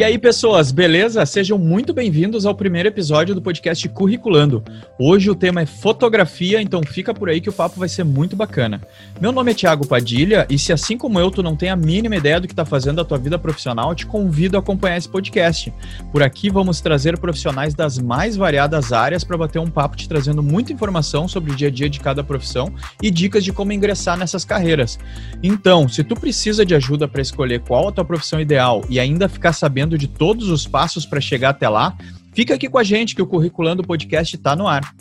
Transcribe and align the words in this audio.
E 0.00 0.02
aí, 0.02 0.16
pessoas, 0.16 0.72
beleza? 0.72 1.26
Sejam 1.26 1.58
muito 1.58 1.92
bem-vindos 1.92 2.46
ao 2.46 2.54
primeiro 2.54 2.88
episódio 2.88 3.34
do 3.34 3.42
podcast 3.42 3.86
Curriculando. 3.90 4.64
Hoje 4.98 5.28
o 5.28 5.34
tema 5.34 5.60
é 5.60 5.66
fotografia, 5.66 6.62
então 6.62 6.80
fica 6.82 7.12
por 7.12 7.28
aí 7.28 7.38
que 7.38 7.50
o 7.50 7.52
papo 7.52 7.78
vai 7.78 7.86
ser 7.86 8.02
muito 8.02 8.34
bacana. 8.34 8.80
Meu 9.20 9.30
nome 9.30 9.50
é 9.50 9.54
Thiago 9.54 9.86
Padilha 9.86 10.46
e 10.48 10.58
se 10.58 10.72
assim 10.72 10.96
como 10.96 11.20
eu 11.20 11.30
tu 11.30 11.42
não 11.42 11.54
tem 11.54 11.68
a 11.68 11.76
mínima 11.76 12.16
ideia 12.16 12.40
do 12.40 12.46
que 12.46 12.54
está 12.54 12.64
fazendo 12.64 12.98
a 12.98 13.04
tua 13.04 13.18
vida 13.18 13.38
profissional, 13.38 13.94
te 13.94 14.06
convido 14.06 14.56
a 14.56 14.60
acompanhar 14.60 14.96
esse 14.96 15.06
podcast. 15.06 15.70
Por 16.10 16.22
aqui 16.22 16.48
vamos 16.48 16.80
trazer 16.80 17.18
profissionais 17.18 17.74
das 17.74 17.98
mais 17.98 18.36
variadas 18.36 18.94
áreas 18.94 19.22
para 19.22 19.36
bater 19.36 19.58
um 19.58 19.68
papo 19.68 19.98
te 19.98 20.08
trazendo 20.08 20.42
muita 20.42 20.72
informação 20.72 21.28
sobre 21.28 21.52
o 21.52 21.54
dia 21.54 21.68
a 21.68 21.70
dia 21.70 21.90
de 21.90 22.00
cada 22.00 22.24
profissão 22.24 22.72
e 23.02 23.10
dicas 23.10 23.44
de 23.44 23.52
como 23.52 23.70
ingressar 23.70 24.16
nessas 24.16 24.46
carreiras. 24.46 24.98
Então, 25.42 25.86
se 25.86 26.02
tu 26.02 26.14
precisa 26.14 26.64
de 26.64 26.74
ajuda 26.74 27.06
para 27.06 27.20
escolher 27.20 27.60
qual 27.60 27.88
a 27.88 27.92
tua 27.92 28.04
profissão 28.06 28.40
ideal 28.40 28.82
e 28.88 28.98
ainda 28.98 29.28
ficar 29.28 29.52
sabendo 29.52 29.89
sabendo 29.90 29.98
de 29.98 30.06
todos 30.06 30.48
os 30.48 30.66
passos 30.66 31.04
para 31.04 31.20
chegar 31.20 31.50
até 31.50 31.68
lá, 31.68 31.96
fica 32.32 32.54
aqui 32.54 32.68
com 32.68 32.78
a 32.78 32.84
gente 32.84 33.14
que 33.14 33.22
o 33.22 33.26
Curriculando 33.26 33.82
Podcast 33.82 34.36
está 34.36 34.54
no 34.54 34.68
ar. 34.68 34.94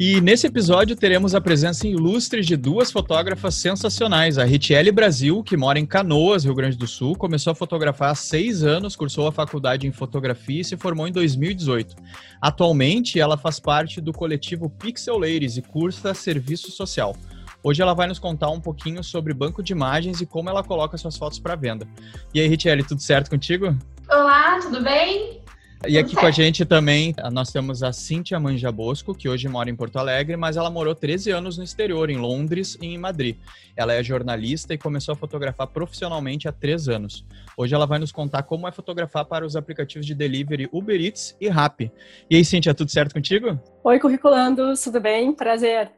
E 0.00 0.20
nesse 0.20 0.46
episódio 0.46 0.94
teremos 0.94 1.34
a 1.34 1.40
presença 1.40 1.88
ilustre 1.88 2.42
de 2.42 2.56
duas 2.56 2.92
fotógrafas 2.92 3.56
sensacionais. 3.56 4.38
A 4.38 4.44
Ritiele 4.44 4.92
Brasil, 4.92 5.42
que 5.42 5.56
mora 5.56 5.78
em 5.78 5.86
Canoas, 5.86 6.44
Rio 6.44 6.54
Grande 6.54 6.76
do 6.76 6.86
Sul, 6.86 7.16
começou 7.16 7.50
a 7.50 7.54
fotografar 7.54 8.10
há 8.10 8.14
seis 8.14 8.62
anos, 8.62 8.94
cursou 8.94 9.26
a 9.26 9.32
faculdade 9.32 9.88
em 9.88 9.92
fotografia 9.92 10.60
e 10.60 10.64
se 10.64 10.76
formou 10.76 11.08
em 11.08 11.12
2018. 11.12 11.96
Atualmente, 12.40 13.18
ela 13.18 13.36
faz 13.36 13.58
parte 13.58 14.00
do 14.00 14.12
coletivo 14.12 14.70
Pixel 14.70 15.18
Ladies 15.18 15.56
e 15.56 15.62
cursa 15.62 16.14
serviço 16.14 16.70
social. 16.70 17.16
Hoje 17.62 17.82
ela 17.82 17.94
vai 17.94 18.06
nos 18.06 18.18
contar 18.18 18.50
um 18.50 18.60
pouquinho 18.60 19.02
sobre 19.02 19.34
banco 19.34 19.62
de 19.62 19.72
imagens 19.72 20.20
e 20.20 20.26
como 20.26 20.48
ela 20.48 20.62
coloca 20.62 20.96
suas 20.96 21.16
fotos 21.16 21.38
para 21.38 21.56
venda. 21.56 21.86
E 22.32 22.40
aí, 22.40 22.46
Richelle, 22.46 22.84
tudo 22.84 23.00
certo 23.00 23.30
contigo? 23.30 23.76
Olá, 24.08 24.58
tudo 24.60 24.82
bem? 24.82 25.42
E 25.86 25.96
aqui 25.96 26.16
com 26.16 26.26
a 26.26 26.30
gente 26.30 26.64
também, 26.64 27.14
nós 27.32 27.52
temos 27.52 27.84
a 27.84 27.92
Cíntia 27.92 28.38
Manja 28.40 28.72
Bosco, 28.72 29.14
que 29.14 29.28
hoje 29.28 29.46
mora 29.48 29.70
em 29.70 29.76
Porto 29.76 29.96
Alegre, 29.96 30.36
mas 30.36 30.56
ela 30.56 30.68
morou 30.68 30.92
13 30.92 31.30
anos 31.30 31.56
no 31.56 31.62
exterior, 31.62 32.10
em 32.10 32.16
Londres 32.16 32.76
e 32.82 32.86
em 32.86 32.98
Madrid. 32.98 33.36
Ela 33.76 33.94
é 33.94 34.02
jornalista 34.02 34.74
e 34.74 34.78
começou 34.78 35.12
a 35.12 35.16
fotografar 35.16 35.68
profissionalmente 35.68 36.48
há 36.48 36.52
três 36.52 36.88
anos. 36.88 37.24
Hoje 37.56 37.74
ela 37.76 37.86
vai 37.86 38.00
nos 38.00 38.10
contar 38.10 38.42
como 38.42 38.66
é 38.66 38.72
fotografar 38.72 39.24
para 39.24 39.46
os 39.46 39.54
aplicativos 39.54 40.04
de 40.04 40.16
delivery 40.16 40.68
Uber 40.72 41.00
Eats 41.00 41.36
e 41.40 41.48
Rappi. 41.48 41.92
E 42.28 42.34
aí, 42.34 42.44
Cíntia, 42.44 42.74
tudo 42.74 42.90
certo 42.90 43.12
contigo? 43.12 43.58
Oi, 43.84 44.00
curriculando, 44.00 44.74
tudo 44.82 45.00
bem? 45.00 45.32
Prazer. 45.32 45.92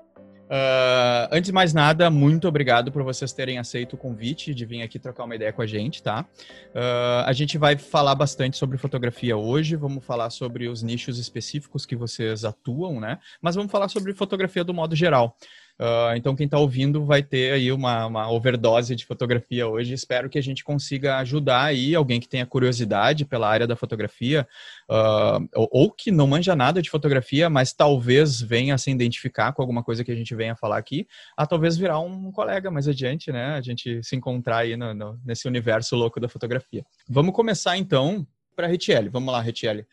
Uh, 0.50 1.30
antes 1.30 1.46
de 1.46 1.52
mais 1.52 1.72
nada, 1.72 2.10
muito 2.10 2.48
obrigado 2.48 2.90
por 2.90 3.04
vocês 3.04 3.32
terem 3.32 3.58
aceito 3.58 3.92
o 3.92 3.96
convite 3.96 4.52
de 4.52 4.66
vir 4.66 4.82
aqui 4.82 4.98
trocar 4.98 5.22
uma 5.22 5.36
ideia 5.36 5.52
com 5.52 5.62
a 5.62 5.66
gente, 5.66 6.02
tá? 6.02 6.26
Uh, 6.74 7.22
a 7.24 7.32
gente 7.32 7.56
vai 7.56 7.76
falar 7.76 8.16
bastante 8.16 8.56
sobre 8.56 8.76
fotografia 8.76 9.36
hoje, 9.36 9.76
vamos 9.76 10.04
falar 10.04 10.28
sobre 10.30 10.66
os 10.66 10.82
nichos 10.82 11.20
específicos 11.20 11.86
que 11.86 11.94
vocês 11.94 12.44
atuam, 12.44 12.98
né? 12.98 13.20
Mas 13.40 13.54
vamos 13.54 13.70
falar 13.70 13.86
sobre 13.86 14.12
fotografia 14.12 14.64
do 14.64 14.74
modo 14.74 14.96
geral. 14.96 15.36
Uh, 15.80 16.14
então, 16.14 16.36
quem 16.36 16.44
está 16.44 16.58
ouvindo 16.58 17.06
vai 17.06 17.22
ter 17.22 17.54
aí 17.54 17.72
uma, 17.72 18.04
uma, 18.04 18.30
overdose 18.30 18.94
de 18.94 19.06
fotografia 19.06 19.66
hoje. 19.66 19.94
Espero 19.94 20.28
que 20.28 20.38
a 20.38 20.42
gente 20.42 20.62
consiga 20.62 21.16
ajudar 21.16 21.62
aí 21.62 21.94
alguém 21.94 22.20
que 22.20 22.28
tenha 22.28 22.44
curiosidade 22.44 23.24
pela 23.24 23.48
área 23.48 23.66
da 23.66 23.74
fotografia, 23.74 24.46
uh, 24.90 25.48
ou, 25.54 25.68
ou, 25.72 25.90
que 25.90 26.10
não 26.10 26.26
manja 26.26 26.54
nada 26.54 26.82
de 26.82 26.90
fotografia, 26.90 27.48
mas 27.48 27.72
talvez 27.72 28.42
venha 28.42 28.76
se 28.76 28.90
identificar 28.90 29.54
com 29.54 29.62
alguma 29.62 29.82
coisa 29.82 30.04
que 30.04 30.12
a 30.12 30.14
gente 30.14 30.34
venha 30.34 30.54
falar 30.54 30.76
aqui, 30.76 31.08
a 31.34 31.46
talvez 31.46 31.78
virar 31.78 31.98
um 32.00 32.30
colega 32.30 32.70
mais 32.70 32.86
adiante, 32.86 33.32
né? 33.32 33.54
A 33.54 33.62
gente 33.62 34.02
se 34.02 34.14
encontrar 34.14 34.58
aí 34.58 34.76
no, 34.76 34.92
no, 34.92 35.18
nesse 35.24 35.48
universo 35.48 35.96
louco 35.96 36.20
da 36.20 36.28
fotografia. 36.28 36.84
Vamos 37.08 37.34
começar 37.34 37.78
então 37.78 38.26
para 38.54 38.66
a 38.66 38.70
Retiele. 38.70 39.08
Vamos 39.08 39.32
lá, 39.32 39.40
Retiele. 39.40 39.86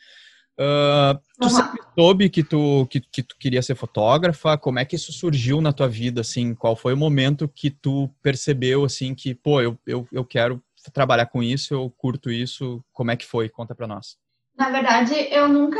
Uh, 0.59 1.19
tu 1.39 1.49
sempre 1.51 1.79
soube 1.93 2.29
que 2.29 2.43
tu, 2.43 2.87
que, 2.89 2.99
que, 2.99 3.21
tu 3.21 3.35
queria 3.37 3.61
ser 3.61 3.75
fotógrafa? 3.75 4.57
Como 4.57 4.79
é 4.79 4.85
que 4.85 4.95
isso 4.95 5.13
surgiu 5.13 5.61
na 5.61 5.71
tua 5.71 5.87
vida, 5.87 6.21
assim? 6.21 6.55
Qual 6.55 6.75
foi 6.75 6.93
o 6.93 6.97
momento 6.97 7.47
que 7.47 7.69
tu 7.69 8.09
percebeu, 8.23 8.83
assim, 8.83 9.13
que, 9.13 9.35
pô, 9.35 9.61
eu, 9.61 9.77
eu, 9.85 10.07
eu 10.11 10.25
quero 10.25 10.61
trabalhar 10.91 11.27
com 11.27 11.43
isso, 11.43 11.73
eu 11.73 11.93
curto 11.95 12.31
isso? 12.31 12.83
Como 12.91 13.11
é 13.11 13.15
que 13.15 13.25
foi? 13.25 13.49
Conta 13.49 13.75
pra 13.75 13.87
nós. 13.87 14.17
Na 14.57 14.71
verdade, 14.71 15.13
eu 15.29 15.47
nunca 15.47 15.79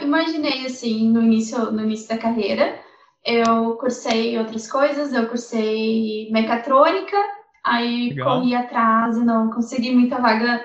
imaginei, 0.00 0.66
assim, 0.66 1.10
no 1.10 1.20
início, 1.20 1.72
no 1.72 1.82
início 1.82 2.08
da 2.08 2.18
carreira. 2.18 2.78
Eu 3.24 3.76
cursei 3.76 4.38
outras 4.38 4.70
coisas, 4.70 5.12
eu 5.12 5.28
cursei 5.28 6.28
mecatrônica, 6.30 7.16
aí 7.64 8.10
Legal. 8.10 8.38
corri 8.38 8.54
atrás 8.54 9.16
e 9.16 9.24
não 9.24 9.50
consegui 9.50 9.92
muita 9.92 10.20
vaga 10.20 10.64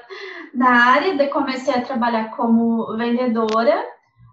na 0.53 0.91
área, 0.93 1.15
daí 1.15 1.27
comecei 1.29 1.73
a 1.73 1.81
trabalhar 1.81 2.35
como 2.35 2.95
vendedora, 2.97 3.83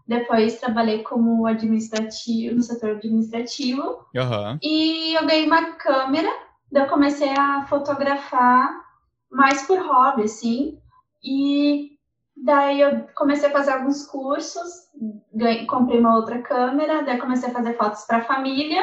depois 0.06 0.60
trabalhei 0.60 1.02
como 1.02 1.46
administrativo, 1.46 2.56
no 2.56 2.62
setor 2.62 2.90
administrativo, 2.90 4.06
uhum. 4.14 4.58
e 4.62 5.14
eu 5.14 5.26
ganhei 5.26 5.46
uma 5.46 5.72
câmera, 5.72 6.28
daí 6.70 6.84
eu 6.84 6.88
comecei 6.88 7.30
a 7.36 7.64
fotografar 7.66 8.70
mais 9.30 9.62
por 9.62 9.78
hobby, 9.78 10.24
assim, 10.24 10.78
e 11.22 11.92
daí 12.36 12.80
eu 12.80 13.06
comecei 13.14 13.48
a 13.48 13.52
fazer 13.52 13.72
alguns 13.72 14.06
cursos, 14.06 14.88
ganhei, 15.32 15.66
comprei 15.66 16.00
uma 16.00 16.16
outra 16.16 16.40
câmera, 16.42 17.02
daí 17.02 17.18
comecei 17.18 17.48
a 17.48 17.52
fazer 17.52 17.74
fotos 17.76 18.04
para 18.04 18.18
a 18.18 18.24
família, 18.24 18.82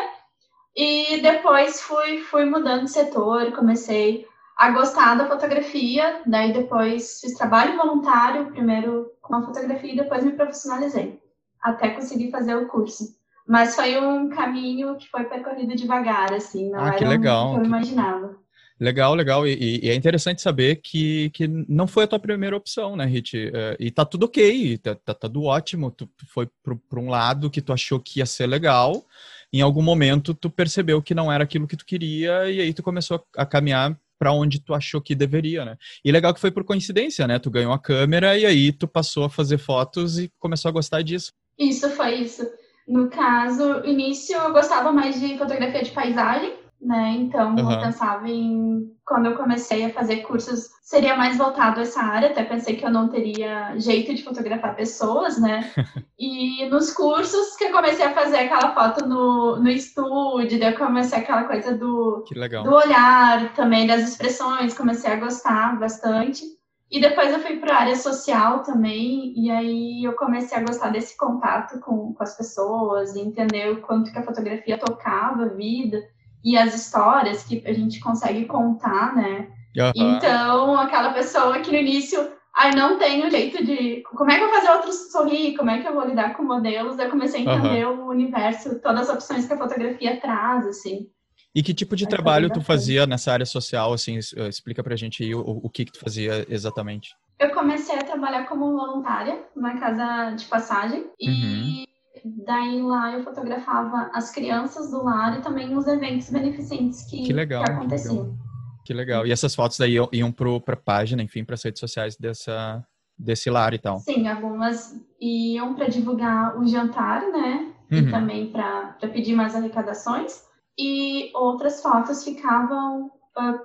e 0.76 1.20
depois 1.22 1.82
fui, 1.82 2.20
fui 2.20 2.46
mudando 2.46 2.86
de 2.86 2.92
setor, 2.92 3.52
comecei 3.52 4.26
a 4.58 4.72
gostar 4.72 5.16
da 5.16 5.28
fotografia, 5.28 6.22
daí 6.26 6.54
depois 6.54 7.20
fiz 7.20 7.34
trabalho 7.34 7.78
voluntário, 7.78 8.52
primeiro 8.52 9.12
com 9.22 9.36
a 9.36 9.46
fotografia 9.46 9.94
e 9.94 9.98
depois 9.98 10.24
me 10.24 10.34
profissionalizei, 10.34 11.20
até 11.62 11.90
conseguir 11.90 12.32
fazer 12.32 12.56
o 12.56 12.68
curso. 12.68 13.20
Mas 13.48 13.76
foi 13.76 14.00
um 14.00 14.30
caminho 14.30 14.96
que 14.98 15.10
foi 15.10 15.26
percorrido 15.26 15.76
devagar, 15.76 16.34
assim, 16.34 16.70
não 16.70 16.80
ah, 16.80 16.92
que 16.92 17.04
legal. 17.04 17.52
o 17.52 17.54
que 17.56 17.62
eu 17.62 17.66
imaginava. 17.66 18.42
Legal, 18.80 19.14
legal. 19.14 19.48
E, 19.48 19.84
e, 19.84 19.90
é 19.90 19.94
interessante 19.94 20.42
saber 20.42 20.78
que, 20.78 21.30
que 21.30 21.48
não 21.48 21.86
foi 21.86 22.06
a 22.06 22.08
tua 22.08 22.20
primeira 22.20 22.58
opção, 22.58 22.96
né, 22.96 23.06
Rit? 23.06 23.52
É, 23.54 23.78
e 23.80 23.92
tá 23.92 24.04
tudo 24.04 24.26
ok, 24.26 24.78
tá, 24.80 24.96
tá 24.96 25.14
tudo 25.14 25.44
ótimo. 25.44 25.92
Tu, 25.92 26.08
tu 26.08 26.26
foi 26.26 26.50
para 26.64 27.00
um 27.00 27.08
lado 27.08 27.52
que 27.52 27.62
tu 27.62 27.72
achou 27.72 28.00
que 28.00 28.20
ia 28.20 28.26
ser 28.26 28.48
legal. 28.48 29.06
Em 29.54 29.62
algum 29.62 29.84
momento, 29.84 30.34
tu 30.34 30.50
percebeu 30.50 31.00
que 31.00 31.14
não 31.14 31.32
era 31.32 31.44
aquilo 31.44 31.68
que 31.68 31.78
tu 31.78 31.86
queria 31.86 32.50
e 32.50 32.60
aí 32.60 32.74
tu 32.74 32.82
começou 32.82 33.24
a 33.38 33.46
caminhar 33.46 33.96
para 34.22 34.32
onde 34.32 34.60
tu 34.60 34.76
achou 34.76 35.02
que 35.02 35.16
deveria, 35.16 35.66
né? 35.66 35.76
E 36.06 36.12
legal 36.12 36.32
que 36.32 36.40
foi 36.40 36.52
por 36.52 36.64
coincidência, 36.64 37.26
né? 37.26 37.40
Tu 37.40 37.50
ganhou 37.50 37.74
a 37.74 37.80
câmera 37.80 38.38
e 38.38 38.46
aí 38.46 38.72
tu 38.72 38.88
passou 38.88 39.24
a 39.24 39.30
fazer 39.32 39.58
fotos 39.58 40.20
e 40.20 40.32
começou 40.38 40.70
a 40.70 40.72
gostar 40.72 41.02
disso. 41.02 41.34
Isso 41.58 41.90
foi 41.90 42.18
isso. 42.18 42.48
No 42.88 43.10
caso, 43.10 43.84
início 43.84 44.38
eu 44.38 44.54
gostava 44.54 44.92
mais 44.92 45.20
de 45.20 45.40
fotografia 45.40 45.82
de 45.82 45.90
paisagem, 45.90 46.54
né? 46.82 47.12
Então, 47.18 47.56
uhum. 47.56 47.72
eu 47.72 47.80
pensava 47.80 48.28
em 48.28 48.92
quando 49.06 49.28
eu 49.28 49.38
comecei 49.38 49.86
a 49.86 49.94
fazer 49.94 50.18
cursos, 50.18 50.70
seria 50.82 51.16
mais 51.16 51.38
voltado 51.38 51.80
a 51.80 51.84
essa 51.84 52.02
área, 52.02 52.30
até 52.30 52.44
pensei 52.44 52.76
que 52.76 52.86
eu 52.86 52.90
não 52.90 53.08
teria 53.08 53.78
jeito 53.78 54.14
de 54.14 54.24
fotografar 54.24 54.76
pessoas, 54.76 55.40
né? 55.40 55.72
e 56.18 56.66
nos 56.70 56.92
cursos 56.92 57.56
que 57.56 57.66
eu 57.66 57.72
comecei 57.72 58.06
a 58.06 58.14
fazer 58.14 58.38
aquela 58.38 58.74
foto 58.74 59.08
no, 59.08 59.58
no 59.58 59.70
estúdio, 59.70 60.60
daí 60.60 60.74
eu 60.74 60.78
comecei 60.78 61.20
aquela 61.20 61.44
coisa 61.44 61.78
do, 61.78 62.26
do 62.64 62.74
olhar 62.74 63.54
também, 63.54 63.86
das 63.86 64.02
expressões, 64.02 64.74
comecei 64.74 65.12
a 65.12 65.20
gostar 65.20 65.80
bastante. 65.80 66.44
E 66.90 67.00
depois 67.00 67.32
eu 67.32 67.40
fui 67.40 67.56
para 67.58 67.74
a 67.74 67.80
área 67.82 67.96
social 67.96 68.64
também, 68.64 69.34
e 69.38 69.50
aí 69.50 70.04
eu 70.04 70.14
comecei 70.14 70.58
a 70.58 70.64
gostar 70.64 70.90
desse 70.90 71.16
contato 71.16 71.80
com, 71.80 72.14
com 72.14 72.24
as 72.24 72.36
pessoas, 72.36 73.16
entender 73.16 73.72
o 73.72 73.82
quanto 73.82 74.12
que 74.12 74.18
a 74.18 74.24
fotografia 74.24 74.78
tocava 74.78 75.44
a 75.44 75.50
vida 75.50 76.02
e 76.44 76.58
as 76.58 76.74
histórias 76.74 77.44
que 77.44 77.64
a 77.66 77.74
gente 77.74 78.00
consegue 78.00 78.46
contar, 78.46 79.16
né? 79.16 79.48
Uhum. 79.78 79.92
Então, 79.96 80.76
aquela 80.78 81.14
pessoa 81.14 81.60
que 81.60 81.72
no 81.72 81.78
início, 81.78 82.32
ai, 82.54 82.72
não 82.76 82.98
tem 82.98 83.26
o 83.26 83.30
jeito 83.30 83.64
de. 83.64 84.04
Como 84.04 84.32
é 84.32 84.38
que 84.38 84.44
eu 84.44 84.50
vou 84.50 84.60
fazer 84.60 84.72
outros 84.72 85.12
sorrir? 85.12 85.56
Como 85.56 85.70
é 85.70 85.82
que 85.82 85.88
eu 85.88 85.94
vou 85.94 86.06
lidar 86.06 86.36
com 86.36 86.44
modelos? 86.44 87.00
Eu 87.00 87.10
comecei 87.10 87.48
a 87.48 87.56
entender 87.56 87.88
uhum. 87.88 88.06
o 88.06 88.10
universo, 88.10 88.80
todas 88.82 89.10
as 89.10 89.16
opções 89.16 89.46
que 89.46 89.54
a 89.54 89.58
fotografia 89.58 90.20
traz, 90.20 90.68
assim. 90.68 91.08
E 91.54 91.62
que 91.62 91.74
tipo 91.74 91.96
de 91.96 92.08
trabalho 92.08 92.50
tu 92.50 92.62
fazia 92.62 93.06
nessa 93.06 93.32
área 93.32 93.46
social, 93.46 93.92
assim, 93.92 94.18
eh, 94.18 94.48
explica 94.48 94.82
pra 94.82 94.96
gente 94.96 95.22
aí 95.22 95.36
o, 95.36 95.42
o 95.42 95.70
que 95.70 95.84
que 95.84 95.92
tu 95.92 96.00
fazia 96.00 96.46
exatamente. 96.50 97.14
Eu 97.38 97.50
comecei 97.52 97.96
a 97.96 98.04
trabalhar 98.04 98.46
como 98.46 98.72
voluntária 98.72 99.44
numa 99.56 99.78
casa 99.78 100.32
de 100.36 100.46
passagem 100.46 101.10
uhum. 101.22 101.84
Daí 102.24 102.82
lá 102.82 103.14
eu 103.14 103.24
fotografava 103.24 104.10
as 104.14 104.32
crianças 104.32 104.92
do 104.92 105.04
lar 105.04 105.38
e 105.38 105.42
também 105.42 105.76
os 105.76 105.88
eventos 105.88 106.30
beneficentes 106.30 107.04
que, 107.04 107.24
que, 107.24 107.34
legal, 107.34 107.64
que 107.64 107.72
aconteciam. 107.72 108.16
Que 108.16 108.22
legal. 108.22 108.38
que 108.86 108.94
legal. 108.94 109.28
E 109.28 109.32
essas 109.32 109.56
fotos 109.56 109.78
daí 109.78 109.96
iam 110.12 110.32
para 110.32 110.74
a 110.74 110.78
página, 110.78 111.24
enfim, 111.24 111.44
para 111.44 111.56
as 111.56 111.64
redes 111.64 111.80
sociais 111.80 112.16
dessa, 112.18 112.86
desse 113.18 113.50
lar 113.50 113.74
e 113.74 113.80
tal? 113.80 114.00
Sim, 114.00 114.28
algumas 114.28 114.96
iam 115.20 115.74
para 115.74 115.88
divulgar 115.88 116.58
o 116.60 116.68
jantar, 116.68 117.22
né? 117.32 117.74
Uhum. 117.92 117.98
E 117.98 118.12
também 118.12 118.52
para 118.52 118.96
pedir 119.12 119.36
mais 119.36 119.56
arrecadações. 119.56 120.44
E 120.78 121.32
outras 121.36 121.82
fotos 121.82 122.24
ficavam 122.24 123.12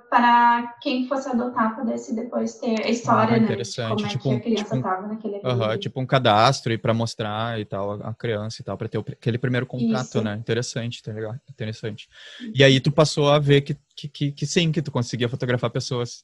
para 0.09 0.75
quem 0.81 1.07
fosse 1.07 1.27
adotar 1.27 1.75
pudesse 1.75 2.15
depois 2.15 2.55
ter 2.55 2.85
a 2.85 2.89
história, 2.89 3.35
ah, 3.35 3.37
interessante. 3.37 4.03
né? 4.03 4.09
Como 4.09 4.09
tipo, 4.09 4.29
é 4.29 4.31
que 4.31 4.37
a 4.37 4.41
criança 4.41 4.75
estava 4.77 4.95
tipo, 4.95 5.13
naquele 5.13 5.37
uh 5.37 5.41
-huh, 5.41 5.79
tipo 5.79 6.01
um 6.01 6.05
cadastro 6.05 6.71
e 6.71 6.77
para 6.77 6.93
mostrar 6.93 7.59
e 7.59 7.65
tal 7.65 7.93
a 7.93 8.13
criança 8.13 8.61
e 8.61 8.65
tal 8.65 8.77
para 8.77 8.87
ter 8.87 8.97
aquele 8.97 9.37
primeiro 9.37 9.65
contato, 9.65 10.05
Isso. 10.05 10.21
né? 10.21 10.35
Interessante, 10.35 11.03
tá 11.03 11.11
legal, 11.11 11.35
interessante. 11.49 12.07
E 12.53 12.63
aí 12.63 12.79
tu 12.79 12.91
passou 12.91 13.29
a 13.29 13.39
ver 13.39 13.61
que, 13.61 13.75
que, 13.95 14.07
que, 14.07 14.31
que 14.31 14.45
sim, 14.45 14.71
que 14.71 14.81
tu 14.81 14.91
conseguia 14.91 15.27
fotografar 15.27 15.69
pessoas. 15.69 16.23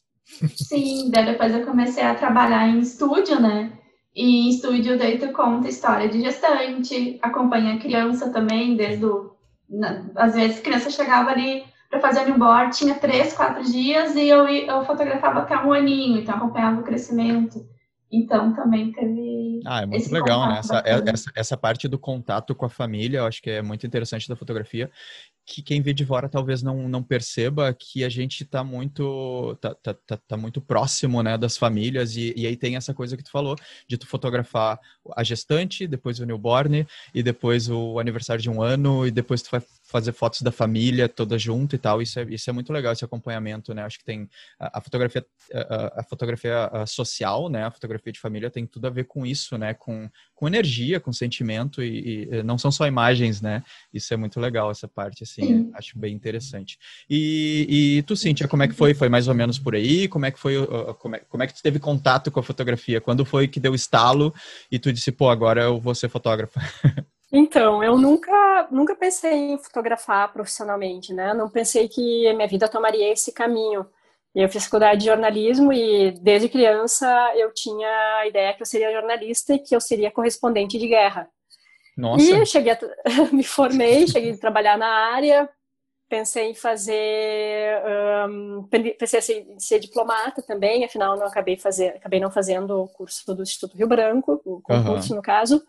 Sim, 0.55 1.11
daí 1.11 1.25
depois 1.25 1.53
eu 1.53 1.65
comecei 1.65 2.03
a 2.03 2.15
trabalhar 2.15 2.69
em 2.69 2.79
estúdio, 2.79 3.41
né? 3.41 3.73
E 4.15 4.47
em 4.47 4.49
estúdio 4.49 4.97
daí 4.97 5.17
tu 5.17 5.33
conta 5.33 5.67
história 5.67 6.07
de 6.07 6.21
gestante, 6.21 7.19
acompanha 7.21 7.73
a 7.73 7.79
criança 7.79 8.29
também, 8.29 8.77
desde 8.77 9.05
o... 9.05 9.33
Às 10.15 10.35
vezes 10.35 10.59
a 10.59 10.61
criança 10.61 10.89
chegava 10.89 11.31
ali 11.31 11.72
para 11.93 12.01
fazer 12.01 12.25
newborn, 12.25 12.71
tinha 12.71 12.95
três, 12.95 13.33
quatro 13.33 13.63
dias 13.63 14.15
e 14.15 14.27
eu, 14.27 14.47
eu 14.47 14.83
fotografava 14.83 15.41
até 15.41 15.55
um 15.57 15.71
aninho, 15.71 16.19
então 16.19 16.35
acompanhava 16.35 16.81
o 16.81 16.83
crescimento. 16.83 17.63
Então 18.11 18.53
também 18.53 18.91
teve. 18.91 19.61
Ah, 19.65 19.81
é 19.81 19.85
muito 19.87 20.11
legal, 20.11 20.47
né? 20.47 20.59
Essa, 20.59 20.83
essa, 20.85 21.31
essa, 21.35 21.57
parte 21.57 21.87
do 21.87 21.97
contato 21.97 22.53
com 22.53 22.65
a 22.65 22.69
família, 22.69 23.19
eu 23.19 23.25
acho 23.25 23.41
que 23.41 23.49
é 23.49 23.61
muito 23.61 23.87
interessante 23.87 24.29
da 24.29 24.35
fotografia 24.35 24.89
que 25.45 25.61
quem 25.61 25.81
vê 25.81 25.93
de 25.93 26.05
fora 26.05 26.29
talvez 26.29 26.63
não, 26.63 26.87
não 26.87 27.03
perceba 27.03 27.73
que 27.73 28.03
a 28.03 28.09
gente 28.09 28.43
está 28.43 28.63
muito 28.63 29.57
tá, 29.59 29.75
tá, 29.75 29.93
tá, 29.93 30.17
tá, 30.25 30.37
muito 30.37 30.61
próximo 30.61 31.21
né, 31.21 31.37
das 31.37 31.57
famílias 31.57 32.15
e, 32.15 32.33
e 32.35 32.47
aí 32.47 32.55
tem 32.55 32.75
essa 32.75 32.93
coisa 32.93 33.17
que 33.17 33.23
tu 33.23 33.31
falou 33.31 33.55
de 33.87 33.97
tu 33.97 34.07
fotografar 34.07 34.79
a 35.15 35.23
gestante, 35.23 35.85
depois 35.85 36.19
o 36.19 36.25
newborn 36.25 36.87
e 37.13 37.21
depois 37.21 37.69
o 37.69 37.99
aniversário 37.99 38.41
de 38.41 38.49
um 38.49 38.61
ano 38.61 39.05
e 39.05 39.11
depois 39.11 39.41
tu 39.41 39.51
vai 39.51 39.61
fazer 39.93 40.11
fotos 40.11 40.41
da 40.41 40.51
família 40.51 41.07
toda 41.07 41.37
junto 41.37 41.75
e 41.75 41.79
tal 41.79 42.01
isso 42.01 42.19
é, 42.19 42.23
isso 42.29 42.49
é 42.49 42.53
muito 42.53 42.73
legal 42.73 42.91
esse 42.91 43.05
acompanhamento 43.05 43.73
né 43.73 43.83
acho 43.83 43.99
que 43.99 44.05
tem 44.05 44.27
a, 44.59 44.79
a 44.79 44.81
fotografia 44.81 45.25
a, 45.53 46.01
a 46.01 46.03
fotografia 46.03 46.69
social 46.85 47.49
né 47.49 47.63
a 47.63 47.71
fotografia 47.71 48.11
de 48.11 48.19
família 48.19 48.49
tem 48.49 48.65
tudo 48.65 48.87
a 48.87 48.89
ver 48.89 49.05
com 49.05 49.25
isso 49.25 49.57
né 49.57 49.73
com, 49.73 50.09
com 50.35 50.47
energia 50.47 50.99
com 50.99 51.13
sentimento 51.13 51.81
e, 51.81 52.27
e 52.31 52.43
não 52.43 52.57
são 52.57 52.71
só 52.71 52.85
imagens 52.87 53.41
né 53.41 53.63
isso 53.93 54.13
é 54.13 54.17
muito 54.17 54.39
legal 54.39 54.71
essa 54.71 54.87
parte 54.87 55.23
assim, 55.23 55.45
Sim. 55.45 55.71
acho 55.73 55.97
bem 55.97 56.13
interessante. 56.13 56.77
E, 57.09 57.97
e 57.97 58.03
tu, 58.03 58.15
Cíntia, 58.15 58.47
como 58.47 58.63
é 58.63 58.67
que 58.67 58.73
foi? 58.73 58.93
Foi 58.93 59.09
mais 59.09 59.27
ou 59.27 59.33
menos 59.35 59.59
por 59.59 59.75
aí? 59.75 60.07
Como 60.07 60.25
é 60.25 60.31
que 60.31 60.39
foi, 60.39 60.55
como 60.99 61.15
é, 61.15 61.19
como 61.19 61.43
é 61.43 61.47
que 61.47 61.53
tu 61.53 61.61
teve 61.61 61.79
contato 61.79 62.31
com 62.31 62.39
a 62.39 62.43
fotografia? 62.43 62.99
Quando 62.99 63.25
foi 63.25 63.47
que 63.47 63.59
deu 63.59 63.75
estalo 63.75 64.33
e 64.71 64.79
tu 64.79 64.91
disse, 64.91 65.11
pô, 65.11 65.29
agora 65.29 65.63
eu 65.63 65.79
vou 65.79 65.95
ser 65.95 66.09
fotógrafa? 66.09 66.59
Então, 67.35 67.83
eu 67.83 67.97
nunca, 67.97 68.67
nunca 68.69 68.95
pensei 68.95 69.33
em 69.33 69.57
fotografar 69.57 70.31
profissionalmente, 70.31 71.11
né? 71.11 71.33
Não 71.33 71.49
pensei 71.49 71.89
que 71.89 72.31
minha 72.31 72.47
vida 72.47 72.69
tomaria 72.69 73.11
esse 73.11 73.31
caminho. 73.31 73.87
Eu 74.35 74.47
fiz 74.47 74.65
faculdade 74.65 74.99
de 74.99 75.07
jornalismo 75.07 75.73
e 75.73 76.11
desde 76.11 76.47
criança 76.47 77.07
eu 77.35 77.51
tinha 77.51 77.89
a 78.19 78.27
ideia 78.27 78.53
que 78.53 78.61
eu 78.61 78.65
seria 78.67 78.93
jornalista 78.93 79.55
e 79.55 79.59
que 79.59 79.75
eu 79.75 79.81
seria 79.81 80.11
correspondente 80.11 80.77
de 80.77 80.87
guerra. 80.87 81.27
Nossa. 81.97 82.23
E 82.23 82.45
cheguei 82.45 82.73
a, 82.73 82.77
me 83.33 83.43
formei, 83.43 84.07
cheguei 84.07 84.33
a 84.33 84.37
trabalhar 84.37 84.77
na 84.77 84.87
área, 84.87 85.49
pensei 86.07 86.51
em 86.51 86.55
fazer, 86.55 87.81
um, 88.29 88.67
pensei 88.99 89.47
em 89.49 89.59
ser 89.59 89.79
diplomata 89.79 90.43
também, 90.43 90.85
afinal 90.85 91.17
não 91.17 91.25
acabei 91.25 91.57
fazer, 91.57 91.95
acabei 91.95 92.19
não 92.19 92.29
fazendo 92.29 92.83
o 92.83 92.87
curso 92.87 93.33
do 93.33 93.41
Instituto 93.41 93.75
Rio 93.75 93.87
Branco, 93.87 94.39
o 94.45 94.61
concurso 94.61 95.11
uhum. 95.11 95.15
no 95.17 95.21
caso. 95.23 95.63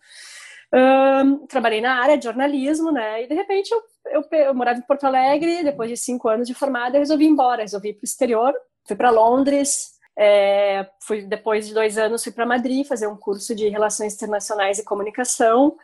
Um, 0.75 1.47
trabalhei 1.47 1.81
na 1.81 2.01
área 2.01 2.19
de 2.19 2.25
jornalismo, 2.25 2.91
né? 2.91 3.23
E 3.23 3.29
de 3.29 3.35
repente 3.35 3.71
eu, 3.71 3.83
eu, 4.07 4.39
eu, 4.39 4.55
morava 4.55 4.79
em 4.79 4.83
Porto 4.83 5.05
Alegre, 5.05 5.63
depois 5.63 5.89
de 5.89 5.97
cinco 5.97 6.29
anos 6.29 6.49
de 6.49 6.55
formada, 6.55 6.97
eu 6.97 7.01
resolvi 7.01 7.25
ir 7.25 7.29
embora, 7.29 7.63
resolvi 7.63 7.91
ir 7.91 7.93
para 7.95 8.03
o 8.03 8.05
exterior, 8.05 8.53
fui 8.85 8.97
para 8.97 9.11
Londres, 9.11 9.95
é, 10.17 10.87
fui 11.01 11.23
depois 11.23 11.69
de 11.69 11.75
dois 11.75 11.97
anos 11.97 12.23
fui 12.23 12.33
para 12.33 12.47
Madrid 12.47 12.87
fazer 12.87 13.07
um 13.07 13.17
curso 13.17 13.55
de 13.55 13.69
relações 13.69 14.15
internacionais 14.15 14.79
e 14.79 14.85
comunicação. 14.85 15.77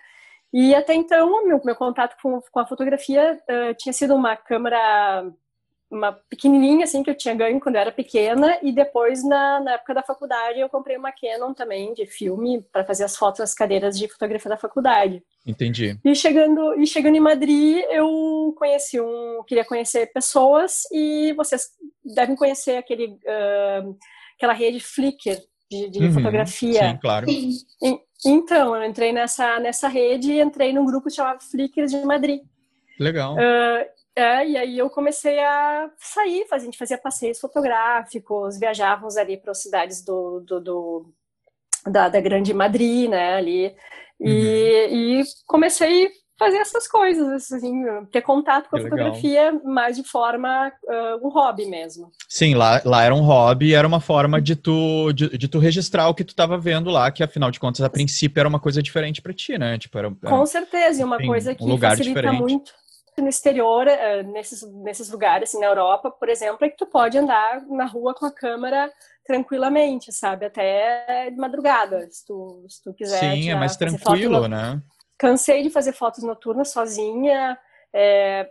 E 0.52 0.74
até 0.74 0.94
então, 0.94 1.46
meu, 1.46 1.60
meu 1.64 1.76
contato 1.76 2.16
com, 2.20 2.40
com 2.40 2.58
a 2.58 2.66
fotografia 2.66 3.40
uh, 3.48 3.74
tinha 3.74 3.92
sido 3.92 4.14
uma 4.14 4.36
câmera, 4.36 5.30
uma 5.90 6.12
pequenininha, 6.12 6.84
assim, 6.84 7.02
que 7.02 7.10
eu 7.10 7.16
tinha 7.16 7.34
ganho 7.34 7.58
quando 7.58 7.74
eu 7.74 7.80
era 7.80 7.90
pequena, 7.90 8.58
e 8.62 8.70
depois, 8.72 9.24
na, 9.24 9.60
na 9.60 9.72
época 9.72 9.94
da 9.94 10.02
faculdade, 10.02 10.60
eu 10.60 10.68
comprei 10.68 10.96
uma 10.96 11.12
Canon 11.12 11.52
também, 11.52 11.92
de 11.94 12.06
filme, 12.06 12.62
para 12.72 12.84
fazer 12.84 13.04
as 13.04 13.16
fotos 13.16 13.40
das 13.40 13.54
cadeiras 13.54 13.98
de 13.98 14.06
fotografia 14.08 14.48
da 14.48 14.56
faculdade. 14.56 15.22
Entendi. 15.44 15.98
E 16.04 16.14
chegando, 16.14 16.80
e 16.80 16.86
chegando 16.86 17.16
em 17.16 17.20
Madrid, 17.20 17.82
eu 17.90 18.54
conheci 18.56 19.00
um, 19.00 19.42
queria 19.46 19.64
conhecer 19.64 20.12
pessoas, 20.12 20.84
e 20.92 21.32
vocês 21.32 21.70
devem 22.04 22.36
conhecer 22.36 22.76
aquele, 22.76 23.06
uh, 23.06 23.96
aquela 24.36 24.52
rede 24.52 24.78
Flickr, 24.78 25.40
de, 25.70 25.88
de 25.90 26.04
uhum, 26.04 26.12
fotografia. 26.12 26.90
Sim, 26.90 26.98
claro. 27.00 27.26
E, 27.28 27.50
então, 28.24 28.76
eu 28.76 28.84
entrei 28.84 29.12
nessa, 29.12 29.58
nessa 29.58 29.88
rede 29.88 30.32
e 30.32 30.40
entrei 30.40 30.72
num 30.72 30.84
grupo 30.84 31.10
chamado 31.10 31.42
Flickr 31.42 31.86
de 31.86 31.96
Madrid. 32.04 32.42
Legal. 32.98 33.34
Uh, 33.34 33.99
é, 34.16 34.46
e 34.46 34.56
aí 34.56 34.78
eu 34.78 34.90
comecei 34.90 35.38
a 35.38 35.90
sair, 35.98 36.46
a 36.50 36.58
gente 36.58 36.76
fazia 36.76 36.98
passeios 36.98 37.38
fotográficos, 37.38 38.58
viajávamos 38.58 39.16
ali 39.16 39.36
para 39.36 39.52
as 39.52 39.62
cidades 39.62 40.04
do, 40.04 40.40
do, 40.40 40.60
do 40.60 41.14
da, 41.86 42.08
da, 42.08 42.20
Grande 42.20 42.52
Madrid, 42.52 43.08
né, 43.08 43.34
ali, 43.34 43.74
e, 44.20 44.88
uhum. 44.90 45.20
e 45.20 45.24
comecei 45.46 46.10
fazer 46.40 46.56
essas 46.56 46.88
coisas, 46.88 47.52
assim, 47.52 47.84
ter 48.10 48.22
contato 48.22 48.70
com 48.70 48.78
a 48.78 48.80
fotografia 48.80 49.52
mais 49.62 49.94
de 49.94 50.02
forma 50.02 50.72
uh, 50.84 51.26
um 51.26 51.28
hobby 51.28 51.66
mesmo. 51.66 52.10
Sim, 52.26 52.54
lá, 52.54 52.80
lá 52.82 53.04
era 53.04 53.14
um 53.14 53.20
hobby, 53.20 53.74
era 53.74 53.86
uma 53.86 54.00
forma 54.00 54.40
de 54.40 54.56
tu, 54.56 55.12
de, 55.12 55.36
de 55.36 55.48
tu 55.48 55.58
registrar 55.58 56.08
o 56.08 56.14
que 56.14 56.24
tu 56.24 56.30
estava 56.30 56.56
vendo 56.56 56.88
lá, 56.88 57.10
que 57.10 57.22
afinal 57.22 57.50
de 57.50 57.60
contas, 57.60 57.82
a 57.82 57.90
princípio 57.90 58.40
era 58.40 58.48
uma 58.48 58.58
coisa 58.58 58.82
diferente 58.82 59.20
para 59.20 59.34
ti, 59.34 59.58
né? 59.58 59.76
Tipo, 59.76 59.98
era, 59.98 60.06
era, 60.08 60.30
com 60.30 60.46
certeza, 60.46 61.02
e 61.02 61.04
uma 61.04 61.16
enfim, 61.16 61.26
coisa 61.26 61.54
que 61.54 61.62
um 61.62 61.76
facilita 61.76 62.22
diferente. 62.22 62.40
muito 62.40 62.72
no 63.20 63.28
exterior, 63.28 63.86
uh, 63.86 64.32
nesses, 64.32 64.62
nesses 64.82 65.10
lugares, 65.10 65.48
assim, 65.48 65.60
na 65.60 65.66
Europa, 65.66 66.10
por 66.10 66.28
exemplo, 66.28 66.64
é 66.64 66.68
que 66.68 66.76
tu 66.76 66.86
pode 66.86 67.18
andar 67.18 67.62
na 67.66 67.84
rua 67.84 68.14
com 68.14 68.26
a 68.26 68.32
câmera 68.32 68.92
tranquilamente, 69.24 70.12
sabe? 70.12 70.46
Até 70.46 71.30
de 71.30 71.36
madrugada, 71.36 72.08
se 72.10 72.26
tu, 72.26 72.64
se 72.68 72.82
tu 72.82 72.92
quiser. 72.92 73.18
Sim, 73.18 73.50
é 73.50 73.54
mais 73.54 73.76
tranquilo, 73.76 74.48
né? 74.48 74.82
Cansei 75.18 75.62
de 75.62 75.70
fazer 75.70 75.92
fotos 75.92 76.24
noturnas 76.24 76.70
sozinha. 76.70 77.58
É, 77.94 78.50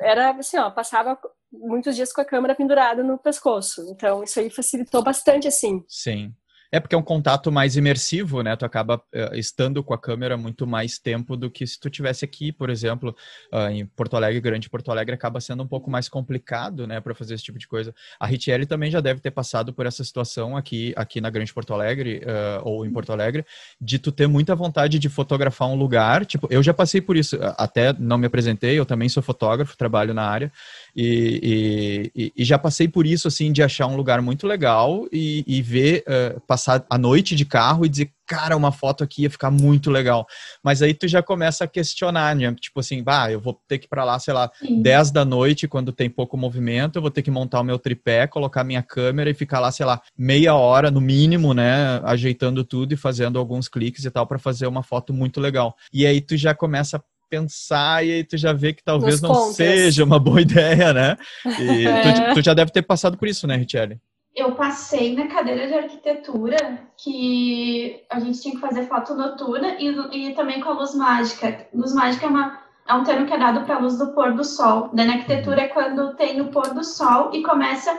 era 0.00 0.30
assim, 0.30 0.58
ó, 0.58 0.70
passava 0.70 1.18
muitos 1.52 1.94
dias 1.94 2.12
com 2.12 2.20
a 2.20 2.24
câmera 2.24 2.54
pendurada 2.54 3.02
no 3.02 3.18
pescoço. 3.18 3.84
Então, 3.90 4.22
isso 4.22 4.40
aí 4.40 4.50
facilitou 4.50 5.02
bastante, 5.02 5.46
assim. 5.46 5.84
Sim. 5.88 6.32
É 6.74 6.80
porque 6.80 6.96
é 6.96 6.98
um 6.98 7.02
contato 7.02 7.52
mais 7.52 7.76
imersivo, 7.76 8.42
né? 8.42 8.56
Tu 8.56 8.64
acaba 8.64 8.96
uh, 8.96 9.36
estando 9.36 9.80
com 9.80 9.94
a 9.94 9.98
câmera 9.98 10.36
muito 10.36 10.66
mais 10.66 10.98
tempo 10.98 11.36
do 11.36 11.48
que 11.48 11.64
se 11.64 11.78
tu 11.78 11.88
tivesse 11.88 12.24
aqui, 12.24 12.50
por 12.50 12.68
exemplo, 12.68 13.14
uh, 13.52 13.68
em 13.68 13.86
Porto 13.86 14.16
Alegre, 14.16 14.40
Grande 14.40 14.68
Porto 14.68 14.90
Alegre, 14.90 15.14
acaba 15.14 15.40
sendo 15.40 15.62
um 15.62 15.68
pouco 15.68 15.88
mais 15.88 16.08
complicado, 16.08 16.84
né, 16.84 17.00
para 17.00 17.14
fazer 17.14 17.34
esse 17.34 17.44
tipo 17.44 17.60
de 17.60 17.68
coisa. 17.68 17.94
A 18.18 18.26
Richelle 18.26 18.66
também 18.66 18.90
já 18.90 19.00
deve 19.00 19.20
ter 19.20 19.30
passado 19.30 19.72
por 19.72 19.86
essa 19.86 20.02
situação 20.02 20.56
aqui, 20.56 20.92
aqui 20.96 21.20
na 21.20 21.30
Grande 21.30 21.54
Porto 21.54 21.72
Alegre 21.72 22.22
uh, 22.24 22.68
ou 22.68 22.84
em 22.84 22.90
Porto 22.90 23.12
Alegre, 23.12 23.46
de 23.80 23.96
tu 24.00 24.10
ter 24.10 24.26
muita 24.26 24.56
vontade 24.56 24.98
de 24.98 25.08
fotografar 25.08 25.68
um 25.68 25.76
lugar. 25.76 26.26
Tipo, 26.26 26.48
eu 26.50 26.60
já 26.60 26.74
passei 26.74 27.00
por 27.00 27.16
isso. 27.16 27.38
Até 27.56 27.92
não 27.92 28.18
me 28.18 28.26
apresentei, 28.26 28.76
eu 28.76 28.84
também 28.84 29.08
sou 29.08 29.22
fotógrafo, 29.22 29.76
trabalho 29.76 30.12
na 30.12 30.24
área 30.24 30.50
e, 30.96 32.10
e, 32.16 32.32
e 32.36 32.44
já 32.44 32.58
passei 32.58 32.88
por 32.88 33.06
isso, 33.06 33.28
assim, 33.28 33.52
de 33.52 33.62
achar 33.62 33.86
um 33.86 33.94
lugar 33.94 34.20
muito 34.20 34.44
legal 34.44 35.06
e, 35.12 35.44
e 35.46 35.62
ver 35.62 36.02
passar 36.48 36.63
passar 36.64 36.84
a 36.88 36.96
noite 36.96 37.36
de 37.36 37.44
carro 37.44 37.84
e 37.84 37.88
dizer, 37.88 38.10
cara, 38.26 38.56
uma 38.56 38.72
foto 38.72 39.04
aqui 39.04 39.22
ia 39.22 39.30
ficar 39.30 39.50
muito 39.50 39.90
legal. 39.90 40.26
Mas 40.62 40.80
aí 40.80 40.94
tu 40.94 41.06
já 41.06 41.22
começa 41.22 41.64
a 41.64 41.68
questionar, 41.68 42.34
né? 42.34 42.54
Tipo 42.54 42.80
assim, 42.80 43.02
bah, 43.02 43.30
eu 43.30 43.40
vou 43.40 43.60
ter 43.68 43.78
que 43.78 43.84
ir 43.84 43.88
pra 43.88 44.04
lá, 44.04 44.18
sei 44.18 44.32
lá, 44.32 44.50
Sim. 44.58 44.80
10 44.80 45.10
da 45.10 45.24
noite, 45.24 45.68
quando 45.68 45.92
tem 45.92 46.08
pouco 46.08 46.36
movimento, 46.36 46.96
eu 46.96 47.02
vou 47.02 47.10
ter 47.10 47.22
que 47.22 47.30
montar 47.30 47.60
o 47.60 47.64
meu 47.64 47.78
tripé, 47.78 48.26
colocar 48.26 48.64
minha 48.64 48.82
câmera 48.82 49.28
e 49.28 49.34
ficar 49.34 49.60
lá, 49.60 49.70
sei 49.70 49.84
lá, 49.84 50.00
meia 50.16 50.54
hora 50.54 50.90
no 50.90 51.00
mínimo, 51.00 51.52
né? 51.52 52.00
Ajeitando 52.04 52.64
tudo 52.64 52.94
e 52.94 52.96
fazendo 52.96 53.38
alguns 53.38 53.68
cliques 53.68 54.04
e 54.04 54.10
tal 54.10 54.26
para 54.26 54.38
fazer 54.38 54.66
uma 54.66 54.82
foto 54.82 55.12
muito 55.12 55.40
legal. 55.40 55.76
E 55.92 56.06
aí 56.06 56.20
tu 56.20 56.36
já 56.36 56.54
começa 56.54 56.96
a 56.96 57.02
pensar 57.28 58.06
e 58.06 58.12
aí 58.12 58.24
tu 58.24 58.36
já 58.36 58.52
vê 58.52 58.72
que 58.72 58.82
talvez 58.82 59.20
Nos 59.20 59.22
não 59.22 59.32
contas. 59.34 59.56
seja 59.56 60.04
uma 60.04 60.18
boa 60.18 60.40
ideia, 60.42 60.92
né? 60.92 61.16
E 61.60 61.86
é. 61.86 62.12
tu, 62.30 62.34
tu, 62.34 62.44
já 62.44 62.54
deve 62.54 62.70
ter 62.70 62.82
passado 62.82 63.18
por 63.18 63.28
isso, 63.28 63.46
né, 63.46 63.56
Richelle? 63.56 64.00
Eu 64.34 64.52
passei 64.52 65.14
na 65.14 65.28
cadeira 65.28 65.66
de 65.68 65.74
arquitetura 65.74 66.56
que 66.96 68.04
a 68.10 68.18
gente 68.18 68.40
tinha 68.40 68.54
que 68.54 68.60
fazer 68.60 68.86
foto 68.88 69.14
noturna 69.14 69.76
e, 69.78 69.88
e 70.12 70.34
também 70.34 70.60
com 70.60 70.70
a 70.70 70.74
luz 70.74 70.94
mágica. 70.94 71.68
Luz 71.72 71.94
mágica 71.94 72.26
é, 72.26 72.28
uma, 72.28 72.60
é 72.88 72.94
um 72.94 73.04
termo 73.04 73.26
que 73.26 73.32
é 73.32 73.38
dado 73.38 73.64
para 73.64 73.76
a 73.76 73.78
luz 73.78 73.96
do 73.96 74.12
pôr 74.12 74.32
do 74.34 74.44
sol. 74.44 74.90
Na 74.92 75.04
arquitetura 75.04 75.62
é 75.62 75.68
quando 75.68 76.16
tem 76.16 76.40
o 76.40 76.50
pôr 76.50 76.74
do 76.74 76.82
sol 76.82 77.30
e 77.32 77.42
começa 77.42 77.96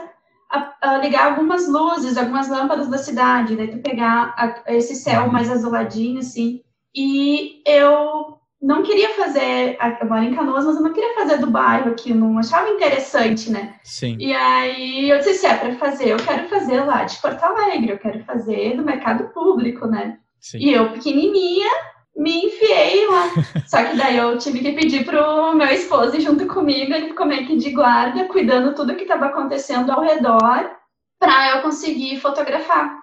a, 0.50 0.74
a 0.82 0.98
ligar 0.98 1.32
algumas 1.32 1.66
luzes, 1.68 2.18
algumas 2.18 2.48
lâmpadas 2.48 2.88
da 2.88 2.98
cidade. 2.98 3.56
Daí 3.56 3.68
tu 3.68 3.78
pegar 3.78 4.34
a, 4.36 4.74
esse 4.74 4.94
céu 4.94 5.32
mais 5.32 5.50
azuladinho, 5.50 6.18
assim. 6.18 6.62
E 6.94 7.62
eu 7.66 8.38
não 8.66 8.82
queria 8.82 9.10
fazer, 9.10 9.78
eu 10.00 10.08
moro 10.08 10.24
em 10.24 10.34
Canoas, 10.34 10.64
mas 10.64 10.76
eu 10.76 10.82
não 10.82 10.92
queria 10.92 11.14
fazer 11.14 11.38
do 11.38 11.46
bairro 11.46 11.92
aqui, 11.92 12.12
não 12.12 12.36
achava 12.36 12.68
interessante, 12.68 13.48
né? 13.48 13.76
Sim. 13.84 14.16
E 14.18 14.34
aí 14.34 15.08
eu 15.08 15.18
disse, 15.18 15.34
se 15.34 15.46
é 15.46 15.56
para 15.56 15.76
fazer, 15.76 16.08
eu 16.08 16.16
quero 16.16 16.48
fazer 16.48 16.82
lá 16.82 17.04
de 17.04 17.16
Porto 17.18 17.44
Alegre, 17.44 17.92
eu 17.92 17.98
quero 17.98 18.24
fazer 18.24 18.74
no 18.74 18.82
mercado 18.82 19.28
público, 19.28 19.86
né? 19.86 20.18
Sim. 20.40 20.58
E 20.58 20.72
eu, 20.72 20.90
pequenininha, 20.90 21.70
me 22.16 22.46
enfiei 22.46 23.06
lá. 23.06 23.30
Só 23.68 23.84
que 23.84 23.96
daí 23.96 24.16
eu 24.16 24.36
tive 24.36 24.58
que 24.58 24.72
pedir 24.72 25.04
pro 25.04 25.54
meu 25.54 25.68
esposo 25.68 26.20
junto 26.20 26.46
comigo, 26.46 26.92
ele 26.92 27.08
ficou 27.08 27.24
meio 27.24 27.46
que 27.46 27.56
de 27.56 27.70
guarda, 27.70 28.24
cuidando 28.24 28.74
tudo 28.74 28.96
que 28.96 29.02
estava 29.02 29.26
acontecendo 29.26 29.92
ao 29.92 30.02
redor, 30.02 30.72
para 31.20 31.56
eu 31.56 31.62
conseguir 31.62 32.18
fotografar, 32.18 32.98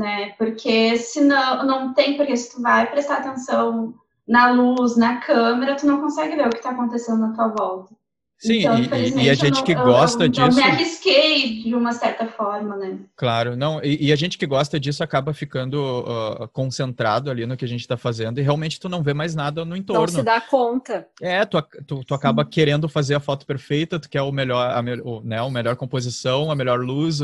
né? 0.00 0.30
Porque 0.38 0.96
se 0.96 1.22
não, 1.22 1.66
não 1.66 1.92
tem, 1.92 2.16
porque 2.16 2.36
se 2.36 2.54
tu 2.54 2.62
vai 2.62 2.86
prestar 2.88 3.16
atenção 3.16 3.94
na 4.28 4.50
luz, 4.50 4.96
na 4.96 5.16
câmera, 5.16 5.76
tu 5.76 5.86
não 5.86 6.00
consegue 6.00 6.36
ver 6.36 6.46
o 6.46 6.50
que 6.50 6.58
está 6.58 6.70
acontecendo 6.70 7.20
na 7.20 7.32
tua 7.32 7.48
volta. 7.48 7.96
Sim, 8.40 8.60
então, 8.60 8.78
e, 8.78 9.24
e, 9.24 9.30
a 9.30 9.34
gente 9.34 9.56
não, 9.56 9.64
que 9.64 9.74
gosta 9.74 10.24
eu, 10.24 10.28
disso. 10.28 10.46
Eu 10.46 10.54
me 10.54 10.62
arrisquei 10.62 11.60
de 11.64 11.74
uma 11.74 11.90
certa 11.90 12.28
forma, 12.28 12.76
né? 12.76 13.00
Claro, 13.16 13.56
não, 13.56 13.82
e, 13.82 14.06
e 14.06 14.12
a 14.12 14.16
gente 14.16 14.38
que 14.38 14.46
gosta 14.46 14.78
disso 14.78 15.02
acaba 15.02 15.34
ficando 15.34 15.74
uh, 15.74 16.46
concentrado 16.52 17.32
ali 17.32 17.44
no 17.46 17.56
que 17.56 17.64
a 17.64 17.68
gente 17.68 17.80
está 17.80 17.96
fazendo 17.96 18.38
e 18.38 18.42
realmente 18.42 18.78
tu 18.78 18.88
não 18.88 19.02
vê 19.02 19.12
mais 19.12 19.34
nada 19.34 19.64
no 19.64 19.76
entorno. 19.76 20.02
Não 20.02 20.20
se 20.20 20.22
dá 20.22 20.40
conta. 20.40 21.08
É, 21.20 21.44
tu, 21.44 21.60
tu, 21.84 22.04
tu 22.04 22.14
acaba 22.14 22.44
Sim. 22.44 22.50
querendo 22.50 22.88
fazer 22.88 23.16
a 23.16 23.20
foto 23.20 23.44
perfeita, 23.44 23.98
tu 23.98 24.08
quer 24.08 24.22
o 24.22 24.30
melhor, 24.30 24.70
a, 24.70 24.80
o, 25.02 25.20
né, 25.20 25.40
a 25.40 25.50
melhor 25.50 25.74
composição, 25.74 26.48
a 26.48 26.54
melhor 26.54 26.78
luz, 26.78 27.18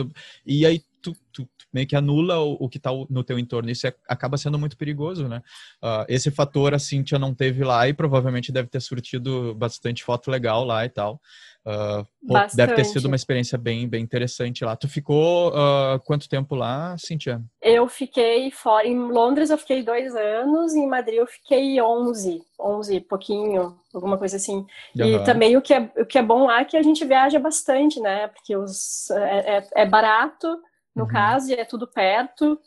e 0.44 0.66
aí 0.66 0.82
tu, 1.00 1.14
tu, 1.32 1.48
meio 1.74 1.86
que 1.88 1.96
anula 1.96 2.38
o, 2.38 2.52
o 2.60 2.68
que 2.68 2.78
está 2.78 2.90
no 3.10 3.24
teu 3.24 3.36
entorno. 3.36 3.68
Isso 3.68 3.86
é, 3.88 3.94
acaba 4.08 4.38
sendo 4.38 4.58
muito 4.58 4.76
perigoso, 4.76 5.26
né? 5.26 5.42
Uh, 5.82 6.06
esse 6.08 6.30
fator 6.30 6.72
a 6.72 6.78
Cintia 6.78 7.18
não 7.18 7.34
teve 7.34 7.64
lá 7.64 7.88
e 7.88 7.92
provavelmente 7.92 8.52
deve 8.52 8.68
ter 8.68 8.80
surtido 8.80 9.52
bastante 9.56 10.04
foto 10.04 10.30
legal 10.30 10.64
lá 10.64 10.86
e 10.86 10.88
tal. 10.88 11.20
Uh, 11.66 12.06
deve 12.54 12.74
ter 12.74 12.84
sido 12.84 13.06
uma 13.06 13.16
experiência 13.16 13.56
bem, 13.56 13.88
bem 13.88 14.02
interessante 14.02 14.64
lá. 14.64 14.76
Tu 14.76 14.86
ficou 14.86 15.48
uh, 15.48 15.98
quanto 16.04 16.28
tempo 16.28 16.54
lá, 16.54 16.94
Cintia? 16.98 17.42
Eu 17.60 17.88
fiquei 17.88 18.50
fora. 18.50 18.86
Em 18.86 18.98
Londres 18.98 19.48
eu 19.50 19.56
fiquei 19.56 19.82
dois 19.82 20.14
anos, 20.14 20.74
em 20.74 20.86
Madrid 20.86 21.16
eu 21.16 21.26
fiquei 21.26 21.80
onze, 21.80 22.42
onze, 22.60 23.00
pouquinho, 23.00 23.78
alguma 23.94 24.18
coisa 24.18 24.36
assim. 24.36 24.66
Uhum. 24.94 25.06
E 25.06 25.24
também 25.24 25.56
o 25.56 25.62
que, 25.62 25.72
é, 25.72 25.90
o 25.96 26.04
que 26.04 26.18
é 26.18 26.22
bom 26.22 26.46
lá 26.46 26.60
é 26.60 26.64
que 26.66 26.76
a 26.76 26.82
gente 26.82 27.04
viaja 27.04 27.38
bastante, 27.38 27.98
né? 27.98 28.28
Porque 28.28 28.54
os, 28.54 29.10
é, 29.10 29.56
é, 29.56 29.68
é 29.74 29.86
barato, 29.86 30.46
no 30.94 31.04
uhum. 31.04 31.08
caso, 31.08 31.50
e 31.50 31.54
é 31.54 31.64
tudo 31.64 31.86
perto. 31.86 32.58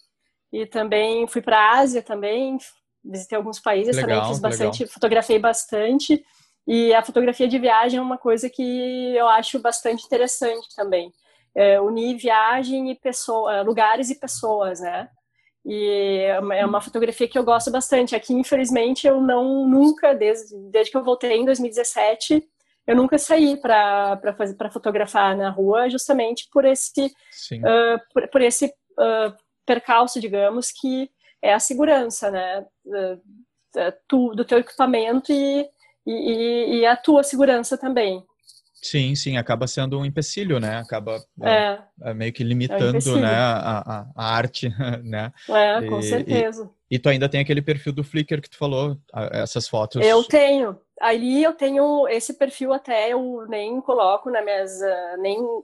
E 0.52 0.66
também 0.66 1.28
fui 1.28 1.42
para 1.42 1.58
a 1.58 1.80
Ásia 1.80 2.02
também, 2.02 2.58
visitei 3.04 3.38
alguns 3.38 3.60
países 3.60 3.96
legal, 3.96 4.10
também, 4.10 4.30
fiz 4.30 4.40
bastante, 4.40 4.80
legal. 4.84 4.94
fotografei 4.94 5.40
bastante. 5.40 6.26
E 6.66 6.94
a 6.94 7.02
fotografia 7.02 7.48
de 7.48 7.58
viagem 7.58 8.00
é 8.00 8.02
uma 8.02 8.18
coisa 8.18 8.50
que 8.50 9.16
eu 9.16 9.28
acho 9.28 9.60
bastante 9.60 10.06
interessante 10.06 10.68
também. 10.76 11.14
É, 11.56 11.80
unir 11.80 12.18
viagem 12.18 12.92
e 12.92 12.96
pessoa, 12.96 13.62
lugares 13.62 14.10
e 14.10 14.20
pessoas, 14.20 14.82
né? 14.82 15.10
E 15.66 16.24
é 16.54 16.66
uma 16.66 16.80
fotografia 16.80 17.28
que 17.28 17.38
eu 17.38 17.44
gosto 17.44 17.70
bastante. 17.70 18.16
Aqui, 18.16 18.34
infelizmente, 18.34 19.06
eu 19.06 19.20
não 19.20 19.68
nunca, 19.68 20.14
desde, 20.14 20.56
desde 20.72 20.92
que 20.92 20.98
eu 20.98 21.04
voltei 21.04 21.34
em 21.34 21.44
2017, 21.46 22.42
eu 22.88 22.96
nunca 22.96 23.18
saí 23.18 23.58
para 23.58 24.34
fazer 24.38 24.56
para 24.56 24.72
fotografar 24.72 25.36
na 25.36 25.50
rua 25.50 25.90
justamente 25.90 26.48
por 26.52 26.64
esse 26.66 27.06
uh, 27.06 28.00
por, 28.14 28.28
por, 28.30 28.42
esse 28.42 28.68
uh, 28.68 29.36
percalço 29.66 30.20
digamos 30.20 30.72
que 30.72 31.10
é 31.42 31.54
a 31.54 31.60
segurança 31.60 32.32
né 32.32 32.66
uh, 32.86 33.22
tu, 34.08 34.34
do 34.34 34.46
teu 34.46 34.60
equipamento 34.60 35.32
e, 35.32 35.70
e, 36.06 36.80
e, 36.80 36.86
a 36.86 36.96
tua 36.96 37.22
segurança 37.22 37.78
também 37.78 38.24
Sim, 38.82 39.16
sim, 39.16 39.38
acaba 39.38 39.66
sendo 39.68 40.00
um 40.00 40.06
empecilho, 40.06 40.60
né? 40.60 40.78
Acaba 40.78 41.20
é, 41.42 41.80
é 42.04 42.14
meio 42.14 42.32
que 42.32 42.44
limitando 42.44 42.98
é 42.98 43.12
um 43.12 43.20
né, 43.20 43.34
a, 43.34 43.80
a, 43.80 44.08
a, 44.16 44.36
arte, 44.36 44.70
né? 45.04 45.34
É, 45.50 45.82
com 45.82 46.00
e, 46.00 46.04
certeza. 46.04 46.70
E, 46.90 47.00
tu 47.00 47.10
ainda 47.10 47.30
tem 47.30 47.42
aquele 47.42 47.62
perfil 47.62 47.94
do 47.94 48.04
Flickr 48.04 48.42
que 48.42 48.50
tu 48.50 48.58
falou, 48.58 48.98
essas 49.32 49.68
fotos. 49.68 50.06
Eu 50.06 50.24
tenho, 50.24 50.80
ali 51.00 51.44
eu 51.44 51.54
tenho 51.54 52.08
esse 52.08 52.34
perfil 52.34 52.74
até 52.74 53.12
eu 53.12 53.46
nem 53.48 53.80
coloco 53.82 54.30
nas 54.30 54.44
minhas 54.44 54.82
uh, 54.82 55.22
nem 55.22 55.40
uh, 55.40 55.64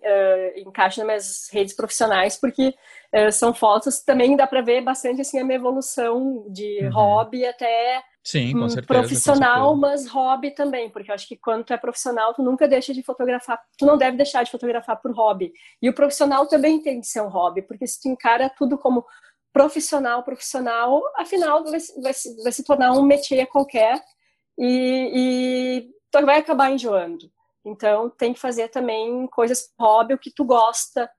encaixo 0.57 0.99
nas 0.99 1.07
minhas 1.07 1.49
redes 1.51 1.73
profissionais 1.73 2.39
porque 2.39 2.73
uh, 3.13 3.31
são 3.31 3.53
fotos 3.53 4.01
também 4.01 4.35
dá 4.35 4.45
para 4.45 4.61
ver 4.61 4.81
bastante 4.81 5.21
assim 5.21 5.39
a 5.39 5.43
minha 5.43 5.55
evolução 5.55 6.45
de 6.49 6.83
uhum. 6.83 6.91
hobby 6.91 7.45
até 7.45 8.03
Sim, 8.23 8.53
com 8.53 8.69
certeza, 8.69 8.87
profissional, 8.87 9.75
com 9.75 9.81
certeza. 9.81 10.03
mas 10.05 10.13
hobby 10.13 10.51
também, 10.51 10.89
porque 10.89 11.11
eu 11.11 11.15
acho 11.15 11.27
que 11.27 11.35
quando 11.35 11.65
tu 11.65 11.73
é 11.73 11.77
profissional, 11.77 12.33
tu 12.33 12.41
nunca 12.41 12.69
deixa 12.69 12.93
de 12.93 13.03
fotografar, 13.03 13.59
tu 13.77 13.85
não 13.85 13.97
deve 13.97 14.15
deixar 14.15 14.43
de 14.43 14.51
fotografar 14.51 15.01
por 15.01 15.11
hobby. 15.11 15.51
E 15.81 15.89
o 15.89 15.93
profissional 15.93 16.47
também 16.47 16.81
tem 16.81 17.01
que 17.01 17.07
ser 17.07 17.21
um 17.21 17.27
hobby, 17.27 17.61
porque 17.61 17.85
se 17.85 18.01
tu 18.01 18.07
encara 18.07 18.49
tudo 18.49 18.77
como 18.77 19.05
profissional, 19.53 20.23
profissional, 20.23 21.01
afinal 21.15 21.63
vai, 21.63 21.79
vai, 22.01 22.13
vai 22.43 22.51
se 22.51 22.63
tornar 22.63 22.91
um 22.93 23.03
métier 23.03 23.47
qualquer 23.47 24.03
e, 24.57 25.87
e 26.13 26.21
vai 26.25 26.39
acabar 26.39 26.71
enjoando. 26.71 27.31
Então, 27.63 28.09
tem 28.09 28.33
que 28.33 28.39
fazer 28.39 28.67
também 28.69 29.27
coisas 29.27 29.71
hobby, 29.79 30.15
o 30.15 30.19
que 30.19 30.33
tu 30.33 30.43
gosta 30.43 31.09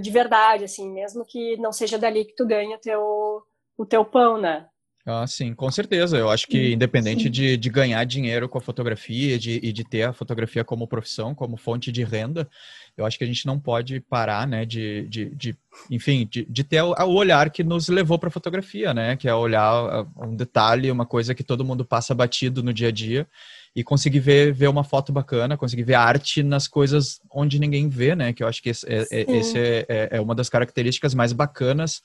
de 0.00 0.10
verdade, 0.10 0.64
assim, 0.64 0.90
mesmo 0.90 1.24
que 1.24 1.56
não 1.58 1.72
seja 1.72 1.98
dali 1.98 2.24
que 2.24 2.34
tu 2.34 2.46
ganha 2.46 2.78
teu, 2.78 3.42
o 3.76 3.86
teu 3.86 4.04
pão, 4.04 4.36
né? 4.36 4.68
Ah, 5.10 5.26
sim, 5.26 5.54
com 5.54 5.70
certeza. 5.70 6.18
Eu 6.18 6.28
acho 6.28 6.46
que 6.46 6.74
independente 6.74 7.30
de, 7.30 7.56
de 7.56 7.70
ganhar 7.70 8.04
dinheiro 8.04 8.46
com 8.46 8.58
a 8.58 8.60
fotografia 8.60 9.38
de, 9.38 9.58
e 9.62 9.72
de 9.72 9.82
ter 9.82 10.02
a 10.02 10.12
fotografia 10.12 10.62
como 10.62 10.86
profissão, 10.86 11.34
como 11.34 11.56
fonte 11.56 11.90
de 11.90 12.04
renda, 12.04 12.46
eu 12.94 13.06
acho 13.06 13.16
que 13.16 13.24
a 13.24 13.26
gente 13.26 13.46
não 13.46 13.58
pode 13.58 14.00
parar, 14.00 14.46
né, 14.46 14.66
de, 14.66 15.08
de, 15.08 15.34
de 15.34 15.56
enfim, 15.90 16.28
de, 16.30 16.44
de 16.44 16.62
ter 16.62 16.82
o, 16.82 16.92
o 16.92 17.14
olhar 17.14 17.48
que 17.48 17.64
nos 17.64 17.88
levou 17.88 18.18
para 18.18 18.28
a 18.28 18.32
fotografia, 18.32 18.92
né, 18.92 19.16
que 19.16 19.26
é 19.26 19.34
olhar 19.34 20.06
um 20.14 20.36
detalhe, 20.36 20.90
uma 20.90 21.06
coisa 21.06 21.34
que 21.34 21.42
todo 21.42 21.64
mundo 21.64 21.86
passa 21.86 22.14
batido 22.14 22.62
no 22.62 22.74
dia 22.74 22.88
a 22.88 22.92
dia 22.92 23.26
e 23.74 23.82
conseguir 23.82 24.20
ver, 24.20 24.52
ver 24.52 24.68
uma 24.68 24.84
foto 24.84 25.10
bacana, 25.10 25.56
conseguir 25.56 25.84
ver 25.84 25.94
arte 25.94 26.42
nas 26.42 26.68
coisas 26.68 27.18
onde 27.32 27.58
ninguém 27.58 27.88
vê, 27.88 28.14
né, 28.14 28.34
que 28.34 28.42
eu 28.42 28.46
acho 28.46 28.62
que 28.62 28.68
esse, 28.68 28.86
é, 28.86 29.06
é 29.10 29.36
esse 29.38 29.58
é, 29.58 29.86
é, 29.88 30.08
é, 30.12 30.20
uma 30.20 30.34
das 30.34 30.50
características 30.50 31.14
mais 31.14 31.32
bacanas 31.32 32.02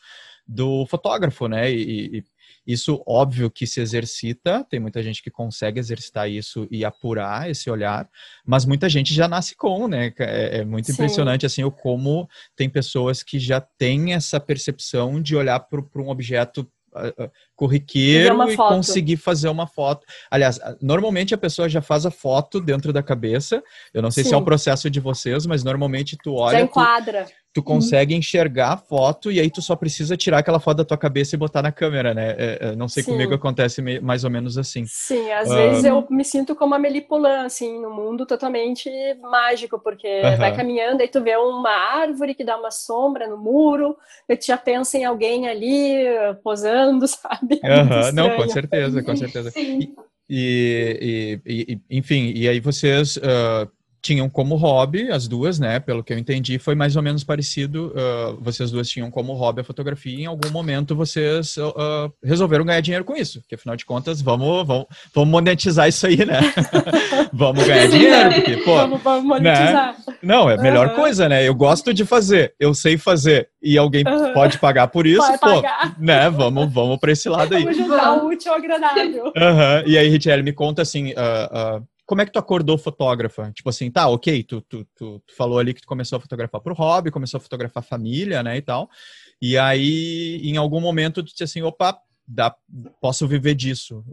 do 0.47 0.85
fotógrafo, 0.85 1.47
né, 1.49 1.69
e, 1.69 2.17
e 2.17 2.23
isso, 2.65 3.03
óbvio, 3.05 3.51
que 3.51 3.67
se 3.67 3.81
exercita, 3.81 4.65
tem 4.69 4.79
muita 4.79 5.03
gente 5.03 5.21
que 5.21 5.29
consegue 5.29 5.79
exercitar 5.79 6.29
isso 6.29 6.67
e 6.71 6.85
apurar 6.85 7.49
esse 7.49 7.69
olhar, 7.69 8.09
mas 8.45 8.65
muita 8.65 8.87
gente 8.87 9.13
já 9.13 9.27
nasce 9.27 9.55
com, 9.55 9.87
né? 9.87 10.13
É, 10.19 10.59
é 10.59 10.65
muito 10.65 10.87
Sim. 10.87 10.93
impressionante, 10.93 11.45
assim, 11.45 11.63
o 11.63 11.71
como 11.71 12.29
tem 12.55 12.69
pessoas 12.69 13.21
que 13.21 13.37
já 13.37 13.59
têm 13.59 14.13
essa 14.13 14.39
percepção 14.39 15.21
de 15.21 15.35
olhar 15.35 15.59
para 15.59 16.01
um 16.01 16.09
objeto 16.09 16.67
corriqueiro 17.55 18.49
e 18.49 18.57
conseguir 18.57 19.17
fazer 19.17 19.49
uma 19.49 19.67
foto. 19.67 20.05
Aliás, 20.29 20.59
normalmente 20.81 21.33
a 21.33 21.37
pessoa 21.37 21.69
já 21.69 21.81
faz 21.81 22.05
a 22.05 22.11
foto 22.11 22.59
dentro 22.59 22.91
da 22.91 23.03
cabeça. 23.03 23.63
Eu 23.93 24.01
não 24.01 24.11
sei 24.11 24.23
Sim. 24.23 24.29
se 24.29 24.35
é 24.35 24.37
o 24.37 24.43
processo 24.43 24.89
de 24.89 24.99
vocês, 24.99 25.45
mas 25.45 25.63
normalmente 25.63 26.17
tu 26.17 26.35
olha. 26.35 26.57
Já 26.57 26.63
enquadra. 26.63 27.25
Tu, 27.25 27.31
tu 27.53 27.57
uhum. 27.59 27.75
consegue 27.75 28.15
enxergar 28.15 28.73
a 28.73 28.77
foto 28.77 29.31
e 29.31 29.39
aí 29.39 29.49
tu 29.49 29.61
só 29.61 29.75
precisa 29.75 30.17
tirar 30.17 30.39
aquela 30.39 30.59
foto 30.59 30.77
da 30.77 30.85
tua 30.85 30.97
cabeça 30.97 31.35
e 31.35 31.37
botar 31.37 31.61
na 31.61 31.71
câmera, 31.71 32.13
né? 32.13 32.35
É, 32.37 32.57
é 32.61 32.75
não 32.75 32.87
sei 32.87 33.03
Sim. 33.03 33.11
comigo 33.11 33.33
acontece 33.33 33.81
mais 34.01 34.23
ou 34.23 34.31
menos 34.31 34.57
assim. 34.57 34.83
Sim, 34.87 35.31
às 35.31 35.49
uh... 35.49 35.53
vezes 35.53 35.83
eu 35.83 36.05
me 36.09 36.25
sinto 36.25 36.55
como 36.55 36.73
a 36.73 36.79
Melipolã, 36.79 37.45
assim, 37.45 37.79
no 37.79 37.91
mundo 37.91 38.25
totalmente 38.25 38.89
mágico, 39.21 39.79
porque 39.79 40.21
vai 40.37 40.55
caminhando 40.55 41.03
e 41.03 41.07
tu 41.07 41.21
vê 41.21 41.35
uma 41.35 41.69
árvore 41.69 42.33
que 42.33 42.43
dá 42.43 42.57
uma 42.57 42.71
sombra 42.71 43.27
no 43.27 43.37
muro, 43.37 43.95
e 44.27 44.35
tu 44.35 44.45
já 44.47 44.57
pensa 44.57 44.97
em 44.97 45.05
alguém 45.05 45.47
ali 45.47 46.05
posando, 46.43 47.05
sabe? 47.07 47.42
-huh. 47.49 48.11
Não, 48.13 48.35
com 48.35 48.47
certeza, 48.49 49.03
com 49.03 49.15
certeza. 49.15 49.51
Sim. 49.51 49.93
E, 50.29 51.39
e, 51.45 51.63
e, 51.73 51.97
enfim, 51.97 52.31
e 52.35 52.47
aí 52.47 52.59
vocês 52.59 53.17
uh, 53.17 53.69
tinham 54.03 54.29
como 54.29 54.55
hobby, 54.55 55.09
as 55.09 55.29
duas, 55.29 55.57
né? 55.57 55.79
Pelo 55.79 56.03
que 56.03 56.11
eu 56.11 56.17
entendi, 56.17 56.59
foi 56.59 56.75
mais 56.75 56.97
ou 56.97 57.01
menos 57.01 57.23
parecido. 57.23 57.93
Uh, 57.95 58.37
vocês 58.41 58.69
duas 58.69 58.89
tinham 58.89 59.09
como 59.09 59.33
hobby 59.33 59.61
a 59.61 59.63
fotografia 59.63 60.13
e 60.13 60.23
em 60.23 60.25
algum 60.25 60.49
momento 60.51 60.93
vocês 60.93 61.55
uh, 61.55 62.11
resolveram 62.21 62.65
ganhar 62.65 62.81
dinheiro 62.81 63.05
com 63.05 63.15
isso. 63.15 63.39
Porque 63.39 63.55
afinal 63.55 63.77
de 63.77 63.85
contas, 63.85 64.21
vamos, 64.21 64.67
vamos, 64.67 64.87
vamos 65.15 65.29
monetizar 65.29 65.87
isso 65.87 66.05
aí, 66.05 66.17
né? 66.25 66.41
vamos 67.31 67.65
ganhar 67.65 67.87
dinheiro, 67.87 68.33
porque, 68.33 68.57
pô. 68.57 68.75
Vamos, 68.75 69.01
vamos 69.01 69.23
monetizar. 69.23 69.95
Né? 69.97 70.15
Não, 70.21 70.49
é 70.49 70.55
a 70.55 70.61
melhor 70.61 70.89
uhum. 70.89 70.95
coisa, 70.95 71.29
né? 71.29 71.47
Eu 71.47 71.55
gosto 71.55 71.93
de 71.93 72.03
fazer, 72.03 72.53
eu 72.59 72.73
sei 72.73 72.97
fazer 72.97 73.47
e 73.61 73.77
alguém 73.77 74.03
uhum. 74.05 74.33
pode 74.33 74.59
pagar 74.59 74.87
por 74.87 75.07
isso, 75.07 75.25
pode 75.25 75.39
pô, 75.39 75.61
pagar. 75.61 75.95
né? 75.97 76.29
Vamos, 76.29 76.73
vamos 76.73 76.97
para 76.97 77.13
esse 77.13 77.29
lado 77.29 77.55
aí. 77.55 77.63
Vamos 77.63 77.77
juntar 77.77 78.21
o 78.21 78.27
útil 78.27 78.51
ao 78.51 78.57
agradável. 78.57 79.25
Uhum. 79.27 79.83
E 79.87 79.97
aí, 79.97 80.09
Richelle, 80.09 80.43
me 80.43 80.51
conta 80.51 80.81
assim. 80.81 81.13
Uh, 81.13 81.81
como 82.05 82.21
é 82.21 82.25
que 82.25 82.31
tu 82.31 82.39
acordou 82.39 82.77
fotógrafa? 82.77 83.51
Tipo 83.51 83.69
assim, 83.69 83.89
tá, 83.89 84.07
ok, 84.09 84.43
tu, 84.43 84.61
tu, 84.61 84.85
tu, 84.95 85.19
tu, 85.19 85.35
falou 85.35 85.57
ali 85.57 85.73
que 85.73 85.81
tu 85.81 85.87
começou 85.87 86.17
a 86.17 86.19
fotografar 86.19 86.61
pro 86.61 86.73
hobby, 86.73 87.11
começou 87.11 87.37
a 87.37 87.41
fotografar 87.41 87.83
família, 87.83 88.43
né, 88.43 88.57
e 88.57 88.61
tal. 88.61 88.89
E 89.41 89.57
aí, 89.57 90.41
em 90.43 90.57
algum 90.57 90.81
momento, 90.81 91.23
tu 91.23 91.31
disse 91.31 91.43
assim, 91.43 91.61
opa, 91.61 91.97
dá, 92.27 92.55
posso 92.99 93.27
viver 93.27 93.55
disso. 93.55 94.03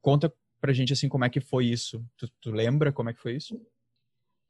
Conta 0.00 0.32
pra 0.60 0.72
gente, 0.72 0.92
assim, 0.92 1.08
como 1.08 1.24
é 1.24 1.30
que 1.30 1.40
foi 1.40 1.66
isso. 1.66 2.04
Tu, 2.16 2.28
tu 2.40 2.50
lembra 2.50 2.92
como 2.92 3.10
é 3.10 3.12
que 3.12 3.20
foi 3.20 3.36
isso? 3.36 3.60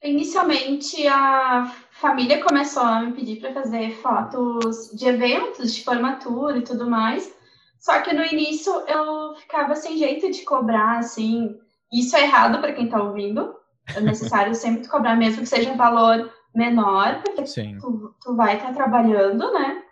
Inicialmente, 0.02 1.06
a 1.06 1.66
família 1.90 2.42
começou 2.42 2.82
a 2.82 3.02
me 3.02 3.12
pedir 3.12 3.40
para 3.40 3.52
fazer 3.52 3.90
fotos 3.96 4.90
de 4.94 5.06
eventos, 5.06 5.74
de 5.74 5.82
formatura 5.82 6.58
e 6.58 6.62
tudo 6.62 6.88
mais. 6.88 7.34
Só 7.78 8.00
que 8.00 8.12
no 8.12 8.24
início 8.24 8.72
eu 8.86 9.34
ficava 9.36 9.74
sem 9.74 9.98
jeito 9.98 10.30
de 10.30 10.42
cobrar, 10.42 10.98
assim. 10.98 11.58
Isso 11.96 12.16
é 12.16 12.24
errado 12.24 12.60
para 12.60 12.72
quem 12.72 12.84
está 12.84 13.02
ouvindo. 13.02 13.56
É 13.94 14.00
necessário 14.00 14.54
sempre 14.56 14.86
cobrar, 14.88 15.16
mesmo 15.16 15.42
que 15.42 15.48
seja 15.48 15.70
um 15.70 15.76
valor 15.76 16.30
menor, 16.54 17.22
porque 17.22 17.44
tu, 17.80 18.14
tu, 18.20 18.36
vai 18.36 18.56
estar 18.56 18.68
tá 18.68 18.74
trabalhando, 18.74 19.52
né? 19.52 19.82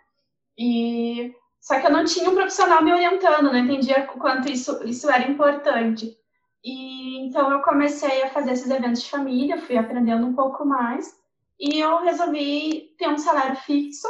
E 0.57 1.33
só 1.59 1.79
que 1.79 1.87
eu 1.87 1.91
não 1.91 2.05
tinha 2.05 2.29
um 2.29 2.35
profissional 2.35 2.83
me 2.83 2.93
orientando, 2.93 3.51
não 3.51 3.57
entendia 3.57 4.07
o 4.13 4.19
quanto 4.19 4.51
isso, 4.51 4.83
isso 4.83 5.09
era 5.09 5.29
importante. 5.29 6.15
E 6.63 7.25
então 7.25 7.51
eu 7.51 7.61
comecei 7.61 8.23
a 8.23 8.29
fazer 8.29 8.51
esses 8.51 8.69
eventos 8.69 9.03
de 9.03 9.09
família, 9.09 9.61
fui 9.61 9.77
aprendendo 9.77 10.25
um 10.25 10.33
pouco 10.33 10.65
mais 10.65 11.15
e 11.59 11.79
eu 11.79 12.01
resolvi 12.01 12.95
ter 12.97 13.07
um 13.07 13.17
salário 13.17 13.55
fixo. 13.57 14.07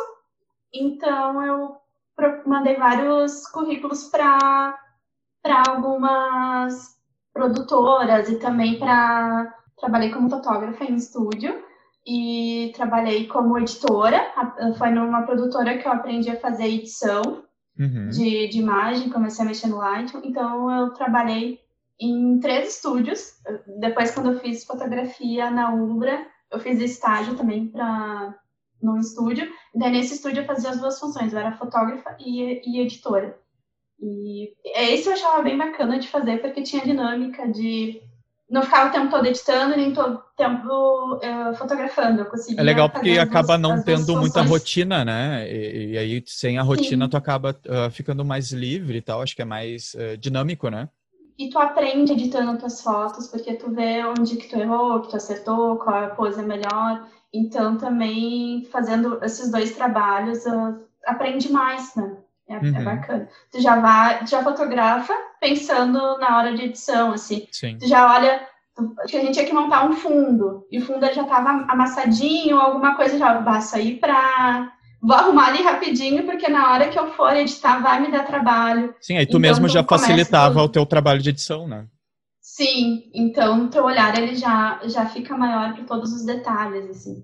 Então 0.73 1.45
eu 1.45 1.77
mandei 2.45 2.75
vários 2.75 3.47
currículos 3.47 4.05
para 4.05 4.77
para 5.41 5.63
algumas 5.69 6.94
produtoras 7.35 8.29
e 8.29 8.39
também 8.39 8.79
para 8.79 9.53
trabalhei 9.77 10.09
como 10.09 10.29
fotógrafa 10.29 10.85
em 10.85 10.95
estúdio 10.95 11.61
e 12.07 12.71
trabalhei 12.73 13.27
como 13.27 13.59
editora. 13.59 14.25
Foi 14.77 14.89
numa 14.89 15.23
produtora 15.23 15.77
que 15.77 15.85
eu 15.85 15.91
aprendi 15.91 16.29
a 16.29 16.39
fazer 16.39 16.67
edição 16.67 17.43
uhum. 17.77 18.07
de, 18.09 18.47
de 18.47 18.57
imagem, 18.57 19.09
comecei 19.09 19.43
a 19.43 19.47
mexer 19.47 19.67
no 19.67 19.77
Lightroom. 19.77 20.21
Então 20.23 20.71
eu 20.71 20.93
trabalhei 20.93 21.59
em 21.99 22.39
três 22.39 22.75
estúdios. 22.75 23.33
Depois, 23.79 24.11
quando 24.11 24.31
eu 24.31 24.39
fiz 24.39 24.63
fotografia 24.63 25.51
na 25.51 25.73
Umbra, 25.73 26.25
eu 26.49 26.59
fiz 26.59 26.79
estágio 26.79 27.35
também 27.35 27.67
para 27.67 28.33
num 28.81 28.97
estúdio. 28.97 29.45
E 29.73 29.79
daí, 29.79 29.91
nesse 29.91 30.15
estúdio, 30.15 30.43
eu 30.43 30.45
fazia 30.47 30.69
as 30.69 30.79
duas 30.79 30.97
funções. 30.97 31.33
Eu 31.33 31.39
era 31.39 31.57
fotógrafa 31.57 32.15
e, 32.17 32.61
e 32.65 32.79
editora. 32.79 33.37
E 33.99 34.53
esse 34.63 35.07
eu 35.07 35.13
achava 35.13 35.41
bem 35.41 35.57
bacana 35.57 35.97
de 35.99 36.07
fazer, 36.07 36.37
porque 36.37 36.61
tinha 36.61 36.83
dinâmica 36.83 37.47
de 37.47 38.01
não 38.49 38.61
ficar 38.61 38.87
o 38.87 38.91
tempo 38.91 39.09
todo 39.09 39.25
editando, 39.25 39.75
nem 39.75 39.93
todo 39.93 40.21
tempo 40.37 41.15
uh, 41.15 41.55
fotografando. 41.55 42.21
Eu 42.21 42.25
conseguia 42.25 42.61
é 42.61 42.63
legal 42.63 42.89
porque 42.89 43.17
acaba 43.17 43.57
não 43.57 43.81
tendo 43.81 44.15
muita 44.17 44.41
rotina, 44.41 45.03
né? 45.03 45.49
E, 45.51 45.93
e, 45.93 45.97
aí, 45.97 46.23
sem 46.25 46.57
a 46.57 46.61
rotina, 46.61 47.05
Sim. 47.05 47.09
tu 47.09 47.17
acaba 47.17 47.57
uh, 47.65 47.89
ficando 47.89 48.23
mais 48.23 48.51
livre 48.51 48.97
e 48.97 49.01
tal. 49.01 49.21
Acho 49.21 49.35
que 49.35 49.41
é 49.41 49.45
mais 49.45 49.95
uh, 49.95 50.17
dinâmico, 50.17 50.69
né? 50.69 50.89
E 51.37 51.49
tu 51.49 51.57
aprende 51.57 52.13
editando 52.13 52.57
tuas 52.57 52.81
fotos, 52.81 53.27
porque 53.27 53.55
tu 53.55 53.69
vê 53.71 54.05
onde 54.05 54.37
que 54.37 54.47
tu 54.47 54.57
errou, 54.57 55.01
que 55.01 55.09
tu 55.09 55.17
acertou, 55.17 55.77
qual 55.77 56.03
é 56.03 56.05
a 56.05 56.09
pose 56.09 56.41
melhor. 56.41 57.07
Então, 57.33 57.77
também 57.77 58.65
fazendo 58.71 59.21
esses 59.21 59.51
dois 59.51 59.75
trabalhos, 59.75 60.43
aprende 61.05 61.51
mais, 61.51 61.93
né? 61.95 62.15
É, 62.47 62.55
é 62.55 62.57
uhum. 62.59 62.77
é, 62.77 62.83
bacana. 62.83 63.29
Tu 63.51 63.61
já 63.61 63.79
vai, 63.79 64.25
já 64.27 64.43
fotografa 64.43 65.13
pensando 65.39 66.17
na 66.17 66.37
hora 66.37 66.53
de 66.53 66.63
edição, 66.63 67.11
assim. 67.11 67.47
Sim. 67.51 67.77
Tu 67.77 67.87
já 67.87 68.13
olha, 68.13 68.47
acho 68.99 69.11
que 69.11 69.17
a 69.17 69.21
gente 69.21 69.33
tinha 69.33 69.45
que 69.45 69.53
montar 69.53 69.85
um 69.85 69.93
fundo, 69.93 70.65
e 70.71 70.79
o 70.79 70.85
fundo 70.85 71.01
já 71.13 71.23
estava 71.23 71.49
amassadinho, 71.67 72.57
alguma 72.57 72.95
coisa 72.95 73.17
já, 73.17 73.33
basta 73.39 73.79
ir 73.79 73.99
para 73.99 74.71
vou 75.01 75.15
arrumar 75.15 75.49
ali 75.49 75.61
rapidinho, 75.61 76.23
porque 76.25 76.47
na 76.47 76.71
hora 76.71 76.89
que 76.89 76.97
eu 76.97 77.11
for 77.11 77.35
editar 77.35 77.79
vai 77.79 78.01
me 78.01 78.11
dar 78.11 78.25
trabalho. 78.25 78.93
Sim, 78.99 79.17
aí 79.17 79.25
tu 79.25 79.29
então, 79.29 79.39
mesmo 79.39 79.67
já 79.69 79.83
facilitava 79.83 80.61
o 80.61 80.69
teu 80.69 80.85
trabalho 80.85 81.21
de 81.21 81.29
edição, 81.29 81.67
né? 81.67 81.85
Sim, 82.41 83.09
então 83.13 83.65
o 83.65 83.69
teu 83.69 83.83
olhar 83.83 84.17
ele 84.17 84.35
já, 84.35 84.79
já 84.85 85.05
fica 85.05 85.37
maior 85.37 85.73
para 85.73 85.83
todos 85.83 86.11
os 86.13 86.25
detalhes, 86.25 86.89
assim. 86.89 87.23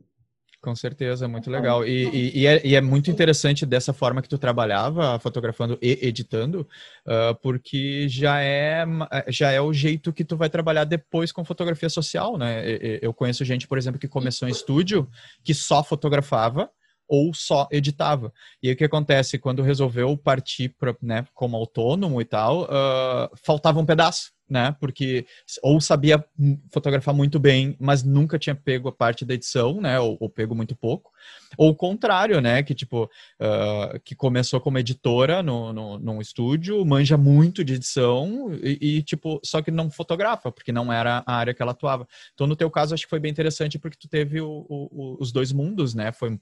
Com 0.61 0.75
certeza, 0.75 1.27
muito 1.27 1.49
legal. 1.49 1.83
E, 1.83 2.07
e, 2.09 2.41
e, 2.41 2.47
é, 2.47 2.61
e, 2.63 2.75
é, 2.75 2.81
muito 2.81 3.09
interessante 3.09 3.65
dessa 3.65 3.91
forma 3.93 4.21
que 4.21 4.29
tu 4.29 4.37
trabalhava, 4.37 5.17
fotografando 5.17 5.75
e 5.81 5.97
editando, 6.03 6.67
uh, 7.03 7.33
porque 7.41 8.07
já 8.07 8.39
é, 8.43 8.85
já 9.27 9.49
é 9.51 9.59
o 9.59 9.73
jeito 9.73 10.13
que 10.13 10.23
tu 10.23 10.37
vai 10.37 10.51
trabalhar 10.51 10.83
depois 10.83 11.31
com 11.31 11.43
fotografia 11.43 11.89
social, 11.89 12.37
né? 12.37 12.63
Eu 13.01 13.11
conheço 13.11 13.43
gente, 13.43 13.67
por 13.67 13.79
exemplo, 13.79 13.99
que 13.99 14.07
começou 14.07 14.47
em 14.47 14.51
estúdio, 14.51 15.09
que 15.43 15.55
só 15.55 15.83
fotografava, 15.83 16.69
ou 17.11 17.33
só 17.33 17.67
editava. 17.69 18.31
E 18.63 18.69
aí 18.69 18.73
o 18.73 18.77
que 18.77 18.85
acontece? 18.85 19.37
Quando 19.37 19.61
resolveu 19.61 20.15
partir 20.15 20.69
pra, 20.69 20.95
né, 21.01 21.25
como 21.33 21.57
autônomo 21.57 22.21
e 22.21 22.25
tal, 22.25 22.63
uh, 22.63 23.29
faltava 23.35 23.81
um 23.81 23.85
pedaço, 23.85 24.31
né? 24.51 24.75
Porque 24.79 25.25
ou 25.63 25.79
sabia 25.79 26.23
fotografar 26.71 27.15
muito 27.15 27.39
bem, 27.39 27.75
mas 27.79 28.03
nunca 28.03 28.37
tinha 28.37 28.53
pego 28.53 28.89
a 28.89 28.91
parte 28.91 29.23
da 29.23 29.33
edição, 29.33 29.79
né? 29.79 29.97
Ou, 29.99 30.17
ou 30.19 30.29
pego 30.29 30.53
muito 30.53 30.75
pouco. 30.75 31.09
Ou 31.57 31.69
o 31.69 31.75
contrário, 31.75 32.41
né? 32.41 32.61
Que 32.61 32.75
tipo, 32.75 33.05
uh, 33.05 33.99
que 34.03 34.13
começou 34.13 34.59
como 34.59 34.77
editora 34.77 35.41
no, 35.41 35.71
no, 35.71 35.97
num 35.97 36.21
estúdio, 36.21 36.85
manja 36.85 37.17
muito 37.17 37.63
de 37.63 37.75
edição 37.75 38.51
e, 38.61 38.97
e, 38.97 39.03
tipo, 39.03 39.39
só 39.43 39.61
que 39.61 39.71
não 39.71 39.89
fotografa, 39.89 40.51
porque 40.51 40.71
não 40.71 40.91
era 40.91 41.23
a 41.25 41.35
área 41.35 41.53
que 41.53 41.61
ela 41.61 41.71
atuava. 41.71 42.05
Então, 42.33 42.45
no 42.45 42.55
teu 42.55 42.69
caso, 42.69 42.93
acho 42.93 43.03
que 43.05 43.09
foi 43.09 43.19
bem 43.19 43.31
interessante 43.31 43.79
porque 43.79 43.97
tu 43.97 44.09
teve 44.09 44.41
o, 44.41 44.65
o, 44.69 45.17
os 45.19 45.31
dois 45.31 45.53
mundos, 45.53 45.95
né? 45.95 46.11
Foi 46.11 46.37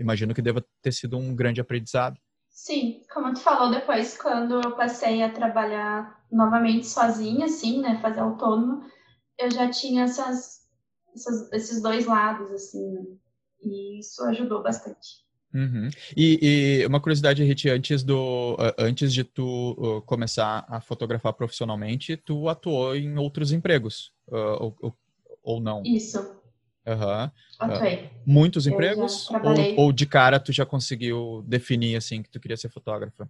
imagino 0.00 0.34
que 0.34 0.42
deva 0.42 0.64
ter 0.82 0.92
sido 0.92 1.16
um 1.18 1.34
grande 1.34 1.60
aprendizado. 1.60 2.18
Sim, 2.62 3.00
como 3.10 3.32
tu 3.32 3.40
falou 3.40 3.70
depois, 3.70 4.18
quando 4.18 4.60
eu 4.60 4.76
passei 4.76 5.22
a 5.22 5.32
trabalhar 5.32 6.22
novamente 6.30 6.86
sozinha, 6.86 7.46
assim, 7.46 7.80
né, 7.80 7.98
fazer 8.02 8.20
autônomo, 8.20 8.84
eu 9.38 9.50
já 9.50 9.70
tinha 9.70 10.04
essas, 10.04 10.68
essas 11.14 11.50
esses 11.54 11.82
dois 11.82 12.04
lados, 12.04 12.52
assim, 12.52 12.92
né? 12.92 13.02
e 13.62 13.98
isso 14.00 14.22
ajudou 14.24 14.62
bastante. 14.62 15.24
Uhum. 15.54 15.88
E, 16.14 16.82
e, 16.82 16.86
uma 16.86 17.00
curiosidade, 17.00 17.42
Riti, 17.42 17.70
antes, 17.70 18.02
do, 18.02 18.58
antes 18.76 19.10
de 19.10 19.24
tu 19.24 20.02
começar 20.04 20.66
a 20.68 20.82
fotografar 20.82 21.32
profissionalmente, 21.32 22.14
tu 22.14 22.46
atuou 22.46 22.94
em 22.94 23.16
outros 23.16 23.52
empregos, 23.52 24.12
ou, 24.28 24.76
ou, 24.82 24.96
ou 25.42 25.60
não? 25.60 25.82
Isso. 25.82 26.39
Uhum. 26.94 27.30
Atuei. 27.58 28.10
muitos 28.26 28.66
empregos? 28.66 29.28
Ou, 29.30 29.84
ou, 29.84 29.92
de 29.92 30.06
cara 30.06 30.40
tu 30.40 30.52
já 30.52 30.64
conseguiu 30.64 31.44
definir 31.46 31.96
assim 31.96 32.22
que 32.22 32.30
tu 32.30 32.40
queria 32.40 32.56
ser 32.56 32.70
fotógrafa? 32.70 33.28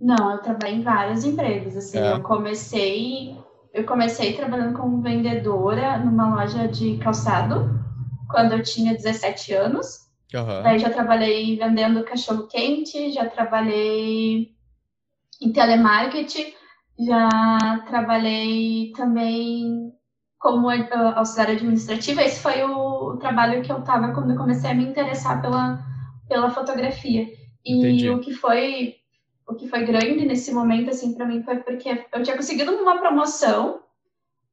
Não, 0.00 0.32
eu 0.32 0.38
trabalhei 0.38 0.76
em 0.76 0.82
vários 0.82 1.24
empregos. 1.24 1.76
Assim, 1.76 1.98
é. 1.98 2.12
eu 2.12 2.22
comecei, 2.22 3.36
eu 3.72 3.84
comecei 3.84 4.34
trabalhando 4.34 4.76
como 4.76 5.02
vendedora 5.02 5.98
numa 5.98 6.34
loja 6.34 6.68
de 6.68 6.98
calçado 6.98 7.84
quando 8.28 8.52
eu 8.52 8.62
tinha 8.62 8.94
17 8.94 9.52
anos. 9.54 10.06
Uhum. 10.34 10.62
Daí 10.62 10.78
já 10.78 10.90
trabalhei 10.90 11.56
vendendo 11.56 12.04
cachorro 12.04 12.46
quente, 12.46 13.12
já 13.12 13.26
trabalhei 13.28 14.54
em 15.40 15.52
telemarketing, 15.52 16.52
já 16.98 17.84
trabalhei 17.86 18.92
também 18.96 19.95
como 20.38 20.68
auxiliar 21.16 21.50
administrativa, 21.50 22.22
esse 22.22 22.40
foi 22.40 22.62
o 22.62 23.16
trabalho 23.16 23.62
que 23.62 23.72
eu 23.72 23.78
estava 23.78 24.12
quando 24.12 24.32
eu 24.32 24.36
comecei 24.36 24.70
a 24.70 24.74
me 24.74 24.84
interessar 24.84 25.40
pela, 25.40 25.78
pela 26.28 26.50
fotografia. 26.50 27.26
E 27.64 27.78
Entendi. 27.78 28.10
o 28.10 28.20
que 28.20 28.32
foi 28.32 28.96
o 29.48 29.54
que 29.54 29.68
foi 29.68 29.84
grande 29.84 30.26
nesse 30.26 30.52
momento 30.52 30.90
assim 30.90 31.14
para 31.14 31.24
mim 31.24 31.42
foi 31.42 31.58
porque 31.58 32.04
eu 32.12 32.22
tinha 32.22 32.36
conseguido 32.36 32.72
uma 32.72 32.98
promoção. 32.98 33.80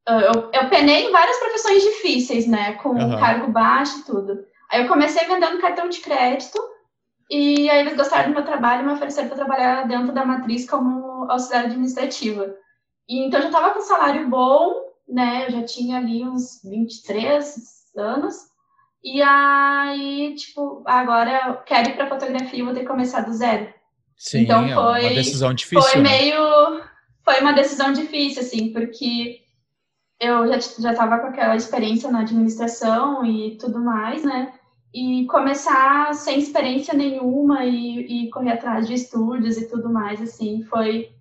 Eu, 0.07 0.51
eu 0.51 0.69
penei 0.69 1.07
em 1.07 1.11
várias 1.11 1.37
profissões 1.39 1.81
difíceis, 1.81 2.45
né, 2.45 2.73
com 2.73 2.89
uhum. 2.89 3.19
cargo 3.19 3.51
baixo 3.51 3.99
e 3.99 4.03
tudo. 4.03 4.45
Aí 4.69 4.81
eu 4.81 4.87
comecei 4.87 5.25
vendendo 5.27 5.61
cartão 5.61 5.89
de 5.89 5.99
crédito 5.99 6.59
e 7.29 7.69
aí 7.69 7.79
eles 7.79 7.95
gostaram 7.95 8.29
do 8.29 8.35
meu 8.35 8.45
trabalho 8.45 8.83
e 8.83 8.85
me 8.85 8.93
ofereceram 8.93 9.29
para 9.29 9.37
trabalhar 9.37 9.87
dentro 9.87 10.13
da 10.13 10.25
matriz 10.25 10.69
como 10.69 11.29
auxiliar 11.31 11.65
administrativa. 11.65 12.55
E 13.07 13.25
então 13.25 13.39
eu 13.39 13.43
já 13.43 13.49
estava 13.49 13.73
com 13.73 13.79
um 13.79 13.83
salário 13.83 14.29
bom 14.29 14.92
né? 15.07 15.47
Eu 15.47 15.51
já 15.51 15.63
tinha 15.63 15.97
ali 15.97 16.23
uns 16.23 16.61
23 16.63 17.55
anos. 17.97 18.35
E 19.03 19.21
aí, 19.21 20.33
tipo, 20.35 20.81
agora 20.85 21.49
eu 21.49 21.55
quero 21.63 21.89
ir 21.89 21.95
para 21.95 22.07
fotografia 22.07 22.59
e 22.59 22.63
vou 22.63 22.73
ter 22.73 22.81
que 22.81 22.87
começar 22.87 23.21
do 23.21 23.33
zero. 23.33 23.73
Sim, 24.15 24.43
então 24.43 24.61
foi 24.61 25.01
uma 25.01 25.09
decisão 25.09 25.53
difícil. 25.53 25.81
Foi 25.81 26.01
né? 26.01 26.09
meio. 26.09 26.81
Foi 27.23 27.39
uma 27.41 27.53
decisão 27.53 27.91
difícil, 27.91 28.41
assim, 28.41 28.71
porque 28.71 29.43
eu 30.19 30.47
já, 30.47 30.59
já 30.79 30.91
estava 30.91 31.19
com 31.19 31.27
aquela 31.27 31.55
experiência 31.55 32.09
na 32.09 32.21
administração 32.21 33.25
e 33.25 33.57
tudo 33.57 33.79
mais, 33.79 34.23
né? 34.23 34.53
E 34.93 35.25
começar 35.25 36.13
sem 36.13 36.39
experiência 36.39 36.93
nenhuma 36.93 37.65
e, 37.65 38.25
e 38.25 38.29
correr 38.29 38.51
atrás 38.51 38.87
de 38.87 38.93
estúdios 38.93 39.57
e 39.57 39.67
tudo 39.67 39.91
mais, 39.91 40.21
assim, 40.21 40.63
foi, 40.63 41.11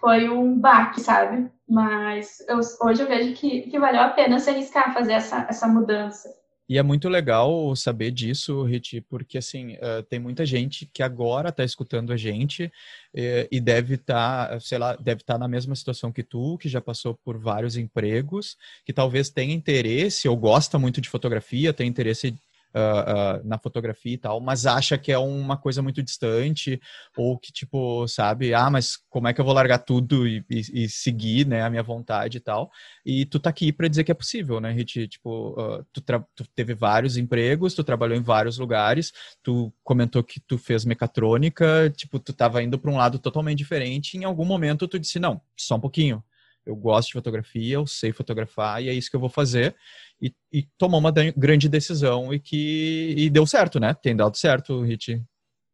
foi 0.00 0.28
um 0.28 0.58
baque, 0.58 1.00
sabe? 1.00 1.50
Mas 1.70 2.40
eu, 2.48 2.58
hoje 2.82 3.02
eu 3.02 3.06
vejo 3.06 3.32
que, 3.34 3.62
que 3.62 3.78
valeu 3.78 4.00
a 4.00 4.08
pena 4.08 4.40
se 4.40 4.50
arriscar 4.50 4.88
a 4.88 4.92
fazer 4.92 5.12
essa, 5.12 5.46
essa 5.48 5.68
mudança. 5.68 6.28
E 6.68 6.78
é 6.78 6.82
muito 6.82 7.08
legal 7.08 7.74
saber 7.74 8.10
disso, 8.10 8.62
Riti, 8.62 9.00
porque 9.00 9.38
assim, 9.38 9.74
uh, 9.74 10.02
tem 10.08 10.20
muita 10.20 10.46
gente 10.46 10.88
que 10.92 11.02
agora 11.02 11.48
está 11.48 11.64
escutando 11.64 12.12
a 12.12 12.16
gente 12.16 12.70
eh, 13.12 13.48
e 13.50 13.60
deve 13.60 13.94
estar, 13.94 14.50
tá, 14.50 14.60
sei 14.60 14.78
lá, 14.78 14.94
deve 14.94 15.20
estar 15.20 15.34
tá 15.34 15.38
na 15.38 15.48
mesma 15.48 15.74
situação 15.74 16.12
que 16.12 16.22
tu, 16.22 16.56
que 16.58 16.68
já 16.68 16.80
passou 16.80 17.18
por 17.24 17.36
vários 17.36 17.76
empregos, 17.76 18.56
que 18.84 18.92
talvez 18.92 19.30
tenha 19.30 19.52
interesse 19.52 20.28
ou 20.28 20.36
gosta 20.36 20.78
muito 20.78 21.00
de 21.00 21.08
fotografia, 21.08 21.72
tem 21.72 21.88
interesse 21.88 22.36
uh, 22.74 23.40
uh, 23.40 23.48
na 23.48 23.58
fotografia 23.58 24.14
e 24.14 24.18
tal, 24.18 24.40
mas 24.40 24.66
acha 24.66 24.96
que 24.96 25.12
é 25.12 25.18
uma 25.18 25.56
coisa 25.56 25.82
muito 25.82 26.02
distante, 26.02 26.80
ou 27.16 27.38
que, 27.38 27.52
tipo, 27.52 28.06
sabe, 28.08 28.54
ah, 28.54 28.70
mas 28.70 28.96
como 29.08 29.28
é 29.28 29.32
que 29.32 29.40
eu 29.40 29.44
vou 29.44 29.54
largar 29.54 29.78
tudo 29.78 30.26
e, 30.26 30.44
e, 30.48 30.84
e 30.84 30.88
seguir, 30.88 31.46
né, 31.46 31.62
a 31.62 31.70
minha 31.70 31.82
vontade 31.82 32.38
e 32.38 32.40
tal. 32.40 32.70
E 33.04 33.24
tu 33.24 33.38
tá 33.38 33.50
aqui 33.50 33.72
para 33.72 33.88
dizer 33.88 34.04
que 34.04 34.12
é 34.12 34.14
possível, 34.14 34.60
né, 34.60 34.70
Rit? 34.72 35.08
Tipo, 35.08 35.50
uh, 35.60 35.84
tu, 35.92 36.02
tu, 36.34 36.44
teve 36.54 36.74
vários 36.74 37.16
empregos, 37.16 37.74
tu 37.74 37.84
trabalhou 37.84 38.16
em 38.16 38.22
vários 38.22 38.58
lugares, 38.58 39.12
tu 39.42 39.72
comentou 39.82 40.22
que 40.22 40.40
tu 40.40 40.58
fez 40.58 40.84
mecatrônica, 40.84 41.92
tipo, 41.96 42.18
tu 42.18 42.32
tava 42.32 42.62
indo 42.62 42.78
para 42.78 42.90
um 42.90 42.96
lado 42.96 43.18
totalmente 43.18 43.58
diferente, 43.58 44.16
em 44.16 44.24
algum 44.24 44.44
momento 44.44 44.88
tu 44.88 44.98
disse, 44.98 45.18
não, 45.18 45.40
só 45.56 45.76
um 45.76 45.80
pouquinho, 45.80 46.22
eu 46.64 46.76
gosto 46.76 47.08
de 47.08 47.14
fotografia, 47.14 47.74
eu 47.74 47.86
sei 47.86 48.12
fotografar 48.12 48.82
e 48.82 48.88
é 48.88 48.92
isso 48.92 49.10
que 49.10 49.16
eu 49.16 49.20
vou 49.20 49.28
fazer. 49.28 49.74
E, 50.20 50.34
e 50.52 50.66
tomou 50.76 51.00
uma 51.00 51.10
grande 51.10 51.68
decisão 51.68 52.32
e 52.32 52.38
que 52.38 53.14
e 53.16 53.30
deu 53.30 53.46
certo, 53.46 53.80
né? 53.80 53.94
Tem 53.94 54.14
dado 54.14 54.36
certo, 54.36 54.82
Rit? 54.82 55.22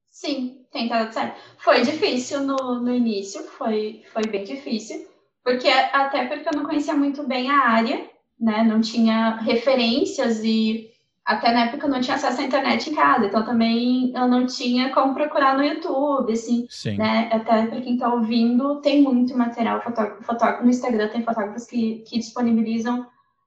Sim, 0.08 0.64
tem 0.72 0.88
dado 0.88 1.12
certo. 1.12 1.36
Foi 1.58 1.82
difícil 1.82 2.40
no, 2.40 2.80
no 2.80 2.94
início, 2.94 3.42
foi, 3.42 4.02
foi 4.12 4.22
bem 4.26 4.44
difícil, 4.44 5.06
porque 5.44 5.68
até 5.68 6.26
porque 6.26 6.48
eu 6.48 6.58
não 6.58 6.64
conhecia 6.64 6.94
muito 6.94 7.26
bem 7.26 7.50
a 7.50 7.68
área, 7.68 8.08
né? 8.40 8.62
Não 8.62 8.80
tinha 8.80 9.36
referências 9.36 10.42
e 10.44 10.90
até 11.26 11.52
na 11.52 11.64
época 11.64 11.86
eu 11.86 11.90
não 11.90 12.00
tinha 12.00 12.14
acesso 12.14 12.40
à 12.40 12.44
internet 12.44 12.88
em 12.88 12.94
casa, 12.94 13.26
então 13.26 13.44
também 13.44 14.12
eu 14.14 14.28
não 14.28 14.46
tinha 14.46 14.90
como 14.90 15.12
procurar 15.12 15.56
no 15.56 15.64
YouTube, 15.64 16.32
assim, 16.32 16.66
Sim. 16.70 16.96
né? 16.96 17.28
Até 17.32 17.66
para 17.66 17.80
quem 17.80 17.94
está 17.94 18.14
ouvindo, 18.14 18.80
tem 18.80 19.02
muito 19.02 19.36
material 19.36 19.82
fotógrafo, 19.82 20.22
fotógrafo 20.22 20.62
no 20.62 20.70
Instagram, 20.70 21.08
tem 21.08 21.24
fotógrafos 21.24 21.66
que, 21.66 22.04
que 22.06 22.18
disponibilizam 22.18 23.06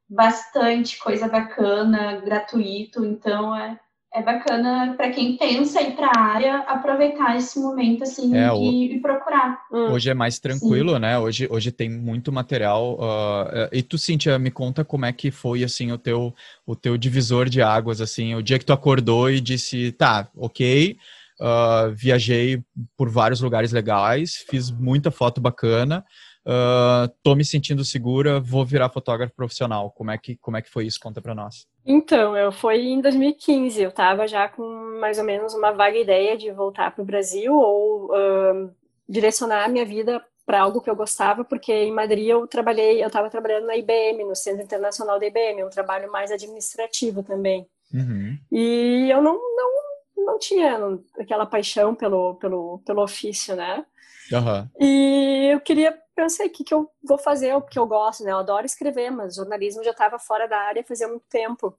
bastante 0.10 0.98
coisa 0.98 1.28
bacana, 1.28 2.19
gratuito, 2.22 3.06
então 3.06 3.56
é, 3.56 3.80
é 4.12 4.24
bacana 4.24 4.95
para 4.98 5.12
quem 5.12 5.38
pensa 5.38 5.82
ir 5.82 5.95
para 5.95 6.10
a 6.15 6.19
área 6.19 6.58
aproveitar 6.62 7.38
esse 7.38 7.60
momento 7.60 8.04
assim 8.04 8.36
é, 8.36 8.50
e, 8.56 8.95
e, 8.95 9.00
procurar. 9.02 9.62
Hum. 9.72 9.91
Hoje 9.91 10.10
é 10.10 10.13
mais 10.15 10.39
tranquilo, 10.39 10.95
Sim. 10.95 11.00
né? 11.00 11.19
Hoje, 11.19 11.48
hoje 11.52 11.72
tem 11.72 11.89
muito 11.89 12.32
material. 12.32 12.95
Uh, 12.95 13.69
e 13.72 13.84
tu, 13.84 14.00
Cintia, 14.00 14.39
me 14.39 14.50
conta 14.50 14.84
como 14.84 15.06
é 15.06 15.13
que 15.13 15.30
foi 15.30 15.63
assim 15.63 15.91
o 15.91 15.98
teu 15.98 16.34
o 16.65 16.76
teu 16.76 16.98
divisor 16.98 17.48
de 17.48 17.62
águas 17.62 18.02
assim, 18.02 18.34
o 18.34 18.41
dia 18.41 18.58
que 18.58 18.65
tu 18.65 18.74
acordou 18.74 19.30
e 19.30 19.39
disse, 19.39 19.91
tá, 19.91 20.28
ok. 20.36 20.98
Uh, 21.39 21.93
viajei 21.95 22.62
por 22.98 23.10
vários 23.10 23.39
lugares 23.39 23.72
legais, 23.72 24.43
fiz 24.50 24.69
muita 24.69 25.10
foto 25.10 25.39
bacana, 25.39 26.04
uh, 26.50 27.08
tô 27.22 27.36
me 27.36 27.46
sentindo 27.46 27.86
segura, 27.86 28.40
vou 28.40 28.66
virar 28.66 28.90
fotógrafo 28.90 29.36
profissional. 29.36 29.92
Como 29.92 30.10
é 30.10 30.18
que, 30.18 30.36
como 30.38 30.58
é 30.58 30.62
que 30.62 30.70
foi 30.70 30.86
isso? 30.86 31.00
Conta 31.00 31.22
para 31.22 31.36
nós. 31.36 31.68
Então, 31.86 32.36
eu 32.36 32.52
foi 32.52 32.82
em 32.82 33.02
2015, 33.02 33.82
eu 33.82 33.90
estava 33.90 34.28
já 34.28 34.50
com 34.50 34.98
mais 35.00 35.18
ou 35.18 35.24
menos 35.24 35.54
uma 35.54 35.72
vaga 35.72 35.98
ideia 35.98 36.36
de 36.36 36.52
voltar 36.52 36.92
para 36.92 37.02
o 37.02 37.06
Brasil 37.06 37.54
ou 37.54 38.06
uh, 38.08 38.72
direcionar 39.08 39.66
a 39.66 39.70
minha 39.70 39.86
vida 39.86 40.24
para 40.46 40.62
algo 40.62 40.82
que 40.82 40.90
eu 40.90 40.96
gostava, 40.96 41.46
porque 41.46 41.72
em 41.72 41.92
Madrid 41.92 42.28
eu 42.28 42.48
trabalhei, 42.48 43.04
eu 43.04 43.08
estava 43.08 43.30
trabalhando 43.30 43.68
na 43.68 43.78
IBM, 43.78 44.24
no 44.24 44.36
Centro 44.36 44.64
Internacional 44.64 45.20
da 45.20 45.28
IBM, 45.28 45.64
um 45.64 45.70
trabalho 45.70 46.12
mais 46.12 46.32
administrativo 46.32 47.22
também. 47.22 47.68
Uhum. 47.94 48.36
E 48.52 49.10
eu 49.12 49.22
não, 49.22 49.34
não, 49.34 50.26
não 50.26 50.40
tinha 50.40 50.80
aquela 51.20 51.46
paixão 51.46 51.94
pelo, 51.94 52.34
pelo, 52.36 52.80
pelo 52.84 53.04
ofício, 53.04 53.56
né? 53.56 53.86
Uhum. 54.32 54.68
E 54.80 55.50
eu 55.54 55.60
queria 55.60 55.96
pensei, 56.20 56.48
o 56.48 56.50
que, 56.50 56.64
que 56.66 56.74
eu 56.74 56.90
vou 57.02 57.18
fazer, 57.18 57.56
o 57.56 57.62
que 57.62 57.80
eu 57.80 57.88
gosto, 57.88 58.24
né? 58.24 58.32
Eu 58.32 58.40
adoro 58.40 58.66
escrever, 58.66 59.10
mas 59.10 59.36
jornalismo 59.36 59.84
já 59.84 59.92
estava 59.92 60.20
fora 60.20 60.48
da 60.48 60.58
área 60.58 60.84
fazia 60.84 61.08
muito 61.08 61.26
tempo. 61.30 61.74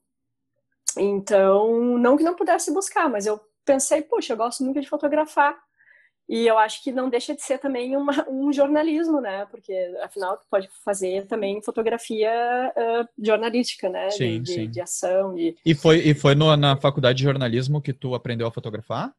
Então, 0.97 1.99
não 1.99 2.17
que 2.17 2.25
não 2.25 2.35
pudesse 2.35 2.73
buscar, 2.73 3.09
mas 3.09 3.27
eu 3.27 3.39
pensei, 3.67 4.01
puxa, 4.01 4.33
eu 4.33 4.39
gosto 4.39 4.65
muito 4.65 4.81
de 4.81 4.89
fotografar. 4.89 5.57
E 6.27 6.47
eu 6.47 6.57
acho 6.59 6.83
que 6.83 6.93
não 6.93 7.11
deixa 7.11 7.35
de 7.35 7.43
ser 7.43 7.59
também 7.59 7.97
uma, 7.97 8.13
um 8.31 8.53
jornalismo, 8.53 9.21
né? 9.21 9.47
Porque, 9.51 9.75
afinal, 10.03 10.39
tu 10.39 10.47
pode 10.51 10.69
fazer 10.85 11.27
também 11.27 11.63
fotografia 11.63 12.33
uh, 12.77 13.09
jornalística, 13.23 13.89
né? 13.89 14.11
Sim, 14.11 14.41
de, 14.41 14.53
sim. 14.55 14.71
de, 14.71 14.81
ação. 14.81 15.35
De... 15.35 15.57
E 15.67 15.75
foi, 15.75 15.99
e 15.99 16.15
foi 16.15 16.35
no, 16.35 16.57
na 16.57 16.77
faculdade 16.77 17.19
de 17.19 17.25
jornalismo 17.25 17.83
que 17.83 17.93
tu 17.93 18.15
aprendeu 18.15 18.47
a 18.47 18.53
fotografar? 18.53 19.13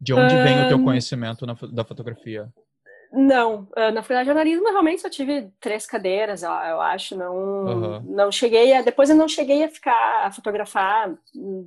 De 0.00 0.12
onde 0.14 0.34
um... 0.34 0.42
vem 0.42 0.64
o 0.64 0.68
teu 0.68 0.82
conhecimento 0.82 1.46
na, 1.46 1.54
da 1.70 1.84
fotografia? 1.84 2.50
Não, 3.12 3.66
ah, 3.74 3.90
na 3.90 4.02
faculdade 4.02 4.24
de 4.24 4.32
jornalismo 4.32 4.68
realmente 4.68 5.02
só 5.02 5.10
tive 5.10 5.50
três 5.60 5.84
cadeiras, 5.84 6.44
eu, 6.44 6.50
eu 6.50 6.80
acho, 6.80 7.16
não, 7.16 7.34
uhum. 7.34 8.00
não 8.02 8.30
cheguei 8.30 8.72
a, 8.72 8.82
depois 8.82 9.10
eu 9.10 9.16
não 9.16 9.26
cheguei 9.26 9.64
a 9.64 9.68
ficar 9.68 10.26
a 10.26 10.30
fotografar 10.30 11.12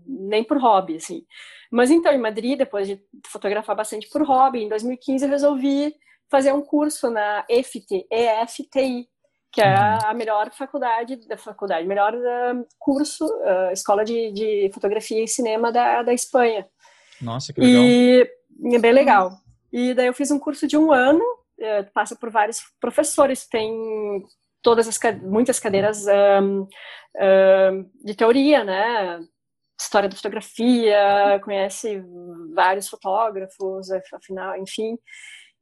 nem 0.08 0.44
por 0.44 0.58
hobby, 0.58 0.96
assim. 0.96 1.26
Mas 1.70 1.92
então, 1.92 2.14
em 2.14 2.18
Madrid, 2.18 2.58
depois 2.58 2.88
de 2.88 3.02
fotografar 3.28 3.76
bastante 3.76 4.08
por 4.10 4.22
hobby, 4.24 4.64
em 4.64 4.70
2015 4.70 5.26
eu 5.26 5.30
resolvi 5.30 5.94
fazer 6.32 6.54
um 6.54 6.62
curso 6.62 7.10
na 7.10 7.46
EFT, 7.50 8.08
EFTI, 8.10 9.08
que 9.52 9.62
é 9.62 9.68
uhum. 9.68 10.00
a 10.06 10.14
melhor 10.14 10.50
faculdade, 10.52 11.28
da 11.28 11.38
faculdade, 11.38 11.86
melhor 11.86 12.14
uh, 12.16 12.66
curso, 12.80 13.26
uh, 13.26 13.72
escola 13.72 14.06
de, 14.06 14.32
de 14.32 14.72
fotografia 14.74 15.24
e 15.24 15.28
cinema 15.28 15.72
da, 15.72 16.04
da 16.04 16.14
Espanha. 16.14 16.66
Nossa, 17.22 17.54
que 17.54 17.60
legal. 17.60 17.84
E 17.84 18.30
é 18.74 18.80
bem 18.80 18.94
legal. 18.94 19.43
E 19.74 19.96
daí 19.96 20.06
eu 20.06 20.14
fiz 20.14 20.30
um 20.30 20.38
curso 20.38 20.68
de 20.68 20.78
um 20.78 20.92
ano, 20.92 21.26
é, 21.60 21.82
passa 21.82 22.16
por 22.16 22.30
vários 22.30 22.62
professores, 22.80 23.48
tem 23.48 24.24
todas 24.62 24.88
as 24.88 25.00
muitas 25.24 25.60
cadeiras 25.60 26.06
um, 26.08 26.62
um, 26.62 27.90
de 28.06 28.16
teoria, 28.16 28.64
né? 28.64 29.20
História 29.80 30.08
da 30.08 30.16
fotografia, 30.16 31.42
conhece 31.44 32.04
vários 32.54 32.88
fotógrafos, 32.88 33.90
afinal, 34.14 34.56
enfim. 34.58 34.96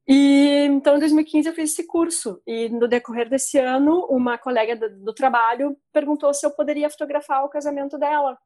E 0.05 0.65
então, 0.65 0.97
em 0.97 0.99
2015, 0.99 1.47
eu 1.47 1.55
fiz 1.55 1.71
esse 1.71 1.87
curso. 1.87 2.41
E 2.45 2.67
no 2.67 2.87
decorrer 2.87 3.29
desse 3.29 3.57
ano, 3.57 4.05
uma 4.09 4.37
colega 4.37 4.75
do, 4.75 4.89
do 5.05 5.13
trabalho 5.13 5.77
perguntou 5.93 6.33
se 6.33 6.45
eu 6.45 6.51
poderia 6.51 6.89
fotografar 6.89 7.45
o 7.45 7.49
casamento 7.49 7.97
dela. 7.97 8.37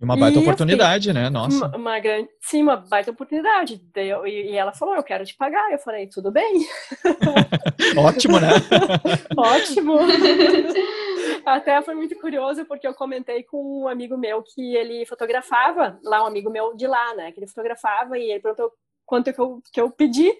Uma 0.00 0.16
baita 0.16 0.38
e 0.38 0.42
oportunidade, 0.42 1.12
né? 1.12 1.30
Nossa. 1.30 1.68
Uma, 1.68 1.76
uma, 1.76 1.98
grande, 1.98 2.28
sim, 2.40 2.62
uma 2.62 2.76
baita 2.76 3.10
oportunidade. 3.10 3.80
Eu, 3.94 4.26
e, 4.26 4.50
e, 4.50 4.56
ela 4.56 4.72
falou, 4.72 4.94
eu 4.94 5.02
quero 5.02 5.24
te 5.24 5.36
pagar. 5.36 5.72
Eu 5.72 5.78
falei, 5.78 6.08
tudo 6.08 6.30
bem. 6.30 6.66
Ótimo, 7.96 8.38
né? 8.40 8.48
Ótimo. 9.36 9.98
Até 11.46 11.80
foi 11.82 11.94
muito 11.94 12.18
curioso, 12.18 12.64
porque 12.64 12.86
eu 12.86 12.94
comentei 12.94 13.42
com 13.44 13.82
um 13.82 13.88
amigo 13.88 14.16
meu 14.16 14.42
que 14.42 14.74
ele 14.74 15.06
fotografava, 15.06 15.98
lá 16.02 16.24
um 16.24 16.26
amigo 16.26 16.50
meu 16.50 16.74
de 16.74 16.86
lá, 16.86 17.14
né? 17.14 17.32
Que 17.32 17.40
ele 17.40 17.48
fotografava 17.48 18.18
e 18.18 18.30
ele 18.30 18.40
perguntou 18.40 18.72
quanto 19.06 19.32
que 19.32 19.40
eu, 19.40 19.62
que 19.72 19.80
eu 19.80 19.90
pedi. 19.90 20.32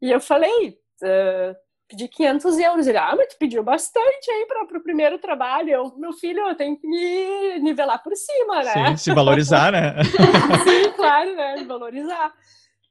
E 0.00 0.10
eu 0.10 0.20
falei, 0.20 0.78
uh, 1.02 1.56
pedi 1.88 2.06
500 2.08 2.58
euros. 2.58 2.86
Ele, 2.86 2.98
ah, 2.98 3.14
mas 3.16 3.28
tu 3.28 3.38
pediu 3.38 3.62
bastante 3.62 4.30
aí 4.30 4.46
para 4.46 4.78
o 4.78 4.82
primeiro 4.82 5.18
trabalho. 5.18 5.70
Eu, 5.70 5.94
meu 5.96 6.12
filho, 6.12 6.40
eu 6.40 6.54
tenho 6.54 6.76
que 6.76 6.86
me 6.86 7.58
nivelar 7.60 8.02
por 8.02 8.14
cima, 8.14 8.62
né? 8.62 8.90
Sim, 8.90 8.96
se 8.96 9.14
valorizar, 9.14 9.72
né? 9.72 9.94
Sim, 10.04 10.92
claro, 10.94 11.34
né? 11.34 11.56
Me 11.56 11.64
valorizar. 11.64 12.32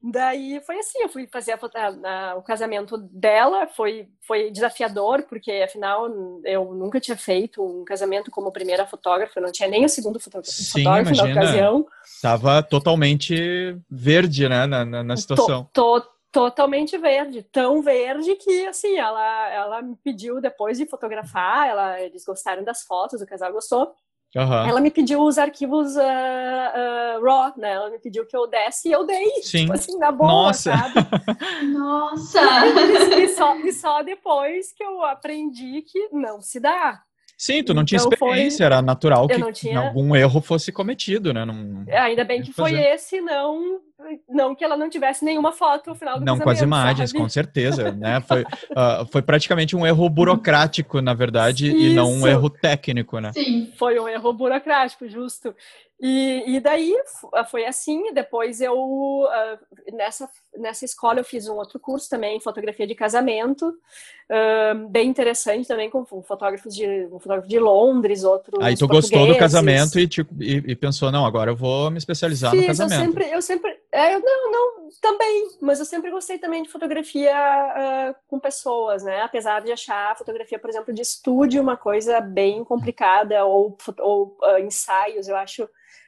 Daí 0.01 0.61
foi 0.65 0.77
assim, 0.77 0.99
eu 1.01 1.09
fui 1.09 1.27
fazer 1.27 1.53
a, 1.53 2.29
a, 2.31 2.35
o 2.35 2.43
casamento 2.43 2.97
dela, 2.97 3.67
foi, 3.67 4.07
foi 4.27 4.51
desafiador, 4.51 5.23
porque 5.23 5.51
afinal 5.65 6.07
eu 6.45 6.71
nunca 6.73 6.99
tinha 6.99 7.17
feito 7.17 7.63
um 7.63 7.83
casamento 7.83 8.29
como 8.29 8.51
primeira 8.51 8.85
fotógrafa, 8.85 9.41
não 9.41 9.51
tinha 9.51 9.67
nem 9.67 9.85
o 9.85 9.89
segundo 9.89 10.19
fotógrafo, 10.19 10.51
Sim, 10.51 10.83
fotógrafo 10.83 11.13
imagina, 11.13 11.33
na 11.33 11.41
ocasião. 11.41 11.85
Tava 12.21 12.61
totalmente 12.61 13.75
verde, 13.89 14.47
né, 14.47 14.67
na, 14.67 14.85
na, 14.85 15.03
na 15.03 15.17
situação. 15.17 15.67
Tô, 15.73 15.99
tô, 15.99 16.09
totalmente 16.31 16.97
verde, 16.97 17.43
tão 17.43 17.81
verde 17.81 18.35
que 18.35 18.67
assim 18.67 18.97
ela 18.97 19.49
ela 19.49 19.81
me 19.81 19.95
pediu 19.95 20.41
depois 20.41 20.77
de 20.77 20.85
fotografar, 20.85 21.67
ela 21.67 22.01
eles 22.01 22.25
gostaram 22.25 22.63
das 22.63 22.83
fotos, 22.83 23.21
o 23.21 23.25
casal 23.25 23.51
gostou. 23.51 23.93
Uhum. 24.35 24.67
Ela 24.67 24.81
me 24.81 24.91
pediu 24.91 25.21
os 25.21 25.37
arquivos 25.37 25.95
uh, 25.95 25.99
uh, 25.99 27.23
raw, 27.23 27.53
né? 27.57 27.71
Ela 27.71 27.89
me 27.89 27.97
pediu 27.97 28.25
que 28.25 28.35
eu 28.35 28.45
desse 28.45 28.89
e 28.89 28.91
eu 28.91 29.05
dei, 29.05 29.41
Sim. 29.41 29.59
tipo 29.61 29.73
assim, 29.73 29.97
na 29.97 30.11
boa, 30.11 30.29
Nossa. 30.29 30.77
sabe? 30.77 30.93
Nossa! 31.73 32.41
E 33.17 33.29
só, 33.29 33.55
e 33.55 33.71
só 33.71 34.03
depois 34.03 34.73
que 34.73 34.83
eu 34.83 35.01
aprendi 35.03 35.81
que 35.81 36.09
não 36.11 36.41
se 36.41 36.59
dá. 36.59 37.01
Sim, 37.37 37.63
tu 37.63 37.73
não 37.73 37.85
tinha 37.85 37.99
então, 37.99 38.11
experiência, 38.11 38.57
foi... 38.57 38.65
era 38.65 38.81
natural 38.81 39.27
que 39.27 39.51
tinha... 39.51 39.79
algum 39.79 40.15
erro 40.15 40.41
fosse 40.41 40.71
cometido, 40.71 41.31
né? 41.33 41.45
Não... 41.45 41.85
Ainda 41.87 42.23
bem 42.23 42.41
que 42.41 42.51
foi 42.51 42.73
esse, 42.73 43.21
não 43.21 43.79
não 44.29 44.55
que 44.55 44.63
ela 44.63 44.77
não 44.77 44.89
tivesse 44.89 45.25
nenhuma 45.25 45.51
foto 45.51 45.89
no 45.89 45.95
final 45.95 46.19
do 46.19 46.25
Não, 46.25 46.37
com 46.39 46.49
as 46.49 46.61
imagens, 46.61 47.09
sabe? 47.09 47.21
com 47.21 47.29
certeza, 47.29 47.91
né? 47.91 48.21
Foi, 48.21 48.41
uh, 48.41 49.05
foi 49.11 49.21
praticamente 49.21 49.75
um 49.75 49.85
erro 49.85 50.07
burocrático, 50.07 51.01
na 51.01 51.13
verdade, 51.13 51.67
Isso. 51.67 51.77
e 51.77 51.93
não 51.93 52.11
um 52.11 52.27
erro 52.27 52.49
técnico, 52.49 53.19
né? 53.19 53.31
Sim, 53.33 53.71
foi 53.75 53.99
um 53.99 54.07
erro 54.07 54.31
burocrático, 54.33 55.07
justo. 55.07 55.53
E, 55.99 56.43
e 56.45 56.59
daí 56.59 56.93
foi 57.49 57.65
assim, 57.65 58.13
depois 58.13 58.61
eu, 58.61 58.75
uh, 58.75 59.95
nessa, 59.95 60.29
nessa 60.57 60.85
escola 60.85 61.19
eu 61.19 61.23
fiz 61.23 61.47
um 61.47 61.55
outro 61.55 61.79
curso 61.79 62.09
também, 62.09 62.39
fotografia 62.39 62.85
de 62.85 62.95
casamento, 62.95 63.69
uh, 63.69 64.89
bem 64.89 65.09
interessante 65.09 65.67
também, 65.67 65.89
com 65.89 66.05
fotógrafos 66.05 66.75
de, 66.75 67.07
um 67.11 67.19
fotógrafo 67.19 67.47
de 67.47 67.59
Londres, 67.59 68.23
outros 68.23 68.63
Aí 68.63 68.75
tu 68.75 68.87
gostou 68.87 69.27
do 69.27 69.37
casamento 69.37 69.99
e, 69.99 70.07
tipo, 70.07 70.33
e, 70.41 70.63
e, 70.67 70.75
pensou, 70.75 71.11
não, 71.11 71.25
agora 71.25 71.51
eu 71.51 71.55
vou 71.55 71.89
me 71.91 71.97
especializar 71.97 72.51
fiz, 72.51 72.61
no 72.61 72.67
casamento. 72.67 73.01
Eu 73.01 73.05
sempre, 73.05 73.35
eu 73.35 73.41
sempre 73.41 73.77
é, 73.91 74.13
eu 74.13 74.19
não, 74.19 74.51
não, 74.51 74.89
também, 75.01 75.57
mas 75.61 75.79
eu 75.79 75.85
sempre 75.85 76.11
gostei 76.11 76.37
também 76.37 76.61
de 76.61 76.69
fotografia 76.69 77.33
uh, 77.33 78.15
com 78.27 78.39
pessoas, 78.39 79.03
né? 79.03 79.21
Apesar 79.21 79.61
de 79.61 79.71
achar 79.71 80.11
a 80.11 80.15
fotografia, 80.15 80.59
por 80.59 80.69
exemplo, 80.69 80.93
de 80.93 81.01
estúdio 81.01 81.61
uma 81.61 81.77
coisa 81.77 82.19
bem 82.19 82.63
complicada, 82.63 83.45
ou, 83.45 83.77
ou 83.99 84.37
uh, 84.43 84.59
ensaios, 84.59 85.27
eu 85.27 85.35
acho 85.37 85.67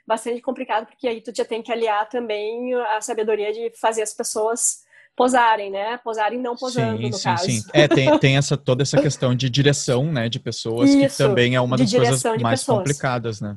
bastante 0.09 0.41
complicado, 0.41 0.87
porque 0.87 1.07
aí 1.07 1.21
tu 1.21 1.31
já 1.35 1.45
tem 1.45 1.61
que 1.61 1.71
aliar 1.71 2.09
também 2.09 2.73
a 2.73 2.99
sabedoria 2.99 3.53
de 3.53 3.71
fazer 3.79 4.01
as 4.01 4.11
pessoas 4.11 4.79
posarem, 5.15 5.69
né? 5.69 5.99
Posarem 6.03 6.39
não 6.39 6.55
posando, 6.55 6.97
sim, 6.97 7.09
no 7.11 7.13
sim, 7.13 7.23
caso. 7.23 7.45
Sim, 7.45 7.61
É, 7.71 7.87
tem, 7.87 8.17
tem 8.17 8.35
essa, 8.35 8.57
toda 8.57 8.81
essa 8.81 8.99
questão 8.99 9.35
de 9.35 9.47
direção, 9.51 10.11
né, 10.11 10.27
de 10.27 10.39
pessoas, 10.39 10.89
Isso, 10.89 10.97
que 10.97 11.23
também 11.23 11.53
é 11.53 11.61
uma 11.61 11.77
das 11.77 11.93
coisas 11.93 12.23
mais 12.41 12.61
pessoas. 12.61 12.77
complicadas, 12.79 13.39
né? 13.39 13.55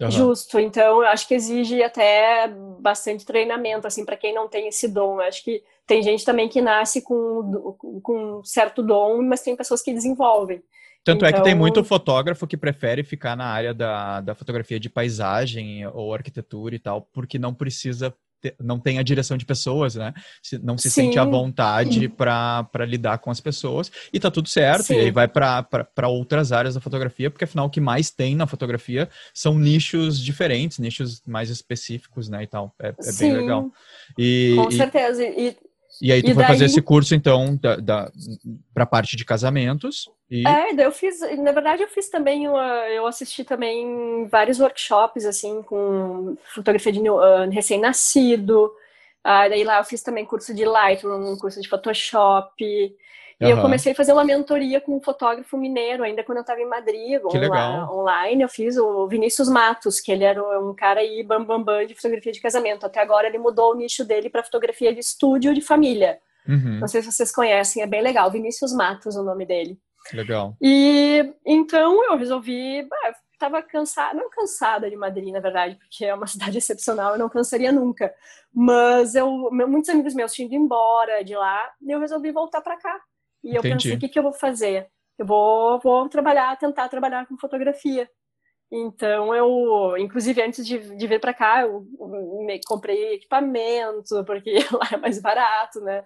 Uhum. 0.00 0.10
Justo, 0.12 0.60
então 0.60 1.02
eu 1.02 1.08
acho 1.08 1.26
que 1.26 1.34
exige 1.34 1.82
até 1.82 2.48
bastante 2.78 3.26
treinamento, 3.26 3.86
assim, 3.86 4.04
para 4.04 4.16
quem 4.16 4.32
não 4.32 4.48
tem 4.48 4.68
esse 4.68 4.86
dom. 4.86 5.16
Eu 5.16 5.26
acho 5.26 5.42
que 5.42 5.62
tem 5.86 6.02
gente 6.02 6.24
também 6.24 6.48
que 6.48 6.62
nasce 6.62 7.02
com, 7.02 7.76
com 8.00 8.44
certo 8.44 8.80
dom, 8.80 9.20
mas 9.22 9.42
tem 9.42 9.56
pessoas 9.56 9.82
que 9.82 9.92
desenvolvem. 9.92 10.62
Tanto 11.04 11.24
então... 11.24 11.28
é 11.28 11.32
que 11.32 11.42
tem 11.42 11.52
então 11.52 11.58
muito 11.58 11.84
fotógrafo 11.84 12.46
que 12.46 12.56
prefere 12.56 13.02
ficar 13.02 13.36
na 13.36 13.46
área 13.46 13.72
da, 13.72 14.20
da 14.20 14.34
fotografia 14.34 14.78
de 14.78 14.90
paisagem 14.90 15.86
ou 15.88 16.12
arquitetura 16.12 16.74
e 16.74 16.78
tal, 16.78 17.02
porque 17.12 17.38
não 17.38 17.54
precisa 17.54 18.14
não 18.58 18.78
tem 18.78 18.98
a 18.98 19.02
direção 19.02 19.36
de 19.36 19.44
pessoas, 19.44 19.94
né? 19.94 20.14
Não 20.62 20.78
se 20.78 20.90
Sim. 20.90 21.06
sente 21.06 21.18
à 21.18 21.24
vontade 21.24 22.08
para 22.08 22.86
lidar 22.86 23.18
com 23.18 23.30
as 23.30 23.40
pessoas 23.40 23.90
e 24.12 24.18
tá 24.18 24.30
tudo 24.30 24.48
certo. 24.48 24.84
Sim. 24.84 24.94
E 24.94 25.00
aí 25.00 25.10
vai 25.10 25.28
para 25.28 26.08
outras 26.08 26.52
áreas 26.52 26.74
da 26.74 26.80
fotografia, 26.80 27.30
porque 27.30 27.44
afinal 27.44 27.66
o 27.66 27.70
que 27.70 27.80
mais 27.80 28.10
tem 28.10 28.34
na 28.34 28.46
fotografia 28.46 29.08
são 29.34 29.58
nichos 29.58 30.18
diferentes, 30.18 30.78
nichos 30.78 31.22
mais 31.26 31.50
específicos, 31.50 32.28
né? 32.28 32.44
E 32.44 32.46
tal. 32.46 32.74
É, 32.80 32.88
é 32.88 33.12
bem 33.18 33.32
legal. 33.36 33.70
E, 34.18 34.54
com 34.56 34.70
e, 34.70 34.76
certeza. 34.76 35.22
E, 35.22 35.56
e 36.00 36.12
aí 36.12 36.22
tu 36.22 36.30
e 36.30 36.34
foi 36.34 36.42
daí... 36.42 36.52
fazer 36.52 36.64
esse 36.64 36.80
curso, 36.80 37.14
então, 37.14 37.56
da, 37.56 37.76
da, 37.76 38.12
pra 38.72 38.86
parte 38.86 39.16
de 39.16 39.24
casamentos. 39.24 40.08
E... 40.30 40.46
É, 40.46 40.72
daí 40.72 40.86
eu 40.86 40.92
fiz, 40.92 41.20
na 41.38 41.52
verdade 41.52 41.82
eu 41.82 41.88
fiz 41.88 42.08
também, 42.08 42.48
uma, 42.48 42.88
eu 42.88 43.06
assisti 43.06 43.44
também 43.44 44.26
vários 44.28 44.60
workshops, 44.60 45.24
assim, 45.24 45.62
com 45.62 46.36
fotografia 46.54 46.92
de 46.92 47.00
uh, 47.00 47.50
recém-nascido. 47.50 48.66
Uh, 49.26 49.48
daí 49.50 49.64
lá 49.64 49.78
eu 49.78 49.84
fiz 49.84 50.02
também 50.02 50.24
curso 50.24 50.54
de 50.54 50.64
Lightroom, 50.64 51.36
curso 51.36 51.60
de 51.60 51.68
Photoshop. 51.68 52.96
E 53.40 53.44
uhum. 53.44 53.50
eu 53.50 53.62
comecei 53.62 53.92
a 53.92 53.94
fazer 53.94 54.12
uma 54.12 54.24
mentoria 54.24 54.82
com 54.82 54.96
um 54.96 55.00
fotógrafo 55.00 55.56
mineiro, 55.56 56.02
ainda 56.02 56.22
quando 56.22 56.38
eu 56.38 56.42
estava 56.42 56.60
em 56.60 56.68
Madrid, 56.68 57.18
online, 57.24 57.90
online. 57.90 58.42
Eu 58.42 58.48
fiz 58.50 58.76
o 58.76 59.08
Vinícius 59.08 59.48
Matos, 59.48 59.98
que 59.98 60.12
ele 60.12 60.24
era 60.24 60.60
um 60.60 60.74
cara 60.74 61.00
aí 61.00 61.22
bam, 61.22 61.42
bam, 61.42 61.62
bam 61.62 61.86
de 61.86 61.94
fotografia 61.94 62.32
de 62.32 62.40
casamento. 62.40 62.84
Até 62.84 63.00
agora 63.00 63.26
ele 63.26 63.38
mudou 63.38 63.72
o 63.72 63.74
nicho 63.74 64.04
dele 64.04 64.28
para 64.28 64.44
fotografia 64.44 64.92
de 64.92 65.00
estúdio 65.00 65.54
de 65.54 65.62
família. 65.62 66.18
Uhum. 66.46 66.80
Não 66.80 66.88
sei 66.88 67.00
se 67.00 67.10
vocês 67.10 67.32
conhecem, 67.32 67.82
é 67.82 67.86
bem 67.86 68.02
legal. 68.02 68.30
Vinícius 68.30 68.74
Matos, 68.74 69.16
o 69.16 69.22
nome 69.22 69.46
dele. 69.46 69.78
Legal. 70.12 70.54
E 70.60 71.32
então 71.44 72.04
eu 72.10 72.18
resolvi. 72.18 72.86
Estava 73.32 73.62
cansada, 73.62 74.14
não 74.14 74.28
cansada 74.28 74.90
de 74.90 74.96
Madrid, 74.96 75.32
na 75.32 75.40
verdade, 75.40 75.76
porque 75.76 76.04
é 76.04 76.14
uma 76.14 76.26
cidade 76.28 76.58
excepcional, 76.58 77.12
eu 77.12 77.18
não 77.18 77.28
cansaria 77.30 77.72
nunca. 77.72 78.12
Mas 78.52 79.14
eu, 79.14 79.48
muitos 79.50 79.88
amigos 79.88 80.12
meus 80.12 80.34
tinham 80.34 80.46
ido 80.46 80.56
embora 80.56 81.24
de 81.24 81.34
lá, 81.34 81.72
e 81.80 81.90
eu 81.90 82.00
resolvi 82.00 82.30
voltar 82.32 82.60
para 82.60 82.76
cá. 82.76 83.00
E 83.42 83.54
eu 83.54 83.62
pensei, 83.62 83.94
o 83.94 83.98
que, 83.98 84.08
que 84.08 84.18
eu 84.18 84.22
vou 84.22 84.32
fazer? 84.32 84.88
Eu 85.18 85.26
vou, 85.26 85.78
vou 85.80 86.08
trabalhar, 86.08 86.56
tentar 86.58 86.88
trabalhar 86.88 87.26
com 87.26 87.36
fotografia. 87.36 88.08
Então 88.72 89.34
eu, 89.34 89.96
inclusive 89.98 90.40
antes 90.42 90.64
de, 90.64 90.78
de 90.96 91.06
vir 91.06 91.20
para 91.20 91.34
cá, 91.34 91.62
eu 91.62 91.84
me 92.46 92.60
comprei 92.64 93.14
equipamento 93.14 94.24
porque 94.24 94.54
lá 94.72 94.88
é 94.92 94.96
mais 94.96 95.20
barato, 95.20 95.80
né? 95.80 96.04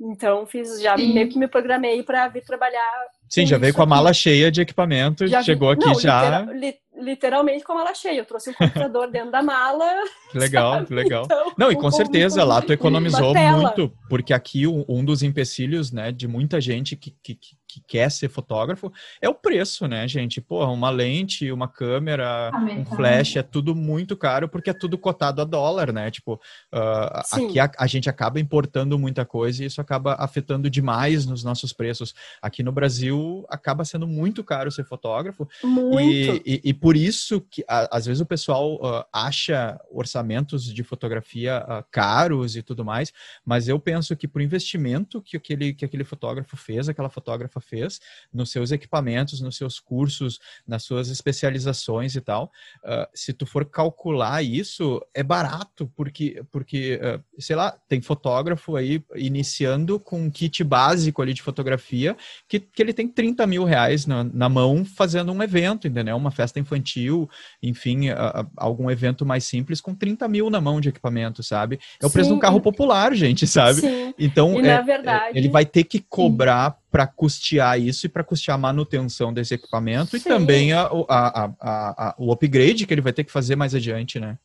Então 0.00 0.46
fiz 0.46 0.80
já 0.80 0.96
Sim. 0.96 1.12
meio 1.12 1.28
que 1.28 1.38
me 1.38 1.48
programei 1.48 2.02
para 2.02 2.28
vir 2.28 2.44
trabalhar. 2.44 3.06
Sim, 3.28 3.46
já 3.46 3.58
veio 3.58 3.74
com 3.74 3.82
a 3.82 3.86
mala 3.86 4.12
cheia 4.12 4.50
de 4.50 4.60
equipamento, 4.60 5.26
já 5.26 5.42
chegou 5.42 5.70
vi, 5.70 5.74
aqui 5.74 5.86
não, 5.86 6.00
já. 6.00 6.40
Litera, 6.42 6.78
literalmente 6.96 7.64
com 7.64 7.72
a 7.72 7.76
mala 7.76 7.94
cheia. 7.94 8.18
Eu 8.18 8.24
trouxe 8.24 8.50
um 8.50 8.54
computador 8.54 9.10
dentro 9.10 9.30
da 9.30 9.42
mala. 9.42 9.84
Que 10.30 10.38
legal, 10.38 10.72
sabe? 10.74 10.86
que 10.86 10.94
legal. 10.94 11.24
Então, 11.26 11.52
não, 11.56 11.70
e 11.70 11.76
com 11.76 11.86
um 11.86 11.92
certeza 11.92 12.42
lá 12.42 12.60
tu 12.60 12.72
economizou 12.72 13.32
muito, 13.32 13.92
porque 14.08 14.32
aqui 14.32 14.66
um, 14.66 15.04
dos 15.04 15.22
empecilhos, 15.22 15.92
né, 15.92 16.10
de 16.10 16.26
muita 16.26 16.60
gente 16.60 16.96
que, 16.96 17.12
que, 17.22 17.36
que, 17.36 17.56
quer 17.86 18.10
ser 18.10 18.28
fotógrafo 18.28 18.92
é 19.20 19.28
o 19.28 19.34
preço, 19.34 19.86
né, 19.86 20.06
gente? 20.08 20.40
Porra, 20.40 20.70
uma 20.70 20.90
lente, 20.90 21.50
uma 21.50 21.68
câmera, 21.68 22.50
um 22.76 22.84
flash, 22.84 23.36
é 23.36 23.42
tudo 23.42 23.74
muito 23.74 24.16
caro 24.16 24.48
porque 24.48 24.70
é 24.70 24.74
tudo 24.74 24.98
cotado 24.98 25.40
a 25.40 25.44
dólar, 25.44 25.92
né? 25.92 26.10
Tipo, 26.10 26.34
uh, 26.72 27.22
aqui 27.32 27.58
a, 27.58 27.70
a, 27.78 27.86
gente 27.86 28.08
acaba 28.08 28.40
importando 28.40 28.98
muita 28.98 29.24
coisa 29.24 29.62
e 29.62 29.66
isso 29.66 29.80
acaba 29.80 30.14
afetando 30.18 30.70
demais 30.70 31.26
nos 31.26 31.42
nossos 31.42 31.72
preços. 31.72 32.14
Aqui 32.40 32.62
no 32.62 32.72
Brasil 32.72 33.44
acaba 33.48 33.84
sendo 33.84 34.06
muito 34.06 34.42
caro 34.42 34.70
ser 34.70 34.84
fotógrafo. 34.84 35.48
Muito. 35.62 36.42
E, 36.44 36.60
e, 36.64 36.70
e 36.70 36.74
por 36.74 36.96
isso 36.96 37.40
que 37.40 37.64
a, 37.68 37.96
às 37.96 38.06
vezes 38.06 38.20
o 38.20 38.26
pessoal 38.26 38.74
uh, 38.76 39.04
acha 39.12 39.80
orçamentos 39.90 40.64
de 40.64 40.82
fotografia 40.82 41.64
uh, 41.64 41.84
caros 41.90 42.56
e 42.56 42.62
tudo 42.62 42.84
mais, 42.84 43.12
mas 43.44 43.68
eu 43.68 43.78
penso 43.78 44.16
que 44.16 44.28
por 44.28 44.40
investimento 44.40 45.20
que 45.20 45.36
aquele, 45.36 45.74
que 45.74 45.84
aquele 45.84 46.04
fotógrafo 46.04 46.56
fez, 46.56 46.88
aquela 46.88 47.08
fotógrafa 47.08 47.60
fez, 47.64 48.00
nos 48.32 48.50
seus 48.50 48.70
equipamentos, 48.70 49.40
nos 49.40 49.56
seus 49.56 49.80
cursos, 49.80 50.38
nas 50.66 50.84
suas 50.84 51.08
especializações 51.08 52.14
e 52.14 52.20
tal, 52.20 52.50
uh, 52.84 53.06
se 53.14 53.32
tu 53.32 53.46
for 53.46 53.64
calcular 53.64 54.42
isso, 54.42 55.04
é 55.12 55.22
barato, 55.22 55.90
porque, 55.96 56.42
porque 56.50 57.00
sei 57.38 57.56
lá, 57.56 57.76
tem 57.88 58.00
fotógrafo 58.00 58.76
aí 58.76 59.02
iniciando 59.14 59.98
com 59.98 60.22
um 60.22 60.30
kit 60.30 60.62
básico 60.62 61.20
ali 61.22 61.34
de 61.34 61.42
fotografia, 61.42 62.16
que, 62.48 62.60
que 62.60 62.82
ele 62.82 62.92
tem 62.92 63.08
30 63.08 63.46
mil 63.46 63.64
reais 63.64 64.06
na, 64.06 64.24
na 64.24 64.48
mão 64.48 64.84
fazendo 64.84 65.32
um 65.32 65.42
evento, 65.42 65.88
entendeu? 65.88 66.16
Uma 66.16 66.30
festa 66.30 66.58
infantil 66.58 67.28
enfim, 67.62 68.10
a, 68.10 68.40
a, 68.40 68.46
algum 68.56 68.90
evento 68.90 69.24
mais 69.24 69.44
simples, 69.44 69.80
com 69.80 69.94
30 69.94 70.28
mil 70.28 70.50
na 70.50 70.60
mão 70.60 70.80
de 70.80 70.88
equipamento, 70.88 71.42
sabe? 71.42 71.78
É 72.00 72.06
o 72.06 72.10
preço 72.10 72.28
de 72.28 72.34
um 72.34 72.38
carro 72.38 72.60
popular, 72.60 73.14
gente, 73.14 73.46
sabe? 73.46 73.80
Sim. 73.80 74.14
Então, 74.18 74.60
e, 74.60 74.66
é, 74.66 74.82
verdade... 74.82 75.38
ele 75.38 75.48
vai 75.48 75.64
ter 75.64 75.84
que 75.84 76.00
cobrar 76.00 76.78
para 76.94 77.08
custear 77.08 77.76
isso 77.76 78.06
e 78.06 78.08
para 78.08 78.22
custear 78.22 78.54
a 78.54 78.60
manutenção 78.60 79.34
desse 79.34 79.52
equipamento 79.52 80.12
Sim. 80.12 80.18
e 80.18 80.20
também 80.20 80.72
a, 80.72 80.88
a, 81.08 81.50
a, 81.60 82.14
o 82.16 82.30
upgrade 82.30 82.86
que 82.86 82.94
ele 82.94 83.00
vai 83.00 83.12
ter 83.12 83.24
que 83.24 83.32
fazer 83.32 83.56
mais 83.56 83.74
adiante, 83.74 84.20
né? 84.20 84.38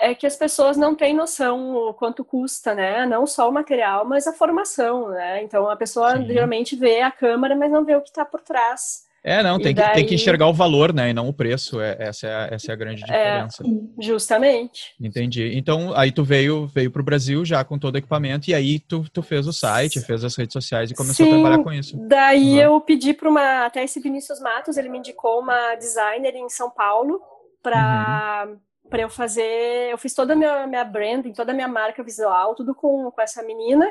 é 0.00 0.12
que 0.12 0.26
as 0.26 0.34
pessoas 0.34 0.76
não 0.76 0.96
têm 0.96 1.14
noção 1.14 1.76
o 1.76 1.94
quanto 1.94 2.24
custa, 2.24 2.74
né? 2.74 3.06
Não 3.06 3.24
só 3.24 3.48
o 3.48 3.52
material, 3.52 4.04
mas 4.04 4.26
a 4.26 4.32
formação, 4.32 5.10
né? 5.10 5.44
Então 5.44 5.70
a 5.70 5.76
pessoa 5.76 6.16
Sim. 6.16 6.26
geralmente 6.26 6.74
vê 6.74 7.02
a 7.02 7.10
câmera, 7.10 7.54
mas 7.54 7.70
não 7.70 7.84
vê 7.84 7.94
o 7.94 8.00
que 8.00 8.08
está 8.08 8.24
por 8.24 8.40
trás. 8.40 9.04
É, 9.24 9.42
não, 9.42 9.58
tem, 9.58 9.72
daí... 9.72 9.86
que, 9.88 9.94
tem 9.94 10.06
que 10.06 10.14
enxergar 10.16 10.48
o 10.48 10.52
valor, 10.52 10.92
né? 10.92 11.10
E 11.10 11.14
não 11.14 11.28
o 11.28 11.32
preço. 11.32 11.80
É, 11.80 11.96
essa, 12.00 12.26
é 12.26 12.34
a, 12.34 12.48
essa 12.54 12.72
é 12.72 12.74
a 12.74 12.76
grande 12.76 13.02
é, 13.04 13.06
diferença. 13.06 13.62
É, 13.64 14.02
justamente. 14.02 14.94
Entendi. 15.00 15.56
Então, 15.56 15.92
aí 15.94 16.10
tu 16.10 16.24
veio, 16.24 16.66
veio 16.66 16.90
para 16.90 17.00
o 17.00 17.04
Brasil 17.04 17.44
já 17.44 17.62
com 17.62 17.78
todo 17.78 17.94
o 17.94 17.98
equipamento, 17.98 18.50
e 18.50 18.54
aí 18.54 18.80
tu, 18.80 19.08
tu 19.12 19.22
fez 19.22 19.46
o 19.46 19.52
site, 19.52 20.00
fez 20.00 20.24
as 20.24 20.36
redes 20.36 20.52
sociais 20.52 20.90
e 20.90 20.94
começou 20.94 21.24
Sim, 21.24 21.32
a 21.32 21.34
trabalhar 21.34 21.62
com 21.62 21.72
isso. 21.72 21.96
Daí 22.08 22.54
uhum. 22.54 22.60
eu 22.60 22.80
pedi 22.80 23.14
para 23.14 23.28
uma. 23.28 23.66
Até 23.66 23.84
esse 23.84 24.00
Vinícius 24.00 24.40
Matos, 24.40 24.76
ele 24.76 24.88
me 24.88 24.98
indicou 24.98 25.40
uma 25.40 25.76
designer 25.76 26.34
em 26.34 26.48
São 26.48 26.70
Paulo 26.70 27.20
para. 27.62 28.46
Uhum 28.48 28.72
eu 29.00 29.08
fazer, 29.08 29.90
eu 29.90 29.96
fiz 29.96 30.12
toda 30.12 30.34
a 30.34 30.36
minha, 30.36 30.66
minha 30.66 30.84
branding, 30.84 31.32
toda 31.32 31.52
a 31.52 31.54
minha 31.54 31.66
marca 31.66 32.02
visual, 32.02 32.54
tudo 32.54 32.74
com, 32.74 33.10
com 33.10 33.22
essa 33.22 33.42
menina. 33.42 33.90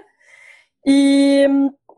E 0.85 1.47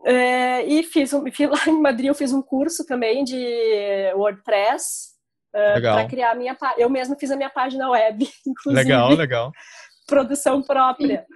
é, 0.04 0.62
e 0.66 0.82
fiz, 0.82 1.12
um, 1.14 1.24
lá 1.50 1.64
em 1.66 1.80
Madrid 1.80 2.06
eu 2.08 2.14
fiz 2.14 2.32
um 2.32 2.42
curso 2.42 2.84
também 2.84 3.24
de 3.24 4.12
WordPress 4.14 5.14
uh, 5.54 5.80
para 5.80 6.06
criar 6.06 6.32
a 6.32 6.34
minha 6.34 6.56
eu 6.76 6.90
mesma 6.90 7.16
fiz 7.16 7.30
a 7.30 7.36
minha 7.36 7.48
página 7.48 7.88
web 7.88 8.28
inclusive. 8.46 8.84
Legal 8.84 9.10
legal. 9.14 9.52
Produção 10.06 10.62
própria. 10.62 11.26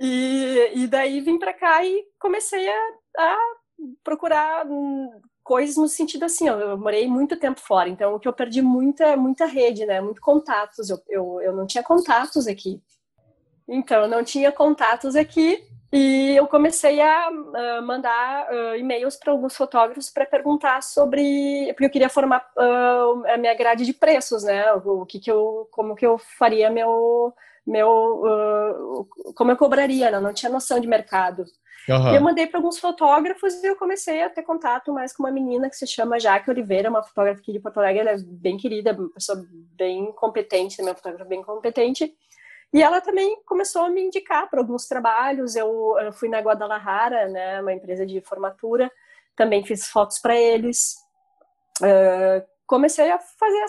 E, 0.00 0.70
e 0.74 0.86
daí 0.86 1.20
vim 1.20 1.38
para 1.38 1.52
cá 1.52 1.84
e 1.84 2.02
comecei 2.18 2.66
a, 2.66 2.78
a 3.18 3.38
procurar 4.02 4.66
hum, 4.66 5.10
coisas 5.44 5.76
no 5.76 5.86
sentido 5.86 6.24
assim 6.24 6.48
eu, 6.48 6.58
eu, 6.58 6.78
morei 6.78 7.06
muito 7.06 7.36
tempo 7.36 7.60
fora 7.60 7.90
então 7.90 8.14
o 8.14 8.18
que 8.18 8.26
eu 8.26 8.32
perdi 8.32 8.62
muita 8.62 9.16
muita 9.16 9.44
rede 9.44 9.84
né 9.84 10.00
muito 10.00 10.20
contatos 10.20 10.88
eu, 10.88 11.02
eu, 11.08 11.40
eu 11.42 11.52
não 11.52 11.66
tinha 11.66 11.84
contatos 11.84 12.46
aqui. 12.46 12.82
Então, 13.68 14.02
eu 14.02 14.08
não 14.08 14.24
tinha 14.24 14.50
contatos 14.50 15.14
aqui 15.14 15.62
e 15.92 16.34
eu 16.34 16.46
comecei 16.46 17.02
a 17.02 17.28
uh, 17.30 17.82
mandar 17.82 18.48
uh, 18.50 18.76
e-mails 18.76 19.16
para 19.16 19.30
alguns 19.30 19.54
fotógrafos 19.54 20.08
para 20.08 20.24
perguntar 20.24 20.82
sobre, 20.82 21.70
porque 21.74 21.84
eu 21.84 21.90
queria 21.90 22.08
formar 22.08 22.50
uh, 22.56 23.26
a 23.26 23.36
minha 23.36 23.52
grade 23.54 23.84
de 23.84 23.92
preços, 23.92 24.42
né? 24.42 24.72
O, 24.72 25.04
que, 25.04 25.20
que 25.20 25.30
eu, 25.30 25.68
como 25.70 25.94
que 25.94 26.06
eu 26.06 26.16
faria 26.16 26.70
meu, 26.70 27.34
meu, 27.66 29.06
como 29.34 29.50
eu 29.50 29.56
cobraria, 29.56 30.10
né? 30.10 30.18
não 30.18 30.32
tinha 30.32 30.50
noção 30.50 30.80
de 30.80 30.86
mercado. 30.86 31.44
Uhum. 31.86 32.12
E 32.12 32.16
eu 32.16 32.22
mandei 32.22 32.46
para 32.46 32.58
alguns 32.58 32.78
fotógrafos 32.78 33.54
e 33.54 33.66
eu 33.66 33.76
comecei 33.76 34.22
a 34.22 34.30
ter 34.30 34.42
contato 34.42 34.92
mais 34.94 35.14
com 35.14 35.24
uma 35.24 35.32
menina 35.32 35.68
que 35.68 35.76
se 35.76 35.86
chama 35.86 36.18
Jaque 36.18 36.48
Oliveira, 36.48 36.88
uma 36.88 37.02
fotógrafa 37.02 37.40
aqui 37.40 37.52
de 37.52 37.60
Porto 37.60 37.78
Alegre, 37.78 38.00
ela 38.00 38.12
é 38.12 38.18
bem 38.18 38.56
querida, 38.56 38.92
uma 38.92 39.10
pessoa 39.10 39.44
bem 39.76 40.10
competente, 40.12 40.80
uma 40.80 40.94
fotógrafa 40.94 41.24
bem 41.24 41.42
competente. 41.42 42.14
E 42.72 42.82
ela 42.82 43.00
também 43.00 43.36
começou 43.44 43.82
a 43.82 43.90
me 43.90 44.02
indicar 44.02 44.48
para 44.48 44.60
alguns 44.60 44.86
trabalhos. 44.86 45.54
Eu, 45.54 45.96
eu, 46.00 46.12
fui 46.12 46.28
na 46.28 46.40
Guadalajara, 46.40 47.28
né, 47.28 47.60
uma 47.60 47.72
empresa 47.72 48.06
de 48.06 48.20
formatura, 48.22 48.90
também 49.36 49.64
fiz 49.64 49.86
fotos 49.86 50.18
para 50.18 50.34
eles. 50.34 50.94
Uh, 51.80 52.42
comecei 52.66 53.10
a 53.10 53.18
fazer 53.18 53.64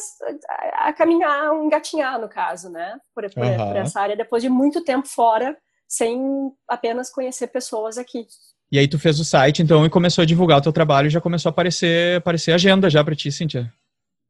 a, 0.49 0.87
a, 0.87 0.93
caminhar, 0.93 1.53
engatinhar 1.55 2.19
no 2.19 2.29
caso, 2.29 2.69
né, 2.69 2.97
por, 3.13 3.29
por, 3.33 3.43
uhum. 3.43 3.67
por 3.67 3.75
essa 3.75 3.99
área 3.99 4.15
depois 4.15 4.41
de 4.41 4.49
muito 4.49 4.83
tempo 4.83 5.07
fora 5.07 5.57
sem 5.87 6.51
apenas 6.67 7.11
conhecer 7.11 7.47
pessoas 7.47 7.97
aqui. 7.97 8.25
E 8.71 8.79
aí 8.79 8.87
tu 8.87 8.97
fez 8.97 9.19
o 9.19 9.25
site, 9.25 9.61
então, 9.61 9.85
e 9.85 9.89
começou 9.89 10.23
a 10.23 10.25
divulgar 10.25 10.57
o 10.57 10.61
teu 10.61 10.73
trabalho, 10.73 11.05
e 11.05 11.11
já 11.11 11.21
começou 11.21 11.49
a 11.49 11.51
aparecer, 11.51 12.17
aparecer 12.17 12.51
agenda 12.51 12.89
já 12.89 13.03
para 13.03 13.15
ti, 13.15 13.31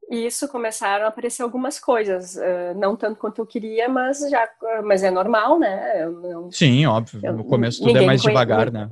Cíntia? 0.10 0.28
Isso, 0.28 0.48
começaram 0.48 1.06
a 1.06 1.08
aparecer 1.08 1.42
algumas 1.42 1.80
coisas, 1.80 2.36
uh, 2.36 2.78
não 2.78 2.96
tanto 2.96 3.20
quanto 3.20 3.40
eu 3.40 3.46
queria, 3.46 3.88
mas 3.90 4.20
já, 4.30 4.48
mas 4.84 5.04
é 5.04 5.10
normal, 5.10 5.60
né? 5.60 6.06
Sim, 6.52 6.86
óbvio. 6.86 7.22
Eu, 7.24 7.34
no 7.34 7.46
começo 7.46 7.84
tudo 7.84 7.98
é 7.98 8.06
mais 8.06 8.22
devagar, 8.22 8.72
né? 8.72 8.90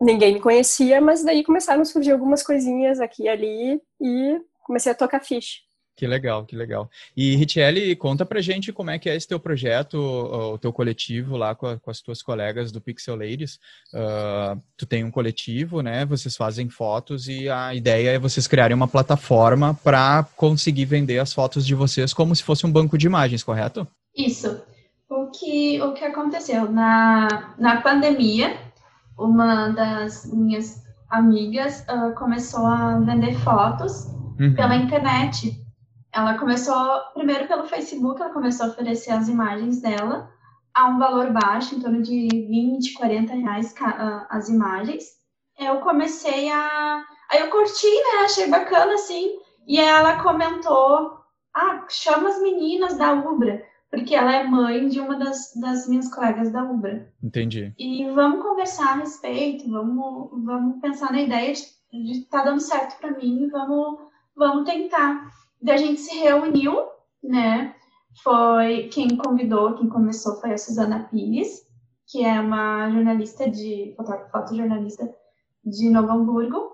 Ninguém 0.00 0.34
me 0.34 0.40
conhecia, 0.40 1.00
mas 1.00 1.22
daí 1.22 1.44
começaram 1.44 1.82
a 1.82 1.84
surgir 1.84 2.12
algumas 2.12 2.42
coisinhas 2.42 3.00
aqui 3.00 3.24
e 3.24 3.28
ali 3.28 3.80
e 4.00 4.40
comecei 4.62 4.92
a 4.92 4.94
tocar 4.94 5.20
ficha. 5.20 5.58
Que 6.00 6.06
legal, 6.06 6.46
que 6.46 6.56
legal. 6.56 6.88
E 7.14 7.36
Richelle, 7.36 7.94
conta 7.94 8.24
pra 8.24 8.40
gente 8.40 8.72
como 8.72 8.88
é 8.88 8.98
que 8.98 9.06
é 9.06 9.14
esse 9.14 9.28
teu 9.28 9.38
projeto, 9.38 9.98
o 9.98 10.56
teu 10.56 10.72
coletivo 10.72 11.36
lá 11.36 11.54
com, 11.54 11.66
a, 11.66 11.78
com 11.78 11.90
as 11.90 12.00
tuas 12.00 12.22
colegas 12.22 12.72
do 12.72 12.80
Pixel 12.80 13.16
Ladies. 13.16 13.60
Uh, 13.92 14.58
tu 14.78 14.86
tem 14.86 15.04
um 15.04 15.10
coletivo, 15.10 15.82
né? 15.82 16.06
Vocês 16.06 16.38
fazem 16.38 16.70
fotos 16.70 17.28
e 17.28 17.50
a 17.50 17.74
ideia 17.74 18.12
é 18.12 18.18
vocês 18.18 18.46
criarem 18.46 18.74
uma 18.74 18.88
plataforma 18.88 19.78
para 19.84 20.26
conseguir 20.36 20.86
vender 20.86 21.18
as 21.18 21.34
fotos 21.34 21.66
de 21.66 21.74
vocês 21.74 22.14
como 22.14 22.34
se 22.34 22.42
fosse 22.42 22.64
um 22.64 22.72
banco 22.72 22.96
de 22.96 23.04
imagens, 23.04 23.42
correto? 23.42 23.86
Isso. 24.16 24.58
O 25.06 25.30
que, 25.30 25.82
o 25.82 25.92
que 25.92 26.02
aconteceu? 26.06 26.72
Na, 26.72 27.54
na 27.58 27.82
pandemia, 27.82 28.56
uma 29.18 29.68
das 29.68 30.24
minhas 30.32 30.82
amigas 31.10 31.84
uh, 31.90 32.14
começou 32.14 32.64
a 32.64 32.98
vender 33.00 33.34
fotos 33.40 34.06
uhum. 34.40 34.54
pela 34.54 34.76
internet 34.76 35.60
ela 36.12 36.38
começou, 36.38 37.00
primeiro 37.14 37.46
pelo 37.46 37.66
Facebook, 37.66 38.20
ela 38.20 38.32
começou 38.32 38.66
a 38.66 38.68
oferecer 38.70 39.12
as 39.12 39.28
imagens 39.28 39.80
dela 39.80 40.30
a 40.74 40.88
um 40.88 40.98
valor 40.98 41.32
baixo, 41.32 41.74
em 41.74 41.80
torno 41.80 42.02
de 42.02 42.28
20, 42.28 42.94
40 42.94 43.34
reais 43.34 43.74
as 44.28 44.48
imagens. 44.48 45.04
Eu 45.58 45.78
comecei 45.80 46.50
a. 46.50 47.04
Aí 47.30 47.40
eu 47.40 47.50
curti, 47.50 47.86
né? 47.86 48.24
Achei 48.24 48.48
bacana, 48.48 48.94
assim. 48.94 49.38
E 49.66 49.78
ela 49.78 50.22
comentou: 50.22 51.20
ah, 51.54 51.84
chama 51.88 52.28
as 52.28 52.40
meninas 52.40 52.96
da 52.96 53.12
Ubra, 53.12 53.62
porque 53.90 54.14
ela 54.14 54.34
é 54.34 54.44
mãe 54.44 54.88
de 54.88 55.00
uma 55.00 55.16
das, 55.16 55.52
das 55.60 55.88
minhas 55.88 56.12
colegas 56.12 56.50
da 56.50 56.62
Ubra. 56.62 57.12
Entendi. 57.22 57.74
E 57.78 58.08
vamos 58.10 58.42
conversar 58.42 58.92
a 58.92 58.96
respeito, 58.96 59.70
vamos, 59.70 60.30
vamos 60.44 60.80
pensar 60.80 61.12
na 61.12 61.22
ideia 61.22 61.52
de 61.52 62.12
estar 62.12 62.38
tá 62.38 62.44
dando 62.44 62.60
certo 62.60 62.98
para 62.98 63.12
mim, 63.12 63.48
vamos, 63.50 64.00
vamos 64.34 64.64
tentar. 64.68 65.28
Daí 65.62 65.74
a 65.74 65.78
gente 65.78 66.00
se 66.00 66.18
reuniu, 66.18 66.86
né? 67.22 67.74
Foi 68.22 68.88
quem 68.92 69.16
convidou, 69.16 69.74
quem 69.74 69.88
começou 69.88 70.40
foi 70.40 70.52
a 70.52 70.58
Suzana 70.58 71.08
Pires, 71.10 71.62
que 72.08 72.24
é 72.24 72.40
uma 72.40 72.90
jornalista 72.90 73.48
de 73.48 73.94
fotojornalista 74.32 75.14
de 75.64 75.88
Novo 75.90 76.10
Hamburgo. 76.10 76.72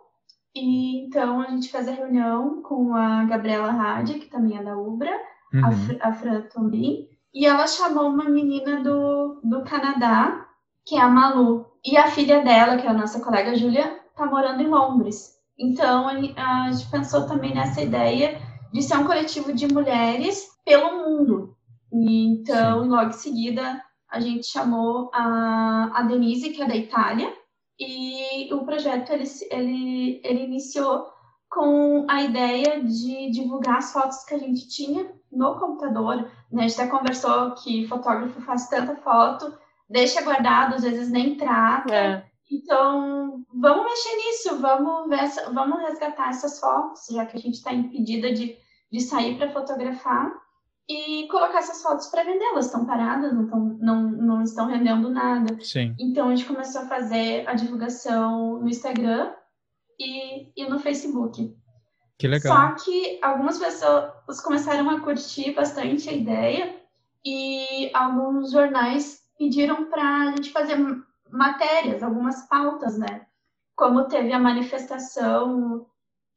E 0.54 1.04
então 1.04 1.40
a 1.40 1.50
gente 1.50 1.70
fez 1.70 1.86
a 1.86 1.92
reunião 1.92 2.62
com 2.62 2.94
a 2.94 3.24
Gabriela 3.24 3.70
Rádia, 3.70 4.18
que 4.18 4.26
também 4.26 4.56
é 4.56 4.62
da 4.62 4.76
Ubra, 4.76 5.10
uhum. 5.52 5.98
a, 6.00 6.08
a 6.08 6.12
Fran 6.12 6.42
também, 6.42 7.08
e 7.34 7.44
ela 7.44 7.66
chamou 7.66 8.08
uma 8.08 8.30
menina 8.30 8.82
do, 8.82 9.40
do 9.44 9.62
Canadá, 9.62 10.46
que 10.86 10.96
é 10.96 11.00
a 11.00 11.08
Malu. 11.08 11.66
E 11.84 11.96
a 11.98 12.10
filha 12.10 12.42
dela, 12.42 12.78
que 12.78 12.86
é 12.86 12.90
a 12.90 12.94
nossa 12.94 13.20
colega 13.20 13.54
Júlia, 13.54 14.00
tá 14.16 14.24
morando 14.24 14.62
em 14.62 14.68
Londres. 14.68 15.36
Então 15.58 16.08
a 16.08 16.14
gente 16.14 16.90
pensou 16.90 17.26
também 17.26 17.54
nessa 17.54 17.82
ideia 17.82 18.40
de 18.72 18.82
ser 18.82 18.96
um 18.96 19.04
coletivo 19.04 19.52
de 19.52 19.66
mulheres 19.66 20.46
pelo 20.64 20.96
mundo. 20.96 21.56
E, 21.92 22.26
então, 22.26 22.82
Sim. 22.82 22.88
logo 22.88 23.10
em 23.10 23.12
seguida, 23.12 23.82
a 24.10 24.20
gente 24.20 24.46
chamou 24.46 25.10
a, 25.12 25.90
a 25.94 26.02
Denise, 26.02 26.50
que 26.50 26.62
é 26.62 26.66
da 26.66 26.76
Itália, 26.76 27.32
e 27.78 28.52
o 28.54 28.64
projeto 28.64 29.10
ele, 29.10 29.24
ele, 29.50 30.20
ele 30.24 30.44
iniciou 30.44 31.06
com 31.48 32.06
a 32.08 32.22
ideia 32.22 32.82
de 32.82 33.30
divulgar 33.30 33.78
as 33.78 33.92
fotos 33.92 34.24
que 34.24 34.34
a 34.34 34.38
gente 34.38 34.68
tinha 34.68 35.10
no 35.30 35.58
computador. 35.58 36.30
Né? 36.50 36.64
A 36.64 36.68
gente 36.68 36.80
até 36.80 36.90
conversou 36.90 37.52
que 37.52 37.86
fotógrafo 37.86 38.40
faz 38.42 38.68
tanta 38.68 38.96
foto, 38.96 39.52
deixa 39.88 40.22
guardado, 40.22 40.74
às 40.74 40.82
vezes 40.82 41.10
nem 41.10 41.36
trata. 41.36 41.94
É. 41.94 42.25
Então, 42.50 43.44
vamos 43.52 43.84
mexer 43.84 44.16
nisso, 44.16 44.60
vamos, 44.60 45.08
ver, 45.08 45.52
vamos 45.52 45.80
resgatar 45.80 46.28
essas 46.28 46.60
fotos, 46.60 47.06
já 47.10 47.26
que 47.26 47.36
a 47.36 47.40
gente 47.40 47.54
está 47.54 47.72
impedida 47.72 48.32
de, 48.32 48.56
de 48.90 49.00
sair 49.00 49.36
para 49.36 49.50
fotografar 49.52 50.32
e 50.88 51.26
colocar 51.28 51.58
essas 51.58 51.82
fotos 51.82 52.06
para 52.06 52.22
vender. 52.22 52.44
Elas 52.44 52.66
estão 52.66 52.86
paradas, 52.86 53.34
não, 53.34 53.46
tão, 53.48 53.60
não, 53.80 54.02
não 54.02 54.42
estão 54.42 54.66
rendendo 54.66 55.10
nada. 55.10 55.58
Sim. 55.60 55.94
Então, 55.98 56.28
a 56.28 56.36
gente 56.36 56.46
começou 56.46 56.82
a 56.82 56.86
fazer 56.86 57.48
a 57.48 57.54
divulgação 57.54 58.60
no 58.60 58.68
Instagram 58.68 59.32
e, 59.98 60.52
e 60.56 60.68
no 60.68 60.78
Facebook. 60.78 61.52
Que 62.18 62.28
legal. 62.28 62.56
Só 62.56 62.84
que 62.84 63.18
algumas 63.22 63.58
pessoas 63.58 64.40
começaram 64.42 64.88
a 64.88 65.00
curtir 65.00 65.52
bastante 65.52 66.08
a 66.08 66.12
ideia 66.12 66.76
e 67.24 67.90
alguns 67.92 68.52
jornais 68.52 69.20
pediram 69.38 69.90
para 69.90 70.02
a 70.02 70.26
gente 70.28 70.50
fazer 70.50 70.76
matérias, 71.30 72.02
algumas 72.02 72.46
pautas, 72.48 72.98
né? 72.98 73.26
Como 73.74 74.04
teve 74.04 74.32
a 74.32 74.38
manifestação 74.38 75.86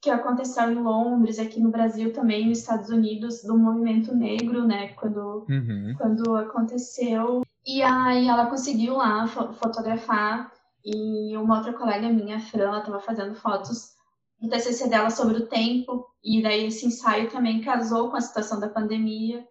que 0.01 0.09
aconteceu 0.09 0.71
em 0.71 0.75
Londres, 0.75 1.39
aqui 1.39 1.59
no 1.59 1.71
Brasil 1.71 2.13
também, 2.13 2.47
nos 2.47 2.59
Estados 2.59 2.89
Unidos, 2.89 3.43
do 3.43 3.57
movimento 3.57 4.15
negro, 4.15 4.65
né? 4.65 4.89
Quando, 4.93 5.45
uhum. 5.49 5.93
quando 5.97 6.35
aconteceu. 6.35 7.41
E 7.65 7.81
aí 7.81 8.27
ela 8.27 8.47
conseguiu 8.47 8.95
lá 8.95 9.27
fotografar 9.27 10.51
e 10.83 11.35
uma 11.35 11.57
outra 11.57 11.73
colega 11.73 12.09
minha, 12.09 12.37
a 12.37 12.39
Fran, 12.39 12.63
ela 12.63 12.79
estava 12.79 12.99
fazendo 12.99 13.35
fotos 13.35 13.93
do 14.39 14.49
TCC 14.49 14.87
dela 14.87 15.09
sobre 15.09 15.37
o 15.37 15.47
tempo 15.47 16.07
e 16.23 16.41
daí 16.41 16.65
esse 16.65 16.85
ensaio 16.85 17.29
também 17.29 17.61
casou 17.61 18.09
com 18.09 18.15
a 18.15 18.21
situação 18.21 18.59
da 18.59 18.69
pandemia. 18.69 19.45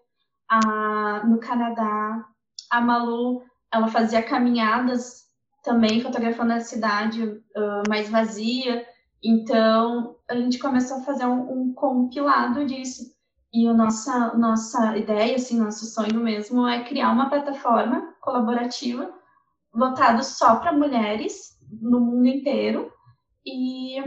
A, 0.49 1.27
no 1.27 1.39
Canadá, 1.39 2.25
a 2.71 2.81
Malu, 2.81 3.43
ela 3.71 3.89
fazia 3.89 4.23
caminhadas 4.23 5.28
também 5.69 6.01
fotografando 6.01 6.55
a 6.55 6.61
cidade 6.61 7.23
uh, 7.23 7.83
mais 7.87 8.09
vazia. 8.09 8.87
Então, 9.23 10.17
a 10.27 10.35
gente 10.35 10.59
começou 10.59 10.97
a 10.97 11.03
fazer 11.03 11.27
um, 11.27 11.53
um 11.53 11.75
compilado 11.75 12.65
disso. 12.65 13.03
E 13.53 13.69
a 13.69 13.75
nossa, 13.75 14.35
nossa 14.35 14.97
ideia, 14.97 15.37
assim, 15.37 15.61
nosso 15.61 15.85
sonho 15.85 16.21
mesmo 16.21 16.67
é 16.67 16.85
criar 16.85 17.13
uma 17.13 17.29
plataforma 17.29 18.15
colaborativa 18.23 19.13
voltada 19.73 20.23
só 20.23 20.57
para 20.57 20.73
mulheres 20.73 21.59
no 21.71 22.01
mundo 22.01 22.27
inteiro 22.27 22.91
e, 23.45 23.99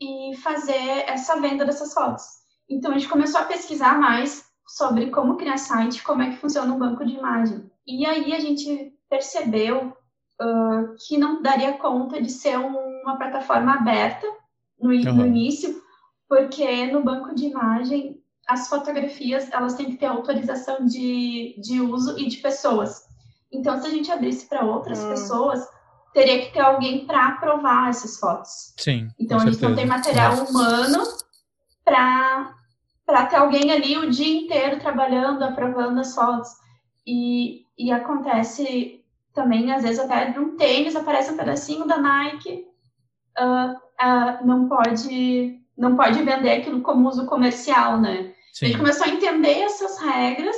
e 0.00 0.36
fazer 0.38 1.04
essa 1.06 1.40
venda 1.40 1.64
dessas 1.64 1.94
fotos. 1.94 2.24
Então, 2.68 2.90
a 2.90 2.94
gente 2.94 3.08
começou 3.08 3.40
a 3.40 3.44
pesquisar 3.44 4.00
mais 4.00 4.44
sobre 4.66 5.10
como 5.10 5.36
criar 5.36 5.58
site, 5.58 6.02
como 6.02 6.22
é 6.22 6.30
que 6.30 6.38
funciona 6.38 6.72
um 6.72 6.78
banco 6.78 7.04
de 7.04 7.14
imagem. 7.14 7.70
E 7.86 8.04
aí 8.04 8.32
a 8.34 8.40
gente 8.40 8.92
percebeu 9.08 9.96
uh, 10.40 10.94
que 11.06 11.16
não 11.18 11.42
daria 11.42 11.74
conta 11.74 12.20
de 12.20 12.30
ser 12.30 12.58
uma 12.58 13.16
plataforma 13.16 13.74
aberta 13.74 14.26
no, 14.80 14.90
uhum. 14.90 15.14
no, 15.14 15.26
início, 15.26 15.82
porque 16.28 16.86
no 16.86 17.02
banco 17.02 17.34
de 17.34 17.46
imagem 17.46 18.20
as 18.46 18.68
fotografias 18.68 19.50
elas 19.50 19.74
têm 19.74 19.86
que 19.86 19.96
ter 19.96 20.06
autorização 20.06 20.84
de, 20.84 21.58
de 21.60 21.80
uso 21.80 22.18
e 22.18 22.28
de 22.28 22.38
pessoas. 22.38 23.02
Então, 23.50 23.80
se 23.80 23.86
a 23.86 23.90
gente 23.90 24.10
abrisse 24.10 24.48
para 24.48 24.64
outras 24.64 25.00
uhum. 25.00 25.10
pessoas, 25.10 25.66
teria 26.12 26.44
que 26.44 26.52
ter 26.52 26.60
alguém 26.60 27.06
para 27.06 27.28
aprovar 27.28 27.88
essas 27.88 28.18
fotos. 28.18 28.74
Sim. 28.76 29.08
Então, 29.18 29.38
a 29.38 29.44
gente 29.44 29.56
certeza. 29.56 29.68
não 29.68 29.76
tem 29.76 29.86
material 29.86 30.36
Nossa. 30.36 30.50
humano 30.50 31.04
para 31.84 32.54
para 33.06 33.26
ter 33.26 33.36
alguém 33.36 33.70
ali 33.70 33.98
o 33.98 34.10
dia 34.10 34.34
inteiro 34.34 34.80
trabalhando, 34.80 35.42
aprovando 35.42 36.00
as 36.00 36.14
fotos. 36.14 36.48
E, 37.06 37.66
e 37.76 37.92
acontece 37.92 39.03
também, 39.34 39.72
às 39.72 39.82
vezes, 39.82 39.98
até 39.98 40.30
num 40.30 40.56
tênis 40.56 40.96
aparece 40.96 41.32
um 41.32 41.36
pedacinho 41.36 41.86
da 41.86 41.98
Nike, 41.98 42.66
uh, 43.38 43.72
uh, 43.74 44.46
não 44.46 44.68
pode 44.68 45.60
não 45.76 45.96
pode 45.96 46.22
vender 46.22 46.52
aquilo 46.52 46.82
como 46.82 47.08
uso 47.08 47.26
comercial, 47.26 48.00
né? 48.00 48.32
Sim. 48.52 48.66
Ele 48.66 48.78
começou 48.78 49.06
a 49.06 49.10
entender 49.10 49.62
essas 49.62 49.98
regras 49.98 50.56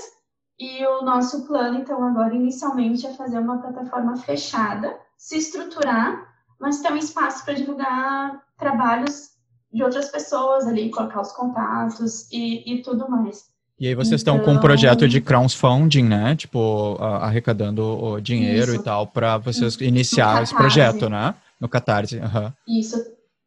e 0.59 0.87
o 0.87 1.03
nosso 1.03 1.47
plano, 1.47 1.79
então, 1.79 2.05
agora, 2.05 2.35
inicialmente, 2.35 3.07
é 3.07 3.15
fazer 3.15 3.39
uma 3.39 3.59
plataforma 3.59 4.17
fechada, 4.17 4.99
se 5.17 5.39
estruturar, 5.39 6.23
mas 6.61 6.81
ter 6.81 6.93
um 6.93 6.97
espaço 6.97 7.45
para 7.45 7.55
divulgar 7.55 8.43
trabalhos 8.59 9.31
de 9.73 9.83
outras 9.83 10.11
pessoas 10.11 10.67
ali, 10.67 10.91
colocar 10.91 11.21
os 11.21 11.33
contatos 11.33 12.31
e, 12.31 12.75
e 12.75 12.83
tudo 12.83 13.11
mais. 13.11 13.45
E 13.79 13.87
aí 13.87 13.95
vocês 13.95 14.23
então, 14.23 14.37
estão 14.37 14.53
com 14.53 14.59
um 14.59 14.61
projeto 14.61 15.07
de 15.07 15.21
crowdfunding, 15.21 16.05
né? 16.05 16.35
Tipo, 16.35 16.97
arrecadando 17.01 18.19
dinheiro 18.23 18.73
isso. 18.73 18.81
e 18.81 18.83
tal, 18.83 19.07
para 19.07 19.37
vocês 19.37 19.77
iniciar 19.81 20.43
esse 20.43 20.55
projeto, 20.55 21.11
né? 21.11 21.35
No 21.61 21.69
Catarse. 21.69 22.17
Uhum. 22.17 22.81
Isso. 22.81 22.97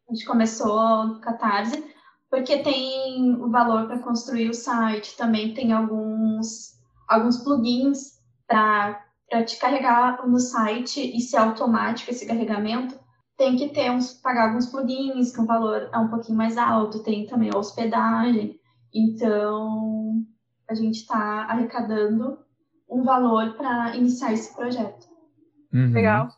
A 0.08 0.12
gente 0.12 0.24
começou 0.24 1.04
no 1.04 1.20
Catarse, 1.20 1.82
porque 2.30 2.58
tem 2.58 3.34
o 3.34 3.50
valor 3.50 3.86
para 3.86 3.98
construir 3.98 4.48
o 4.48 4.54
site, 4.54 5.16
também 5.16 5.52
tem 5.52 5.72
alguns, 5.72 6.74
alguns 7.08 7.38
plugins 7.38 8.20
para 8.46 9.00
te 9.46 9.56
carregar 9.58 10.24
no 10.28 10.38
site 10.38 11.00
e 11.00 11.20
ser 11.20 11.38
automático 11.38 12.10
esse 12.10 12.26
carregamento. 12.26 12.94
Tem 13.36 13.56
que 13.56 13.68
ter 13.70 13.90
uns, 13.90 14.12
pagar 14.12 14.48
alguns 14.48 14.66
plugins, 14.66 15.32
que 15.32 15.40
o 15.40 15.46
valor 15.46 15.88
é 15.92 15.98
um 15.98 16.08
pouquinho 16.08 16.38
mais 16.38 16.56
alto, 16.56 17.02
tem 17.02 17.26
também 17.26 17.50
a 17.52 17.58
hospedagem. 17.58 18.59
Então, 18.94 20.24
a 20.68 20.74
gente 20.74 20.96
está 20.96 21.44
arrecadando 21.44 22.38
um 22.88 23.02
valor 23.02 23.54
para 23.54 23.96
iniciar 23.96 24.32
esse 24.32 24.54
projeto. 24.54 25.08
Uhum. 25.72 25.92
Legal. 25.92 26.28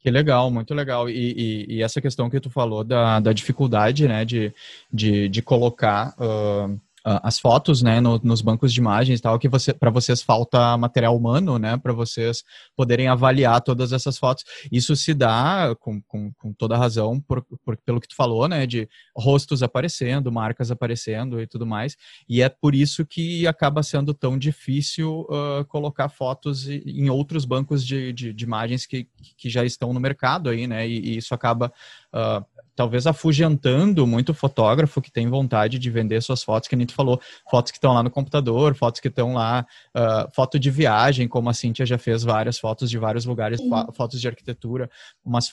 Que 0.00 0.10
legal, 0.10 0.50
muito 0.50 0.72
legal. 0.74 1.10
E, 1.10 1.14
e, 1.14 1.76
e, 1.76 1.82
essa 1.82 2.00
questão 2.00 2.30
que 2.30 2.40
tu 2.40 2.48
falou 2.48 2.82
da, 2.82 3.20
da 3.20 3.32
dificuldade, 3.32 4.08
né, 4.08 4.24
de, 4.24 4.52
de, 4.90 5.28
de 5.28 5.42
colocar 5.42 6.14
uh, 6.18 6.80
as 7.04 7.38
fotos, 7.38 7.82
né, 7.82 8.00
no, 8.00 8.20
nos 8.22 8.42
bancos 8.42 8.72
de 8.72 8.80
imagens 8.80 9.18
e 9.18 9.22
tal, 9.22 9.38
que 9.38 9.48
você, 9.48 9.72
para 9.72 9.90
vocês 9.90 10.22
falta 10.22 10.76
material 10.76 11.16
humano, 11.16 11.58
né, 11.58 11.76
para 11.76 11.92
vocês 11.92 12.44
poderem 12.76 13.08
avaliar 13.08 13.60
todas 13.62 13.92
essas 13.92 14.18
fotos. 14.18 14.44
Isso 14.70 14.94
se 14.94 15.14
dá 15.14 15.74
com, 15.80 16.00
com, 16.02 16.32
com 16.34 16.52
toda 16.52 16.76
razão 16.76 17.20
por, 17.20 17.44
por, 17.64 17.76
pelo 17.78 18.00
que 18.00 18.08
tu 18.08 18.14
falou, 18.14 18.46
né, 18.48 18.66
de 18.66 18.88
rostos 19.16 19.62
aparecendo, 19.62 20.30
marcas 20.30 20.70
aparecendo 20.70 21.40
e 21.40 21.46
tudo 21.46 21.66
mais. 21.66 21.96
E 22.28 22.42
é 22.42 22.48
por 22.48 22.74
isso 22.74 23.06
que 23.06 23.46
acaba 23.46 23.82
sendo 23.82 24.12
tão 24.12 24.38
difícil 24.38 25.26
uh, 25.30 25.64
colocar 25.66 26.08
fotos 26.08 26.68
em 26.68 27.08
outros 27.08 27.44
bancos 27.44 27.84
de, 27.84 28.12
de, 28.12 28.32
de, 28.32 28.44
imagens 28.44 28.86
que, 28.86 29.08
que 29.36 29.48
já 29.48 29.64
estão 29.64 29.92
no 29.92 30.00
mercado 30.00 30.50
aí, 30.50 30.66
né, 30.66 30.86
e, 30.86 31.00
e 31.00 31.16
isso 31.16 31.34
acaba 31.34 31.72
uh, 32.14 32.44
talvez 32.80 33.06
afugentando 33.06 34.06
muito 34.06 34.30
o 34.30 34.34
fotógrafo 34.34 35.02
que 35.02 35.12
tem 35.12 35.28
vontade 35.28 35.78
de 35.78 35.90
vender 35.90 36.22
suas 36.22 36.42
fotos, 36.42 36.66
que 36.66 36.74
a 36.74 36.78
gente 36.78 36.94
falou, 36.94 37.20
fotos 37.50 37.70
que 37.70 37.76
estão 37.76 37.92
lá 37.92 38.02
no 38.02 38.10
computador, 38.10 38.74
fotos 38.74 39.02
que 39.02 39.08
estão 39.08 39.34
lá, 39.34 39.66
uh, 39.94 40.34
foto 40.34 40.58
de 40.58 40.70
viagem, 40.70 41.28
como 41.28 41.50
a 41.50 41.52
Cintia 41.52 41.84
já 41.84 41.98
fez 41.98 42.22
várias 42.24 42.58
fotos 42.58 42.88
de 42.88 42.96
vários 42.96 43.26
lugares, 43.26 43.60
fotos 43.92 44.18
de 44.18 44.26
arquitetura, 44.26 44.88
umas, 45.22 45.52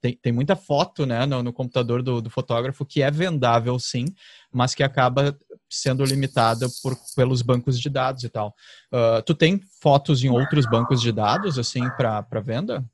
tem, 0.00 0.16
tem 0.22 0.32
muita 0.32 0.54
foto 0.54 1.04
né, 1.04 1.26
no, 1.26 1.42
no 1.42 1.52
computador 1.52 2.00
do, 2.00 2.22
do, 2.22 2.30
fotógrafo 2.30 2.86
que 2.86 3.02
é 3.02 3.10
vendável 3.10 3.76
sim, 3.80 4.04
mas 4.52 4.72
que 4.72 4.84
acaba 4.84 5.36
sendo 5.68 6.04
limitada 6.04 6.68
por, 6.80 6.96
pelos 7.16 7.42
bancos 7.42 7.76
de 7.80 7.90
dados 7.90 8.22
e 8.22 8.28
tal. 8.28 8.54
Uh, 8.92 9.20
tu 9.26 9.34
tem 9.34 9.60
fotos 9.80 10.22
em 10.22 10.30
outros 10.30 10.64
bancos 10.64 11.02
de 11.02 11.10
dados, 11.10 11.58
assim, 11.58 11.82
para 11.96 12.40
venda? 12.40 12.84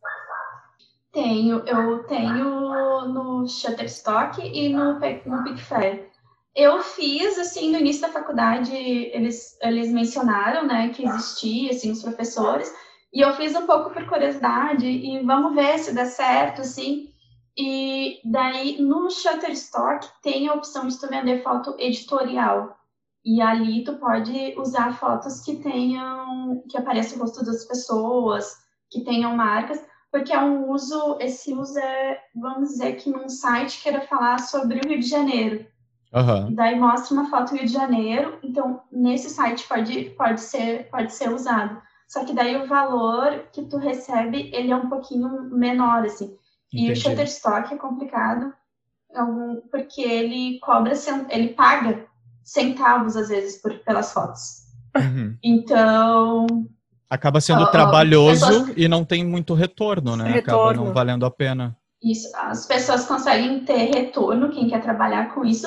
Tenho, 1.13 1.59
eu 1.67 2.05
tenho 2.05 2.88
no 3.07 3.47
Shutterstock 3.47 4.41
e 4.43 4.69
no, 4.69 4.95
no 4.95 5.45
Pickfair. 5.45 6.11
Eu 6.55 6.83
fiz, 6.83 7.39
assim, 7.39 7.71
no 7.71 7.79
início 7.79 8.03
da 8.03 8.09
faculdade, 8.09 8.75
eles, 8.75 9.57
eles 9.63 9.93
mencionaram, 9.93 10.67
né, 10.67 10.89
que 10.89 11.07
existia, 11.07 11.71
assim, 11.71 11.93
os 11.93 12.03
professores, 12.03 12.73
e 13.13 13.21
eu 13.21 13.33
fiz 13.35 13.55
um 13.55 13.67
pouco 13.67 13.91
por 13.91 14.07
curiosidade, 14.07 14.87
e 14.87 15.23
vamos 15.25 15.55
ver 15.55 15.79
se 15.79 15.95
dá 15.95 16.05
certo, 16.05 16.63
assim, 16.63 17.09
e 17.57 18.21
daí, 18.25 18.81
no 18.81 19.11
Shutterstock, 19.11 20.07
tem 20.23 20.49
a 20.49 20.55
opção 20.55 20.89
de 20.89 20.99
tu 20.99 21.09
vender 21.09 21.43
foto 21.43 21.77
editorial, 21.79 22.77
e 23.25 23.41
ali 23.41 23.85
tu 23.85 23.95
pode 23.99 24.55
usar 24.59 24.99
fotos 24.99 25.41
que 25.43 25.57
tenham, 25.57 26.63
que 26.69 26.79
apareça 26.79 27.15
o 27.15 27.19
rosto 27.19 27.45
das 27.45 27.65
pessoas, 27.67 28.57
que 28.91 29.05
tenham 29.05 29.37
marcas, 29.37 29.79
porque 30.11 30.33
é 30.33 30.41
um 30.41 30.71
uso, 30.71 31.19
esse 31.21 31.53
uso 31.53 31.79
é, 31.79 32.21
vamos 32.35 32.71
dizer 32.71 32.97
que 32.97 33.11
num 33.11 33.29
site 33.29 33.83
queira 33.83 34.01
falar 34.03 34.39
sobre 34.39 34.81
o 34.81 34.89
Rio 34.89 35.01
de 35.01 35.07
Janeiro. 35.07 35.67
Uhum. 36.15 36.55
Daí 36.55 36.79
mostra 36.79 37.15
uma 37.15 37.29
foto 37.29 37.51
do 37.51 37.57
Rio 37.57 37.67
de 37.67 37.73
Janeiro, 37.73 38.39
então 38.43 38.83
nesse 38.91 39.29
site 39.29 39.69
pode, 39.69 40.11
pode, 40.11 40.41
ser, 40.41 40.89
pode 40.91 41.13
ser 41.13 41.31
usado. 41.31 41.81
Só 42.09 42.25
que 42.25 42.33
daí 42.33 42.57
o 42.57 42.67
valor 42.67 43.45
que 43.53 43.67
tu 43.67 43.77
recebe, 43.77 44.51
ele 44.55 44.73
é 44.73 44.77
um 44.77 44.89
pouquinho 44.89 45.43
menor, 45.51 46.07
assim. 46.07 46.37
Entendi. 46.73 46.91
E 46.91 46.93
o 46.93 46.97
Shutterstock 46.97 47.73
é 47.73 47.77
complicado, 47.77 48.55
porque 49.71 50.01
ele 50.01 50.59
cobra, 50.61 50.95
ele 51.29 51.49
paga 51.49 52.07
centavos, 52.43 53.15
às 53.15 53.29
vezes, 53.29 53.61
por, 53.61 53.79
pelas 53.81 54.13
fotos. 54.13 54.69
Uhum. 54.97 55.37
Então, 55.43 56.47
Acaba 57.11 57.41
sendo 57.41 57.65
uh, 57.65 57.71
trabalhoso 57.71 58.47
pessoas... 58.47 58.73
e 58.77 58.87
não 58.87 59.05
tem 59.05 59.25
muito 59.25 59.55
retorno, 59.55 60.17
né? 60.17 60.31
Retorno. 60.31 60.71
Acaba 60.71 60.75
não 60.75 60.93
valendo 60.93 61.25
a 61.25 61.31
pena. 61.31 61.77
Isso, 62.03 62.31
as 62.37 62.67
pessoas 62.67 63.07
conseguem 63.07 63.65
ter 63.65 63.91
retorno, 63.95 64.51
quem 64.51 64.69
quer 64.69 64.83
trabalhar 64.83 65.35
com 65.35 65.45
isso, 65.45 65.67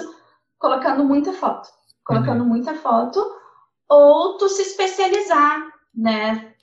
colocando 0.58 1.04
muita 1.04 1.34
foto. 1.34 1.68
Colocando 2.06 2.42
uhum. 2.42 2.48
muita 2.48 2.74
foto, 2.76 3.20
ou 3.90 4.38
tu 4.38 4.48
se 4.50 4.62
especializar, 4.62 5.68
né? 5.94 6.54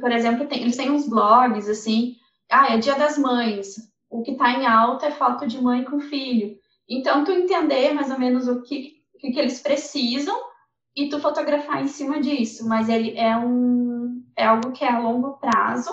Por 0.00 0.12
exemplo, 0.12 0.46
tem, 0.46 0.62
eles 0.62 0.76
têm 0.76 0.90
uns 0.90 1.08
blogs 1.08 1.68
assim, 1.68 2.16
ah, 2.50 2.72
é 2.72 2.78
dia 2.78 2.94
das 2.94 3.18
mães, 3.18 3.76
o 4.08 4.22
que 4.22 4.32
está 4.32 4.50
em 4.52 4.66
alta 4.66 5.06
é 5.06 5.10
foto 5.10 5.46
de 5.46 5.60
mãe 5.60 5.84
com 5.84 6.00
filho. 6.00 6.56
Então, 6.88 7.24
tu 7.24 7.30
entender 7.30 7.92
mais 7.92 8.10
ou 8.10 8.18
menos 8.18 8.48
o 8.48 8.62
que, 8.62 8.94
o 9.14 9.18
que 9.18 9.38
eles 9.38 9.60
precisam 9.60 10.36
e 10.96 11.08
tu 11.08 11.20
fotografar 11.20 11.82
em 11.82 11.88
cima 11.88 12.20
disso, 12.20 12.68
mas 12.68 12.88
ele 12.88 13.16
é 13.16 13.36
um 13.36 14.22
é 14.36 14.46
algo 14.46 14.72
que 14.72 14.84
é 14.84 14.90
a 14.90 14.98
longo 14.98 15.34
prazo 15.38 15.90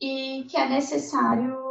e 0.00 0.44
que 0.48 0.56
é 0.56 0.68
necessário 0.68 1.64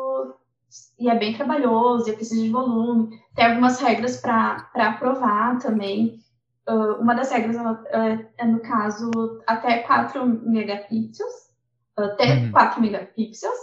e 1.00 1.10
é 1.10 1.18
bem 1.18 1.36
trabalhoso, 1.36 2.10
e 2.10 2.14
precisa 2.14 2.42
de 2.42 2.50
volume. 2.50 3.20
Tem 3.36 3.46
algumas 3.46 3.80
regras 3.80 4.18
para 4.18 4.70
aprovar 4.76 5.60
também. 5.60 6.20
Uh, 6.68 7.02
uma 7.02 7.14
das 7.14 7.30
regras 7.30 7.58
uh, 7.58 8.26
é, 8.38 8.46
no 8.46 8.60
caso, 8.62 9.12
até 9.46 9.80
4 9.80 10.26
megapixels, 10.26 11.52
até 11.96 12.36
uhum. 12.36 12.52
4 12.52 12.82
megapixels, 12.82 13.58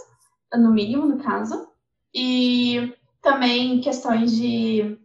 no 0.53 0.71
mínimo, 0.71 1.05
no 1.05 1.17
caso. 1.17 1.67
E 2.13 2.93
também 3.21 3.81
questões 3.81 4.35
de 4.35 4.97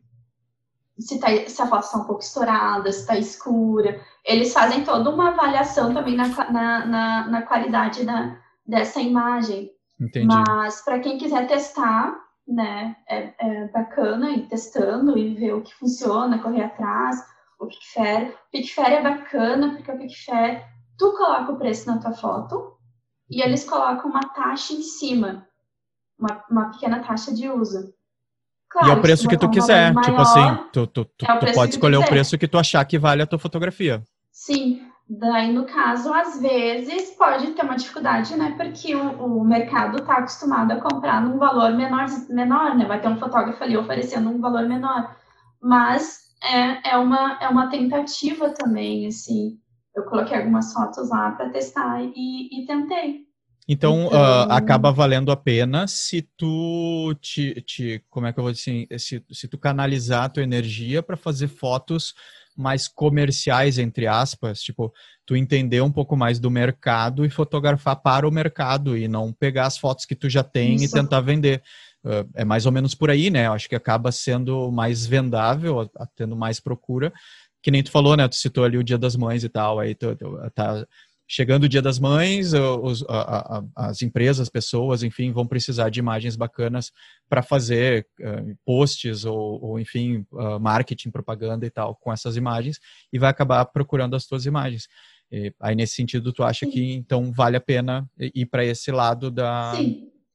se, 0.99 1.19
tá, 1.19 1.29
se 1.47 1.61
a 1.61 1.67
foto 1.67 1.85
está 1.85 1.99
um 1.99 2.05
pouco 2.05 2.23
estourada, 2.23 2.91
se 2.91 3.01
está 3.01 3.17
escura. 3.17 4.01
Eles 4.25 4.53
fazem 4.53 4.85
toda 4.85 5.11
uma 5.11 5.29
avaliação 5.29 5.93
também 5.93 6.17
na, 6.17 6.29
na, 6.51 6.87
na, 6.87 7.29
na 7.29 7.43
qualidade 7.43 8.05
da, 8.05 8.39
dessa 8.67 9.01
imagem. 9.01 9.71
Entendi. 10.01 10.27
Mas 10.27 10.83
para 10.83 10.99
quem 11.01 11.19
quiser 11.19 11.47
testar, 11.47 12.17
né, 12.47 12.97
é, 13.09 13.35
é, 13.39 13.69
bacana 13.69 14.31
ir 14.31 14.47
testando 14.49 15.19
e 15.19 15.35
ver 15.35 15.55
o 15.55 15.63
que 15.63 15.75
funciona, 15.75 16.39
correr 16.39 16.65
atrás. 16.65 17.23
O 17.59 17.67
Pickfair. 17.67 18.31
O 18.31 18.51
Pickfair 18.53 18.93
é 18.93 19.03
bacana 19.03 19.75
porque 19.75 19.91
o 19.91 19.99
Pickfair, 19.99 20.65
tu 20.99 21.13
coloca 21.13 21.53
o 21.53 21.59
preço 21.59 21.87
na 21.87 21.99
tua 21.99 22.13
foto 22.13 22.77
e 23.29 23.43
eles 23.43 23.69
colocam 23.69 24.11
uma 24.11 24.29
taxa 24.29 24.73
em 24.73 24.83
cima, 24.83 25.49
uma, 26.19 26.45
uma 26.51 26.71
pequena 26.71 27.03
taxa 27.03 27.35
de 27.35 27.49
uso. 27.49 27.93
Claro, 28.71 28.89
e 28.89 28.91
é 28.91 28.95
o 28.95 29.01
preço 29.01 29.29
que 29.29 29.37
tu 29.37 29.49
quiser. 29.49 29.93
Maior, 29.93 30.05
tipo 30.05 30.21
assim, 30.21 30.59
tu, 30.73 30.87
tu, 30.87 31.05
tu, 31.05 31.25
é 31.31 31.37
tu 31.39 31.53
pode 31.53 31.73
escolher 31.73 31.97
o 31.97 32.05
preço 32.05 32.39
que 32.39 32.49
tu 32.49 32.59
achar 32.59 32.85
que 32.85 32.99
vale 32.99 33.23
a 33.23 33.27
tua 33.27 33.39
fotografia. 33.39 34.03
Sim. 34.33 34.83
Daí, 35.09 35.53
no 35.53 35.64
caso, 35.67 36.12
às 36.12 36.41
vezes 36.41 37.12
pode 37.12 37.53
ter 37.53 37.62
uma 37.62 37.77
dificuldade, 37.77 38.37
né? 38.37 38.55
Porque 38.57 38.95
o, 38.97 39.39
o 39.39 39.45
mercado 39.45 39.99
está 39.99 40.14
acostumado 40.14 40.73
a 40.73 40.81
comprar 40.81 41.23
num 41.23 41.39
valor 41.39 41.73
menor, 41.75 42.07
menor, 42.29 42.77
né? 42.77 42.85
Vai 42.85 43.01
ter 43.01 43.09
um 43.09 43.19
fotógrafo 43.19 43.62
ali 43.62 43.77
oferecendo 43.77 44.29
um 44.29 44.41
valor 44.41 44.69
menor. 44.69 45.14
Mas 45.62 46.27
é, 46.43 46.91
é, 46.91 46.99
uma, 46.99 47.39
é 47.41 47.49
uma 47.49 47.69
tentativa 47.69 48.51
também, 48.51 49.07
assim. 49.07 49.59
Eu 49.95 50.05
coloquei 50.05 50.37
algumas 50.37 50.73
fotos 50.73 51.09
lá 51.09 51.31
para 51.33 51.51
testar 51.51 52.03
e, 52.03 52.62
e 52.62 52.67
tentei. 52.67 53.26
Então, 53.69 54.07
então... 54.07 54.19
Uh, 54.19 54.53
acaba 54.53 54.93
valendo 54.93 55.33
a 55.33 55.37
pena 55.37 55.87
se 55.89 56.23
tu 56.37 57.14
te, 57.21 57.61
te, 57.62 58.05
como 58.09 58.27
é 58.27 58.33
que 58.33 58.39
eu 58.39 58.45
vou 58.45 58.53
dizer, 58.53 58.87
se, 58.99 59.23
se 59.31 59.49
tu 59.49 59.59
canalizar 59.59 60.25
a 60.25 60.29
tua 60.29 60.43
energia 60.43 61.03
para 61.03 61.17
fazer 61.17 61.49
fotos 61.49 62.14
mais 62.57 62.89
comerciais, 62.89 63.79
entre 63.79 64.07
aspas, 64.07 64.62
tipo, 64.62 64.93
tu 65.27 65.37
entender 65.37 65.83
um 65.83 65.93
pouco 65.93 66.17
mais 66.17 66.39
do 66.41 66.51
mercado 66.51 67.25
e 67.25 67.31
fotografar 67.31 67.97
para 67.97 68.27
o 68.27 68.33
mercado 68.33 68.97
e 68.97 69.07
não 69.07 69.33
pegar 69.33 69.67
as 69.67 69.77
fotos 69.77 70.07
que 70.07 70.14
tu 70.14 70.31
já 70.31 70.43
tem 70.43 70.77
Isso. 70.77 70.85
e 70.85 70.89
tentar 70.89 71.21
vender. 71.21 71.62
Uh, 72.03 72.27
é 72.35 72.45
mais 72.45 72.64
ou 72.64 72.73
menos 72.73 72.95
por 72.95 73.11
aí, 73.11 73.31
né? 73.31 73.47
Eu 73.47 73.53
acho 73.53 73.69
que 73.69 73.75
acaba 73.75 74.11
sendo 74.12 74.71
mais 74.71 75.05
vendável, 75.05 75.91
tendo 76.14 76.37
mais 76.37 76.61
procura. 76.61 77.12
Que 77.61 77.71
nem 77.71 77.83
tu 77.83 77.91
falou, 77.91 78.17
né? 78.17 78.27
Tu 78.29 78.37
citou 78.37 78.64
ali 78.64 78.79
o 78.79 78.85
Dia 78.85 78.97
das 78.97 79.17
Mães 79.17 79.43
e 79.43 79.49
tal, 79.49 79.81
aí 79.81 79.95
tu, 79.95 80.14
tu 80.14 80.51
tá 80.55 80.87
chegando 81.29 81.64
o 81.64 81.68
Dia 81.68 81.83
das 81.83 81.99
Mães, 81.99 82.53
os, 82.53 83.05
a, 83.09 83.59
a, 83.59 83.64
as 83.89 84.03
empresas, 84.03 84.41
as 84.41 84.49
pessoas, 84.49 85.03
enfim, 85.03 85.33
vão 85.33 85.47
precisar 85.47 85.91
de 85.91 85.99
imagens 85.99 86.37
bacanas 86.37 86.93
para 87.29 87.43
fazer 87.43 88.07
uh, 88.20 88.57
posts 88.64 89.24
ou, 89.24 89.62
ou 89.62 89.81
enfim, 89.81 90.24
uh, 90.33 90.61
marketing, 90.61 91.11
propaganda 91.11 91.66
e 91.66 91.70
tal 91.70 91.97
com 91.97 92.12
essas 92.12 92.37
imagens 92.37 92.79
e 93.12 93.18
vai 93.18 93.31
acabar 93.31 93.64
procurando 93.66 94.14
as 94.14 94.27
tuas 94.27 94.47
imagens. 94.47 94.87
E, 95.31 95.53
aí, 95.61 95.74
nesse 95.74 95.95
sentido, 95.95 96.33
tu 96.33 96.45
acha 96.45 96.64
Sim. 96.64 96.70
que 96.70 96.93
então 96.93 97.33
vale 97.33 97.57
a 97.57 97.61
pena 97.61 98.09
ir 98.18 98.47
para 98.47 98.64
esse 98.64 98.93
lado 98.93 99.31
da, 99.31 99.72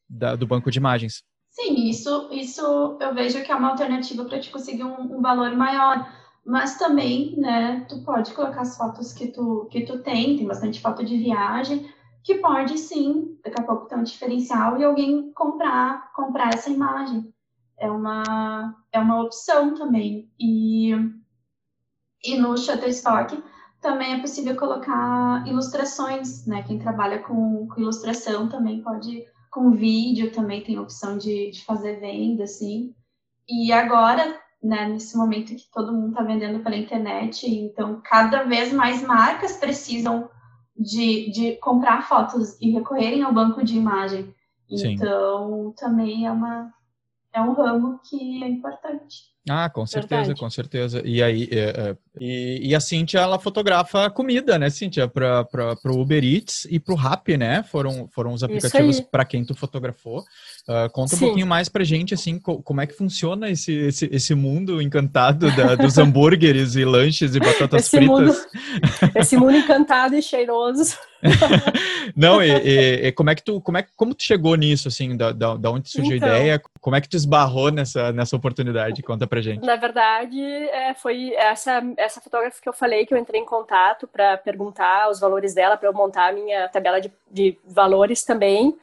da, 0.10 0.36
do 0.36 0.46
banco 0.46 0.70
de 0.70 0.78
imagens? 0.78 1.24
Sim, 1.50 1.90
isso, 1.90 2.30
isso 2.32 2.98
eu 3.00 3.14
vejo 3.14 3.44
que 3.44 3.52
é 3.52 3.56
uma 3.56 3.70
alternativa 3.70 4.26
para 4.26 4.40
te 4.40 4.50
conseguir 4.50 4.84
um, 4.84 5.18
um 5.18 5.22
valor 5.22 5.56
maior 5.56 6.21
mas 6.46 6.78
também, 6.78 7.36
né, 7.38 7.86
tu 7.88 8.04
pode 8.04 8.34
colocar 8.34 8.62
as 8.62 8.76
fotos 8.76 9.14
que 9.14 9.28
tu, 9.28 9.68
que 9.72 9.86
tu 9.86 10.00
tem, 10.00 10.38
tem 10.38 10.48
bastante 10.48 10.82
foto 10.82 11.04
de 11.04 11.18
viagem, 11.18 11.94
que 12.24 12.36
pode 12.36 12.78
sim, 12.78 13.38
daqui 13.44 13.62
a 13.62 13.64
pouco 13.64 13.88
ter 13.88 13.96
um 13.96 14.04
diferencial 14.04 14.78
e 14.78 14.84
alguém 14.84 15.32
comprar, 15.34 16.12
comprar 16.14 16.54
essa 16.54 16.70
imagem. 16.70 17.34
É 17.78 17.90
uma, 17.90 18.76
é 18.92 19.00
uma 19.00 19.22
opção 19.24 19.74
também. 19.74 20.32
E, 20.40 20.92
e 22.24 22.38
no 22.38 22.56
Shutterstock 22.58 23.44
também 23.82 24.14
é 24.14 24.20
possível 24.20 24.56
colocar 24.56 25.44
ilustrações, 25.48 26.46
né? 26.46 26.62
Quem 26.64 26.78
trabalha 26.78 27.20
com, 27.20 27.68
com 27.68 27.82
ilustração 27.82 28.48
também 28.48 28.84
pode, 28.84 29.26
com 29.50 29.72
vídeo 29.72 30.32
também 30.32 30.64
tem 30.64 30.78
opção 30.78 31.18
de, 31.18 31.50
de 31.50 31.66
fazer 31.66 32.00
venda, 32.00 32.44
assim. 32.44 32.94
E 33.50 33.72
agora 33.72 34.40
né, 34.62 34.88
nesse 34.88 35.18
momento 35.18 35.56
que 35.56 35.70
todo 35.72 35.92
mundo 35.92 36.10
está 36.10 36.24
vendendo 36.24 36.64
pela 36.64 36.78
internet, 36.78 37.50
então 37.50 38.00
cada 38.04 38.44
vez 38.44 38.72
mais 38.72 39.02
marcas 39.02 39.58
precisam 39.58 40.30
de, 40.78 41.32
de 41.32 41.56
comprar 41.58 42.08
fotos 42.08 42.60
e 42.62 42.72
recorrerem 42.72 43.24
ao 43.24 43.34
banco 43.34 43.64
de 43.64 43.76
imagem. 43.76 44.34
Sim. 44.70 44.94
Então 44.94 45.74
também 45.78 46.26
é 46.26 46.32
uma 46.32 46.72
é 47.34 47.42
um 47.42 47.54
ramo 47.54 48.00
que 48.04 48.44
é 48.44 48.48
importante. 48.48 49.32
Ah, 49.50 49.70
com 49.70 49.88
certeza, 49.88 50.22
Verdade. 50.22 50.40
com 50.40 50.50
certeza. 50.50 51.02
E 51.04 51.24
aí, 51.24 51.48
é, 51.52 51.58
é, 51.58 51.96
e, 52.20 52.70
e, 52.70 52.76
a 52.76 52.80
Cintia, 52.80 53.22
ela 53.22 53.40
fotografa 53.40 54.08
comida, 54.10 54.60
né, 54.60 54.70
Cintia, 54.70 55.08
para 55.08 55.48
o 55.86 56.00
Uber 56.00 56.24
Eats 56.24 56.68
e 56.70 56.80
para 56.80 56.94
o 56.94 56.98
Rappi, 56.98 57.38
né? 57.38 57.64
Foram, 57.64 58.08
foram 58.14 58.34
os 58.34 58.44
aplicativos 58.44 59.00
para 59.00 59.26
quem 59.26 59.44
tu 59.44 59.56
fotografou. 59.56 60.20
Uh, 60.70 60.90
conta 60.92 61.16
Sim. 61.16 61.26
um 61.26 61.28
pouquinho 61.28 61.48
mais 61.48 61.70
pra 61.70 61.84
gente, 61.84 62.14
assim, 62.14 62.38
co 62.38 62.62
como 62.62 62.82
é 62.82 62.86
que 62.86 62.94
funciona 62.94 63.50
esse, 63.50 63.74
esse, 63.74 64.10
esse 64.12 64.36
mundo 64.36 64.80
encantado 64.80 65.50
da, 65.56 65.74
dos 65.74 65.98
hambúrgueres 65.98 66.76
e 66.76 66.86
lanches 66.86 67.34
e 67.34 67.40
batatas 67.40 67.86
esse 67.86 67.98
fritas. 67.98 68.16
Mundo, 68.16 68.36
esse 69.16 69.38
mundo 69.38 69.56
encantado 69.58 70.16
e 70.16 70.22
cheiroso. 70.22 70.96
Não, 72.16 72.42
e, 72.42 72.50
e, 72.50 73.08
e, 73.08 73.12
como 73.12 73.30
é 73.30 73.36
que 73.36 73.44
tu, 73.44 73.62
como 73.62 73.78
é 73.78 73.86
como 73.96 74.14
tu 74.14 74.24
chegou 74.24 74.56
nisso, 74.56 74.88
assim, 74.88 75.16
da, 75.16 75.32
da, 75.32 75.56
da 75.56 75.72
onde 75.72 75.90
surgiu 75.90 76.18
então, 76.18 76.30
a 76.30 76.38
ideia? 76.38 76.62
Como 76.80 76.96
é 76.96 77.02
que 77.02 77.10
tu 77.10 77.16
esbarrou 77.16 77.72
nessa, 77.72 78.12
nessa 78.12 78.36
oportunidade? 78.36 79.02
Conta 79.04 79.28
pra 79.32 79.42
gente. 79.42 79.66
Na 79.66 79.78
verdade, 79.78 80.44
é, 80.44 80.94
foi 80.94 81.34
essa, 81.36 81.82
essa 81.96 82.20
fotógrafa 82.20 82.62
que 82.62 82.68
eu 82.68 82.74
falei 82.74 83.06
que 83.06 83.14
eu 83.14 83.18
entrei 83.18 83.40
em 83.40 83.46
contato 83.46 84.06
para 84.06 84.38
perguntar 84.38 85.10
os 85.10 85.22
valores 85.22 85.54
dela, 85.54 85.78
para 85.78 85.88
eu 85.88 85.94
montar 85.94 86.28
a 86.28 86.34
minha 86.34 86.68
tabela 86.68 87.00
de, 87.00 87.10
de 87.32 87.58
valores 87.64 88.26
também. 88.26 88.78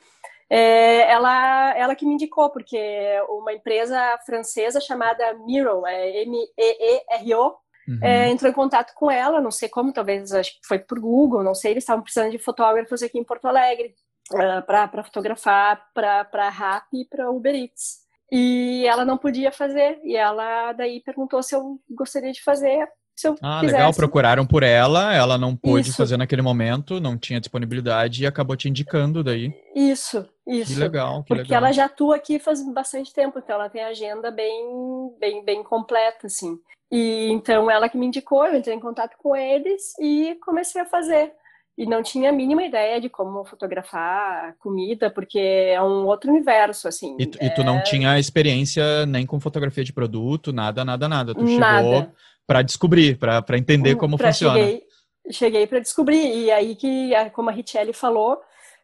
É, 0.48 1.10
ela, 1.10 1.76
ela 1.76 1.94
que 1.94 2.06
me 2.06 2.14
indicou, 2.14 2.48
porque 2.48 2.80
uma 3.28 3.52
empresa 3.52 4.18
francesa 4.24 4.80
chamada 4.80 5.34
Miro, 5.34 5.86
é 5.86 6.22
M-E-E-R-O, 6.22 7.54
Uhum. 7.88 8.00
É, 8.02 8.28
entrou 8.28 8.50
em 8.50 8.54
contato 8.54 8.92
com 8.94 9.10
ela, 9.10 9.40
não 9.40 9.50
sei 9.50 9.66
como, 9.66 9.94
talvez 9.94 10.30
acho 10.34 10.52
que 10.60 10.66
foi 10.68 10.78
por 10.78 11.00
Google, 11.00 11.42
não 11.42 11.54
sei, 11.54 11.70
eles 11.70 11.84
estavam 11.84 12.02
precisando 12.02 12.30
de 12.30 12.38
fotógrafos 12.38 13.02
aqui 13.02 13.18
em 13.18 13.24
Porto 13.24 13.46
Alegre 13.48 13.94
uh, 14.30 14.42
é, 14.42 14.60
para 14.60 15.02
fotografar 15.02 15.86
para 15.94 16.28
a 16.30 16.48
RAP 16.50 16.84
e 16.92 17.06
para 17.06 17.30
Uber 17.30 17.54
Eats. 17.54 18.06
E 18.30 18.84
ela 18.86 19.04
não 19.04 19.16
podia 19.16 19.50
fazer, 19.50 19.98
e 20.04 20.14
ela 20.16 20.72
daí 20.72 21.00
perguntou 21.00 21.42
se 21.42 21.54
eu 21.54 21.80
gostaria 21.90 22.32
de 22.32 22.42
fazer. 22.42 22.86
Se 23.16 23.26
eu 23.26 23.34
ah, 23.42 23.58
quisesse. 23.60 23.76
legal, 23.76 23.94
procuraram 23.94 24.46
por 24.46 24.62
ela, 24.62 25.12
ela 25.12 25.36
não 25.36 25.56
pôde 25.56 25.88
isso. 25.88 25.96
fazer 25.96 26.16
naquele 26.16 26.40
momento, 26.40 27.00
não 27.00 27.18
tinha 27.18 27.40
disponibilidade 27.40 28.22
e 28.22 28.26
acabou 28.26 28.56
te 28.56 28.68
indicando 28.68 29.24
daí. 29.24 29.52
Isso, 29.74 30.24
isso. 30.46 30.72
Que 30.72 30.78
legal, 30.78 31.22
que 31.24 31.28
Porque 31.28 31.42
legal. 31.42 31.64
ela 31.64 31.72
já 31.72 31.86
atua 31.86 32.14
aqui 32.14 32.38
faz 32.38 32.62
bastante 32.72 33.12
tempo, 33.12 33.40
então 33.40 33.56
ela 33.56 33.68
tem 33.68 33.82
agenda 33.82 34.30
bem, 34.30 35.12
bem, 35.18 35.44
bem 35.44 35.64
completa, 35.64 36.28
assim. 36.28 36.60
E 36.92 37.28
então 37.30 37.70
ela 37.70 37.88
que 37.88 37.98
me 37.98 38.06
indicou, 38.06 38.46
eu 38.46 38.56
entrei 38.56 38.76
em 38.76 38.80
contato 38.80 39.16
com 39.18 39.34
eles 39.34 39.98
e 39.98 40.36
comecei 40.44 40.80
a 40.80 40.86
fazer. 40.86 41.32
E 41.78 41.86
não 41.86 42.02
tinha 42.02 42.30
a 42.30 42.32
mínima 42.32 42.64
ideia 42.64 43.00
de 43.00 43.08
como 43.08 43.44
fotografar 43.44 44.56
comida, 44.58 45.08
porque 45.08 45.38
é 45.38 45.80
um 45.80 46.06
outro 46.06 46.28
universo, 46.28 46.88
assim. 46.88 47.16
E, 47.20 47.26
tu, 47.26 47.38
é... 47.40 47.46
e 47.46 47.54
tu 47.54 47.62
não 47.62 47.78
é 47.78 47.82
tinha 47.82 48.18
experiência 48.18 49.06
nem 49.06 49.24
com 49.24 49.38
fotografia 49.38 49.84
de 49.84 49.92
produto, 49.92 50.52
nada, 50.52 50.84
nada, 50.84 51.08
nada. 51.08 51.32
Tu 51.32 51.44
nada. 51.44 51.84
chegou 51.84 52.12
para 52.44 52.62
descobrir, 52.62 53.16
para 53.16 53.56
entender 53.56 53.94
como 53.94 54.18
pra 54.18 54.32
funciona. 54.32 54.58
Cheguei, 54.58 54.82
cheguei 55.30 55.66
para 55.68 55.78
descobrir. 55.78 56.46
E 56.46 56.50
aí 56.50 56.74
que, 56.74 57.12
como 57.32 57.48
a 57.48 57.52
Richelle 57.52 57.92
falou, 57.92 58.40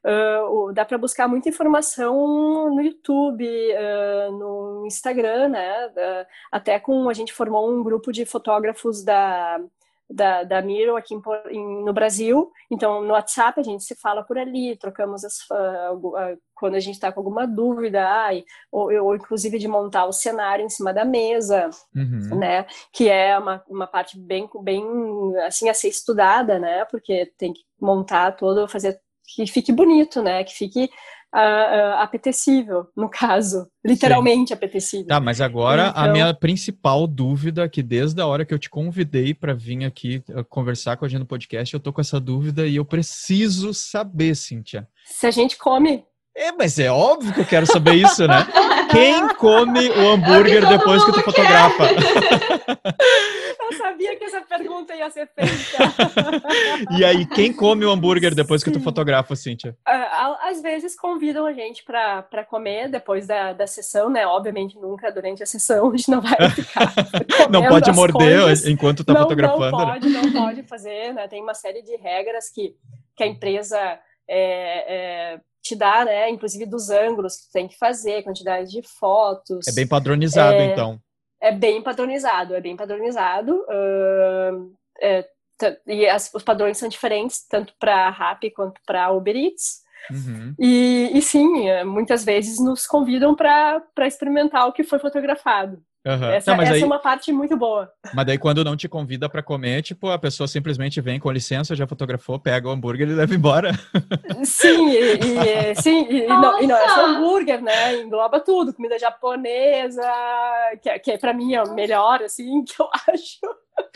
Uh, 0.07 0.71
dá 0.75 0.85
para 0.85 0.99
buscar 0.99 1.27
muita 1.27 1.49
informação 1.49 2.15
no 2.75 2.83
YouTube, 2.83 3.43
uh, 3.43 4.33
no 4.33 4.85
Instagram, 4.87 5.49
né? 5.49 5.87
Uh, 5.87 6.27
até 6.53 6.79
com 6.79 7.09
a 7.09 7.15
gente 7.15 7.33
formou 7.33 7.73
um 7.73 7.83
grupo 7.83 8.13
de 8.13 8.27
fotógrafos 8.27 9.03
da 9.03 9.59
da, 10.15 10.45
da 10.45 10.63
Miro 10.63 10.97
aqui 10.97 11.15
em, 11.15 11.21
em, 11.51 11.85
no 11.85 11.93
Brasil. 11.93 12.51
Então, 12.71 13.03
no 13.03 13.13
WhatsApp 13.13 13.61
a 13.61 13.63
gente 13.63 13.83
se 13.83 13.95
fala 13.95 14.23
por 14.23 14.39
ali, 14.39 14.77
trocamos 14.77 15.25
as, 15.25 15.39
quando 16.55 16.77
a 16.77 16.81
gente 16.81 16.95
está 16.95 17.11
com 17.11 17.21
alguma 17.21 17.47
dúvida, 17.47 18.09
ai, 18.09 18.45
ou, 18.71 18.93
ou, 19.03 19.15
inclusive 19.17 19.59
de 19.59 19.69
montar 19.69 20.07
o 20.07 20.13
cenário 20.13 20.65
em 20.65 20.69
cima 20.69 20.95
da 20.95 21.05
mesa, 21.05 21.69
uhum. 21.95 22.39
né? 22.39 22.67
Que 22.93 23.09
é 23.09 23.37
uma, 23.39 23.63
uma 23.69 23.87
parte 23.87 24.19
bem, 24.19 24.49
bem 24.63 24.85
assim 25.47 25.69
a 25.69 25.75
ser 25.75 25.89
estudada, 25.89 26.59
né? 26.59 26.85
Porque 26.87 27.33
tem 27.37 27.53
que 27.53 27.63
montar 27.81 28.33
todo, 28.33 28.69
fazer 28.69 29.01
que 29.27 29.47
fique 29.47 29.73
bonito, 29.73 30.23
né? 30.23 30.45
Que 30.45 30.55
fique 30.55 30.89
uh, 31.35 31.99
apetecível, 31.99 32.87
no 32.97 33.09
caso, 33.09 33.67
literalmente 33.85 34.49
Sim. 34.49 34.55
apetecível. 34.55 35.07
Tá, 35.07 35.21
mas 35.21 35.41
agora 35.41 35.89
então... 35.89 36.05
a 36.05 36.09
minha 36.09 36.35
principal 36.35 37.07
dúvida, 37.07 37.69
que 37.69 37.83
desde 37.83 38.21
a 38.21 38.27
hora 38.27 38.45
que 38.45 38.55
eu 38.55 38.59
te 38.59 38.71
convidei 38.71 39.35
para 39.35 39.53
vir 39.53 39.85
aqui 39.85 40.23
uh, 40.31 40.45
conversar 40.45 40.97
com 40.97 41.05
a 41.05 41.09
gente 41.09 41.21
no 41.21 41.27
podcast, 41.27 41.75
eu 41.75 41.81
tô 41.81 41.93
com 41.93 42.01
essa 42.01 42.21
dúvida 42.21 42.67
e 42.67 42.77
eu 42.77 42.85
preciso 42.85 43.75
saber, 43.75 44.37
Cíntia. 44.37 44.89
Se 45.05 45.27
a 45.27 45.31
gente 45.31 45.59
come 45.59 46.05
é, 46.37 46.51
mas 46.51 46.81
é 46.81 46.91
óbvio 46.91 47.33
que 47.33 47.41
eu 47.41 47.47
quero 47.47 47.65
saber 47.65 47.95
isso, 47.95 48.27
né? 48.27 48.45
Quem 48.91 49.29
come 49.37 49.89
o 49.89 50.11
hambúrguer 50.11 50.65
é 50.65 50.69
depois 50.69 51.05
que 51.05 51.13
tu 51.13 51.23
fotografa? 51.23 51.85
Eu 53.65 53.79
sabia 53.79 54.17
que 54.17 54.25
essa 54.25 54.41
pergunta 54.43 54.95
ia 54.95 55.11
ser 55.11 55.29
feita. 55.35 55.95
e 56.99 57.05
aí, 57.05 57.27
quem 57.27 57.53
come 57.53 57.85
o 57.85 57.91
hambúrguer 57.91 58.35
depois 58.35 58.63
que 58.63 58.71
tu 58.71 58.81
fotografa, 58.81 59.35
Cíntia? 59.35 59.77
Ah, 59.87 60.49
às 60.49 60.61
vezes 60.61 60.97
convidam 60.97 61.47
a 61.47 61.53
gente 61.53 61.83
para 61.85 62.45
comer 62.45 62.89
depois 62.89 63.27
da, 63.27 63.53
da 63.53 63.67
sessão, 63.67 64.11
né? 64.11 64.27
Obviamente 64.27 64.79
nunca 64.79 65.11
durante 65.11 65.43
a 65.43 65.47
sessão, 65.47 65.91
a 65.91 65.97
gente 65.97 66.11
não 66.11 66.21
vai 66.21 66.37
ficar. 66.51 66.93
não 67.51 67.67
pode 67.67 67.93
morder 67.93 68.43
coisas. 68.43 68.67
enquanto 68.67 69.05
tá 69.05 69.13
não, 69.13 69.23
fotografando. 69.23 69.77
Não 69.77 69.87
pode, 69.87 70.09
né? 70.09 70.23
não 70.23 70.33
pode 70.33 70.63
fazer, 70.65 71.13
né? 71.13 71.27
Tem 71.29 71.43
uma 71.43 71.55
série 71.55 71.83
de 71.83 71.97
regras 71.97 72.51
que, 72.51 72.77
que 73.17 73.25
a 73.25 73.27
empresa. 73.27 73.79
É, 74.27 75.35
é, 75.35 75.41
te 75.65 75.75
dá, 75.75 76.05
né, 76.05 76.29
inclusive 76.29 76.67
dos 76.67 76.91
ângulos 76.91 77.37
que 77.37 77.47
tu 77.47 77.53
tem 77.53 77.67
que 77.67 77.79
fazer, 77.79 78.23
quantidade 78.23 78.71
de 78.71 78.83
fotos. 78.83 79.67
É 79.67 79.73
bem 79.73 79.87
padronizado, 79.87 80.57
é, 80.57 80.67
então. 80.67 81.01
É 81.41 81.53
bem 81.53 81.83
padronizado, 81.83 82.55
é 82.55 82.61
bem 82.61 82.77
padronizado. 82.77 83.65
Uh, 83.69 84.75
é, 85.01 85.29
e 85.87 86.07
as, 86.07 86.33
os 86.35 86.43
padrões 86.43 86.79
são 86.79 86.89
diferentes, 86.89 87.47
tanto 87.47 87.75
para 87.79 88.11
Rappi 88.11 88.51
quanto 88.51 88.81
para 88.87 89.11
Uber 89.13 89.37
Eats. 89.37 89.83
Uhum. 90.11 90.55
E, 90.59 91.11
e, 91.15 91.23
sim, 91.23 91.69
é, 91.69 91.85
muitas 91.85 92.25
vezes 92.25 92.59
nos 92.59 92.87
convidam 92.87 93.35
para 93.35 93.83
experimentar 94.07 94.69
o 94.69 94.73
que 94.73 94.85
foi 94.85 94.99
fotografado. 94.99 95.83
Uhum. 96.07 96.31
Essa, 96.31 96.53
essa 96.53 96.75
aí, 96.75 96.83
é 96.83 96.85
uma 96.85 96.99
parte 96.99 97.33
muito 97.33 97.57
boa. 97.57 97.91
Mas 98.13 98.27
daí 98.27 98.37
quando 98.37 98.63
não 98.63 98.77
te 98.77 98.87
convida 98.87 99.27
para 99.27 99.43
comer, 99.43 99.83
tipo, 99.83 100.11
a 100.11 100.19
pessoa 100.19 100.47
simplesmente 100.47 101.01
vem 101.01 101.19
com 101.19 101.31
licença, 101.31 101.75
já 101.75 101.87
fotografou, 101.87 102.39
pega 102.39 102.69
o 102.69 102.71
hambúrguer 102.71 103.09
e 103.09 103.15
leva 103.15 103.35
embora. 103.35 103.73
Sim, 104.45 104.91
e, 104.91 105.19
e 105.19 105.75
sim, 105.77 106.07
e, 106.11 106.27
não, 106.27 106.61
e, 106.63 106.67
não, 106.67 106.77
é 106.77 106.89
só 106.89 107.07
hambúrguer, 107.07 107.63
né? 107.63 108.03
Engloba 108.03 108.39
tudo, 108.39 108.75
comida 108.75 108.99
japonesa, 108.99 110.03
que, 110.83 110.99
que 110.99 111.19
para 111.19 111.33
mim 111.33 111.55
é 111.55 111.63
o 111.63 111.75
melhor, 111.75 112.23
assim, 112.23 112.63
que 112.65 112.75
eu 112.81 112.89
acho. 113.09 113.41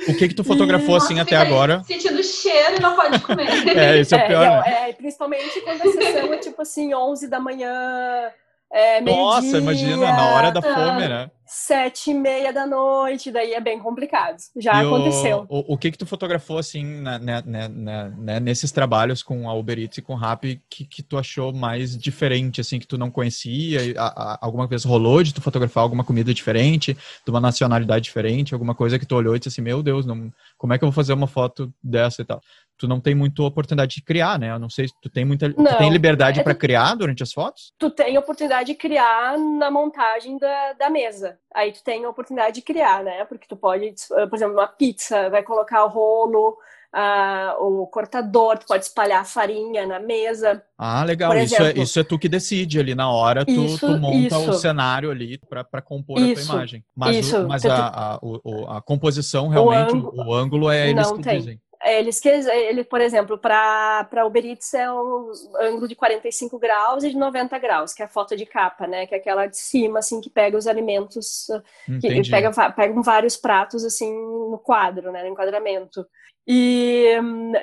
O 0.08 0.16
que 0.16 0.28
que 0.28 0.34
tu 0.34 0.42
fotografou 0.42 0.94
e, 0.94 0.96
assim 0.96 1.14
nossa, 1.14 1.24
até 1.24 1.36
agora? 1.36 1.82
Sentindo 1.84 2.22
cheiro 2.22 2.76
e 2.76 2.80
não 2.80 2.96
pode 2.96 3.20
comer. 3.20 3.48
é, 3.76 4.00
isso 4.00 4.14
é, 4.14 4.18
é 4.18 4.26
pior. 4.26 4.46
Não, 4.46 4.60
né? 4.62 4.90
é, 4.90 4.92
principalmente 4.94 5.60
quando 5.60 5.82
a 5.82 5.92
sessão 5.92 6.32
é 6.32 6.38
tipo 6.38 6.62
assim, 6.62 6.94
11 6.94 7.28
da 7.28 7.38
manhã, 7.38 8.30
é, 8.70 9.00
Nossa, 9.00 9.58
imagina, 9.58 9.96
na 9.96 10.34
hora 10.34 10.50
da 10.50 10.60
fome, 10.60 11.08
né? 11.08 11.30
Sete 11.46 12.10
e 12.10 12.14
meia 12.14 12.52
da 12.52 12.66
noite, 12.66 13.30
daí 13.30 13.54
é 13.54 13.60
bem 13.60 13.78
complicado. 13.78 14.36
Já 14.54 14.82
e 14.82 14.86
aconteceu. 14.86 15.46
O, 15.48 15.60
o, 15.60 15.72
o, 15.72 15.78
que 15.78 15.90
que 15.90 15.96
tu 15.96 16.04
fotografou, 16.04 16.58
assim, 16.58 16.84
né, 16.84 17.42
né, 17.46 17.68
né, 17.68 18.38
nesses 18.38 18.70
trabalhos 18.70 19.22
com 19.22 19.48
a 19.48 19.54
Uber 19.54 19.78
Eats 19.78 19.96
e 19.96 20.02
com 20.02 20.12
o 20.12 20.16
Rappi, 20.16 20.60
que, 20.68 20.84
que 20.84 21.02
tu 21.02 21.16
achou 21.16 21.50
mais 21.50 21.96
diferente, 21.96 22.60
assim, 22.60 22.78
que 22.78 22.86
tu 22.86 22.98
não 22.98 23.10
conhecia? 23.10 23.80
A, 23.98 24.34
a, 24.34 24.38
alguma 24.42 24.66
vez 24.66 24.84
rolou 24.84 25.22
de 25.22 25.32
tu 25.32 25.40
fotografar 25.40 25.82
alguma 25.82 26.04
comida 26.04 26.34
diferente, 26.34 26.92
de 27.24 27.30
uma 27.30 27.40
nacionalidade 27.40 28.04
diferente, 28.04 28.52
alguma 28.52 28.74
coisa 28.74 28.98
que 28.98 29.06
tu 29.06 29.16
olhou 29.16 29.34
e 29.34 29.38
disse 29.38 29.48
assim, 29.48 29.62
meu 29.62 29.82
Deus, 29.82 30.04
não, 30.04 30.30
como 30.58 30.74
é 30.74 30.78
que 30.78 30.84
eu 30.84 30.88
vou 30.88 30.94
fazer 30.94 31.14
uma 31.14 31.26
foto 31.26 31.72
dessa 31.82 32.20
e 32.20 32.26
tal? 32.26 32.42
Tu 32.78 32.86
não 32.86 33.00
tem 33.00 33.14
muita 33.14 33.42
oportunidade 33.42 33.96
de 33.96 34.02
criar, 34.02 34.38
né? 34.38 34.52
Eu 34.52 34.58
não 34.58 34.70
sei 34.70 34.88
se 34.88 34.94
tu 35.02 35.10
tem 35.10 35.24
muita 35.24 35.48
não, 35.48 35.64
tu 35.64 35.78
tem 35.78 35.90
liberdade 35.90 36.40
é, 36.40 36.42
para 36.42 36.54
criar 36.54 36.94
durante 36.94 37.22
as 37.22 37.32
fotos? 37.32 37.72
Tu 37.78 37.90
tem 37.90 38.16
oportunidade 38.16 38.68
de 38.68 38.74
criar 38.74 39.36
na 39.36 39.70
montagem 39.70 40.38
da, 40.38 40.72
da 40.74 40.88
mesa. 40.88 41.38
Aí 41.54 41.72
tu 41.72 41.82
tem 41.82 42.04
a 42.04 42.08
oportunidade 42.08 42.54
de 42.54 42.62
criar, 42.62 43.02
né? 43.02 43.24
Porque 43.24 43.46
tu 43.48 43.56
pode, 43.56 43.92
por 44.08 44.36
exemplo, 44.36 44.54
uma 44.54 44.68
pizza, 44.68 45.28
vai 45.28 45.42
colocar 45.42 45.84
o 45.84 45.88
rolo, 45.88 46.56
uh, 46.94 47.62
o 47.62 47.86
cortador, 47.86 48.58
tu 48.58 48.66
pode 48.66 48.84
espalhar 48.84 49.22
a 49.22 49.24
farinha 49.24 49.86
na 49.86 49.98
mesa. 50.00 50.62
Ah, 50.76 51.04
legal. 51.04 51.32
Exemplo, 51.34 51.66
isso, 51.66 51.78
é, 51.78 51.82
isso 51.82 52.00
é 52.00 52.04
tu 52.04 52.18
que 52.18 52.28
decide 52.28 52.78
ali 52.78 52.94
na 52.94 53.10
hora, 53.10 53.44
tu, 53.44 53.50
isso, 53.50 53.86
tu 53.86 53.98
monta 53.98 54.38
isso. 54.38 54.50
o 54.50 54.54
cenário 54.54 55.10
ali 55.10 55.38
para 55.38 55.82
compor 55.82 56.20
isso, 56.20 56.42
a 56.42 56.44
tua 56.44 56.54
imagem. 56.54 56.84
Mas, 56.94 57.16
isso. 57.16 57.38
O, 57.38 57.48
mas 57.48 57.64
a, 57.64 57.74
a, 57.74 58.14
a, 58.14 58.78
a, 58.78 58.80
composição, 58.80 59.48
realmente, 59.48 59.92
o 59.92 59.96
ângulo, 59.96 60.28
o 60.28 60.34
ângulo 60.34 60.70
é 60.70 60.90
eles 60.90 61.10
que 61.10 61.22
tem. 61.22 61.38
dizem. 61.38 61.60
É, 61.80 62.00
eles 62.00 62.20
ele, 62.24 62.82
por 62.82 63.00
exemplo, 63.00 63.38
para 63.38 64.26
Uber 64.26 64.44
Eats 64.44 64.74
é 64.74 64.90
um 64.90 65.30
ângulo 65.60 65.86
de 65.86 65.94
45 65.94 66.58
graus 66.58 67.04
e 67.04 67.10
de 67.10 67.16
90 67.16 67.56
graus, 67.58 67.94
que 67.94 68.02
é 68.02 68.04
a 68.04 68.08
foto 68.08 68.36
de 68.36 68.44
capa, 68.44 68.86
né? 68.86 69.06
Que 69.06 69.14
é 69.14 69.18
aquela 69.18 69.46
de 69.46 69.56
cima, 69.56 70.00
assim, 70.00 70.20
que 70.20 70.28
pega 70.28 70.56
os 70.56 70.66
alimentos, 70.66 71.46
Entendi. 71.88 72.22
que 72.22 72.30
pega, 72.30 72.50
pega 72.72 73.00
vários 73.00 73.36
pratos, 73.36 73.84
assim, 73.84 74.12
no 74.12 74.58
quadro, 74.58 75.12
né? 75.12 75.22
No 75.22 75.28
enquadramento. 75.28 76.04
E 76.50 77.12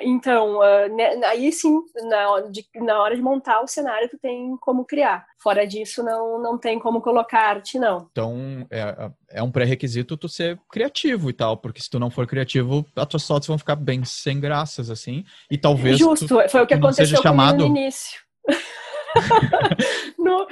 então, 0.02 0.62
ah, 0.62 0.88
né, 0.88 1.20
aí 1.26 1.50
sim, 1.50 1.80
na 2.08 2.30
hora, 2.30 2.48
de, 2.48 2.64
na 2.76 3.02
hora 3.02 3.16
de 3.16 3.22
montar 3.22 3.60
o 3.60 3.66
cenário, 3.66 4.08
tu 4.08 4.16
tem 4.16 4.56
como 4.58 4.84
criar. 4.84 5.26
Fora 5.42 5.66
disso, 5.66 6.04
não, 6.04 6.40
não 6.40 6.56
tem 6.56 6.78
como 6.78 7.00
colocar 7.00 7.40
arte, 7.40 7.80
não. 7.80 8.08
Então, 8.12 8.64
é, 8.70 9.10
é 9.30 9.42
um 9.42 9.50
pré-requisito 9.50 10.16
tu 10.16 10.28
ser 10.28 10.56
criativo 10.70 11.28
e 11.28 11.32
tal, 11.32 11.56
porque 11.56 11.82
se 11.82 11.90
tu 11.90 11.98
não 11.98 12.10
for 12.10 12.28
criativo, 12.28 12.86
as 12.94 13.06
tuas 13.08 13.26
fotos 13.26 13.48
vão 13.48 13.58
ficar 13.58 13.74
bem 13.74 14.04
sem 14.04 14.38
graças, 14.38 14.88
assim. 14.88 15.24
E 15.50 15.58
talvez. 15.58 15.98
Justo, 15.98 16.28
tu, 16.28 16.48
foi 16.48 16.62
o 16.62 16.66
que 16.66 16.74
aconteceu 16.74 17.20
chamado... 17.20 17.58
no 17.58 17.66
início. 17.66 18.20
no, 20.18 20.46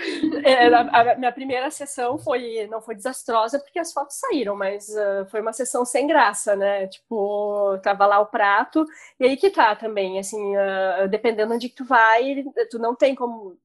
é, 0.44 0.66
a, 0.66 1.12
a, 1.12 1.14
minha 1.16 1.32
primeira 1.32 1.70
sessão 1.70 2.18
foi 2.18 2.66
não 2.70 2.80
foi 2.80 2.94
desastrosa 2.94 3.58
porque 3.58 3.78
as 3.78 3.92
fotos 3.92 4.16
saíram, 4.16 4.56
mas 4.56 4.88
uh, 4.88 5.26
foi 5.30 5.40
uma 5.40 5.52
sessão 5.52 5.84
sem 5.84 6.06
graça, 6.06 6.56
né? 6.56 6.86
Tipo, 6.86 7.78
tava 7.82 8.06
lá 8.06 8.20
o 8.20 8.26
prato 8.26 8.84
e 9.18 9.24
aí 9.24 9.36
que 9.36 9.50
tá 9.50 9.74
também, 9.74 10.18
assim, 10.18 10.56
uh, 10.56 11.08
dependendo 11.08 11.54
onde 11.54 11.68
tu 11.68 11.84
vai, 11.84 12.44
tu 12.70 12.78
não 12.78 12.94
tem 12.94 13.14
como 13.14 13.58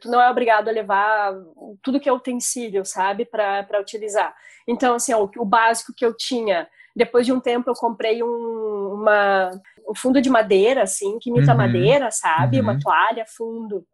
tu 0.00 0.10
não 0.10 0.20
é 0.20 0.30
obrigado 0.30 0.68
a 0.68 0.72
levar 0.72 1.34
tudo 1.82 2.00
que 2.00 2.08
é 2.08 2.12
utensílio, 2.12 2.84
sabe, 2.84 3.24
para 3.24 3.80
utilizar. 3.80 4.34
Então, 4.66 4.94
assim, 4.94 5.12
ó, 5.12 5.24
o, 5.24 5.30
o, 5.38 5.44
básico 5.44 5.92
que 5.94 6.04
eu 6.04 6.16
tinha, 6.16 6.68
depois 6.94 7.26
de 7.26 7.32
um 7.32 7.40
tempo 7.40 7.70
eu 7.70 7.74
comprei 7.74 8.22
um, 8.22 8.94
uma, 8.94 9.50
um 9.88 9.94
fundo 9.94 10.20
de 10.20 10.30
madeira, 10.30 10.82
assim, 10.82 11.18
que 11.18 11.30
imita 11.30 11.52
uhum. 11.52 11.58
madeira, 11.58 12.10
sabe, 12.10 12.58
uhum. 12.58 12.64
uma 12.64 12.78
toalha, 12.78 13.24
fundo. 13.26 13.86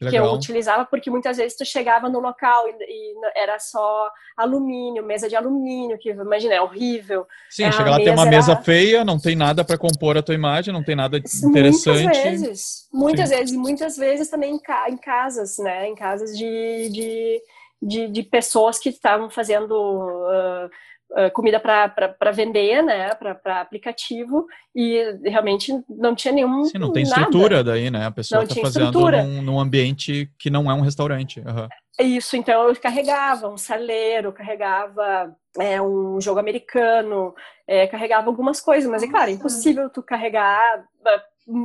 Legal. 0.00 0.24
que 0.24 0.28
eu 0.28 0.34
utilizava 0.34 0.84
porque 0.84 1.10
muitas 1.10 1.36
vezes 1.36 1.56
tu 1.56 1.64
chegava 1.64 2.08
no 2.08 2.18
local 2.18 2.68
e, 2.68 2.72
e 2.72 3.14
era 3.36 3.58
só 3.58 4.10
alumínio, 4.36 5.04
mesa 5.04 5.28
de 5.28 5.36
alumínio, 5.36 5.98
que 5.98 6.10
imagina, 6.10 6.54
é 6.54 6.60
horrível. 6.60 7.26
Sim, 7.50 7.64
é, 7.64 7.72
chega 7.72 7.90
lá, 7.90 7.96
tem 7.96 8.10
uma 8.10 8.22
era... 8.22 8.30
mesa 8.30 8.56
feia, 8.56 9.04
não 9.04 9.18
tem 9.18 9.36
nada 9.36 9.64
para 9.64 9.78
compor 9.78 10.16
a 10.16 10.22
tua 10.22 10.34
imagem, 10.34 10.74
não 10.74 10.82
tem 10.82 10.96
nada 10.96 11.18
interessante. 11.18 12.04
Muitas 12.04 12.22
vezes, 12.22 12.88
muitas 12.92 13.28
Sim. 13.28 13.36
vezes, 13.36 13.54
e 13.54 13.58
muitas 13.58 13.96
vezes 13.96 14.28
também 14.28 14.54
em, 14.54 14.58
ca 14.58 14.88
em 14.88 14.96
casas, 14.96 15.58
né, 15.58 15.88
em 15.88 15.94
casas 15.94 16.36
de, 16.36 16.88
de, 16.90 17.42
de, 17.80 18.08
de 18.08 18.22
pessoas 18.22 18.78
que 18.78 18.88
estavam 18.88 19.30
fazendo... 19.30 19.74
Uh, 19.74 20.70
uh, 21.12 21.30
comida 21.32 21.60
para 21.60 22.32
vender, 22.32 22.82
né, 22.82 23.10
para 23.14 23.60
aplicativo, 23.60 24.46
e 24.74 25.02
realmente 25.24 25.72
não 25.88 26.14
tinha 26.14 26.32
nenhum. 26.32 26.64
Sim, 26.64 26.78
não 26.78 26.92
tem 26.92 27.04
nada. 27.04 27.20
estrutura 27.20 27.64
daí, 27.64 27.90
né? 27.90 28.06
A 28.06 28.10
pessoa 28.10 28.44
está 28.44 28.60
fazendo 28.60 29.10
num, 29.10 29.42
num, 29.42 29.60
ambiente 29.60 30.30
que 30.38 30.50
não 30.50 30.70
é 30.70 30.74
um 30.74 30.80
restaurante. 30.80 31.40
Uhum. 31.40 31.68
Isso, 32.06 32.36
então 32.36 32.68
eu 32.68 32.76
carregava 32.76 33.48
um 33.48 33.56
saleiro, 33.56 34.32
carregava 34.32 35.34
é, 35.58 35.80
um 35.80 36.20
jogo 36.20 36.40
americano, 36.40 37.34
é, 37.66 37.86
carregava 37.86 38.28
algumas 38.28 38.60
coisas, 38.60 38.90
mas 38.90 39.02
é 39.02 39.08
claro, 39.08 39.30
é 39.30 39.34
impossível 39.34 39.88
tu 39.88 40.02
carregar 40.02 40.84
ah, 41.06 41.22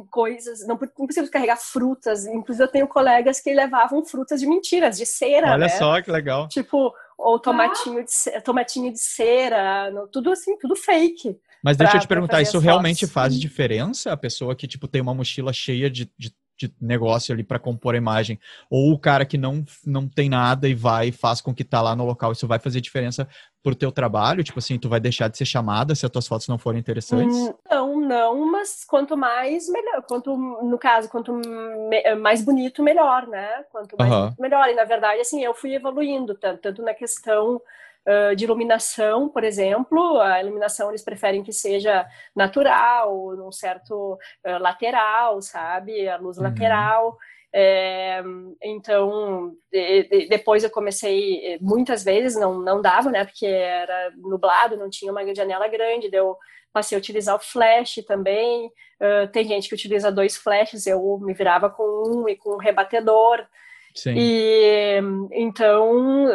coisas, 0.10 0.68
não 0.68 0.76
impossível 0.76 1.30
carregar 1.32 1.58
frutas. 1.58 2.26
Inclusive, 2.26 2.64
eu 2.64 2.72
tenho 2.72 2.88
colegas 2.88 3.40
que 3.40 3.54
levavam 3.54 4.06
frutas 4.06 4.40
de 4.40 4.48
mentiras, 4.48 4.98
de 4.98 5.06
cera. 5.06 5.52
Olha 5.52 5.58
né? 5.58 5.70
só 5.70 6.02
que 6.02 6.12
legal. 6.12 6.48
Tipo, 6.48 6.94
ou 7.20 7.38
tomatinho 7.38 8.04
de, 8.04 8.42
tomatinho 8.42 8.94
de 8.94 9.00
cera, 9.00 9.92
tudo 10.12 10.32
assim, 10.32 10.58
tudo 10.58 10.76
fake. 10.76 11.38
Mas 11.62 11.76
deixa 11.76 11.98
eu 11.98 12.02
te 12.02 12.08
perguntar, 12.08 12.42
isso 12.42 12.58
realmente 12.58 13.06
faz 13.06 13.38
diferença? 13.38 14.14
A 14.14 14.18
pessoa 14.18 14.56
que, 14.56 14.66
tipo, 14.66 14.88
tem 14.88 15.02
uma 15.02 15.14
mochila 15.14 15.52
cheia 15.52 15.90
de, 15.90 16.10
de, 16.18 16.34
de 16.58 16.74
negócio 16.80 17.34
ali 17.34 17.44
para 17.44 17.60
compor 17.60 17.94
a 17.94 17.98
imagem, 17.98 18.40
ou 18.70 18.94
o 18.94 18.98
cara 18.98 19.26
que 19.26 19.38
não, 19.38 19.66
não 19.86 20.08
tem 20.08 20.30
nada 20.30 20.70
e 20.70 20.74
vai 20.74 21.10
e 21.10 21.12
faz 21.12 21.42
com 21.42 21.54
que 21.54 21.66
tá 21.66 21.82
lá 21.82 21.94
no 21.94 22.06
local, 22.06 22.32
isso 22.32 22.48
vai 22.48 22.58
fazer 22.58 22.80
diferença 22.80 23.28
pro 23.62 23.76
teu 23.76 23.92
trabalho? 23.92 24.44
Tipo 24.44 24.60
assim, 24.60 24.80
tu 24.80 24.88
vai 24.88 25.02
deixar 25.02 25.28
de 25.28 25.38
ser 25.38 25.46
chamada 25.46 25.94
se 25.96 26.06
as 26.06 26.12
tuas 26.12 26.28
fotos 26.28 26.48
não 26.48 26.58
forem 26.58 26.80
interessantes? 26.80 27.36
Hum, 27.36 27.54
não, 27.70 27.79
não, 28.10 28.51
mas 28.51 28.84
quanto 28.84 29.16
mais, 29.16 29.70
melhor. 29.70 30.01
Quanto, 30.01 30.36
no 30.36 30.78
caso, 30.78 31.07
quanto 31.07 31.39
mais 32.20 32.43
bonito, 32.43 32.82
melhor, 32.82 33.28
né? 33.28 33.64
Quanto 33.72 33.95
mais 33.97 34.12
uhum. 34.12 34.22
bonito, 34.22 34.41
melhor. 34.41 34.68
E, 34.70 34.74
na 34.74 34.84
verdade, 34.84 35.22
assim, 35.22 35.43
eu 35.43 35.53
fui 35.53 35.76
evoluindo, 35.76 36.34
tanto, 36.36 36.60
tanto 36.62 36.82
na 36.82 36.93
questão 36.93 37.62
uh, 38.05 38.36
de 38.36 38.45
iluminação, 38.45 39.30
por 39.30 39.43
exemplo. 39.43 40.20
A 40.20 40.41
iluminação, 40.41 40.89
eles 40.89 41.03
preferem 41.03 41.43
que 41.43 41.53
seja 41.53 42.07
natural, 42.36 43.36
num 43.36 43.51
certo 43.51 44.14
uh, 44.14 44.57
lateral, 44.60 45.41
sabe? 45.41 46.10
A 46.10 46.18
luz 46.18 46.38
uhum. 46.38 46.43
lateral. 46.43 47.18
É, 47.54 48.22
então, 48.62 49.56
de, 49.72 50.28
depois 50.30 50.64
eu 50.64 50.70
comecei, 50.70 51.58
muitas 51.60 52.04
vezes 52.04 52.39
não, 52.39 52.60
não 52.60 52.82
dava, 52.82 53.10
né, 53.10 53.26
porque 53.26 53.45
era 53.45 54.12
nublado, 54.18 54.78
não 54.78 54.89
tinha 54.89 55.12
uma 55.12 55.34
janela 55.34 55.68
grande, 55.68 56.12
deu 56.12 56.38
passei 56.72 56.95
a 56.95 57.00
utilizar 57.00 57.36
o 57.36 57.39
flash 57.39 57.95
também. 58.08 58.68
Uh, 59.02 59.28
tem 59.32 59.47
gente 59.47 59.68
que 59.68 59.76
utiliza 59.76 60.12
dois 60.12 60.38
flashes, 60.38 60.86
eu 60.86 61.20
me 61.22 61.34
virava 61.34 61.70
com 61.70 61.84
um 61.84 62.30
e 62.30 62.36
com 62.36 62.54
um 62.54 62.58
rebatedor. 62.58 63.45
Sim. 63.95 64.14
E 64.16 65.00
então 65.32 66.30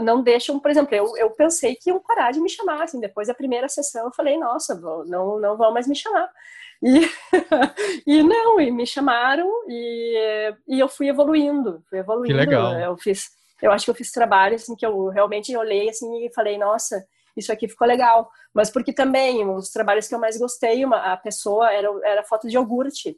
não 0.00 0.22
deixam, 0.22 0.60
por 0.60 0.70
exemplo, 0.70 0.94
eu, 0.94 1.16
eu 1.16 1.30
pensei 1.30 1.74
que 1.74 1.90
iam 1.90 2.00
parar 2.00 2.30
de 2.30 2.40
me 2.40 2.48
chamar. 2.48 2.82
Assim, 2.82 3.00
depois 3.00 3.28
da 3.28 3.34
primeira 3.34 3.68
sessão, 3.68 4.06
eu 4.06 4.12
falei, 4.12 4.38
nossa, 4.38 4.74
não, 5.06 5.40
não 5.40 5.56
vão 5.56 5.72
mais 5.72 5.88
me 5.88 5.96
chamar. 5.96 6.30
E, 6.82 7.00
e 8.06 8.22
não, 8.22 8.60
e 8.60 8.70
me 8.70 8.86
chamaram 8.86 9.48
e, 9.68 10.54
e 10.68 10.80
eu 10.80 10.88
fui 10.88 11.08
evoluindo, 11.08 11.82
fui 11.88 11.98
evoluindo. 11.98 12.34
Que 12.34 12.40
legal. 12.40 12.72
Eu 12.78 12.96
fiz, 12.96 13.30
eu 13.60 13.70
acho 13.70 13.84
que 13.84 13.90
eu 13.90 13.94
fiz 13.94 14.10
trabalhos 14.10 14.62
assim, 14.62 14.74
que 14.74 14.86
eu 14.86 15.08
realmente 15.08 15.54
olhei 15.56 15.88
assim 15.88 16.24
e 16.24 16.32
falei, 16.32 16.56
nossa, 16.56 17.04
isso 17.36 17.52
aqui 17.52 17.68
ficou 17.68 17.86
legal. 17.86 18.30
Mas 18.52 18.70
porque 18.70 18.92
também, 18.92 19.44
um 19.44 19.56
dos 19.56 19.70
trabalhos 19.70 20.08
que 20.08 20.14
eu 20.14 20.18
mais 20.18 20.38
gostei, 20.38 20.84
uma, 20.84 21.12
a 21.12 21.16
pessoa 21.16 21.72
era, 21.72 21.88
era 22.04 22.22
foto 22.24 22.48
de 22.48 22.56
iogurte. 22.56 23.16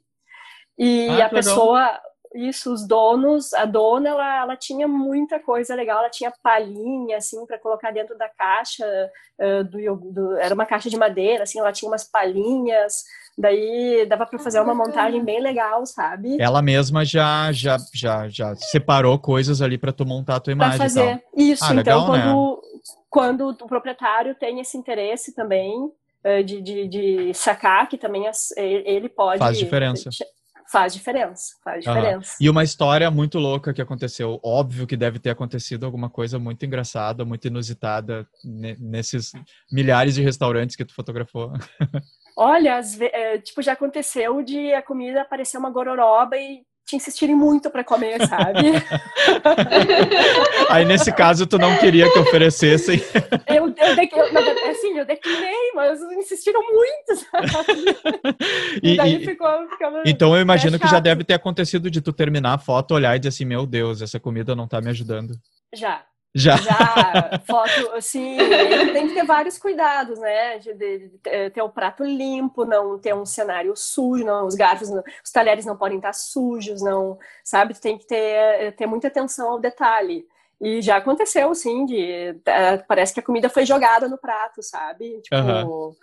E 0.78 1.08
ah, 1.08 1.26
a 1.26 1.28
pessoa, 1.28 1.80
legal. 1.80 2.00
Isso, 2.34 2.72
os 2.72 2.86
donos, 2.86 3.52
a 3.54 3.64
dona, 3.64 4.08
ela, 4.08 4.42
ela 4.42 4.56
tinha 4.56 4.88
muita 4.88 5.38
coisa 5.38 5.74
legal, 5.74 5.98
ela 5.98 6.10
tinha 6.10 6.32
palhinha, 6.42 7.16
assim, 7.16 7.44
para 7.46 7.58
colocar 7.58 7.90
dentro 7.90 8.16
da 8.16 8.28
caixa 8.28 8.84
uh, 9.38 9.64
do, 9.64 9.96
do, 10.12 10.36
era 10.38 10.54
uma 10.54 10.66
caixa 10.66 10.88
de 10.88 10.96
madeira, 10.96 11.44
assim, 11.44 11.58
ela 11.58 11.72
tinha 11.72 11.90
umas 11.90 12.04
palhinhas, 12.04 13.04
Daí 13.36 14.04
dava 14.06 14.26
para 14.26 14.38
fazer 14.38 14.60
uma 14.60 14.74
montagem 14.74 15.24
bem 15.24 15.40
legal, 15.40 15.86
sabe? 15.86 16.36
Ela 16.38 16.60
mesma 16.60 17.02
já 17.02 17.50
já 17.50 17.78
já, 17.94 18.28
já 18.28 18.54
separou 18.54 19.18
coisas 19.18 19.62
ali 19.62 19.78
para 19.78 19.92
tu 19.92 20.04
montar 20.04 20.36
a 20.36 20.40
tua 20.40 20.52
imagem. 20.52 20.76
Pra 20.76 20.84
fazer. 20.84 21.24
Isso, 21.34 21.64
ah, 21.64 21.74
então 21.74 21.76
legal, 21.76 22.06
quando, 22.06 22.62
né? 22.62 22.92
quando 23.08 23.48
o 23.48 23.66
proprietário 23.66 24.34
tem 24.34 24.60
esse 24.60 24.76
interesse 24.76 25.34
também 25.34 25.74
uh, 25.80 26.44
de, 26.44 26.60
de, 26.60 26.88
de, 26.88 27.34
sacar, 27.34 27.88
que 27.88 27.96
também 27.96 28.28
as, 28.28 28.50
ele 28.56 29.08
pode. 29.08 29.38
Faz 29.38 29.56
diferença. 29.56 30.10
Faz 30.72 30.94
diferença, 30.94 31.54
faz 31.62 31.84
diferença. 31.84 32.34
E 32.40 32.48
uma 32.48 32.64
história 32.64 33.10
muito 33.10 33.38
louca 33.38 33.74
que 33.74 33.82
aconteceu. 33.82 34.40
Óbvio 34.42 34.86
que 34.86 34.96
deve 34.96 35.18
ter 35.18 35.28
acontecido 35.28 35.84
alguma 35.84 36.08
coisa 36.08 36.38
muito 36.38 36.64
engraçada, 36.64 37.26
muito 37.26 37.46
inusitada 37.46 38.26
nesses 38.42 39.32
milhares 39.70 40.14
de 40.14 40.22
restaurantes 40.22 40.74
que 40.74 40.84
tu 40.84 40.94
fotografou. 40.94 41.52
Olha, 42.34 42.80
é, 43.12 43.38
tipo, 43.38 43.60
já 43.60 43.74
aconteceu 43.74 44.42
de 44.42 44.72
a 44.72 44.80
comida 44.80 45.26
parecer 45.26 45.58
uma 45.58 45.68
gororoba 45.68 46.38
e 46.38 46.62
insistirem 46.92 47.34
muito 47.34 47.70
para 47.70 47.84
comer, 47.84 48.26
sabe? 48.26 48.60
Aí 50.70 50.84
nesse 50.84 51.12
caso 51.12 51.46
tu 51.46 51.58
não 51.58 51.76
queria 51.78 52.10
que 52.10 52.18
oferecessem. 52.18 53.00
Eu, 53.46 53.66
eu, 53.66 53.72
eu, 53.72 54.70
assim, 54.70 54.98
eu 54.98 55.04
declinei, 55.04 55.72
mas 55.74 56.00
insistiram 56.18 56.60
muito, 56.60 57.24
sabe? 57.30 57.72
E, 58.82 58.94
e 58.94 58.96
daí 58.96 59.22
e, 59.22 59.24
ficou, 59.24 59.48
Então 60.04 60.34
eu 60.34 60.42
imagino 60.42 60.78
que 60.78 60.88
já 60.88 61.00
deve 61.00 61.24
ter 61.24 61.34
acontecido 61.34 61.90
de 61.90 62.00
tu 62.00 62.12
terminar 62.12 62.54
a 62.54 62.58
foto, 62.58 62.94
olhar 62.94 63.16
e 63.16 63.18
dizer 63.18 63.28
assim, 63.30 63.44
meu 63.44 63.66
Deus, 63.66 64.02
essa 64.02 64.20
comida 64.20 64.54
não 64.54 64.68
tá 64.68 64.80
me 64.80 64.90
ajudando. 64.90 65.34
Já, 65.74 66.02
já. 66.34 66.56
Já, 66.56 67.40
foto, 67.46 67.92
assim, 67.94 68.36
tem 68.92 69.08
que 69.08 69.14
ter 69.14 69.24
vários 69.24 69.58
cuidados, 69.58 70.18
né? 70.18 70.58
De, 70.58 70.74
de, 70.74 70.98
de, 71.08 71.50
ter 71.50 71.62
o 71.62 71.68
prato 71.68 72.04
limpo, 72.04 72.64
não 72.64 72.98
ter 72.98 73.14
um 73.14 73.26
cenário 73.26 73.76
sujo, 73.76 74.24
não, 74.24 74.46
os 74.46 74.54
garfos, 74.54 74.88
não, 74.88 75.02
os 75.22 75.30
talheres 75.30 75.66
não 75.66 75.76
podem 75.76 75.98
estar 75.98 76.12
sujos, 76.12 76.82
não, 76.82 77.18
sabe? 77.44 77.74
Tu 77.74 77.80
tem 77.80 77.98
que 77.98 78.06
ter, 78.06 78.72
ter 78.76 78.86
muita 78.86 79.08
atenção 79.08 79.50
ao 79.50 79.60
detalhe. 79.60 80.26
E 80.62 80.80
já 80.80 80.98
aconteceu, 80.98 81.52
sim, 81.56 81.84
de 81.84 82.40
é, 82.46 82.76
parece 82.76 83.12
que 83.12 83.18
a 83.18 83.22
comida 83.22 83.48
foi 83.48 83.66
jogada 83.66 84.08
no 84.08 84.16
prato, 84.16 84.62
sabe? 84.62 85.20
Tipo, 85.20 85.36
uhum. 85.36 85.94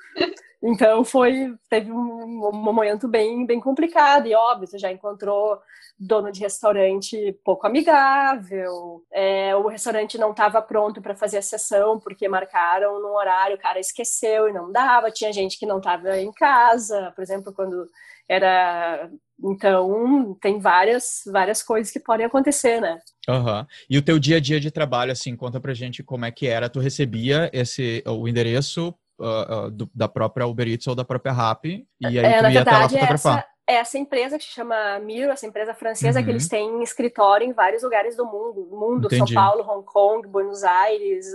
então 0.61 1.05
foi 1.05 1.55
teve 1.69 1.89
um, 1.89 2.49
um, 2.49 2.51
momento 2.51 3.07
bem 3.07 3.45
bem 3.45 3.57
complicado 3.57 4.27
e 4.27 4.35
óbvio, 4.35 4.67
você 4.67 4.77
já 4.77 4.91
encontrou 4.91 5.57
dono 5.97 6.29
de 6.29 6.41
restaurante 6.41 7.31
pouco 7.45 7.65
amigável, 7.67 9.01
é, 9.13 9.55
o 9.55 9.67
restaurante 9.67 10.17
não 10.17 10.31
estava 10.31 10.61
pronto 10.61 11.01
para 11.01 11.15
fazer 11.15 11.37
a 11.37 11.41
sessão 11.41 11.97
porque 11.97 12.27
marcaram 12.27 13.01
no 13.01 13.15
horário, 13.15 13.55
o 13.55 13.59
cara 13.59 13.79
esqueceu 13.79 14.49
e 14.49 14.53
não 14.53 14.69
dava, 14.73 15.09
tinha 15.09 15.31
gente 15.31 15.57
que 15.57 15.65
não 15.65 15.77
estava 15.77 16.19
em 16.19 16.33
casa, 16.33 17.13
por 17.15 17.21
exemplo, 17.21 17.53
quando 17.53 17.87
era 18.29 19.09
então 19.43 20.37
tem 20.41 20.59
várias 20.59 21.23
várias 21.25 21.63
coisas 21.63 21.91
que 21.91 21.99
podem 21.99 22.25
acontecer, 22.25 22.79
né? 22.79 22.99
Uhum. 23.27 23.65
E 23.89 23.97
o 23.97 24.01
teu 24.01 24.19
dia 24.19 24.37
a 24.37 24.39
dia 24.39 24.59
de 24.59 24.69
trabalho, 24.69 25.11
assim, 25.11 25.35
conta 25.35 25.59
pra 25.59 25.73
gente 25.73 26.03
como 26.03 26.25
é 26.25 26.31
que 26.31 26.47
era. 26.47 26.69
Tu 26.69 26.79
recebia 26.79 27.49
esse 27.51 28.03
o 28.05 28.27
endereço 28.27 28.93
uh, 29.19 29.65
uh, 29.65 29.71
do, 29.71 29.89
da 29.95 30.07
própria 30.07 30.45
Uber 30.45 30.67
Eats 30.67 30.87
ou 30.87 30.95
da 30.95 31.03
própria 31.03 31.33
Rappi 31.33 31.87
e 31.99 32.07
aí 32.07 32.17
é, 32.17 32.21
tu 32.21 32.25
ia 32.25 32.41
verdade, 32.41 32.57
até 32.57 32.71
lá 32.71 32.89
fotografar. 32.89 33.37
Essa 33.39 33.49
essa 33.69 33.99
empresa 33.99 34.37
que 34.39 34.43
se 34.43 34.49
chama 34.49 34.97
Miro, 34.99 35.31
essa 35.31 35.45
empresa 35.45 35.75
francesa, 35.75 36.19
uhum. 36.19 36.25
que 36.25 36.31
eles 36.31 36.47
têm 36.47 36.81
escritório 36.81 37.45
em 37.45 37.53
vários 37.53 37.83
lugares 37.83 38.17
do 38.17 38.25
mundo, 38.25 38.67
mundo 38.71 39.05
Entendi. 39.05 39.31
São 39.31 39.43
Paulo, 39.43 39.63
Hong 39.63 39.85
Kong, 39.85 40.27
Buenos 40.27 40.63
Aires, 40.63 41.27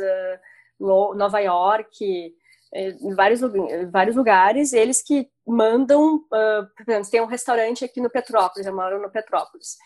uh, 0.80 1.14
Nova 1.14 1.38
York, 1.38 2.34
em 2.74 3.14
vários, 3.14 3.40
vários 3.90 4.16
lugares, 4.16 4.72
eles 4.72 5.02
que 5.02 5.28
mandam, 5.46 6.16
uh, 6.16 6.66
por 6.76 6.82
exemplo, 6.88 7.10
tem 7.10 7.20
um 7.20 7.26
restaurante 7.26 7.84
aqui 7.84 8.00
no 8.00 8.10
Petrópolis, 8.10 8.66
eu 8.66 8.74
moro 8.74 9.00
no 9.00 9.10
Petrópolis, 9.10 9.76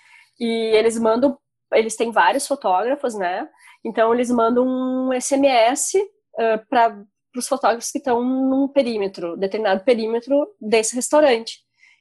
e 0.41 0.47
eles 0.75 0.99
mandam, 0.99 1.39
eles 1.73 1.97
têm 1.97 2.11
vários 2.11 2.47
fotógrafos, 2.47 3.15
né? 3.15 3.49
Então 3.85 4.15
eles 4.15 4.31
mandam 4.31 4.67
um 4.67 5.11
SMS 5.21 5.95
uh, 5.95 6.67
para 6.69 7.05
os 7.37 7.47
fotógrafos 7.47 7.91
que 7.91 7.99
estão 7.99 8.23
num 8.23 8.69
perímetro, 8.69 9.37
determinado 9.37 9.85
perímetro 9.85 10.49
desse 10.61 10.97
restaurante. 10.97 11.59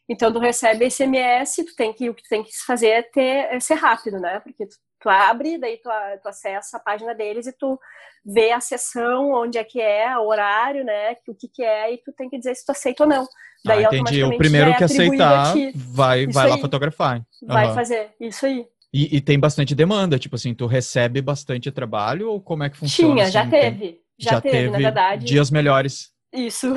Então, 0.10 0.32
tu 0.32 0.40
recebe 0.40 0.90
SMS, 0.90 1.58
tu 1.66 1.76
tem 1.76 1.92
que, 1.92 2.10
o 2.10 2.16
que 2.16 2.24
tu 2.24 2.30
tem 2.30 2.44
que 2.44 2.52
fazer 2.66 2.88
é, 2.88 3.02
ter, 3.02 3.54
é 3.54 3.60
ser 3.60 3.74
rápido, 3.74 4.20
né? 4.20 4.40
Porque 4.40 4.66
tu, 4.66 4.76
tu 5.00 5.10
abre, 5.10 5.58
daí 5.58 5.78
tu, 5.78 5.90
tu, 6.22 6.28
acessa 6.28 6.78
a 6.78 6.80
página 6.80 7.14
deles 7.14 7.48
e 7.48 7.54
tu 7.54 7.80
vê 8.26 8.52
a 8.52 8.60
sessão, 8.60 9.32
onde 9.32 9.58
é 9.58 9.64
que 9.64 9.80
é, 9.80 10.18
o 10.18 10.28
horário, 10.28 10.84
né? 10.84 11.16
O 11.28 11.36
que 11.36 11.48
que 11.48 11.64
é, 11.64 11.94
e 11.94 11.98
tu 11.98 12.12
tem 12.14 12.30
que 12.30 12.38
dizer 12.38 12.56
se 12.56 12.66
tu 12.66 12.72
aceita 12.72 13.04
ou 13.04 13.10
não. 13.10 13.28
Daí, 13.64 13.86
ah, 13.86 13.90
entendi. 13.92 14.24
O 14.24 14.38
primeiro 14.38 14.76
que 14.76 14.84
aceitar 14.84 15.54
vai, 15.76 16.28
vai 16.28 16.50
lá 16.50 16.58
fotografar. 16.58 17.18
Uhum. 17.42 17.48
Vai 17.48 17.74
fazer, 17.74 18.12
isso 18.20 18.46
aí. 18.46 18.66
E, 18.94 19.18
e, 19.18 19.22
tem 19.22 19.38
bastante 19.38 19.76
demanda, 19.76 20.18
tipo 20.18 20.36
assim, 20.36 20.54
tu 20.54 20.66
recebe 20.66 21.22
bastante 21.22 21.70
trabalho 21.72 22.32
ou 22.32 22.42
como 22.42 22.64
é 22.64 22.70
que 22.70 22.78
funciona? 22.78 23.14
Tinha, 23.14 23.24
assim? 23.26 23.34
já 23.34 23.46
teve. 23.46 24.02
Já, 24.18 24.32
já 24.32 24.42
teve, 24.42 24.56
teve, 24.56 24.70
na 24.72 24.78
verdade. 24.78 25.26
Dias 25.26 25.52
melhores. 25.52 26.12
Isso. 26.34 26.74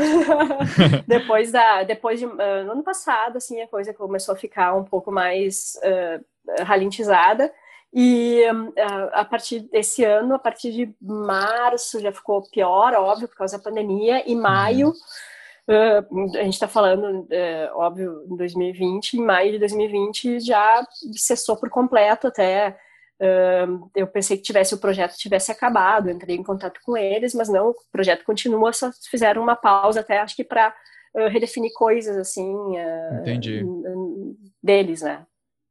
depois 1.07 1.53
da, 1.53 1.83
depois 1.85 2.19
de 2.19 2.27
uh, 2.27 2.65
no 2.65 2.73
ano 2.73 2.83
passado, 2.83 3.37
assim, 3.37 3.61
a 3.61 3.69
coisa 3.69 3.95
começou 3.95 4.35
a 4.35 4.39
ficar 4.39 4.75
um 4.75 4.85
pouco 4.85 5.11
mais 5.11 5.75
uh, 5.85 6.65
ralentizada. 6.65 7.53
E 7.93 8.45
uh, 8.51 9.11
a 9.13 9.25
partir 9.25 9.61
desse 9.61 10.05
ano, 10.05 10.35
a 10.35 10.39
partir 10.39 10.73
de 10.73 10.95
março, 11.01 12.01
já 12.01 12.13
ficou 12.13 12.43
pior, 12.51 12.95
óbvio, 12.95 13.29
por 13.29 13.37
causa 13.37 13.59
da 13.59 13.65
pandemia. 13.65 14.23
E 14.31 14.37
maio, 14.37 14.91
uh, 14.91 16.37
a 16.39 16.43
gente 16.45 16.55
está 16.55 16.69
falando, 16.69 17.23
uh, 17.23 17.27
óbvio, 17.75 18.25
em 18.31 18.37
2020, 18.37 19.15
em 19.15 19.25
maio 19.25 19.53
de 19.53 19.59
2020 19.59 20.41
já 20.41 20.87
cessou 21.17 21.57
por 21.57 21.69
completo 21.69 22.29
até 22.29 22.77
eu 23.95 24.07
pensei 24.07 24.39
que 24.39 24.43
tivesse 24.43 24.75
o 24.75 24.79
projeto 24.79 25.15
tivesse 25.15 25.53
acabado, 25.53 26.11
entrei 26.11 26.37
em 26.37 26.43
contato 26.43 26.81
com 26.83 26.97
eles, 26.97 27.35
mas 27.35 27.51
não, 27.51 27.69
o 27.69 27.75
projeto 27.93 28.25
continua, 28.25 28.73
só 28.73 28.91
fizeram 29.11 29.43
uma 29.43 29.55
pausa 29.55 30.01
até 30.01 30.21
acho 30.21 30.35
que 30.35 30.43
para 30.43 30.75
uh, 31.15 31.29
redefinir 31.29 31.71
coisas 31.75 32.17
assim 32.17 32.51
uh, 32.51 34.37
deles, 34.63 35.03
né? 35.03 35.27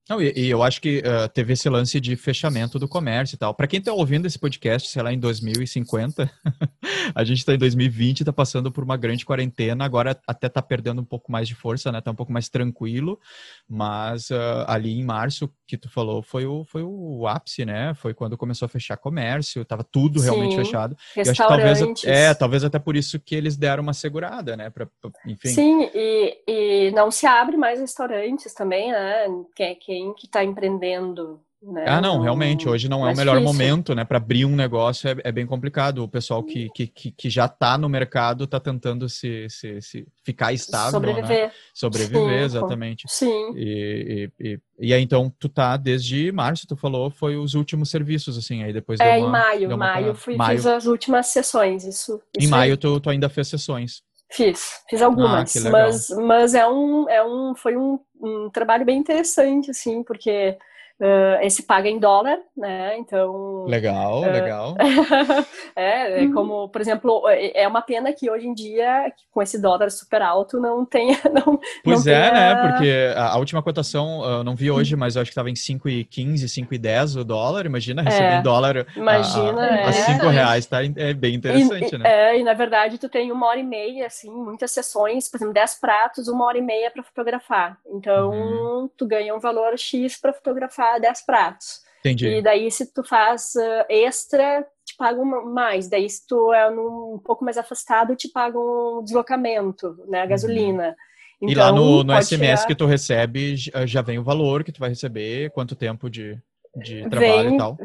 Não, 0.10 0.20
e, 0.20 0.34
e, 0.36 0.50
eu 0.50 0.64
acho 0.64 0.82
que 0.82 1.00
uh, 1.00 1.30
teve 1.32 1.54
esse 1.54 1.70
lance 1.70 2.00
de 2.00 2.16
fechamento 2.16 2.80
do 2.80 2.88
comércio 2.88 3.36
e 3.36 3.38
tal. 3.38 3.54
Para 3.54 3.68
quem 3.68 3.78
está 3.78 3.94
ouvindo 3.94 4.26
esse 4.26 4.40
podcast, 4.40 4.90
sei 4.90 5.04
lá, 5.04 5.14
em 5.14 5.20
2050, 5.20 6.32
a 7.14 7.24
gente 7.24 7.38
está 7.38 7.54
em 7.54 7.60
2020, 7.60 8.22
está 8.22 8.34
passando 8.34 8.72
por 8.72 8.84
uma 8.84 8.98
grande 8.98 9.24
quarentena, 9.24 9.86
agora 9.86 10.20
até 10.26 10.48
está 10.48 10.64
perdendo 10.64 11.02
um 11.02 11.06
pouco 11.06 11.32
mais 11.32 11.48
de 11.48 11.54
força, 11.54 11.92
né? 11.92 12.00
Está 12.00 12.10
um 12.10 12.16
pouco 12.16 12.34
mais 12.34 12.50
tranquilo, 12.50 13.20
mas 13.68 14.32
uh, 14.32 14.66
ali 14.66 15.00
em 15.00 15.04
março, 15.04 15.48
que 15.70 15.78
tu 15.78 15.90
falou, 15.90 16.24
foi 16.24 16.46
o, 16.46 16.66
foi 16.66 16.82
o 16.84 17.28
ápice, 17.28 17.64
né? 17.66 17.94
Foi 17.94 18.14
quando 18.14 18.36
começou 18.38 18.66
a 18.66 18.70
fechar 18.70 18.98
comércio, 18.98 19.62
estava 19.62 19.84
tudo 19.84 20.20
realmente 20.20 20.56
Sim, 20.56 20.58
fechado. 20.58 20.98
Eu 21.16 21.22
acho 21.22 21.32
que 21.32 21.38
talvez, 21.38 22.04
é, 22.06 22.34
talvez 22.34 22.64
até 22.64 22.80
por 22.80 22.96
isso 22.96 23.20
que 23.20 23.36
eles 23.36 23.56
deram 23.56 23.84
uma 23.84 23.94
segurada, 23.94 24.58
né? 24.58 24.70
Pra, 24.72 24.88
enfim. 25.26 25.50
Sim, 25.50 25.90
e, 25.94 26.38
e 26.48 26.92
não 26.92 27.12
se 27.12 27.28
abre 27.28 27.56
mais 27.56 27.80
restaurantes 27.80 28.54
também, 28.54 28.92
né? 28.92 29.28
Quem, 29.56 29.76
quem 29.76 30.00
quem 30.00 30.14
que 30.14 30.26
está 30.26 30.44
empreendendo. 30.44 31.42
Né? 31.62 31.84
Ah, 31.86 32.00
não, 32.00 32.22
realmente, 32.22 32.70
hoje 32.70 32.88
não 32.88 33.06
é 33.06 33.12
o 33.12 33.16
melhor 33.16 33.38
difícil. 33.38 33.54
momento, 33.54 33.94
né? 33.94 34.06
Para 34.06 34.18
abrir 34.18 34.46
um 34.46 34.56
negócio 34.56 35.10
é, 35.10 35.16
é, 35.26 35.32
bem 35.32 35.46
complicado. 35.46 36.02
O 36.02 36.08
pessoal 36.08 36.42
que, 36.42 36.70
que, 36.70 36.88
que, 36.88 37.30
já 37.30 37.48
está 37.48 37.78
no 37.78 37.90
mercado 37.90 38.46
está 38.46 38.62
tentando 38.62 39.10
se, 39.10 39.46
se, 39.50 39.82
se, 39.82 40.08
ficar 40.24 40.54
estável. 40.54 40.92
Sobreviver. 40.92 41.48
Né? 41.48 41.52
Sobreviver, 41.74 42.40
Sim, 42.40 42.46
exatamente. 42.46 43.04
Sim. 43.10 43.54
E, 43.58 44.32
e, 44.40 44.48
e, 44.48 44.60
e, 44.80 44.94
aí, 44.94 45.04
então, 45.04 45.30
tu 45.38 45.50
tá 45.50 45.76
desde 45.76 46.32
março, 46.32 46.66
tu 46.66 46.78
falou, 46.78 47.12
foi 47.12 47.36
os 47.36 47.56
últimos 47.56 47.90
serviços, 47.90 48.38
assim, 48.38 48.64
aí 48.64 48.72
depois 48.72 48.98
É, 49.02 49.18
uma, 49.18 49.18
em 49.18 49.30
maio, 49.30 49.78
maio, 49.78 50.16
fui, 50.16 50.38
maio. 50.38 50.58
fiz 50.58 50.66
as 50.66 50.86
últimas 50.86 51.28
sessões, 51.28 51.84
isso. 51.84 52.22
isso 52.38 52.48
em 52.48 52.50
maio, 52.50 52.78
tu, 52.78 53.02
tu 53.02 53.10
ainda 53.10 53.28
fez 53.28 53.50
sessões. 53.50 54.02
Fiz, 54.32 54.82
fiz 54.88 55.02
algumas, 55.02 55.56
ah, 55.58 55.70
mas, 55.72 56.10
mas 56.10 56.54
é 56.54 56.66
um, 56.66 57.10
é 57.10 57.26
um, 57.26 57.56
foi 57.56 57.76
um, 57.76 58.00
um 58.22 58.50
trabalho 58.50 58.86
bem 58.86 58.98
interessante, 58.98 59.72
assim, 59.72 60.04
porque 60.04 60.56
Uh, 61.00 61.40
esse 61.42 61.64
paga 61.64 61.88
em 61.88 61.98
dólar, 61.98 62.38
né? 62.58 62.98
Então. 62.98 63.64
Legal, 63.66 64.22
uh, 64.22 64.32
legal. 64.32 64.76
é, 65.74 66.24
é, 66.26 66.28
como, 66.34 66.68
por 66.68 66.82
exemplo, 66.82 67.24
é, 67.30 67.64
é 67.64 67.68
uma 67.68 67.82
pena 67.82 68.12
que 68.12 68.30
hoje 68.30 68.46
em 68.46 68.54
dia, 68.54 69.10
com 69.32 69.42
esse 69.42 69.62
dólar 69.62 69.92
super 69.92 70.22
alto, 70.22 70.60
não 70.60 70.84
tenha. 70.86 71.18
Não, 71.32 71.60
pois 71.84 72.06
não 72.06 72.14
é, 72.14 72.32
tenha... 72.32 72.34
né? 72.34 72.68
Porque 72.68 73.14
a, 73.16 73.38
última 73.38 73.62
cotação, 73.62 74.24
eu 74.24 74.44
não 74.44 74.56
vi 74.56 74.72
hoje, 74.72 74.96
mas 74.96 75.16
eu 75.16 75.22
acho 75.22 75.30
que 75.30 75.34
estava 75.34 75.50
em 75.50 75.54
5,15, 75.54 76.68
5,10 76.68 77.22
o 77.22 77.24
dólar. 77.24 77.66
Imagina 77.66 78.02
receber 78.02 78.34
é, 78.34 78.40
em 78.40 78.42
dólar 78.42 78.88
imagina, 78.96 79.62
a, 79.62 79.86
a, 79.86 79.90
a 79.90 79.94
5 79.94 80.26
é. 80.26 80.30
reais, 80.30 80.66
tá? 80.66 80.80
É 80.84 81.14
bem 81.14 81.36
interessante, 81.36 81.96
e, 81.96 81.98
né? 81.98 82.10
É, 82.10 82.40
e 82.40 82.44
na 82.44 82.54
verdade 82.54 82.98
tu 82.98 83.08
tem 83.08 83.32
uma 83.32 83.48
hora 83.48 83.60
e 83.60 83.64
meia, 83.64 84.08
assim, 84.08 84.32
muitas 84.32 84.72
sessões, 84.72 85.30
por 85.30 85.38
exemplo, 85.38 85.54
10 85.54 85.76
pratos, 85.76 86.28
uma 86.28 86.46
hora 86.46 86.58
e 86.58 86.62
meia 86.62 86.90
para 86.92 87.04
fotografar. 87.04 87.78
Então, 87.88 88.32
uhum. 88.32 88.90
tu 88.98 89.06
ganha 89.06 89.36
um 89.36 89.40
valor 89.40 89.78
X 89.78 90.20
para 90.20 90.34
fotografar 90.34 90.89
10 90.98 91.26
pratos. 91.26 91.82
Entendi. 92.00 92.28
E 92.28 92.42
daí, 92.42 92.72
se 92.72 92.92
tu 92.94 93.04
faz 93.04 93.54
uh, 93.56 93.86
extra, 93.90 94.66
te 94.86 94.96
pagam 94.98 95.26
mais. 95.54 95.90
Daí, 95.90 96.10
se 96.10 96.26
tu 96.26 96.54
é 96.54 96.70
num, 96.72 97.16
um 97.16 97.20
pouco 97.20 97.44
mais 97.44 97.58
afastado, 97.58 98.16
te 98.16 98.30
pagam 98.30 99.00
um 99.00 99.04
deslocamento, 99.04 99.96
né? 100.08 100.22
A 100.22 100.24
uhum. 100.24 100.30
gasolina. 100.30 100.96
Então, 101.42 101.52
e 101.52 101.56
lá 101.56 101.72
no, 101.72 102.04
no 102.04 102.22
SMS 102.22 102.66
que 102.66 102.76
tu 102.76 102.86
recebe, 102.86 103.56
já 103.86 104.02
vem 104.02 104.20
o 104.20 104.24
valor 104.24 104.64
que 104.64 104.72
tu 104.72 104.80
vai 104.80 104.90
receber, 104.90 105.52
quanto 105.52 105.76
tempo 105.76 106.10
de, 106.10 106.38
de 106.76 107.08
trabalho 107.10 107.50
vem, 107.50 107.56
e 107.56 107.58
tal. 107.58 107.78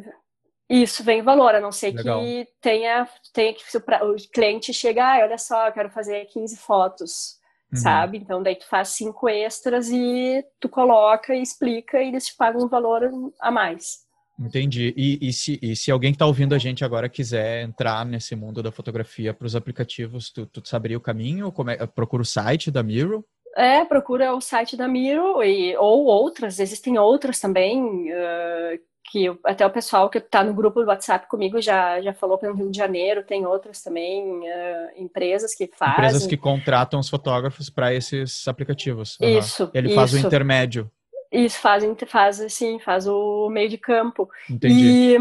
Isso, 0.69 1.05
vem 1.05 1.21
o 1.21 1.25
valor, 1.25 1.55
a 1.55 1.61
não 1.61 1.71
ser 1.71 1.95
Legal. 1.95 2.21
que 2.21 2.49
tenha, 2.61 3.09
tenha 3.33 3.53
que 3.53 3.63
o 3.77 4.17
cliente 4.33 4.73
chegar, 4.73 5.21
ah, 5.21 5.25
olha 5.25 5.39
só, 5.39 5.69
eu 5.69 5.73
quero 5.73 5.91
fazer 5.91 6.25
15 6.27 6.57
fotos. 6.57 7.39
Sabe? 7.79 8.19
Então 8.19 8.43
daí 8.43 8.57
tu 8.57 8.67
faz 8.67 8.89
cinco 8.89 9.29
extras 9.29 9.91
e 9.91 10.45
tu 10.61 10.69
coloca 10.69 11.35
e 11.35 11.43
explica 11.43 12.03
e 12.03 12.09
eles 12.09 12.27
te 12.27 12.37
pagam 12.37 12.65
um 12.65 12.69
valor 12.69 13.11
a 13.41 13.51
mais. 13.51 14.05
Entendi. 14.39 14.93
E, 14.97 15.29
e, 15.29 15.33
se, 15.33 15.59
e 15.63 15.77
se 15.77 15.91
alguém 15.91 16.11
que 16.11 16.17
está 16.17 16.27
ouvindo 16.27 16.55
a 16.55 16.59
gente 16.59 16.85
agora 16.85 17.09
quiser 17.09 17.63
entrar 17.63 18.05
nesse 18.05 18.35
mundo 18.35 18.63
da 18.63 18.73
fotografia 18.73 19.33
para 19.33 19.47
os 19.47 19.55
aplicativos, 19.55 20.31
tu, 20.31 20.45
tu 20.47 20.67
saberia 20.69 20.99
o 20.99 21.01
caminho? 21.01 21.53
Como 21.53 21.71
é, 21.71 21.87
procura 21.87 22.23
o 22.23 22.27
site 22.27 22.71
da 22.71 22.83
Miro? 22.83 23.25
É, 23.57 23.85
procura 23.85 24.35
o 24.35 24.41
site 24.41 24.77
da 24.77 24.89
Miro 24.89 25.43
e, 25.43 25.77
ou 25.77 26.07
outras, 26.07 26.59
existem 26.59 26.99
outras 26.99 27.39
também, 27.39 27.81
uh, 27.81 28.79
que 29.11 29.27
até 29.45 29.67
o 29.67 29.71
pessoal 29.71 30.09
que 30.09 30.19
está 30.19 30.43
no 30.43 30.55
grupo 30.55 30.81
do 30.81 30.89
WhatsApp 30.89 31.29
comigo 31.29 31.61
já, 31.61 32.01
já 32.01 32.13
falou 32.15 32.39
para 32.39 32.51
o 32.51 32.57
Rio 32.57 32.71
de 32.71 32.77
Janeiro, 32.77 33.23
tem 33.23 33.47
outras 33.47 33.83
também, 33.83 34.25
uh, 34.25 34.91
empresas 34.97 35.55
que 35.55 35.67
fazem. 35.67 35.95
Empresas 35.95 36.27
que 36.27 36.37
contratam 36.37 36.99
os 36.99 37.09
fotógrafos 37.09 37.69
para 37.69 37.93
esses 37.93 38.49
aplicativos. 38.49 39.19
Uhum. 39.21 39.39
Isso. 39.39 39.71
Ele 39.75 39.89
isso. 39.89 39.97
faz 39.97 40.13
o 40.15 40.19
intermédio. 40.19 40.91
Isso, 41.31 41.59
faz, 41.59 41.85
faz 42.07 42.41
assim, 42.41 42.79
faz 42.79 43.07
o 43.07 43.51
meio 43.51 43.69
de 43.69 43.77
campo. 43.77 44.29
Entendi. 44.49 45.15
E, 45.15 45.19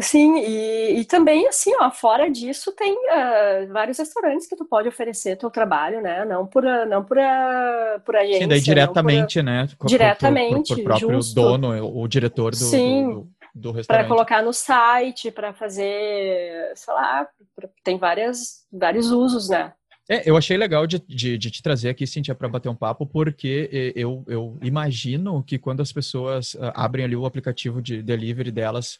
sim, 0.00 0.38
e, 0.38 1.00
e 1.00 1.04
também, 1.04 1.46
assim, 1.46 1.72
ó, 1.80 1.90
fora 1.90 2.30
disso, 2.30 2.72
tem 2.72 2.92
uh, 2.92 3.72
vários 3.72 3.98
restaurantes 3.98 4.46
que 4.46 4.56
tu 4.56 4.64
pode 4.64 4.88
oferecer 4.88 5.36
teu 5.36 5.50
trabalho, 5.50 6.00
né? 6.00 6.24
Não 6.24 6.46
por, 6.46 6.64
não 6.86 7.04
por, 7.04 7.18
a, 7.18 8.00
por 8.04 8.16
agência. 8.16 8.42
Sim, 8.42 8.48
daí 8.48 8.60
diretamente, 8.60 9.38
por, 9.38 9.44
né? 9.44 9.68
Diretamente, 9.84 10.74
Por, 10.74 10.84
próprio 10.84 11.10
justo. 11.12 11.34
dono, 11.34 12.00
o 12.00 12.06
diretor 12.08 12.50
do, 12.50 12.56
sim. 12.56 13.04
do, 13.04 13.28
do 13.54 13.72
restaurante. 13.72 13.86
Para 13.86 14.08
colocar 14.08 14.42
no 14.42 14.52
site, 14.52 15.30
para 15.30 15.52
fazer, 15.52 16.72
sei 16.74 16.94
lá, 16.94 17.28
tem 17.82 17.98
várias, 17.98 18.66
vários 18.72 19.10
usos, 19.10 19.48
né? 19.48 19.72
É, 20.08 20.28
eu 20.28 20.36
achei 20.36 20.56
legal 20.56 20.86
de, 20.86 21.02
de, 21.06 21.36
de 21.36 21.50
te 21.50 21.62
trazer 21.62 21.88
aqui, 21.88 22.06
Cintia, 22.06 22.34
para 22.34 22.48
bater 22.48 22.68
um 22.68 22.74
papo, 22.74 23.04
porque 23.04 23.92
eu, 23.96 24.24
eu 24.28 24.56
imagino 24.62 25.42
que 25.42 25.58
quando 25.58 25.80
as 25.80 25.92
pessoas 25.92 26.54
uh, 26.54 26.70
abrem 26.74 27.04
ali 27.04 27.16
o 27.16 27.26
aplicativo 27.26 27.82
de 27.82 28.02
delivery 28.02 28.52
delas, 28.52 28.98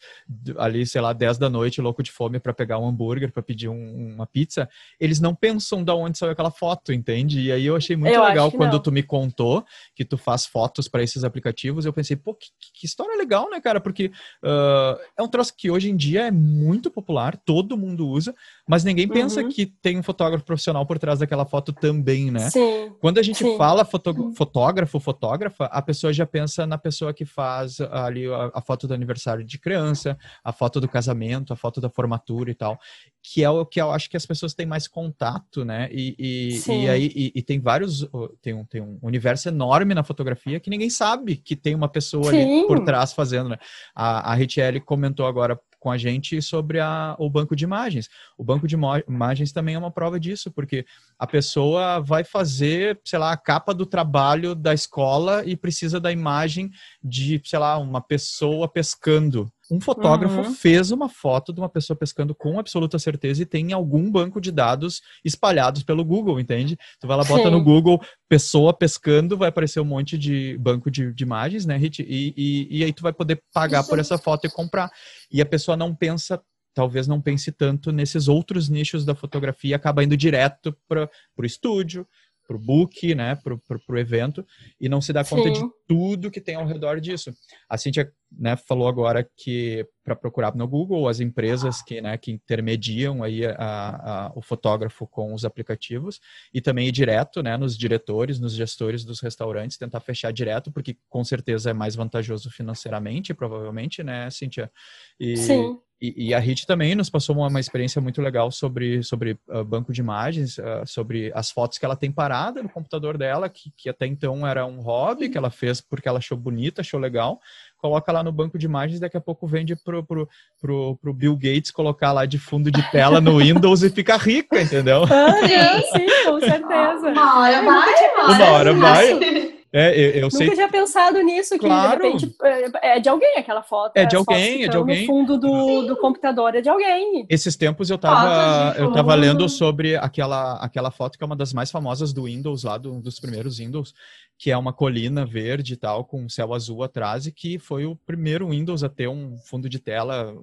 ali, 0.57 0.85
sei 0.85 0.99
lá, 0.99 1.13
10 1.13 1.37
da 1.37 1.49
noite, 1.49 1.81
louco 1.81 2.03
de 2.03 2.11
fome, 2.11 2.39
para 2.39 2.53
pegar 2.53 2.77
um 2.77 2.87
hambúrguer, 2.87 3.31
para 3.31 3.41
pedir 3.41 3.69
um, 3.69 4.15
uma 4.15 4.27
pizza, 4.27 4.69
eles 4.99 5.21
não 5.21 5.33
pensam 5.33 5.81
da 5.81 5.95
onde 5.95 6.17
saiu 6.17 6.31
aquela 6.31 6.51
foto, 6.51 6.91
entende? 6.91 7.39
E 7.39 7.51
aí 7.53 7.65
eu 7.65 7.75
achei 7.75 7.95
muito 7.95 8.13
eu 8.13 8.23
legal 8.25 8.51
quando 8.51 8.73
não. 8.73 8.81
tu 8.81 8.91
me 8.91 9.01
contou 9.01 9.65
que 9.95 10.03
tu 10.03 10.17
faz 10.17 10.45
fotos 10.45 10.89
para 10.89 11.01
esses 11.01 11.23
aplicativos. 11.23 11.85
Eu 11.85 11.93
pensei, 11.93 12.17
pô, 12.17 12.33
que, 12.33 12.49
que, 12.59 12.85
história 12.85 13.17
legal, 13.17 13.49
né, 13.49 13.61
cara? 13.61 13.79
Porque 13.79 14.11
uh, 14.43 14.99
é 15.17 15.23
um 15.23 15.27
troço 15.27 15.53
que 15.55 15.71
hoje 15.71 15.89
em 15.89 15.95
dia 15.95 16.27
é 16.27 16.31
muito 16.31 16.91
popular, 16.91 17.37
todo 17.37 17.77
mundo 17.77 18.07
usa, 18.09 18.35
mas 18.67 18.83
ninguém 18.83 19.07
pensa 19.07 19.37
Uhum. 19.41 19.49
que 19.49 19.65
tem 19.65 19.97
um 19.97 20.03
fotógrafo 20.03 20.43
profissional 20.43 20.85
por 20.85 20.96
trás 20.99 21.19
daquela 21.19 21.45
foto 21.45 21.71
também, 21.73 22.31
né? 22.31 22.49
Sim. 22.49 22.91
Quando 22.99 23.17
a 23.17 23.23
gente 23.23 23.39
Sim. 23.39 23.57
fala 23.57 23.85
foto, 23.85 24.33
fotógrafo, 24.33 24.99
fotógrafa, 24.99 25.65
a 25.65 25.81
pessoa 25.81 26.11
já 26.13 26.25
pensa 26.25 26.65
na 26.65 26.77
pessoa 26.77 27.13
que 27.13 27.25
faz 27.25 27.79
ali 27.81 28.25
a, 28.25 28.51
a, 28.55 28.61
foto 28.61 28.87
do 28.87 28.93
aniversário 28.93 29.43
de 29.43 29.57
criança, 29.57 30.17
a 30.43 30.51
foto 30.51 30.79
do 30.79 30.87
casamento, 30.87 31.53
a 31.53 31.55
foto 31.55 31.79
da 31.79 31.89
formatura 31.89 32.51
e 32.51 32.55
tal, 32.55 32.79
que 33.21 33.43
é 33.43 33.49
o 33.49 33.65
que 33.65 33.81
eu 33.81 33.91
acho 33.91 34.09
que 34.09 34.17
as 34.17 34.25
pessoas 34.25 34.53
têm 34.53 34.65
mais 34.65 34.87
contato, 34.87 35.65
né? 35.65 35.89
E, 35.91 36.15
e, 36.17 36.71
e 36.71 36.89
aí 36.89 37.11
e, 37.15 37.31
e, 37.35 37.41
tem 37.41 37.59
vários, 37.59 38.07
tem 38.41 38.53
um, 38.53 38.63
tem 38.63 38.81
um 38.81 38.97
universo 39.01 39.49
enorme 39.49 39.93
na 39.93 40.03
fotografia 40.03 40.59
que 40.59 40.69
ninguém 40.69 40.89
sabe 40.89 41.35
que 41.35 41.55
tem 41.55 41.75
uma 41.75 41.89
pessoa 41.89 42.31
Sim. 42.31 42.59
ali 42.59 42.67
por 42.67 42.83
trás 42.83 43.13
fazendo, 43.13 43.49
né? 43.49 43.57
A, 43.93 44.31
a 44.31 44.35
Richelle 44.35 44.79
comentou 44.79 45.25
agora 45.25 45.59
com 45.87 45.91
a 45.91 45.97
gente 45.97 46.41
sobre 46.41 46.81
a, 46.81 47.15
o 47.17 47.29
banco 47.29 47.55
de 47.55 47.63
imagens. 47.63 48.09
O 48.37 48.43
banco 48.43 48.67
de 48.67 48.75
imagens 49.07 49.53
também 49.53 49.75
é 49.75 49.79
uma 49.79 49.89
prova 49.89 50.19
disso, 50.19 50.51
porque 50.51 50.85
a 51.17 51.25
pessoa 51.25 52.01
vai 52.01 52.25
fazer, 52.25 52.99
sei 53.05 53.17
lá, 53.17 53.31
a 53.31 53.37
capa 53.37 53.73
do 53.73 53.85
trabalho 53.85 54.53
da 54.53 54.73
escola 54.73 55.45
e 55.45 55.55
precisa 55.55 55.97
da 55.97 56.11
imagem 56.11 56.69
de, 57.01 57.41
sei 57.45 57.57
lá, 57.57 57.77
uma 57.77 58.01
pessoa 58.01 58.67
pescando. 58.67 59.49
Um 59.69 59.81
fotógrafo 59.81 60.37
Uhum. 60.37 60.53
fez 60.53 60.91
uma 60.91 61.09
foto 61.09 61.51
de 61.51 61.59
uma 61.59 61.67
pessoa 61.69 61.97
pescando 61.97 62.33
com 62.33 62.59
absoluta 62.59 62.97
certeza 62.97 63.41
e 63.41 63.45
tem 63.45 63.71
em 63.71 63.73
algum 63.73 64.09
banco 64.09 64.39
de 64.39 64.51
dados 64.51 65.01
espalhados 65.23 65.83
pelo 65.83 66.05
Google, 66.05 66.39
entende? 66.39 66.77
Tu 66.99 67.07
vai 67.07 67.17
lá, 67.17 67.23
bota 67.23 67.43
Sim. 67.43 67.51
no 67.51 67.63
Google 67.63 68.01
pessoa 68.29 68.73
pescando, 68.73 69.37
vai 69.37 69.49
aparecer 69.49 69.79
um 69.79 69.85
monte 69.85 70.17
de 70.17 70.57
banco 70.57 70.89
de, 70.89 71.13
de 71.13 71.23
imagens, 71.23 71.65
né, 71.65 71.75
Rit? 71.77 72.01
E, 72.01 72.33
e, 72.37 72.79
e 72.79 72.83
aí 72.83 72.93
tu 72.93 73.03
vai 73.03 73.13
poder 73.13 73.41
pagar 73.53 73.83
por 73.83 73.99
essa 73.99 74.17
foto 74.17 74.47
e 74.47 74.49
comprar. 74.49 74.89
E 75.31 75.41
a 75.41 75.45
pessoa 75.45 75.75
não 75.75 75.93
pensa 75.93 76.41
talvez 76.77 77.07
não 77.07 77.19
pense 77.19 77.51
tanto 77.51 77.91
nesses 77.91 78.27
outros 78.27 78.69
nichos 78.69 79.03
da 79.03 79.15
fotografia, 79.15 79.75
acaba 79.75 80.03
indo 80.03 80.15
direto 80.15 80.77
para 80.87 81.09
o 81.35 81.43
estúdio, 81.43 82.07
para 82.47 82.55
o 82.55 82.59
book, 82.59 83.13
né, 83.13 83.35
para 83.35 83.53
o 83.53 83.97
evento, 83.97 84.45
e 84.79 84.87
não 84.87 85.01
se 85.01 85.11
dá 85.11 85.23
conta 85.23 85.53
Sim. 85.53 85.53
de 85.53 85.69
tudo 85.87 86.31
que 86.31 86.39
tem 86.39 86.55
ao 86.55 86.65
redor 86.65 87.01
disso. 87.01 87.33
A 87.69 87.77
Cintia 87.77 88.11
né, 88.31 88.55
falou 88.55 88.87
agora 88.87 89.27
que 89.35 89.85
para 90.03 90.15
procurar 90.15 90.55
no 90.55 90.67
Google 90.67 91.07
as 91.07 91.19
empresas 91.19 91.81
que, 91.81 91.99
né, 92.01 92.17
que 92.17 92.31
intermediam 92.31 93.23
aí 93.23 93.45
a, 93.45 93.55
a, 93.57 94.31
o 94.35 94.41
fotógrafo 94.41 95.05
com 95.05 95.33
os 95.33 95.43
aplicativos 95.43 96.19
e 96.53 96.61
também 96.61 96.87
ir 96.87 96.91
direto 96.91 97.43
né, 97.43 97.57
nos 97.57 97.77
diretores, 97.77 98.39
nos 98.39 98.53
gestores 98.53 99.03
dos 99.03 99.19
restaurantes, 99.19 99.77
tentar 99.77 99.99
fechar 99.99 100.31
direto, 100.31 100.71
porque 100.71 100.97
com 101.09 101.23
certeza 101.23 101.71
é 101.71 101.73
mais 101.73 101.95
vantajoso 101.95 102.49
financeiramente, 102.49 103.33
provavelmente, 103.33 104.01
né, 104.01 104.29
Cintia? 104.29 104.71
E, 105.19 105.35
Sim. 105.35 105.77
E, 105.99 106.27
e, 106.27 106.33
a 106.33 106.39
Hit 106.39 106.67
também 106.67 106.93
nos 106.93 107.09
passou 107.09 107.35
uma, 107.35 107.47
uma, 107.47 107.59
experiência 107.59 107.99
muito 107.99 108.21
legal 108.21 108.51
sobre, 108.51 109.01
sobre 109.01 109.35
uh, 109.47 109.63
banco 109.63 109.91
de 109.91 109.99
imagens, 109.99 110.59
uh, 110.59 110.85
sobre 110.85 111.31
as 111.33 111.49
fotos 111.49 111.79
que 111.79 111.85
ela 111.85 111.95
tem 111.95 112.11
parada 112.11 112.61
no 112.61 112.69
computador 112.69 113.17
dela, 113.17 113.49
que, 113.49 113.71
que 113.75 113.89
até 113.89 114.05
então 114.05 114.45
era 114.45 114.63
um 114.63 114.79
hobby 114.79 115.27
que 115.27 115.37
ela 115.37 115.49
fez 115.49 115.81
porque 115.81 116.07
ela 116.07 116.19
achou 116.19 116.37
bonita, 116.37 116.81
achou 116.81 116.99
legal. 116.99 117.39
Coloca 117.77 118.11
lá 118.11 118.21
no 118.21 118.31
banco 118.31 118.59
de 118.59 118.67
imagens, 118.67 118.99
daqui 118.99 119.17
a 119.17 119.21
pouco 119.21 119.47
vende 119.47 119.75
pro, 119.75 120.03
pro, 120.03 120.29
pro, 120.61 120.97
pro 121.01 121.13
Bill 121.13 121.35
Gates 121.35 121.71
colocar 121.71 122.11
lá 122.11 122.27
de 122.27 122.37
fundo 122.37 122.69
de 122.69 122.91
tela 122.91 123.19
no 123.19 123.39
Windows 123.39 123.81
e 123.81 123.89
fica 123.89 124.17
rica, 124.17 124.61
entendeu? 124.61 125.03
Ah, 125.03 125.81
sim, 125.97 126.07
com 126.25 126.39
certeza. 126.39 127.09
Uma 127.09 127.39
hora 127.39 127.63
vai, 127.63 128.35
uma 128.35 128.49
hora 128.51 128.73
vai. 128.73 129.56
É, 129.77 129.95
eu, 129.95 130.09
eu 130.11 130.21
Nunca 130.23 130.37
sei. 130.37 130.49
tinha 130.49 130.67
pensado 130.67 131.21
nisso, 131.21 131.53
que 131.53 131.59
Claro. 131.67 132.01
de 132.01 132.07
repente 132.07 132.35
é 132.81 132.99
de 132.99 133.09
alguém 133.09 133.37
aquela 133.37 133.61
foto. 133.61 133.91
É 133.95 134.05
de 134.05 134.15
alguém, 134.15 134.63
é 134.63 134.67
de 134.67 134.75
alguém. 134.75 135.01
No 135.01 135.05
fundo 135.07 135.37
do, 135.37 135.83
do 135.83 135.95
computador 135.97 136.55
é 136.55 136.61
de 136.61 136.69
alguém. 136.69 137.25
Esses 137.29 137.55
tempos 137.55 137.89
eu 137.89 137.97
tava, 137.97 138.75
eu 138.77 138.91
tava 138.91 139.13
lendo 139.13 139.47
sobre 139.47 139.95
aquela, 139.95 140.53
aquela 140.55 140.89
foto 140.89 141.17
que 141.17 141.23
é 141.23 141.27
uma 141.27 141.35
das 141.35 141.53
mais 141.53 141.69
famosas 141.69 142.11
do 142.11 142.23
Windows, 142.23 142.63
lá 142.63 142.77
do, 142.77 142.99
dos 142.99 143.19
primeiros 143.19 143.59
Windows, 143.59 143.93
que 144.37 144.51
é 144.51 144.57
uma 144.57 144.71
colina 144.71 145.25
verde 145.25 145.73
e 145.73 145.77
tal, 145.77 146.05
com 146.05 146.21
um 146.23 146.29
céu 146.29 146.53
azul 146.53 146.83
atrás, 146.83 147.25
e 147.25 147.31
que 147.31 147.57
foi 147.57 147.85
o 147.85 147.95
primeiro 147.95 148.49
Windows 148.49 148.83
a 148.83 148.89
ter 148.89 149.07
um 149.07 149.37
fundo 149.39 149.67
de 149.67 149.79
tela 149.79 150.35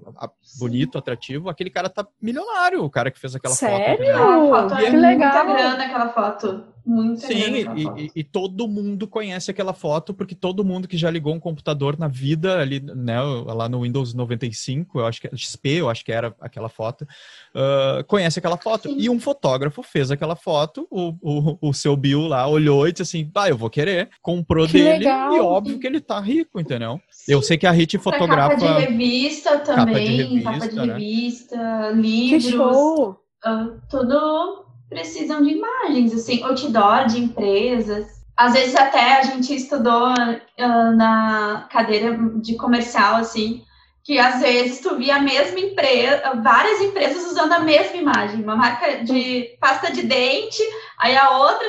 bonito, 0.59 0.99
atrativo. 0.99 1.49
Aquele 1.49 1.71
cara 1.71 1.89
tá 1.89 2.07
milionário, 2.21 2.83
o 2.85 2.91
cara 2.91 3.11
que 3.11 3.21
fez 3.21 3.35
aquela 3.35 3.55
foto. 3.55 3.71
Sério? 3.71 4.07
foto 4.49 4.77
que 4.77 4.85
é 4.85 4.91
muita 4.91 5.09
legal. 5.09 5.47
grana 5.47 5.85
aquela 5.85 6.09
foto. 6.09 6.65
Muita 6.87 7.27
grana 7.27 7.45
Sim, 7.45 7.55
e, 7.77 7.85
foto. 7.85 7.99
e- 8.01 8.11
e 8.17 8.23
todo 8.25 8.69
mundo 8.69 9.07
conhece 9.09 9.51
aquela 9.51 9.73
foto, 9.73 10.13
porque 10.13 10.35
todo 10.35 10.63
mundo 10.65 10.87
que 10.87 10.99
já 10.99 11.11
ligou 11.11 11.33
um 11.35 11.41
computador 11.41 11.99
na 11.99 12.09
vida, 12.09 12.59
ali, 12.59 12.79
né, 12.79 13.19
lá 13.21 13.69
no 13.71 13.83
Windows 13.83 14.13
95, 14.13 14.99
eu 15.01 15.07
acho 15.07 15.19
que 15.21 15.35
XP, 15.35 15.69
eu 15.81 15.89
acho 15.89 16.05
que 16.05 16.13
era 16.13 16.35
aquela 16.41 16.69
foto, 16.69 17.07
ah, 17.55 18.05
conhece 18.07 18.39
aquela 18.39 18.59
foto. 18.59 18.91
Sim. 18.91 18.97
E 18.99 19.09
um 19.09 19.19
fotógrafo 19.19 19.83
fez 19.83 20.11
aquela 20.11 20.37
foto, 20.37 20.87
o, 20.91 21.15
o, 21.23 21.59
o 21.71 21.73
seu 21.73 21.97
Bill 21.97 22.27
lá 22.27 22.47
olhou 22.47 22.87
e 22.87 22.93
disse 22.93 23.03
assim, 23.03 23.31
ah, 23.35 23.49
eu 23.49 23.57
vou 23.57 23.71
querer, 23.71 23.84
comprou 24.23 24.67
Que 24.67 24.73
dele, 24.75 24.99
legal. 24.99 25.37
e 25.37 25.41
óbvio 25.41 25.79
que 25.79 25.87
ele 25.87 26.01
tá 26.01 26.19
rico, 26.21 26.61
entendeu? 26.61 27.01
Eu 27.29 27.43
sei 27.43 27.57
que 27.57 27.67
a 27.67 27.71
Hit 27.71 27.99
fotografa... 27.99 28.57
Capa 28.57 28.79
de 28.79 28.87
revista 28.87 29.59
também, 29.59 30.43
capa 30.43 30.59
capa 30.59 30.69
de 30.69 30.75
de 30.75 30.81
revista, 30.81 31.57
revista, 31.57 31.57
né? 31.57 31.99
Que 31.99 32.39
livros, 32.39 32.51
show! 32.51 33.17
ah, 33.45 33.69
tudo 33.91 34.65
precisam 34.89 35.43
de 35.43 35.51
imagens, 35.51 36.15
assim, 36.15 36.43
outdoor 36.43 37.07
de 37.07 37.19
empresas. 37.21 38.07
Às 38.37 38.53
vezes 38.53 38.75
até 38.75 39.19
a 39.19 39.23
gente 39.23 39.55
estudou 39.55 40.09
ah, 40.09 40.91
na 40.93 41.69
cadeira 41.71 42.19
de 42.41 42.57
comercial, 42.57 43.17
assim, 43.17 43.63
que 44.05 44.19
às 44.19 44.41
vezes 44.41 44.81
tu 44.81 44.97
via 44.97 45.17
a 45.17 45.23
mesma 45.23 45.59
empresa, 45.59 46.35
várias 46.43 46.81
empresas 46.81 47.25
usando 47.25 47.53
a 47.55 47.61
mesma 47.61 47.97
imagem, 47.97 48.43
uma 48.43 48.55
marca 48.55 49.03
de 49.03 49.57
pasta 49.59 49.91
de 49.91 50.03
dente, 50.03 50.63
aí 50.99 51.17
a 51.17 51.39
outra, 51.39 51.67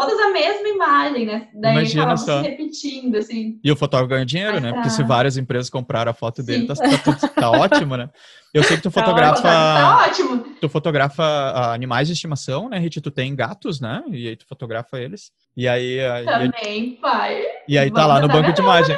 todas 0.00 0.18
a 0.18 0.30
mesma 0.30 0.68
imagem, 0.68 1.26
né? 1.26 1.48
Daí 1.54 1.72
Imagina 1.72 2.16
só. 2.16 2.42
se 2.42 2.48
repetindo, 2.48 3.16
assim. 3.16 3.58
E 3.62 3.70
o 3.72 3.76
fotógrafo 3.76 4.10
ganha 4.10 4.26
dinheiro, 4.26 4.54
Mas 4.54 4.62
né? 4.62 4.68
tá. 4.70 4.74
Porque 4.76 4.90
se 4.90 5.02
várias 5.02 5.36
empresas 5.36 5.70
compraram 5.70 6.10
a 6.10 6.14
foto 6.14 6.42
dele, 6.42 6.66
tá, 6.66 6.74
tá 6.74 7.28
tá 7.28 7.50
ótimo, 7.50 7.96
né? 7.96 8.08
Eu 8.56 8.62
sei 8.62 8.76
que 8.78 8.82
tu 8.82 8.90
Tá 8.90 9.00
fotografa... 9.02 9.42
Tá 9.42 10.06
ótimo. 10.08 10.38
tu 10.58 10.68
fotografa 10.68 11.22
ah, 11.22 11.74
animais 11.74 12.08
de 12.08 12.14
estimação, 12.14 12.70
né, 12.70 12.78
Rit? 12.78 13.02
Tu 13.02 13.10
tem 13.10 13.36
gatos, 13.36 13.82
né? 13.82 14.02
E 14.08 14.28
aí 14.28 14.36
tu 14.36 14.46
fotografa 14.46 14.98
eles. 14.98 15.30
E 15.54 15.68
aí, 15.68 16.00
ah, 16.00 16.22
e 16.22 16.28
aí- 16.28 16.50
Também, 16.52 16.92
pai. 16.96 17.42
E 17.68 17.76
aí 17.76 17.90
tá 17.90 18.06
lá 18.06 18.18
no 18.18 18.28
banco 18.28 18.54
de 18.54 18.62
imagem. 18.62 18.96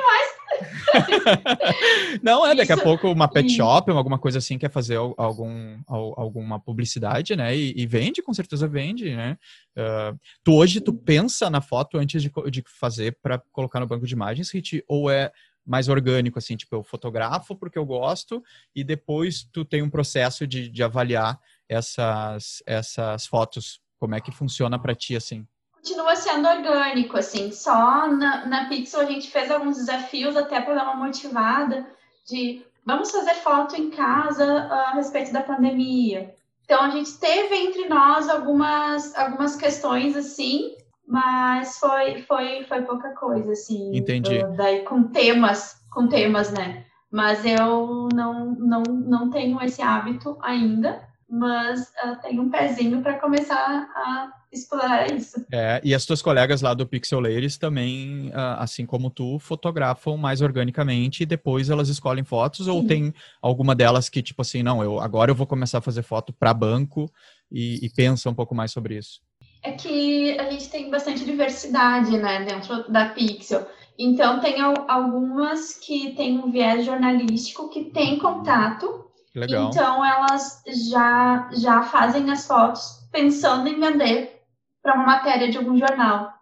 Não, 2.22 2.46
é, 2.46 2.54
daqui 2.54 2.72
Isso. 2.72 2.80
a 2.80 2.84
pouco 2.84 3.10
uma 3.10 3.26
pet 3.28 3.50
shop, 3.50 3.90
alguma 3.90 4.18
coisa 4.18 4.38
assim, 4.38 4.58
quer 4.58 4.70
fazer 4.70 4.96
algum, 4.96 5.78
alguma 5.86 6.60
publicidade, 6.60 7.34
né? 7.36 7.56
E, 7.56 7.74
e 7.76 7.86
vende, 7.86 8.22
com 8.22 8.32
certeza 8.32 8.68
vende, 8.68 9.14
né? 9.14 9.36
Uh, 9.76 10.18
tu 10.44 10.54
hoje, 10.54 10.80
tu 10.80 10.92
pensa 10.92 11.50
na 11.50 11.60
foto 11.60 11.98
antes 11.98 12.22
de, 12.22 12.30
de 12.50 12.62
fazer 12.78 13.16
para 13.20 13.42
colocar 13.52 13.80
no 13.80 13.86
banco 13.86 14.06
de 14.06 14.14
imagens, 14.14 14.50
Rit? 14.50 14.84
Ou 14.88 15.10
é 15.10 15.32
mais 15.68 15.88
orgânico, 15.88 16.38
assim, 16.38 16.56
tipo, 16.56 16.74
eu 16.74 16.82
fotografo 16.82 17.54
porque 17.54 17.78
eu 17.78 17.84
gosto 17.84 18.42
e 18.74 18.82
depois 18.82 19.46
tu 19.52 19.64
tem 19.64 19.82
um 19.82 19.90
processo 19.90 20.46
de, 20.46 20.68
de 20.68 20.82
avaliar 20.82 21.38
essas, 21.68 22.62
essas 22.66 23.26
fotos. 23.26 23.80
Como 23.98 24.14
é 24.14 24.20
que 24.20 24.32
funciona 24.32 24.78
para 24.78 24.94
ti, 24.94 25.14
assim? 25.14 25.46
continua 25.88 26.16
sendo 26.16 26.48
orgânico, 26.48 27.16
assim, 27.16 27.50
só 27.52 28.06
na, 28.08 28.46
na 28.46 28.68
Pixel 28.68 29.00
a 29.00 29.04
gente 29.04 29.30
fez 29.30 29.50
alguns 29.50 29.76
desafios 29.76 30.36
até 30.36 30.60
para 30.60 30.74
dar 30.74 30.84
uma 30.84 31.06
motivada 31.06 31.86
de 32.26 32.62
vamos 32.84 33.10
fazer 33.10 33.34
foto 33.34 33.76
em 33.76 33.90
casa 33.90 34.44
a 34.44 34.92
respeito 34.94 35.32
da 35.32 35.42
pandemia. 35.42 36.34
Então 36.64 36.82
a 36.82 36.90
gente 36.90 37.12
teve 37.18 37.54
entre 37.54 37.88
nós 37.88 38.28
algumas, 38.28 39.16
algumas 39.16 39.56
questões 39.56 40.16
assim, 40.16 40.76
mas 41.08 41.78
foi, 41.78 42.20
foi, 42.22 42.64
foi 42.64 42.82
pouca 42.82 43.14
coisa, 43.14 43.52
assim. 43.52 43.96
Entendi. 43.96 44.44
Daí 44.56 44.80
com 44.80 45.04
temas, 45.04 45.82
com 45.90 46.06
temas, 46.06 46.52
né? 46.52 46.84
Mas 47.10 47.46
eu 47.46 48.08
não, 48.14 48.54
não, 48.54 48.82
não 48.82 49.30
tenho 49.30 49.58
esse 49.62 49.80
hábito 49.80 50.36
ainda, 50.42 51.02
mas 51.26 51.80
uh, 52.04 52.20
tenho 52.20 52.42
um 52.42 52.50
pezinho 52.50 53.00
para 53.00 53.18
começar 53.18 53.88
a 53.94 54.30
explorar 54.52 55.10
isso. 55.10 55.42
É, 55.50 55.80
e 55.82 55.94
as 55.94 56.04
tuas 56.04 56.20
colegas 56.20 56.60
lá 56.60 56.74
do 56.74 56.86
Pixel 56.86 57.20
Layers 57.20 57.56
também, 57.56 58.30
ah, 58.34 58.62
assim 58.62 58.84
como 58.84 59.08
tu, 59.08 59.38
fotografam 59.38 60.16
mais 60.18 60.42
organicamente 60.42 61.22
e 61.22 61.26
depois 61.26 61.70
elas 61.70 61.88
escolhem 61.88 62.24
fotos 62.24 62.66
Sim. 62.66 62.70
ou 62.70 62.86
tem 62.86 63.14
alguma 63.40 63.74
delas 63.74 64.10
que 64.10 64.22
tipo 64.22 64.42
assim, 64.42 64.62
não, 64.62 64.82
eu 64.82 65.00
agora 65.00 65.30
eu 65.30 65.34
vou 65.34 65.46
começar 65.46 65.78
a 65.78 65.82
fazer 65.82 66.02
foto 66.02 66.32
para 66.32 66.52
banco 66.52 67.10
e, 67.50 67.84
e 67.84 67.90
pensa 67.90 68.28
um 68.28 68.34
pouco 68.34 68.54
mais 68.54 68.72
sobre 68.72 68.96
isso? 68.96 69.20
É 69.62 69.72
que 69.72 70.38
a 70.38 70.50
gente 70.50 70.68
tem 70.70 70.90
bastante 70.90 71.24
diversidade, 71.24 72.16
né, 72.16 72.44
dentro 72.44 72.90
da 72.90 73.08
Pixel. 73.10 73.66
Então 73.98 74.40
tem 74.40 74.60
algumas 74.60 75.74
que 75.74 76.12
têm 76.12 76.38
um 76.38 76.50
viés 76.50 76.84
jornalístico 76.84 77.68
que 77.68 77.86
tem 77.86 78.18
contato 78.18 79.08
Legal. 79.34 79.68
Então 79.68 80.04
elas 80.04 80.62
já 80.90 81.50
já 81.54 81.82
fazem 81.82 82.30
as 82.30 82.46
fotos 82.46 83.06
pensando 83.12 83.68
em 83.68 83.78
vender 83.78 84.42
para 84.82 84.94
uma 84.94 85.06
matéria 85.06 85.50
de 85.50 85.58
algum 85.58 85.76
jornal. 85.76 86.32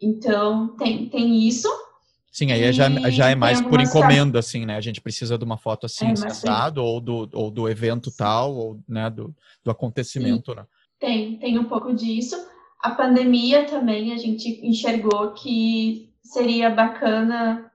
Então, 0.00 0.76
tem, 0.76 1.08
tem 1.08 1.46
isso. 1.46 1.68
Sim, 2.30 2.52
aí 2.52 2.70
já, 2.72 2.90
já 3.10 3.30
é 3.30 3.34
mais 3.34 3.62
por 3.62 3.80
encomenda, 3.80 4.38
assim, 4.38 4.66
né? 4.66 4.76
A 4.76 4.80
gente 4.80 5.00
precisa 5.00 5.38
de 5.38 5.44
uma 5.44 5.56
foto 5.56 5.86
assim, 5.86 6.06
é, 6.06 6.80
ou 6.80 7.00
do, 7.00 7.28
ou 7.32 7.50
do 7.50 7.66
evento 7.66 8.10
tal, 8.14 8.54
ou 8.54 8.80
né, 8.86 9.08
do, 9.08 9.34
do 9.64 9.70
acontecimento, 9.70 10.52
Sim. 10.52 10.58
né? 10.58 10.66
Tem, 10.98 11.38
tem 11.38 11.58
um 11.58 11.64
pouco 11.64 11.94
disso. 11.94 12.36
A 12.82 12.90
pandemia 12.90 13.64
também, 13.64 14.12
a 14.12 14.16
gente 14.16 14.60
enxergou 14.66 15.32
que 15.32 16.12
seria 16.22 16.70
bacana 16.70 17.70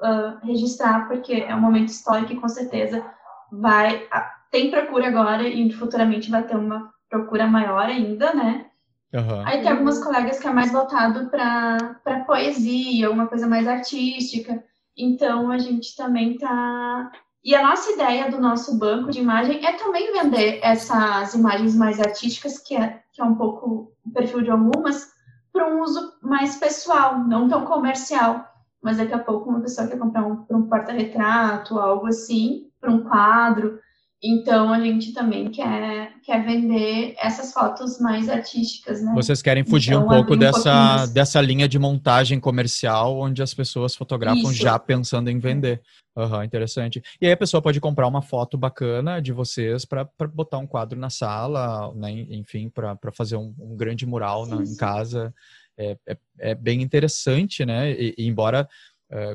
uh, 0.00 0.46
registrar, 0.46 1.06
porque 1.08 1.32
é 1.34 1.54
um 1.54 1.60
momento 1.60 1.88
histórico 1.88 2.32
e 2.32 2.40
com 2.40 2.48
certeza 2.48 3.04
vai... 3.50 4.06
Tem 4.50 4.70
procura 4.70 5.08
agora 5.08 5.48
e 5.48 5.72
futuramente 5.72 6.30
vai 6.30 6.44
ter 6.44 6.56
uma 6.56 6.92
procura 7.10 7.46
maior 7.46 7.86
ainda, 7.86 8.32
né? 8.32 8.66
Uhum. 9.12 9.46
Aí 9.46 9.60
tem 9.60 9.70
algumas 9.70 10.02
colegas 10.02 10.40
que 10.40 10.48
é 10.48 10.52
mais 10.52 10.72
voltado 10.72 11.30
para 11.30 12.24
poesia, 12.26 13.10
uma 13.10 13.28
coisa 13.28 13.46
mais 13.46 13.68
artística. 13.68 14.62
Então 14.96 15.50
a 15.50 15.58
gente 15.58 15.94
também 15.96 16.36
tá. 16.36 17.12
E 17.44 17.54
a 17.54 17.62
nossa 17.62 17.92
ideia 17.92 18.28
do 18.30 18.40
nosso 18.40 18.76
banco 18.76 19.10
de 19.10 19.20
imagem 19.20 19.64
é 19.64 19.72
também 19.74 20.12
vender 20.12 20.58
essas 20.62 21.34
imagens 21.34 21.76
mais 21.76 22.00
artísticas, 22.00 22.58
que 22.58 22.74
é, 22.74 23.02
que 23.14 23.22
é 23.22 23.24
um 23.24 23.36
pouco 23.36 23.92
o 24.04 24.10
perfil 24.12 24.42
de 24.42 24.50
algumas, 24.50 25.08
para 25.52 25.72
um 25.72 25.80
uso 25.80 26.18
mais 26.20 26.56
pessoal, 26.56 27.18
não 27.18 27.48
tão 27.48 27.64
comercial. 27.64 28.44
Mas 28.82 28.98
daqui 28.98 29.14
a 29.14 29.18
pouco 29.18 29.48
uma 29.48 29.60
pessoa 29.60 29.86
quer 29.86 29.98
comprar 29.98 30.26
um, 30.26 30.44
um 30.50 30.68
porta-retrato, 30.68 31.78
algo 31.78 32.08
assim, 32.08 32.70
para 32.80 32.90
um 32.90 33.04
quadro. 33.04 33.78
Então 34.26 34.72
a 34.72 34.80
gente 34.80 35.12
também 35.12 35.50
quer, 35.50 36.14
quer 36.22 36.42
vender 36.46 37.14
essas 37.18 37.52
fotos 37.52 38.00
mais 38.00 38.26
artísticas, 38.30 39.02
né? 39.02 39.12
Vocês 39.14 39.42
querem 39.42 39.62
fugir 39.62 39.92
então, 39.92 40.06
um 40.06 40.08
pouco 40.08 40.34
dessa, 40.34 41.04
um 41.04 41.12
dessa 41.12 41.42
linha 41.42 41.68
de 41.68 41.78
montagem 41.78 42.40
comercial 42.40 43.18
onde 43.18 43.42
as 43.42 43.52
pessoas 43.52 43.94
fotografam 43.94 44.50
Isso. 44.50 44.54
já 44.54 44.78
pensando 44.78 45.28
em 45.28 45.38
vender. 45.38 45.82
Uhum, 46.16 46.42
interessante. 46.42 47.02
E 47.20 47.26
aí 47.26 47.32
a 47.32 47.36
pessoa 47.36 47.60
pode 47.60 47.78
comprar 47.80 48.06
uma 48.06 48.22
foto 48.22 48.56
bacana 48.56 49.20
de 49.20 49.30
vocês 49.30 49.84
para 49.84 50.08
botar 50.32 50.56
um 50.56 50.66
quadro 50.66 50.98
na 50.98 51.10
sala, 51.10 51.92
né? 51.94 52.10
enfim, 52.30 52.70
para 52.70 52.96
fazer 53.12 53.36
um, 53.36 53.54
um, 53.58 53.76
grande 53.76 54.06
mural 54.06 54.46
na, 54.46 54.62
em 54.62 54.76
casa. 54.76 55.34
É, 55.76 55.98
é, 56.06 56.16
é, 56.38 56.54
bem 56.54 56.80
interessante, 56.80 57.66
né? 57.66 57.90
E, 57.92 58.14
e 58.16 58.26
embora 58.26 58.66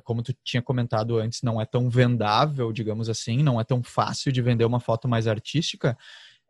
como 0.03 0.21
tu 0.21 0.33
tinha 0.43 0.61
comentado 0.61 1.17
antes, 1.17 1.41
não 1.41 1.61
é 1.61 1.65
tão 1.65 1.89
vendável, 1.89 2.71
digamos 2.73 3.09
assim, 3.09 3.41
não 3.41 3.59
é 3.59 3.63
tão 3.63 3.81
fácil 3.81 4.31
de 4.31 4.41
vender 4.41 4.65
uma 4.65 4.79
foto 4.79 5.07
mais 5.07 5.27
artística. 5.27 5.97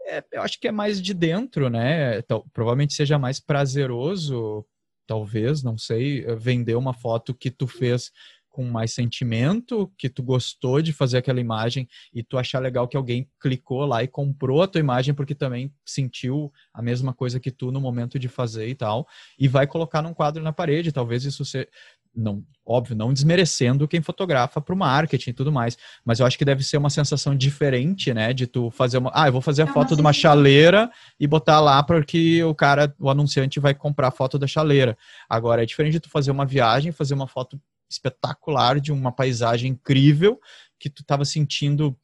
É, 0.05 0.23
eu 0.31 0.41
acho 0.41 0.59
que 0.59 0.67
é 0.67 0.71
mais 0.71 1.01
de 1.01 1.13
dentro, 1.13 1.69
né? 1.69 2.17
Então, 2.17 2.43
provavelmente 2.53 2.93
seja 2.93 3.19
mais 3.19 3.39
prazeroso, 3.39 4.65
talvez, 5.05 5.63
não 5.63 5.77
sei, 5.77 6.25
eh, 6.25 6.35
vender 6.35 6.75
uma 6.75 6.93
foto 6.93 7.33
que 7.33 7.49
tu 7.49 7.67
fez 7.67 8.11
com 8.59 8.65
mais 8.65 8.93
sentimento, 8.93 9.89
que 9.97 10.09
tu 10.09 10.21
gostou 10.21 10.81
de 10.81 10.91
fazer 10.91 11.19
aquela 11.19 11.39
imagem 11.39 11.87
e 12.13 12.21
tu 12.21 12.37
achar 12.37 12.59
legal 12.59 12.89
que 12.89 12.97
alguém 12.97 13.25
clicou 13.39 13.85
lá 13.85 14.03
e 14.03 14.07
comprou 14.07 14.61
a 14.61 14.67
tua 14.67 14.79
imagem 14.81 15.13
porque 15.13 15.33
também 15.33 15.73
sentiu 15.85 16.51
a 16.73 16.81
mesma 16.81 17.13
coisa 17.13 17.39
que 17.39 17.51
tu 17.51 17.71
no 17.71 17.79
momento 17.79 18.19
de 18.19 18.27
fazer 18.27 18.67
e 18.67 18.75
tal, 18.75 19.07
e 19.39 19.47
vai 19.47 19.65
colocar 19.65 20.01
num 20.01 20.13
quadro 20.13 20.43
na 20.43 20.51
parede. 20.51 20.91
Talvez 20.91 21.23
isso 21.23 21.45
se, 21.45 21.69
não, 22.13 22.43
óbvio, 22.65 22.97
não 22.97 23.13
desmerecendo 23.13 23.87
quem 23.87 24.01
fotografa 24.01 24.59
para 24.59 24.75
o 24.75 24.77
marketing 24.77 25.29
e 25.29 25.33
tudo 25.33 25.53
mais, 25.53 25.77
mas 26.03 26.19
eu 26.19 26.25
acho 26.25 26.37
que 26.37 26.43
deve 26.43 26.61
ser 26.61 26.75
uma 26.75 26.89
sensação 26.89 27.33
diferente, 27.33 28.13
né, 28.13 28.33
de 28.33 28.45
tu 28.45 28.69
fazer 28.71 28.97
uma, 28.97 29.09
ah, 29.13 29.29
eu 29.29 29.31
vou 29.31 29.41
fazer 29.41 29.61
a 29.61 29.69
é 29.69 29.71
foto 29.71 29.95
de 29.95 30.01
uma 30.01 30.11
chaleira 30.11 30.91
e 31.17 31.25
botar 31.25 31.61
lá 31.61 31.81
porque 31.81 32.43
o 32.43 32.53
cara, 32.53 32.93
o 32.99 33.09
anunciante 33.09 33.57
vai 33.57 33.73
comprar 33.73 34.09
a 34.09 34.11
foto 34.11 34.37
da 34.37 34.47
chaleira. 34.47 34.97
Agora 35.29 35.63
é 35.63 35.65
diferente 35.65 35.93
de 35.93 36.01
tu 36.01 36.09
fazer 36.09 36.31
uma 36.31 36.45
viagem, 36.45 36.91
fazer 36.91 37.13
uma 37.13 37.25
foto 37.25 37.57
espetacular 37.89 38.79
de 38.79 38.91
uma 38.91 39.11
paisagem 39.11 39.71
incrível 39.71 40.39
que 40.79 40.89
tu 40.89 41.01
estava 41.01 41.25
sentindo 41.25 41.95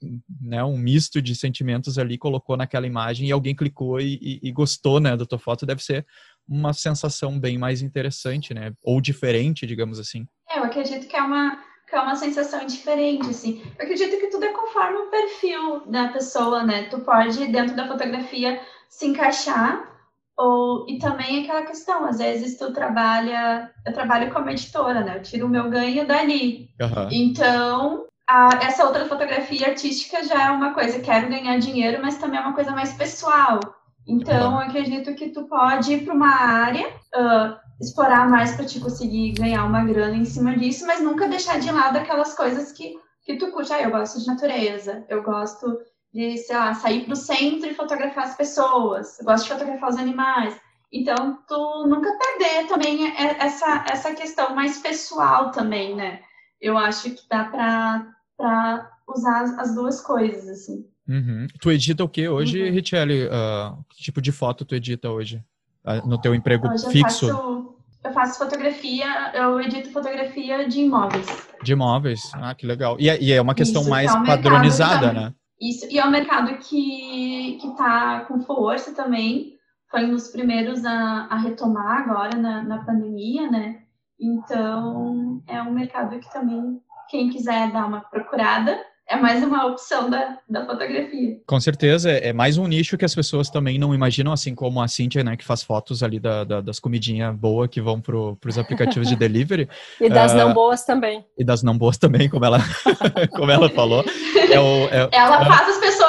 né, 0.42 0.62
um 0.64 0.78
misto 0.78 1.22
de 1.22 1.34
sentimentos 1.34 1.98
ali, 1.98 2.18
colocou 2.18 2.58
naquela 2.58 2.86
imagem 2.86 3.28
e 3.30 3.32
alguém 3.32 3.56
clicou 3.56 4.02
e, 4.02 4.20
e, 4.22 4.40
e 4.44 4.52
gostou 4.52 5.00
né, 5.00 5.16
da 5.16 5.26
tua 5.26 5.40
foto, 5.40 5.66
deve 5.66 5.82
ser 5.82 6.06
uma 6.48 6.74
sensação 6.74 7.40
bem 7.40 7.58
mais 7.58 7.82
interessante, 7.82 8.54
né? 8.54 8.74
Ou 8.84 9.02
diferente, 9.02 9.66
digamos 9.66 10.00
assim. 10.00 10.28
É, 10.50 10.60
eu 10.60 10.64
acredito 10.64 11.08
que 11.08 11.16
é 11.16 11.22
uma, 11.22 11.64
que 11.90 11.96
é 11.96 12.00
uma 12.00 12.16
sensação 12.16 12.66
diferente, 12.66 13.30
assim. 13.30 13.64
Eu 13.80 13.86
acredito 13.86 14.20
que 14.20 14.28
tudo 14.28 14.44
é 14.46 14.52
conforme 14.52 14.98
o 14.98 15.10
perfil 15.10 15.86
da 15.88 16.10
pessoa, 16.10 16.64
né? 16.64 16.84
Tu 16.84 17.00
pode, 17.00 17.48
dentro 17.48 17.76
da 17.76 17.88
fotografia, 17.88 18.62
se 18.90 19.08
encaixar 19.08 19.95
ou, 20.38 20.86
e 20.90 20.98
também 20.98 21.44
aquela 21.44 21.64
questão, 21.64 22.06
às 22.06 22.18
vezes 22.18 22.58
tu 22.58 22.74
trabalha, 22.74 23.72
eu 23.86 23.94
trabalho 23.94 24.32
como 24.34 24.50
editora, 24.50 25.02
né? 25.02 25.18
Eu 25.18 25.22
tiro 25.22 25.46
o 25.46 25.50
meu 25.50 25.70
ganho 25.70 26.06
dali. 26.06 26.70
Uhum. 26.82 27.10
Então, 27.12 28.06
a, 28.28 28.50
essa 28.62 28.86
outra 28.86 29.06
fotografia 29.06 29.68
artística 29.68 30.24
já 30.24 30.48
é 30.48 30.52
uma 30.52 30.74
coisa, 30.74 31.00
quero 31.00 31.30
ganhar 31.30 31.58
dinheiro, 31.58 32.02
mas 32.02 32.18
também 32.18 32.40
é 32.40 32.42
uma 32.42 32.54
coisa 32.54 32.72
mais 32.72 32.94
pessoal. 32.94 33.60
Então, 34.08 34.54
eu 34.54 34.60
acredito 34.60 35.16
que 35.16 35.30
tu 35.30 35.48
pode 35.48 35.94
ir 35.94 36.04
para 36.04 36.14
uma 36.14 36.36
área, 36.36 36.88
uh, 36.88 37.56
explorar 37.82 38.30
mais 38.30 38.56
para 38.56 38.66
te 38.66 38.80
conseguir 38.80 39.32
ganhar 39.34 39.66
uma 39.66 39.84
grana 39.84 40.16
em 40.16 40.26
cima 40.26 40.56
disso, 40.56 40.86
mas 40.86 41.02
nunca 41.02 41.28
deixar 41.28 41.60
de 41.60 41.72
lado 41.72 41.98
aquelas 41.98 42.36
coisas 42.36 42.72
que, 42.72 42.94
que 43.24 43.38
tu 43.38 43.52
curte. 43.52 43.74
Ah, 43.74 43.82
eu 43.82 43.90
gosto 43.90 44.20
de 44.20 44.28
natureza, 44.28 45.04
eu 45.10 45.24
gosto 45.24 45.80
de, 46.16 46.38
sei 46.38 46.55
lá, 46.55 46.74
sair 46.74 47.03
para 47.03 47.11
o 47.11 47.18
centro 47.18 47.70
e 47.70 47.74
fotografar 47.74 48.24
as 48.24 48.38
pessoas, 48.38 49.20
eu 49.20 49.26
gosto 49.26 49.43
de 49.43 49.49
fotografar 49.51 49.89
os 49.89 49.97
animais. 49.97 50.55
Então, 50.89 51.39
tu 51.45 51.88
nunca 51.89 52.09
perder 52.18 52.70
também 52.70 53.13
essa, 53.18 53.84
essa 53.89 54.16
questão 54.16 54.55
mais 54.55 54.78
pessoal 54.78 55.51
também, 55.51 55.93
né? 55.93 56.22
Eu 56.61 56.78
acho 56.78 57.11
que 57.11 57.22
dá 57.30 57.43
para 57.43 58.91
usar 59.09 59.41
as, 59.41 59.59
as 59.59 59.76
duas 59.76 59.99
coisas, 59.99 60.47
assim. 60.47 60.86
Uhum. 61.05 61.47
Tu 61.59 61.70
edita 61.70 62.05
o 62.05 62.07
que 62.07 62.30
hoje, 62.30 62.63
uhum. 62.63 62.72
Richelle? 62.72 63.26
Uh, 63.26 63.84
que 63.89 64.01
tipo 64.01 64.22
de 64.22 64.32
foto 64.32 64.63
tu 64.63 64.74
edita 64.74 65.09
hoje? 65.09 65.43
Uh, 65.84 66.07
no 66.07 66.18
teu 66.18 66.34
emprego 66.34 66.70
hoje 66.70 66.89
fixo? 66.91 67.28
Eu 67.28 67.36
faço, 67.36 67.76
eu 68.05 68.13
faço, 68.13 68.38
fotografia, 68.38 69.34
eu 69.34 69.59
edito 69.59 69.91
fotografia 69.91 70.66
de 70.66 70.80
imóveis. 70.80 71.28
De 71.61 71.74
imóveis? 71.74 72.32
Ah, 72.36 72.55
que 72.55 72.66
legal. 72.66 72.95
E, 72.97 73.09
é, 73.09 73.22
e 73.22 73.34
é 73.34 73.41
uma 73.41 73.53
questão 73.53 73.82
Isso, 73.82 73.91
mais 73.91 74.16
é 74.16 74.18
um 74.18 74.24
padronizada, 74.24 75.11
né? 75.11 75.34
Isso, 75.60 75.86
e 75.89 75.97
é 75.97 76.06
um 76.06 76.12
mercado 76.12 76.58
que, 76.58 77.58
que 77.62 77.76
tá 77.76 78.26
com 78.26 78.41
força 78.41 78.93
também. 78.93 79.58
Foi 79.89 80.06
um 80.06 80.12
dos 80.12 80.28
primeiros 80.30 80.84
a, 80.86 81.28
a 81.30 81.38
retomar 81.38 82.01
agora 82.01 82.38
na, 82.38 82.64
na 82.64 82.84
pandemia, 82.84 83.49
né? 83.49 83.84
Então, 84.20 85.41
é 85.47 85.62
um 85.62 85.72
mercado 85.72 86.20
que 86.20 86.32
também, 86.32 86.82
quem 87.10 87.30
quiser 87.30 87.72
dar 87.72 87.86
uma 87.86 88.01
procurada, 88.01 88.78
é 89.08 89.16
mais 89.16 89.43
uma 89.43 89.68
opção 89.68 90.10
da, 90.10 90.39
da 90.49 90.66
fotografia. 90.66 91.38
Com 91.45 91.60
certeza, 91.60 92.10
é 92.12 92.34
mais 92.34 92.58
um 92.58 92.66
nicho 92.68 92.97
que 92.97 93.06
as 93.06 93.14
pessoas 93.14 93.49
também 93.49 93.78
não 93.78 93.93
imaginam, 93.93 94.32
assim 94.32 94.56
como 94.56 94.82
a 94.82 94.88
Cintia, 94.88 95.24
né, 95.24 95.38
que 95.38 95.45
faz 95.45 95.62
fotos 95.62 96.01
ali 96.01 96.20
da, 96.20 96.43
da, 96.43 96.62
das 96.62 96.80
comidinhas 96.80 97.36
boas 97.36 97.70
que 97.70 97.80
vão 97.80 98.01
para 98.01 98.16
os 98.16 98.58
aplicativos 98.58 99.08
de 99.08 99.16
delivery. 99.16 99.70
e 100.01 100.10
das 100.10 100.34
uh, 100.34 100.38
não 100.38 100.53
boas 100.53 100.84
também. 100.86 101.24
E 101.38 101.43
das 101.43 101.62
não 101.62 101.78
boas 101.78 101.97
também, 101.97 102.28
como 102.28 102.45
ela, 102.45 102.60
como 103.36 103.51
ela 103.51 103.70
falou. 103.70 104.03
É 104.36 104.60
o, 104.60 104.88
é, 104.89 105.10
ela 105.12 105.41
é, 105.41 105.45
faz 105.45 105.70
as 105.70 105.78
pessoas 105.78 106.05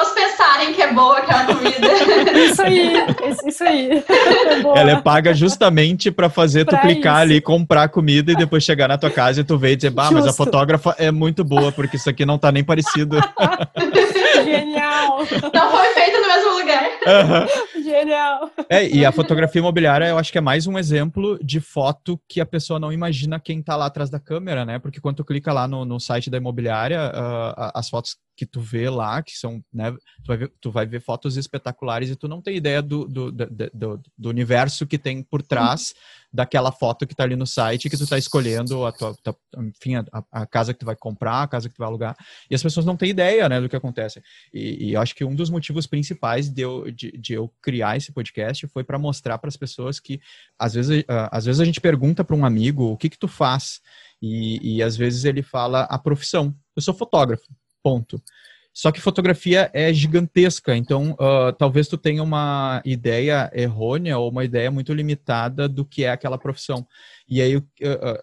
que 0.73 0.81
é 0.81 0.93
boa 0.93 1.17
aquela 1.19 1.45
comida. 1.45 1.87
isso 2.37 2.61
aí, 2.61 2.93
isso 3.45 3.63
aí. 3.63 3.91
É 3.91 4.79
ela 4.79 4.91
é 4.91 5.01
paga 5.01 5.33
justamente 5.33 6.11
para 6.11 6.29
fazer 6.29 6.65
pra 6.65 6.77
tu 6.77 6.81
clicar 6.81 7.15
isso. 7.15 7.21
ali, 7.21 7.41
comprar 7.41 7.89
comida 7.89 8.31
e 8.31 8.35
depois 8.35 8.63
chegar 8.63 8.87
na 8.87 8.97
tua 8.97 9.09
casa 9.09 9.41
e 9.41 9.43
tu 9.43 9.57
ver 9.57 9.73
e 9.73 9.75
dizer, 9.75 9.89
bah, 9.91 10.09
mas 10.11 10.25
a 10.25 10.33
fotógrafa 10.33 10.95
é 10.97 11.11
muito 11.11 11.43
boa, 11.43 11.71
porque 11.71 11.97
isso 11.97 12.09
aqui 12.09 12.25
não 12.25 12.37
tá 12.37 12.51
nem 12.51 12.63
parecido. 12.63 13.17
Genial! 14.43 15.19
Não 15.53 15.71
foi 15.71 15.93
feito 15.93 16.21
no 16.21 16.27
mesmo 16.27 16.59
lugar. 16.59 16.89
Uhum. 17.07 17.83
Genial! 17.83 18.51
É, 18.69 18.87
e 18.87 19.05
a 19.05 19.11
fotografia 19.11 19.59
imobiliária 19.59 20.05
eu 20.05 20.17
acho 20.17 20.31
que 20.31 20.37
é 20.37 20.41
mais 20.41 20.67
um 20.67 20.77
exemplo 20.77 21.37
de 21.43 21.59
foto 21.59 22.19
que 22.27 22.41
a 22.41 22.45
pessoa 22.45 22.79
não 22.79 22.91
imagina 22.91 23.39
quem 23.39 23.61
tá 23.61 23.75
lá 23.75 23.85
atrás 23.85 24.09
da 24.09 24.19
câmera, 24.19 24.65
né? 24.65 24.79
Porque 24.79 24.99
quando 24.99 25.17
tu 25.17 25.25
clica 25.25 25.53
lá 25.53 25.67
no, 25.67 25.85
no 25.85 25.99
site 25.99 26.29
da 26.29 26.37
imobiliária, 26.37 27.11
uh, 27.13 27.71
as 27.73 27.89
fotos 27.89 28.17
que 28.37 28.45
tu 28.45 28.61
vê 28.61 28.87
lá, 28.87 29.23
que 29.23 29.35
são, 29.35 29.63
né, 29.73 29.91
tu 29.91 30.27
vai 30.27 30.37
ver, 30.37 30.53
tu 30.61 30.71
vai 30.71 30.85
ver 30.85 31.01
fotos 31.01 31.37
espetaculares 31.37 32.11
e 32.11 32.15
tu 32.15 32.27
não 32.27 32.39
tem 32.39 32.55
ideia 32.55 32.83
do, 32.83 33.05
do, 33.05 33.31
do, 33.31 33.47
do, 33.73 34.01
do 34.15 34.29
universo 34.29 34.85
que 34.85 34.99
tem 34.99 35.23
por 35.23 35.41
trás 35.41 35.95
daquela 36.37 36.71
foto 36.71 37.07
que 37.07 37.15
tá 37.15 37.23
ali 37.23 37.35
no 37.35 37.47
site 37.47 37.89
que 37.89 37.97
tu 37.97 38.05
tá 38.05 38.15
escolhendo 38.15 38.85
a 38.85 38.91
tua, 38.91 39.15
tua 39.23 39.35
enfim, 39.57 39.95
a, 39.95 40.03
a, 40.31 40.45
casa 40.45 40.71
que 40.71 40.79
tu 40.79 40.85
vai 40.85 40.95
comprar, 40.95 41.41
a 41.41 41.47
casa 41.47 41.67
que 41.67 41.73
tu 41.73 41.79
vai 41.79 41.87
alugar, 41.87 42.15
e 42.47 42.53
as 42.53 42.61
pessoas 42.61 42.85
não 42.85 42.95
têm 42.95 43.09
ideia, 43.09 43.49
né, 43.49 43.59
do 43.59 43.67
que 43.67 43.75
acontece. 43.75 44.21
E, 44.53 44.89
e 44.89 44.93
eu 44.93 45.01
acho 45.01 45.15
que 45.15 45.25
um 45.25 45.33
dos 45.33 45.49
motivos 45.49 45.87
principais 45.87 46.47
de 46.47 46.61
eu, 46.61 46.91
de, 46.91 47.11
de 47.17 47.33
eu 47.33 47.51
criar 47.59 47.97
esse 47.97 48.11
podcast 48.11 48.67
foi 48.67 48.83
para 48.83 48.99
mostrar 48.99 49.39
para 49.39 49.47
as 49.47 49.57
pessoas 49.57 49.99
que, 49.99 50.21
às 50.59 50.75
vezes, 50.75 51.03
às 51.07 51.45
vezes 51.45 51.59
a 51.59 51.65
gente 51.65 51.81
pergunta 51.81 52.23
para 52.23 52.35
um 52.35 52.45
amigo, 52.45 52.83
o 52.83 52.97
que 52.97 53.09
que 53.09 53.17
tu 53.17 53.27
faz? 53.27 53.81
E, 54.21 54.77
e 54.77 54.83
às 54.83 54.95
vezes 54.95 55.25
ele 55.25 55.41
fala 55.41 55.81
a 55.89 55.97
profissão. 55.97 56.55
Eu 56.75 56.83
sou 56.83 56.93
fotógrafo 56.93 57.47
ponto. 57.81 58.21
Só 58.77 58.91
que 58.91 59.01
fotografia 59.01 59.71
é 59.73 59.91
gigantesca, 59.91 60.77
então 60.77 61.13
uh, 61.13 61.51
talvez 61.57 61.87
tu 61.87 61.97
tenha 61.97 62.21
uma 62.21 62.79
ideia 62.85 63.49
errônea 63.51 64.19
ou 64.19 64.29
uma 64.29 64.45
ideia 64.45 64.69
muito 64.69 64.93
limitada 64.93 65.67
do 65.67 65.83
que 65.83 66.03
é 66.03 66.11
aquela 66.11 66.37
profissão. 66.37 66.85
E 67.29 67.41
aí 67.41 67.61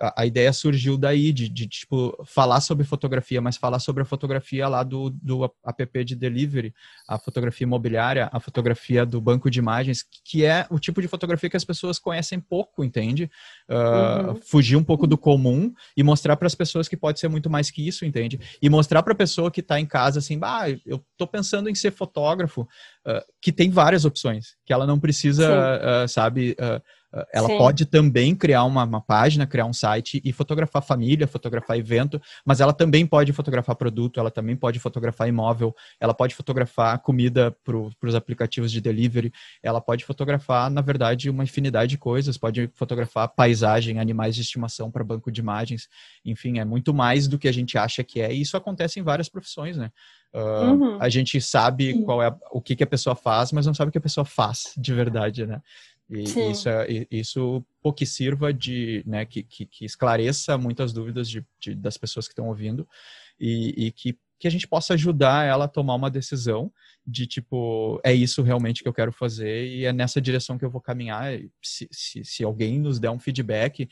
a, 0.00 0.22
a 0.22 0.26
ideia 0.26 0.50
surgiu 0.52 0.96
daí, 0.96 1.30
de, 1.30 1.46
de, 1.48 1.66
tipo, 1.66 2.16
falar 2.24 2.60
sobre 2.62 2.84
fotografia, 2.84 3.40
mas 3.40 3.56
falar 3.56 3.78
sobre 3.78 4.02
a 4.02 4.06
fotografia 4.06 4.66
lá 4.66 4.82
do, 4.82 5.10
do 5.10 5.44
app 5.44 6.04
de 6.04 6.16
delivery, 6.16 6.74
a 7.06 7.18
fotografia 7.18 7.66
imobiliária, 7.66 8.30
a 8.32 8.40
fotografia 8.40 9.04
do 9.04 9.20
banco 9.20 9.50
de 9.50 9.58
imagens, 9.58 10.02
que 10.24 10.44
é 10.44 10.66
o 10.70 10.78
tipo 10.78 11.02
de 11.02 11.08
fotografia 11.08 11.50
que 11.50 11.56
as 11.56 11.64
pessoas 11.64 11.98
conhecem 11.98 12.40
pouco, 12.40 12.82
entende? 12.82 13.30
Uh, 13.68 14.28
uhum. 14.28 14.34
Fugir 14.36 14.76
um 14.76 14.84
pouco 14.84 15.06
do 15.06 15.18
comum 15.18 15.72
e 15.94 16.02
mostrar 16.02 16.36
para 16.36 16.46
as 16.46 16.54
pessoas 16.54 16.88
que 16.88 16.96
pode 16.96 17.20
ser 17.20 17.28
muito 17.28 17.50
mais 17.50 17.70
que 17.70 17.86
isso, 17.86 18.06
entende? 18.06 18.40
E 18.62 18.70
mostrar 18.70 19.02
para 19.02 19.12
a 19.12 19.16
pessoa 19.16 19.50
que 19.50 19.60
está 19.60 19.78
em 19.78 19.86
casa 19.86 20.18
assim, 20.18 20.40
ah, 20.42 20.64
eu 20.86 21.04
tô 21.18 21.26
pensando 21.26 21.68
em 21.68 21.74
ser 21.74 21.90
fotógrafo, 21.90 22.62
uh, 22.62 23.20
que 23.40 23.52
tem 23.52 23.70
várias 23.70 24.06
opções, 24.06 24.56
que 24.64 24.72
ela 24.72 24.86
não 24.86 24.98
precisa, 24.98 25.46
uh, 25.46 26.08
sabe, 26.08 26.56
ela 27.32 27.48
Sim. 27.48 27.58
pode 27.58 27.86
também 27.86 28.34
criar 28.34 28.64
uma, 28.64 28.84
uma, 28.84 29.00
página, 29.00 29.46
criar 29.46 29.66
um 29.66 29.72
site 29.72 30.20
e 30.24 30.32
fotografar 30.32 30.82
família, 30.82 31.26
fotografar 31.26 31.78
evento, 31.78 32.20
mas 32.44 32.60
ela 32.60 32.72
também 32.72 33.06
pode 33.06 33.32
fotografar 33.32 33.76
produto, 33.76 34.18
ela 34.18 34.30
também 34.30 34.56
pode 34.56 34.78
fotografar 34.78 35.28
imóvel, 35.28 35.74
ela 36.00 36.12
pode 36.12 36.34
fotografar 36.34 36.98
comida 37.00 37.56
para 37.62 38.08
os 38.08 38.14
aplicativos 38.14 38.72
de 38.72 38.80
delivery, 38.80 39.32
ela 39.62 39.80
pode 39.80 40.04
fotografar, 40.04 40.70
na 40.70 40.80
verdade, 40.80 41.30
uma 41.30 41.44
infinidade 41.44 41.90
de 41.90 41.98
coisas, 41.98 42.36
pode 42.36 42.68
fotografar 42.74 43.28
paisagem, 43.28 44.00
animais 44.00 44.34
de 44.34 44.42
estimação 44.42 44.90
para 44.90 45.04
banco 45.04 45.30
de 45.30 45.40
imagens, 45.40 45.88
enfim, 46.24 46.58
é 46.58 46.64
muito 46.64 46.92
mais 46.92 47.28
do 47.28 47.38
que 47.38 47.48
a 47.48 47.52
gente 47.52 47.78
acha 47.78 48.02
que 48.02 48.20
é, 48.20 48.32
e 48.32 48.40
isso 48.40 48.56
acontece 48.56 48.98
em 48.98 49.02
várias 49.02 49.28
profissões, 49.28 49.76
né? 49.76 49.90
Uh, 50.34 50.72
uhum. 50.72 50.98
A 51.00 51.08
gente 51.08 51.40
sabe 51.40 52.02
qual 52.02 52.20
é 52.20 52.36
o 52.50 52.60
que, 52.60 52.74
que 52.74 52.82
a 52.82 52.86
pessoa 52.86 53.14
faz, 53.14 53.52
mas 53.52 53.66
não 53.66 53.72
sabe 53.72 53.90
o 53.90 53.92
que 53.92 53.98
a 53.98 54.00
pessoa 54.00 54.24
faz 54.24 54.74
de 54.76 54.92
verdade, 54.92 55.46
né? 55.46 55.62
E 56.10 56.22
isso, 56.50 56.68
é, 56.68 57.06
isso 57.10 57.64
pô, 57.80 57.92
que 57.92 58.04
sirva 58.04 58.52
de, 58.52 59.02
né, 59.06 59.24
que, 59.24 59.42
que, 59.42 59.64
que 59.64 59.84
esclareça 59.84 60.58
muitas 60.58 60.92
dúvidas 60.92 61.28
de, 61.28 61.44
de 61.58 61.74
das 61.74 61.96
pessoas 61.96 62.26
que 62.26 62.32
estão 62.32 62.48
ouvindo 62.48 62.86
e, 63.40 63.86
e, 63.86 63.90
que, 63.90 64.18
que 64.38 64.46
a 64.46 64.50
gente 64.50 64.68
possa 64.68 64.94
ajudar 64.94 65.46
ela 65.46 65.64
a 65.64 65.68
tomar 65.68 65.94
uma 65.94 66.10
decisão 66.10 66.70
de 67.06 67.26
tipo, 67.26 68.00
é 68.04 68.12
isso 68.12 68.42
realmente 68.42 68.82
que 68.82 68.88
eu 68.88 68.92
quero 68.92 69.12
fazer 69.12 69.66
e 69.66 69.84
é 69.84 69.92
nessa 69.92 70.20
direção 70.20 70.58
que 70.58 70.64
eu 70.64 70.70
vou 70.70 70.80
caminhar. 70.80 71.38
Se, 71.62 71.88
se, 71.90 72.24
se 72.24 72.44
alguém 72.44 72.78
nos 72.78 72.98
der 72.98 73.10
um 73.10 73.18
feedback, 73.18 73.88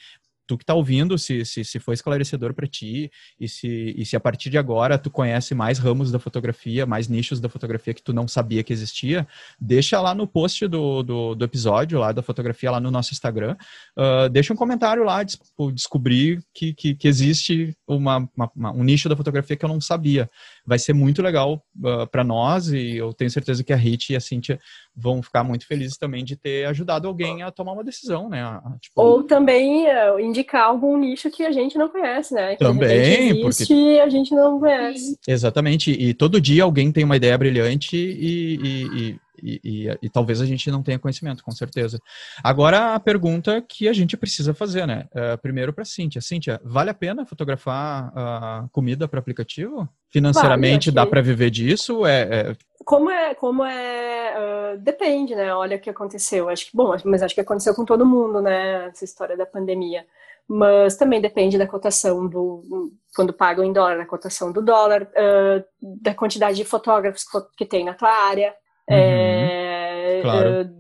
tu 0.53 0.59
que 0.59 0.65
tá 0.65 0.75
ouvindo, 0.75 1.17
se, 1.19 1.45
se, 1.45 1.65
se 1.65 1.79
foi 1.79 1.95
esclarecedor 1.95 2.53
para 2.53 2.67
ti 2.67 3.11
e 3.41 3.49
se, 3.49 3.95
e 3.97 4.05
se 4.05 4.15
a 4.15 4.21
partir 4.21 4.51
de 4.51 4.59
agora 4.59 4.99
tu 4.99 5.11
conhece 5.11 5.55
mais 5.55 5.79
ramos 5.79 6.13
da 6.13 6.19
fotografia, 6.19 6.85
mais 6.85 7.09
nichos 7.09 7.41
da 7.41 7.49
fotografia 7.49 7.95
que 7.95 8.03
tu 8.03 8.13
não 8.13 8.29
sabia 8.29 8.63
que 8.63 8.73
existia, 8.73 9.27
deixa 9.59 10.01
lá 10.01 10.15
no 10.15 10.27
post 10.27 10.67
do, 10.69 11.03
do, 11.03 11.35
do 11.35 11.45
episódio, 11.45 11.99
lá 11.99 12.13
da 12.13 12.23
fotografia, 12.23 12.71
lá 12.71 12.81
no 12.81 12.91
nosso 12.91 13.13
Instagram, 13.13 13.57
uh, 13.97 14.29
deixa 14.29 14.53
um 14.53 14.57
comentário 14.57 15.05
lá, 15.05 15.25
tipo, 15.25 15.73
descobrir 15.73 16.43
que, 16.55 16.75
que, 16.75 16.95
que 16.95 17.09
existe 17.09 17.75
uma, 17.89 18.29
uma, 18.55 18.73
um 18.73 18.85
nicho 18.85 19.09
da 19.09 19.17
fotografia 19.17 19.57
que 19.57 19.65
eu 19.65 19.69
não 19.69 19.81
sabia. 19.81 20.31
Vai 20.67 20.79
ser 20.79 20.93
muito 20.93 21.23
legal 21.23 21.65
uh, 21.83 21.89
ah, 22.03 22.07
para 22.07 22.23
nós 22.23 22.69
e 22.69 22.97
eu 22.97 23.13
tenho 23.13 23.31
certeza 23.31 23.65
que 23.65 23.73
a 23.73 23.77
Rit 23.77 24.13
e 24.13 24.17
a 24.17 24.21
Cintia 24.21 24.61
vão 24.95 25.23
ficar 25.23 25.43
muito 25.43 25.67
felizes 25.67 25.97
também 25.97 26.25
de 26.25 26.37
ter 26.37 26.67
ajudado 26.67 27.09
alguém 27.09 27.43
a 27.43 27.51
tomar 27.51 27.73
uma 27.73 27.85
decisão, 27.85 28.29
né? 28.29 28.61
Tipo... 28.81 29.01
Ou 29.01 29.23
também 29.23 29.87
uh, 29.87 30.19
indicar 30.43 30.65
algum 30.65 30.99
nicho 30.99 31.31
que 31.31 31.45
a 31.45 31.53
gente 31.53 31.79
não 31.79 31.89
conhece, 31.89 32.35
né? 32.35 32.57
Que 32.57 32.65
também, 32.65 33.31
existe 33.31 33.69
porque... 33.69 33.75
e 33.75 34.01
a 34.01 34.09
gente 34.09 34.35
não 34.35 34.59
conhece. 34.59 35.19
Exatamente. 35.27 35.91
E 35.91 36.13
todo 36.13 36.41
dia 36.41 36.65
alguém 36.65 36.93
tem 36.93 37.05
uma 37.05 37.17
ideia 37.17 37.39
brilhante 37.39 37.97
e, 37.97 38.59
e, 38.63 39.11
e 39.11 39.21
e, 39.43 40.09
talvez 40.09 40.41
a 40.41 40.47
gente 40.47 40.71
não 40.71 40.83
tenha 40.83 40.99
conhecimento, 40.99 41.43
com 41.43 41.51
certeza. 41.51 41.99
Agora, 42.45 42.95
a 42.95 43.01
pergunta 43.01 43.61
que 43.61 43.89
a 43.89 43.93
gente 43.93 44.17
precisa 44.17 44.55
fazer, 44.55 44.87
né? 44.87 45.09
Uh, 45.13 45.37
primeiro 45.39 45.73
para 45.73 45.85
Cíntia. 45.85 46.21
Cíntia, 46.21 46.61
vale 46.65 46.91
a 46.91 46.95
pena 46.95 47.27
fotografar 47.27 48.13
uh, 48.13 48.69
comida 48.71 49.09
para 49.09 49.19
aplicativo? 49.19 49.89
Financeiramente 50.11 50.91
vale, 50.91 50.95
dá 50.95 51.07
para 51.07 51.21
viver 51.21 51.51
disso? 51.51 52.07
É, 52.07 52.23
é, 52.23 52.57
Como 52.85 53.11
é, 53.11 53.35
como 53.35 53.65
é, 53.65 54.35
uh, 54.75 54.79
depende, 54.79 55.35
né? 55.35 55.53
Olha 55.55 55.77
o 55.77 55.81
que 55.81 55.91
aconteceu. 55.91 56.49
Acho 56.49 56.71
que 56.71 56.77
bom, 56.77 56.95
mas 57.05 57.23
acho 57.23 57.35
que 57.35 57.41
aconteceu 57.41 57.75
com 57.75 57.85
todo 57.85 58.07
mundo, 58.07 58.41
né? 58.41 58.87
Essa 58.87 59.05
história 59.05 59.37
da 59.37 59.47
pandemia. 59.47 60.07
Mas 60.49 60.97
também 60.97 61.21
depende 61.21 61.57
da 61.57 61.67
cotação 61.67 62.29
do 62.29 62.93
quando 63.15 63.33
pagam 63.33 63.65
em 63.65 63.73
dólar, 63.73 63.99
da 63.99 64.07
cotação 64.07 64.53
do 64.53 64.63
dólar, 64.63 65.03
uh, 65.03 65.65
da 65.81 66.15
quantidade 66.15 66.57
de 66.57 66.65
fotógrafos 66.65 67.25
que 67.57 67.67
tem 67.67 67.85
na 67.85 67.95
tua 67.95 68.11
área. 68.11 68.55
Uhum, 68.91 68.97
é, 68.97 70.21
claro. 70.23 70.71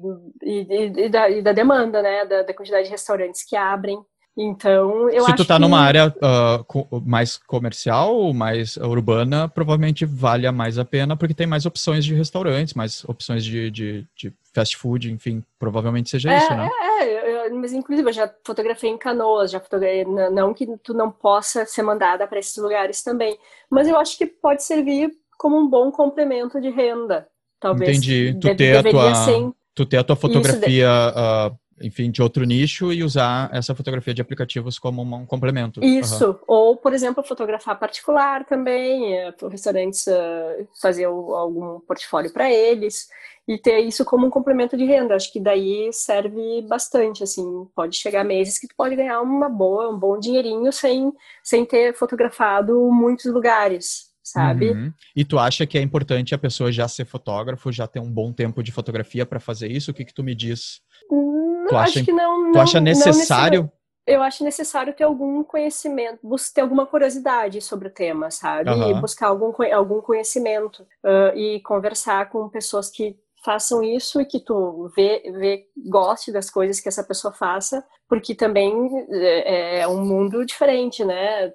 e, 0.42 0.66
e, 0.68 1.04
e, 1.04 1.08
da, 1.08 1.30
e, 1.30 1.42
da, 1.42 1.52
demanda, 1.52 2.02
né? 2.02 2.24
Da, 2.26 2.42
da, 2.42 2.54
quantidade 2.54 2.84
de 2.84 2.90
restaurantes 2.90 3.44
que 3.44 3.54
abrem. 3.54 3.98
Então, 4.36 5.10
eu 5.10 5.24
Se 5.24 5.32
acho 5.32 5.36
tu 5.36 5.44
tá 5.44 5.56
que... 5.56 5.60
numa 5.60 5.78
área 5.78 6.08
uh, 6.08 7.02
mais 7.04 7.36
comercial, 7.36 8.32
mais 8.32 8.78
urbana, 8.78 9.46
provavelmente 9.46 10.06
vale 10.06 10.50
mais 10.50 10.78
a 10.78 10.86
pena, 10.86 11.16
porque 11.16 11.34
tem 11.34 11.46
mais 11.46 11.66
opções 11.66 12.02
de 12.02 12.14
restaurantes, 12.14 12.72
mais 12.72 13.04
opções 13.04 13.44
de, 13.44 13.70
de, 13.70 14.06
de 14.16 14.32
fast 14.54 14.76
food, 14.78 15.12
enfim, 15.12 15.44
provavelmente 15.58 16.08
seja 16.08 16.32
é, 16.32 16.38
isso, 16.38 16.50
né? 16.54 16.70
É, 17.00 17.04
eu, 17.04 17.21
mas 17.62 17.72
inclusive 17.72 18.08
eu 18.08 18.12
já 18.12 18.34
fotografei 18.44 18.90
em 18.90 18.98
canoas, 18.98 19.50
já 19.50 19.60
fotografei, 19.60 20.04
não 20.04 20.52
que 20.52 20.66
tu 20.78 20.92
não 20.92 21.10
possa 21.10 21.64
ser 21.64 21.82
mandada 21.82 22.26
para 22.26 22.40
esses 22.40 22.56
lugares 22.56 23.02
também, 23.02 23.38
mas 23.70 23.88
eu 23.88 23.96
acho 23.96 24.18
que 24.18 24.26
pode 24.26 24.62
servir 24.64 25.10
como 25.38 25.56
um 25.56 25.68
bom 25.68 25.90
complemento 25.90 26.60
de 26.60 26.68
renda, 26.68 27.28
Talvez 27.62 27.96
Entendi. 27.96 28.36
Tu 28.40 28.56
ter, 28.56 28.76
a 28.76 28.82
tua, 28.82 29.14
ser... 29.14 29.50
tu 29.72 29.86
ter 29.86 29.96
a 29.98 30.02
tua 30.02 30.16
fotografia, 30.16 30.88
uh, 30.90 31.56
enfim, 31.80 32.10
de 32.10 32.20
outro 32.20 32.44
nicho 32.44 32.92
e 32.92 33.04
usar 33.04 33.48
essa 33.54 33.72
fotografia 33.72 34.12
de 34.12 34.20
aplicativos 34.20 34.80
como 34.80 35.00
um 35.00 35.24
complemento. 35.24 35.82
Isso. 35.82 36.30
Uhum. 36.30 36.38
Ou, 36.48 36.76
por 36.76 36.92
exemplo, 36.92 37.22
fotografar 37.22 37.78
particular 37.78 38.44
também, 38.44 39.16
é, 39.16 39.32
restaurantes 39.48 40.08
uh, 40.08 40.68
fazer 40.80 41.04
algum 41.04 41.78
portfólio 41.78 42.32
para 42.32 42.52
eles 42.52 43.06
e 43.46 43.58
ter 43.58 43.80
isso 43.80 44.04
como 44.04 44.26
um 44.26 44.30
complemento 44.30 44.76
de 44.76 44.84
renda. 44.84 45.14
Acho 45.14 45.32
que 45.32 45.40
daí 45.40 45.90
serve 45.92 46.62
bastante, 46.62 47.22
assim, 47.22 47.66
pode 47.74 47.96
chegar 47.96 48.24
meses 48.24 48.58
que 48.58 48.68
tu 48.68 48.74
pode 48.76 48.96
ganhar 48.96 49.20
uma 49.20 49.48
boa, 49.48 49.90
um 49.90 49.98
bom 49.98 50.18
dinheirinho 50.18 50.72
sem, 50.72 51.12
sem 51.42 51.64
ter 51.64 51.94
fotografado 51.94 52.90
muitos 52.90 53.26
lugares 53.26 54.12
sabe? 54.24 54.70
Uhum. 54.70 54.92
E 55.16 55.24
tu 55.24 55.36
acha 55.36 55.66
que 55.66 55.76
é 55.76 55.82
importante 55.82 56.32
a 56.32 56.38
pessoa 56.38 56.70
já 56.70 56.86
ser 56.86 57.04
fotógrafo, 57.04 57.72
já 57.72 57.88
ter 57.88 57.98
um 57.98 58.08
bom 58.08 58.32
tempo 58.32 58.62
de 58.62 58.70
fotografia 58.70 59.26
para 59.26 59.40
fazer 59.40 59.68
isso? 59.68 59.90
O 59.90 59.94
que 59.94 60.04
que 60.04 60.14
tu 60.14 60.22
me 60.22 60.32
diz? 60.32 60.80
Não, 61.10 61.66
tu 61.68 61.76
acho 61.76 61.98
acha, 61.98 62.04
que 62.04 62.12
não. 62.12 62.52
Tu 62.52 62.58
acha 62.60 62.80
necessário? 62.80 63.70
eu 64.06 64.22
acho 64.22 64.42
necessário 64.42 64.92
ter 64.92 65.04
algum 65.04 65.44
conhecimento, 65.44 66.18
ter 66.52 66.60
alguma 66.60 66.86
curiosidade 66.86 67.60
sobre 67.60 67.88
o 67.88 67.90
tema, 67.90 68.30
sabe? 68.30 68.68
Uhum. 68.70 68.90
E 68.90 69.00
buscar 69.00 69.28
algum, 69.28 69.52
algum 69.72 70.00
conhecimento 70.00 70.82
uh, 71.04 71.36
e 71.36 71.60
conversar 71.60 72.28
com 72.28 72.48
pessoas 72.48 72.90
que 72.90 73.16
façam 73.44 73.82
isso 73.82 74.20
e 74.20 74.26
que 74.26 74.40
tu 74.40 74.90
vê, 74.96 75.22
vê, 75.32 75.66
goste 75.88 76.32
das 76.32 76.50
coisas 76.50 76.80
que 76.80 76.88
essa 76.88 77.04
pessoa 77.04 77.32
faça, 77.32 77.84
porque 78.08 78.34
também 78.34 78.72
é, 79.10 79.80
é 79.80 79.88
um 79.88 80.04
mundo 80.04 80.44
diferente, 80.44 81.04
né? 81.04 81.52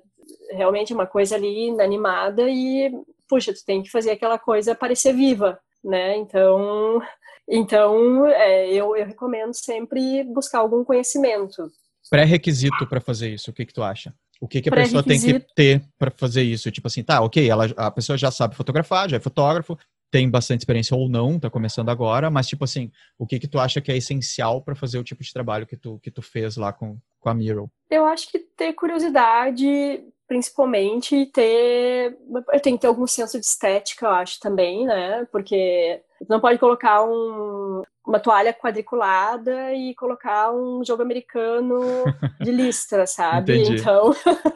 Realmente 0.52 0.92
é 0.92 0.96
uma 0.96 1.08
coisa 1.08 1.36
ali 1.36 1.70
animada 1.80 2.44
e, 2.50 2.92
puxa, 3.28 3.54
tu 3.54 3.64
tem 3.66 3.82
que 3.82 3.90
fazer 3.90 4.12
aquela 4.12 4.38
coisa 4.38 4.76
parecer 4.76 5.14
viva, 5.14 5.60
né? 5.84 6.18
Então, 6.18 7.02
então 7.48 8.28
é, 8.28 8.68
eu, 8.68 8.96
eu 8.96 9.06
recomendo 9.06 9.54
sempre 9.54 10.24
buscar 10.24 10.60
algum 10.60 10.84
conhecimento 10.84 11.72
pré-requisito 12.10 12.88
para 12.88 13.02
fazer 13.02 13.30
isso? 13.30 13.52
O 13.52 13.54
que, 13.54 13.66
que 13.66 13.74
tu 13.74 13.84
acha? 13.84 14.14
O 14.40 14.48
que, 14.48 14.62
que 14.62 14.70
a 14.70 14.72
pessoa 14.72 15.04
tem 15.04 15.20
que 15.20 15.40
ter 15.56 15.84
para 15.98 16.12
fazer 16.16 16.44
isso? 16.44 16.72
Tipo 16.72 16.88
assim, 16.88 17.04
tá, 17.04 17.22
ok, 17.22 17.50
ela, 17.50 17.66
a 17.76 17.90
pessoa 17.92 18.18
já 18.18 18.30
sabe 18.30 18.56
fotografar, 18.56 19.10
já 19.10 19.18
é 19.18 19.20
fotógrafo, 19.20 19.78
tem 20.10 20.30
bastante 20.30 20.62
experiência 20.62 20.96
ou 20.96 21.10
não, 21.10 21.40
tá 21.40 21.50
começando 21.50 21.90
agora, 21.90 22.30
mas 22.30 22.48
tipo 22.48 22.64
assim, 22.64 22.92
o 23.18 23.26
que 23.26 23.40
que 23.40 23.48
tu 23.48 23.60
acha 23.60 23.82
que 23.82 23.92
é 23.92 23.98
essencial 23.98 24.62
para 24.62 24.76
fazer 24.76 24.98
o 24.98 25.04
tipo 25.04 25.24
de 25.24 25.34
trabalho 25.34 25.68
que 25.68 25.76
tu, 25.76 26.00
que 26.00 26.10
tu 26.10 26.22
fez 26.22 26.56
lá 26.58 26.72
com, 26.72 26.98
com 27.20 27.30
a 27.30 27.34
Miro? 27.34 27.70
Eu 27.90 28.06
acho 28.06 28.30
que 28.30 28.40
ter 28.40 28.74
curiosidade, 28.74 30.04
principalmente, 30.28 31.26
ter. 31.28 32.18
Tem 32.62 32.76
que 32.76 32.82
ter 32.82 32.88
algum 32.88 33.08
senso 33.08 33.40
de 33.40 33.46
estética, 33.46 34.06
eu 34.06 34.12
acho 34.12 34.40
também, 34.40 34.86
né? 34.86 35.26
Porque 35.32 36.02
não 36.28 36.40
pode 36.40 36.60
colocar 36.60 37.04
um, 37.04 37.84
uma 38.08 38.20
toalha 38.22 38.54
quadriculada 38.54 39.74
e 39.74 39.94
colocar 39.94 40.54
um 40.54 40.84
jogo 40.84 41.02
americano 41.02 41.78
de 42.40 42.52
listra, 42.52 43.06
sabe? 43.06 43.60
Entendi. 43.60 43.82
Então, 43.82 44.12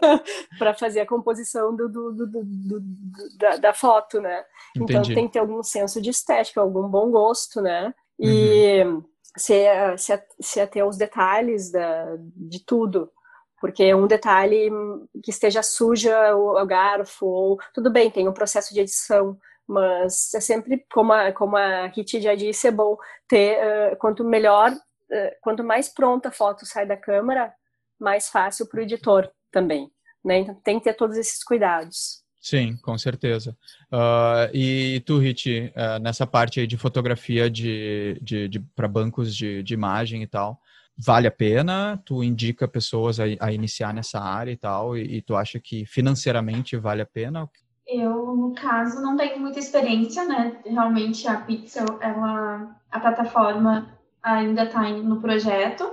para 0.58 0.74
fazer 0.74 1.02
a 1.02 1.06
composição 1.06 1.76
do, 1.76 1.90
do, 1.90 2.12
do, 2.14 2.28
do 2.28 2.82
da, 3.38 3.58
da, 3.58 3.74
foto, 3.74 4.22
né? 4.22 4.46
Então, 4.74 4.84
Entendi. 4.84 5.12
Então 5.12 5.16
tem 5.16 5.28
que 5.28 5.34
ter 5.34 5.40
algum 5.40 5.62
senso 5.62 6.02
de 6.02 6.10
estética, 6.10 6.62
algum 6.62 6.88
bom 6.88 7.12
gosto, 7.12 7.62
né? 7.62 7.94
E 8.18 8.84
uhum. 8.86 9.04
se, 9.36 9.66
se, 9.98 10.24
se 10.40 10.62
ater 10.62 10.84
aos 10.84 10.96
detalhes 10.96 11.70
da, 11.70 12.16
de 12.18 12.64
tudo. 12.66 13.12
Porque 13.60 13.94
um 13.94 14.08
detalhe 14.08 14.72
que 15.22 15.30
esteja 15.30 15.62
suja 15.62 16.36
o, 16.36 16.60
o 16.60 16.66
garfo, 16.66 17.26
ou 17.26 17.60
tudo 17.74 17.92
bem, 17.92 18.10
tem 18.10 18.28
um 18.30 18.34
processo 18.34 18.74
de 18.74 18.80
edição, 18.80 19.38
mas 19.72 20.34
é 20.34 20.42
sempre, 20.42 20.86
como 20.92 21.14
a, 21.14 21.32
como 21.32 21.56
a 21.56 21.90
Kitty 21.90 22.20
já 22.20 22.36
disse, 22.36 22.68
é 22.68 22.72
bom 22.72 22.98
ter, 23.28 23.58
uh, 23.58 23.96
quanto 23.98 24.24
melhor, 24.24 24.70
uh, 24.72 25.32
quanto 25.42 25.64
mais 25.64 25.88
pronta 25.88 26.28
a 26.28 26.32
foto 26.32 26.66
sai 26.66 26.86
da 26.86 26.98
câmera, 26.98 27.54
mais 27.98 28.28
fácil 28.28 28.68
para 28.68 28.82
o 28.82 28.84
editor 28.84 29.32
também, 29.50 29.90
né? 30.24 30.40
Então 30.40 30.56
tem 30.56 30.78
que 30.78 30.84
ter 30.84 30.94
todos 30.94 31.16
esses 31.16 31.42
cuidados. 31.42 32.22
Sim, 32.40 32.76
com 32.78 32.98
certeza. 32.98 33.56
Uh, 33.92 34.50
e 34.54 35.02
tu, 35.06 35.20
Riti, 35.20 35.72
nessa 36.02 36.26
parte 36.26 36.66
de 36.66 36.76
fotografia 36.76 37.50
de, 37.50 38.20
de, 38.22 38.48
de 38.50 38.60
para 38.76 38.88
bancos 38.88 39.36
de, 39.36 39.62
de 39.62 39.74
imagem 39.74 40.24
e 40.24 40.28
tal, 40.28 40.60
vale 40.98 41.28
a 41.28 41.32
pena? 41.32 42.02
Tu 42.04 42.24
indica 42.24 42.68
pessoas 42.68 43.20
a, 43.20 43.24
a 43.40 43.54
iniciar 43.54 43.94
nessa 43.94 44.20
área 44.20 44.52
e 44.52 44.58
tal, 44.58 44.98
e, 44.98 45.18
e, 45.18 45.22
tu 45.22 45.36
acha 45.36 45.60
que 45.60 45.86
financeiramente 45.86 46.76
vale 46.76 47.04
a 47.04 47.06
pena? 47.06 47.48
Eu, 47.94 48.38
no 48.38 48.54
caso, 48.54 49.02
não 49.02 49.18
tenho 49.18 49.38
muita 49.38 49.60
experiência, 49.60 50.24
né? 50.24 50.58
Realmente 50.66 51.28
a 51.28 51.42
Pixel, 51.42 51.86
ela, 52.00 52.74
a 52.90 53.00
plataforma 53.02 54.00
ainda 54.24 54.64
está 54.64 54.88
no 54.90 55.20
projeto, 55.20 55.92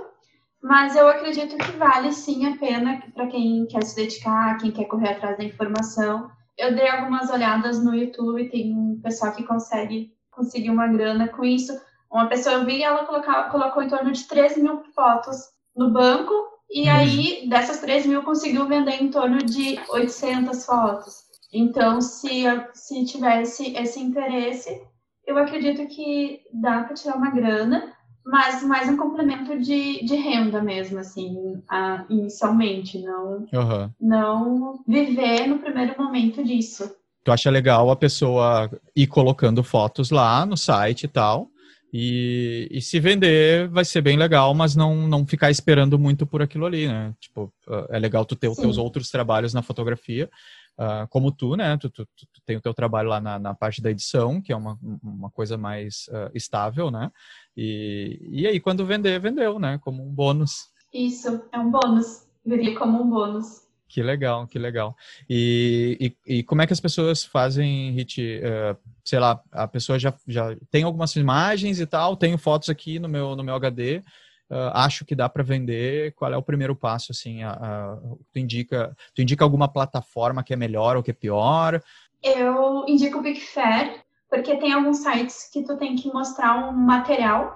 mas 0.63 0.95
eu 0.95 1.09
acredito 1.09 1.57
que 1.57 1.71
vale 1.73 2.13
sim 2.13 2.45
a 2.45 2.57
pena 2.57 3.03
para 3.13 3.27
quem 3.27 3.65
quer 3.65 3.83
se 3.83 3.97
dedicar, 3.97 4.57
quem 4.59 4.71
quer 4.71 4.85
correr 4.85 5.09
atrás 5.09 5.37
da 5.37 5.43
informação. 5.43 6.31
Eu 6.57 6.73
dei 6.73 6.87
algumas 6.87 7.29
olhadas 7.29 7.83
no 7.83 7.93
YouTube, 7.93 8.49
tem 8.49 8.73
um 8.73 9.01
pessoal 9.03 9.33
que 9.33 9.43
consegue 9.43 10.13
conseguir 10.31 10.69
uma 10.69 10.87
grana 10.87 11.27
com 11.27 11.43
isso. 11.43 11.77
Uma 12.09 12.27
pessoa 12.27 12.55
eu 12.55 12.65
vi, 12.65 12.81
ela 12.81 13.05
colocar, 13.05 13.49
colocou 13.51 13.83
em 13.83 13.89
torno 13.89 14.13
de 14.13 14.25
3 14.25 14.57
mil 14.57 14.83
fotos 14.95 15.35
no 15.75 15.91
banco, 15.91 16.33
e 16.71 16.87
aí 16.87 17.45
dessas 17.49 17.79
3 17.79 18.05
mil 18.05 18.23
conseguiu 18.23 18.65
vender 18.67 19.01
em 19.01 19.11
torno 19.11 19.39
de 19.39 19.77
800 19.89 20.65
fotos. 20.65 21.28
Então, 21.51 21.99
se, 22.01 22.43
se 22.73 23.05
tivesse 23.05 23.75
esse 23.75 23.99
interesse, 23.99 24.81
eu 25.25 25.37
acredito 25.37 25.87
que 25.87 26.41
dá 26.53 26.83
para 26.83 26.95
tirar 26.95 27.15
uma 27.15 27.31
grana, 27.31 27.93
mas 28.25 28.63
mais 28.63 28.87
um 28.89 28.97
complemento 28.97 29.59
de, 29.59 30.03
de 30.05 30.15
renda 30.15 30.61
mesmo, 30.61 30.99
assim, 30.99 31.61
a, 31.67 32.05
inicialmente, 32.09 32.99
não, 33.01 33.47
uhum. 33.51 33.89
não 33.99 34.83
viver 34.87 35.47
no 35.47 35.59
primeiro 35.59 35.95
momento 35.97 36.43
disso. 36.43 36.95
Tu 37.23 37.31
acha 37.31 37.49
legal 37.49 37.89
a 37.89 37.95
pessoa 37.95 38.69
ir 38.95 39.07
colocando 39.07 39.63
fotos 39.63 40.11
lá 40.11 40.45
no 40.45 40.55
site 40.55 41.03
e 41.03 41.07
tal, 41.07 41.49
e, 41.91 42.67
e, 42.69 42.81
se 42.81 42.99
vender 42.99 43.67
vai 43.67 43.83
ser 43.83 44.01
bem 44.01 44.15
legal, 44.15 44.53
mas 44.53 44.75
não, 44.75 45.07
não 45.07 45.25
ficar 45.25 45.49
esperando 45.49 45.97
muito 45.97 46.25
por 46.25 46.39
aquilo 46.39 46.67
ali, 46.67 46.87
né? 46.87 47.15
Tipo, 47.19 47.51
é 47.89 47.97
legal 47.97 48.23
tu 48.25 48.35
ter 48.35 48.47
os 48.47 48.57
teus 48.57 48.77
outros 48.77 49.09
trabalhos 49.09 49.55
na 49.55 49.63
fotografia, 49.63 50.29
uh, 50.79 51.07
como 51.09 51.31
tu, 51.31 51.55
né? 51.55 51.77
Tu, 51.77 51.89
tu, 51.89 52.05
tu, 52.05 52.41
tem 52.45 52.55
o 52.55 52.61
teu 52.61 52.73
trabalho 52.73 53.09
lá 53.09 53.19
na, 53.19 53.37
na, 53.37 53.53
parte 53.53 53.81
da 53.81 53.91
edição, 53.91 54.41
que 54.41 54.53
é 54.53 54.55
uma, 54.55 54.79
uma 55.03 55.29
coisa 55.29 55.57
mais 55.57 56.07
uh, 56.07 56.31
estável, 56.33 56.89
né? 56.89 57.11
E, 57.55 58.19
e 58.31 58.47
aí, 58.47 58.59
quando 58.59 58.85
vender, 58.85 59.19
vendeu, 59.19 59.59
né? 59.59 59.77
Como 59.83 60.01
um 60.01 60.11
bônus. 60.11 60.69
Isso, 60.93 61.43
é 61.51 61.59
um 61.59 61.69
bônus. 61.69 62.25
Viria 62.45 62.77
como 62.77 63.03
um 63.03 63.09
bônus. 63.09 63.67
Que 63.89 64.03
legal, 64.03 64.47
que 64.47 64.59
legal. 64.59 64.95
E, 65.27 66.15
e, 66.27 66.37
e, 66.37 66.43
como 66.43 66.61
é 66.61 66.67
que 66.67 66.73
as 66.73 66.79
pessoas 66.79 67.23
fazem, 67.23 67.91
Hit? 67.91 68.21
Uh, 68.21 68.77
sei 69.03 69.19
lá, 69.19 69.41
a 69.51 69.67
pessoa 69.67 69.97
já, 69.97 70.13
já 70.27 70.55
tem 70.69 70.83
algumas 70.83 71.15
imagens 71.15 71.79
e 71.79 71.85
tal, 71.87 72.15
tenho 72.15 72.37
fotos 72.37 72.69
aqui 72.69 72.99
no 72.99 73.09
meu, 73.09 73.35
no 73.35 73.43
meu 73.43 73.55
HD, 73.55 74.03
uh, 74.49 74.71
acho 74.73 75.05
que 75.05 75.15
dá 75.15 75.29
para 75.29 75.43
vender, 75.43 76.13
qual 76.13 76.33
é 76.33 76.37
o 76.37 76.43
primeiro 76.43 76.75
passo, 76.75 77.11
assim, 77.11 77.43
a, 77.43 77.51
a, 77.51 77.97
tu, 78.31 78.39
indica, 78.39 78.95
tu 79.13 79.21
indica 79.21 79.43
alguma 79.43 79.67
plataforma 79.67 80.43
que 80.43 80.53
é 80.53 80.57
melhor 80.57 80.97
ou 80.97 81.03
que 81.03 81.11
é 81.11 81.13
pior? 81.13 81.81
Eu 82.21 82.85
indico 82.87 83.19
o 83.19 83.21
Bigfair, 83.21 84.03
porque 84.29 84.57
tem 84.57 84.73
alguns 84.73 84.97
sites 84.97 85.49
que 85.51 85.63
tu 85.63 85.77
tem 85.77 85.95
que 85.95 86.11
mostrar 86.11 86.69
um 86.69 86.73
material, 86.73 87.55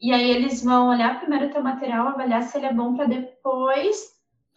e 0.00 0.12
aí 0.12 0.30
eles 0.30 0.64
vão 0.64 0.88
olhar 0.88 1.20
primeiro 1.20 1.52
teu 1.52 1.62
material, 1.62 2.08
avaliar 2.08 2.42
se 2.42 2.56
ele 2.56 2.66
é 2.66 2.72
bom 2.72 2.96
para 2.96 3.06
depois 3.06 3.96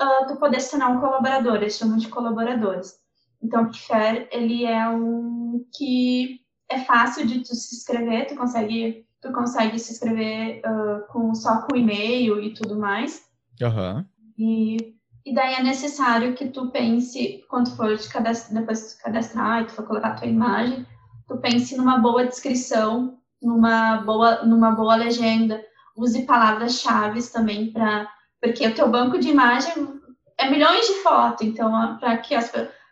uh, 0.02 0.28
tu 0.28 0.38
poder 0.38 0.62
tornar 0.70 0.90
um 0.90 1.00
colaborador, 1.00 1.56
eles 1.56 1.78
chamam 1.78 1.98
de 1.98 2.08
colaboradores. 2.08 2.96
Então, 3.42 3.64
o 3.64 3.66
Bigfair, 3.66 4.30
ele 4.32 4.66
é 4.66 4.88
um 4.88 5.66
que 5.76 6.40
é 6.70 6.80
fácil 6.80 7.28
de 7.28 7.40
tu 7.40 7.54
se 7.54 7.76
inscrever, 7.76 8.28
tu 8.28 8.36
consegue 8.36 9.06
tu 9.24 9.32
consegue 9.32 9.80
se 9.80 9.94
inscrever 9.94 10.62
uh, 10.66 11.08
com, 11.08 11.34
só 11.34 11.62
com 11.62 11.78
e-mail 11.78 12.44
e 12.44 12.54
tudo 12.54 12.78
mais. 12.78 13.24
Uhum. 13.62 14.06
E, 14.38 14.78
e 15.26 15.34
daí 15.34 15.54
é 15.54 15.64
necessário 15.64 16.34
que 16.34 16.50
tu 16.50 16.70
pense, 16.72 17.42
quando 17.50 17.74
for 17.76 17.96
de 17.96 18.10
cadastrar, 18.10 18.60
depois 18.60 18.96
de 18.96 19.02
cadastrar 19.02 19.62
e 19.62 19.66
tu 19.66 19.72
for 19.72 19.88
colocar 19.88 20.10
a 20.10 20.16
tua 20.16 20.28
imagem, 20.28 20.86
tu 21.26 21.38
pense 21.38 21.78
numa 21.78 22.00
boa 22.00 22.26
descrição, 22.26 23.18
numa 23.42 23.98
boa, 24.02 24.44
numa 24.44 24.72
boa 24.72 24.96
legenda, 24.96 25.64
use 25.96 26.26
palavras-chave 26.26 27.22
também 27.32 27.72
para 27.72 28.12
porque 28.42 28.68
o 28.68 28.76
teu 28.76 28.90
banco 28.90 29.18
de 29.18 29.30
imagem 29.30 30.02
é 30.38 30.50
milhões 30.50 30.86
de 30.86 30.96
fotos, 30.96 31.48
então 31.48 31.98
para 31.98 32.18
que 32.18 32.36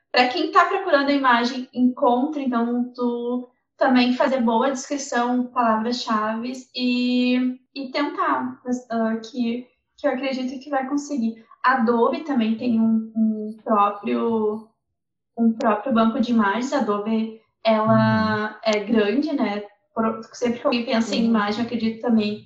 para 0.09 0.27
quem 0.29 0.45
está 0.45 0.63
procurando 0.63 1.09
a 1.09 1.13
imagem 1.13 1.67
encontre, 1.73 2.45
então 2.45 2.89
tu 2.95 3.49
também 3.81 4.13
fazer 4.13 4.41
boa 4.41 4.69
descrição, 4.69 5.47
palavras-chave 5.47 6.53
e, 6.75 7.57
e 7.73 7.89
tentar, 7.91 8.61
uh, 8.63 9.19
que, 9.21 9.67
que 9.97 10.07
eu 10.07 10.11
acredito 10.11 10.63
que 10.63 10.69
vai 10.69 10.87
conseguir. 10.87 11.43
Adobe 11.63 12.19
também 12.19 12.55
tem 12.55 12.79
um, 12.79 13.11
um 13.15 13.57
próprio 13.63 14.67
um 15.35 15.53
próprio 15.53 15.91
banco 15.91 16.21
de 16.21 16.31
imagens. 16.31 16.71
Adobe 16.71 17.41
ela 17.65 18.59
é 18.63 18.79
grande, 18.83 19.33
né? 19.33 19.63
Sempre 20.31 20.59
que 20.59 20.67
alguém 20.67 20.85
pensa 20.85 21.15
em 21.15 21.25
imagem, 21.25 21.61
eu 21.61 21.65
acredito 21.65 22.01
também. 22.01 22.45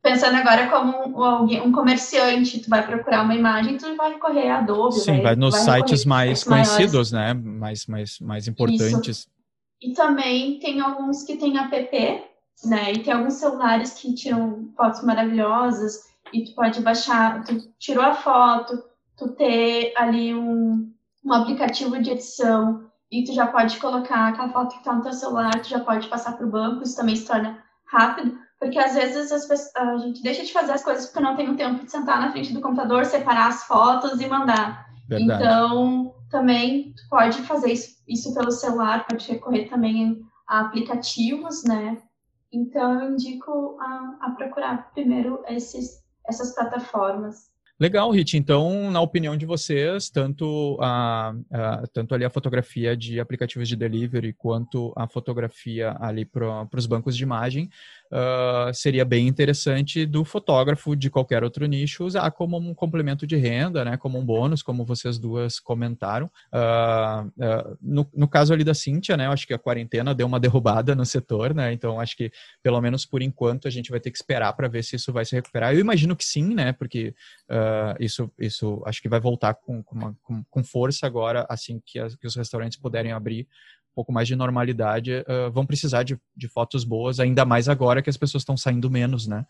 Pensando 0.00 0.36
agora 0.36 0.68
como 0.68 0.92
um, 1.08 1.66
um 1.66 1.72
comerciante, 1.72 2.60
tu 2.60 2.70
vai 2.70 2.86
procurar 2.86 3.24
uma 3.24 3.34
imagem, 3.34 3.76
tu 3.76 3.96
vai 3.96 4.12
recorrer 4.12 4.50
a 4.50 4.58
Adobe. 4.58 4.94
Sim, 4.94 5.14
vai, 5.14 5.22
vai 5.22 5.36
nos 5.36 5.52
vai 5.52 5.80
sites 5.80 6.04
mais 6.04 6.44
conhecidos, 6.44 7.10
maiores. 7.10 7.12
né? 7.12 7.34
Mais, 7.34 7.86
mais, 7.86 8.20
mais 8.20 8.46
importantes. 8.46 9.18
Isso. 9.18 9.35
E 9.80 9.92
também 9.92 10.58
tem 10.58 10.80
alguns 10.80 11.22
que 11.22 11.36
tem 11.36 11.58
app, 11.58 12.24
né? 12.64 12.92
E 12.92 13.02
tem 13.02 13.12
alguns 13.12 13.34
celulares 13.34 13.94
que 13.94 14.14
tiram 14.14 14.70
fotos 14.76 15.02
maravilhosas 15.02 16.00
e 16.32 16.44
tu 16.44 16.54
pode 16.54 16.80
baixar, 16.80 17.44
tu 17.44 17.56
tirou 17.78 18.04
a 18.04 18.14
foto, 18.14 18.82
tu 19.16 19.28
ter 19.32 19.92
ali 19.96 20.34
um, 20.34 20.92
um 21.24 21.32
aplicativo 21.32 22.00
de 22.00 22.10
edição 22.10 22.86
e 23.10 23.24
tu 23.24 23.32
já 23.32 23.46
pode 23.46 23.78
colocar 23.78 24.28
aquela 24.28 24.48
foto 24.48 24.72
que 24.72 24.78
está 24.78 24.92
no 24.92 25.02
teu 25.02 25.12
celular, 25.12 25.60
tu 25.60 25.68
já 25.68 25.80
pode 25.80 26.08
passar 26.08 26.36
para 26.36 26.46
o 26.46 26.50
banco, 26.50 26.82
isso 26.82 26.96
também 26.96 27.14
se 27.14 27.26
torna 27.26 27.62
rápido, 27.86 28.36
Porque 28.58 28.78
às 28.78 28.94
vezes 28.94 29.30
pessoas, 29.46 29.76
a 29.76 29.98
gente 29.98 30.22
deixa 30.22 30.44
de 30.44 30.52
fazer 30.52 30.72
as 30.72 30.82
coisas 30.82 31.06
porque 31.06 31.20
não 31.20 31.36
tem 31.36 31.48
o 31.48 31.56
tempo 31.56 31.84
de 31.84 31.90
sentar 31.90 32.20
na 32.20 32.32
frente 32.32 32.52
do 32.52 32.60
computador, 32.60 33.04
separar 33.04 33.48
as 33.48 33.64
fotos 33.64 34.20
e 34.20 34.26
mandar. 34.26 34.86
Verdade. 35.08 35.42
Então, 35.42 36.15
também 36.30 36.94
pode 37.08 37.42
fazer 37.42 37.72
isso, 37.72 38.02
isso 38.06 38.34
pelo 38.34 38.50
celular, 38.50 39.06
pode 39.06 39.28
recorrer 39.28 39.68
também 39.68 40.20
a 40.46 40.60
aplicativos, 40.60 41.64
né? 41.64 42.00
Então, 42.52 43.00
eu 43.00 43.12
indico 43.12 43.76
a, 43.80 44.16
a 44.22 44.30
procurar 44.30 44.90
primeiro 44.92 45.42
esses, 45.48 46.02
essas 46.26 46.54
plataformas. 46.54 47.50
Legal, 47.78 48.10
Rit. 48.10 48.38
Então, 48.38 48.90
na 48.90 49.02
opinião 49.02 49.36
de 49.36 49.44
vocês, 49.44 50.08
tanto 50.08 50.78
a, 50.80 51.34
a, 51.52 51.86
tanto 51.92 52.14
ali 52.14 52.24
a 52.24 52.30
fotografia 52.30 52.96
de 52.96 53.20
aplicativos 53.20 53.68
de 53.68 53.76
delivery 53.76 54.32
quanto 54.32 54.94
a 54.96 55.06
fotografia 55.06 55.94
ali 56.00 56.24
para 56.24 56.66
os 56.74 56.86
bancos 56.86 57.14
de 57.14 57.22
imagem 57.22 57.68
uh, 58.12 58.72
seria 58.72 59.04
bem 59.04 59.26
interessante 59.26 60.06
do 60.06 60.24
fotógrafo 60.24 60.94
de 60.96 61.10
qualquer 61.10 61.42
outro 61.44 61.66
nicho 61.66 62.04
usar 62.04 62.30
como 62.30 62.56
um 62.56 62.74
complemento 62.74 63.26
de 63.26 63.36
renda, 63.36 63.84
né? 63.84 63.96
Como 63.96 64.18
um 64.18 64.24
bônus, 64.24 64.62
como 64.62 64.84
vocês 64.84 65.18
duas 65.18 65.58
comentaram. 65.58 66.30
Uh, 66.52 67.26
uh, 67.26 67.78
no, 67.80 68.08
no, 68.14 68.28
caso 68.28 68.52
ali 68.52 68.64
da 68.64 68.74
Cíntia, 68.74 69.16
né? 69.16 69.26
Eu 69.26 69.32
acho 69.32 69.46
que 69.46 69.54
a 69.54 69.58
quarentena 69.58 70.14
deu 70.14 70.26
uma 70.26 70.40
derrubada 70.40 70.94
no 70.94 71.04
setor, 71.04 71.54
né? 71.54 71.72
Então, 71.72 72.00
acho 72.00 72.16
que 72.16 72.30
pelo 72.62 72.80
menos 72.80 73.06
por 73.06 73.22
enquanto 73.22 73.68
a 73.68 73.70
gente 73.70 73.90
vai 73.90 74.00
ter 74.00 74.10
que 74.10 74.18
esperar 74.18 74.52
para 74.52 74.68
ver 74.68 74.82
se 74.82 74.96
isso 74.96 75.12
vai 75.12 75.24
se 75.24 75.34
recuperar. 75.34 75.74
Eu 75.74 75.80
imagino 75.80 76.16
que 76.16 76.24
sim, 76.24 76.54
né? 76.54 76.72
Porque 76.72 77.14
isso, 78.00 78.30
isso 78.38 78.82
acho 78.84 79.00
que 79.00 79.08
vai 79.08 79.20
voltar 79.20 79.54
com, 79.54 79.82
com, 79.82 79.94
uma, 79.94 80.16
com, 80.22 80.44
com 80.44 80.64
força 80.64 81.06
agora, 81.06 81.46
assim 81.48 81.80
que, 81.84 81.98
as, 81.98 82.14
que, 82.16 82.26
os 82.26 82.34
restaurantes 82.34 82.78
puderem 82.78 83.12
abrir 83.12 83.46
pouco 83.96 84.12
mais 84.12 84.28
de 84.28 84.36
normalidade, 84.36 85.24
uh, 85.26 85.50
vão 85.50 85.64
precisar 85.64 86.02
de, 86.02 86.20
de, 86.36 86.48
fotos 86.48 86.84
boas, 86.84 87.18
ainda 87.18 87.46
mais 87.46 87.66
agora 87.66 88.02
que 88.02 88.10
as 88.10 88.16
pessoas 88.18 88.42
estão 88.42 88.56
saindo 88.56 88.90
menos, 88.90 89.26
né? 89.26 89.46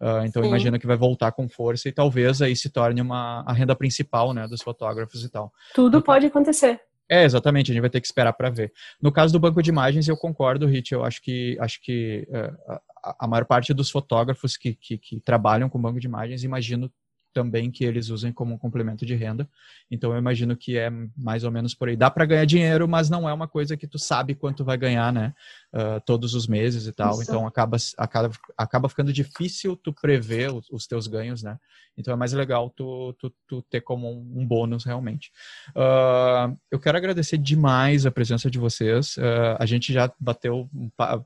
Uh, 0.00 0.24
então, 0.24 0.42
imagino 0.42 0.78
que 0.78 0.86
vai 0.86 0.96
voltar 0.96 1.32
com 1.32 1.46
força 1.46 1.86
e 1.86 1.92
talvez 1.92 2.40
aí 2.40 2.56
se 2.56 2.70
torne 2.70 3.02
uma, 3.02 3.44
a 3.46 3.52
renda 3.52 3.76
principal, 3.76 4.32
né, 4.32 4.48
dos 4.48 4.62
fotógrafos 4.62 5.22
e 5.22 5.28
tal. 5.28 5.52
Tudo 5.74 5.98
então, 5.98 6.02
pode 6.02 6.24
acontecer. 6.24 6.80
É, 7.10 7.24
exatamente, 7.24 7.70
a 7.70 7.74
gente 7.74 7.82
vai 7.82 7.90
ter 7.90 8.00
que 8.00 8.06
esperar 8.06 8.32
para 8.32 8.48
ver. 8.48 8.72
No 9.02 9.12
caso 9.12 9.32
do 9.32 9.38
banco 9.38 9.62
de 9.62 9.68
imagens, 9.68 10.08
eu 10.08 10.16
concordo, 10.16 10.66
Rit, 10.66 10.92
eu 10.92 11.04
acho 11.04 11.20
que, 11.20 11.58
acho 11.60 11.82
que 11.82 12.26
uh, 12.30 12.72
a, 13.04 13.24
a, 13.24 13.28
maior 13.28 13.44
parte 13.44 13.74
dos 13.74 13.90
fotógrafos 13.90 14.56
que, 14.56 14.74
que, 14.74 14.96
que, 14.96 15.20
trabalham 15.20 15.68
com 15.68 15.80
banco 15.82 16.00
de 16.00 16.06
imagens, 16.06 16.42
imagino 16.42 16.90
também 17.32 17.70
que 17.70 17.84
eles 17.84 18.08
usem 18.08 18.32
como 18.32 18.54
um 18.54 18.58
complemento 18.58 19.06
de 19.06 19.14
renda. 19.14 19.48
Então 19.90 20.12
eu 20.12 20.18
imagino 20.18 20.56
que 20.56 20.76
é 20.76 20.90
mais 21.16 21.44
ou 21.44 21.50
menos 21.50 21.74
por 21.74 21.88
aí. 21.88 21.96
Dá 21.96 22.10
para 22.10 22.24
ganhar 22.24 22.44
dinheiro, 22.44 22.88
mas 22.88 23.08
não 23.08 23.28
é 23.28 23.32
uma 23.32 23.48
coisa 23.48 23.76
que 23.76 23.86
tu 23.86 23.98
sabe 23.98 24.34
quanto 24.34 24.64
vai 24.64 24.76
ganhar, 24.76 25.12
né? 25.12 25.32
Uh, 25.72 26.00
todos 26.04 26.34
os 26.34 26.46
meses 26.46 26.86
e 26.86 26.92
tal. 26.92 27.12
Isso. 27.12 27.22
Então 27.22 27.46
acaba, 27.46 27.76
acaba, 27.96 28.30
acaba 28.56 28.88
ficando 28.88 29.12
difícil 29.12 29.76
tu 29.76 29.92
prever 29.92 30.52
os, 30.52 30.68
os, 30.70 30.86
teus 30.86 31.06
ganhos, 31.06 31.42
né? 31.42 31.58
Então 31.96 32.12
é 32.12 32.16
mais 32.16 32.32
legal 32.32 32.70
tu, 32.70 33.14
tu, 33.18 33.32
tu 33.46 33.62
ter 33.62 33.80
como 33.80 34.10
um, 34.10 34.40
um 34.40 34.46
bônus 34.46 34.84
realmente. 34.84 35.30
Uh, 35.70 36.56
eu 36.70 36.78
quero 36.78 36.98
agradecer 36.98 37.38
demais 37.38 38.06
a 38.06 38.10
presença 38.10 38.50
de 38.50 38.58
vocês. 38.58 39.16
Uh, 39.16 39.56
a 39.58 39.66
gente 39.66 39.92
já 39.92 40.12
bateu, 40.18 40.68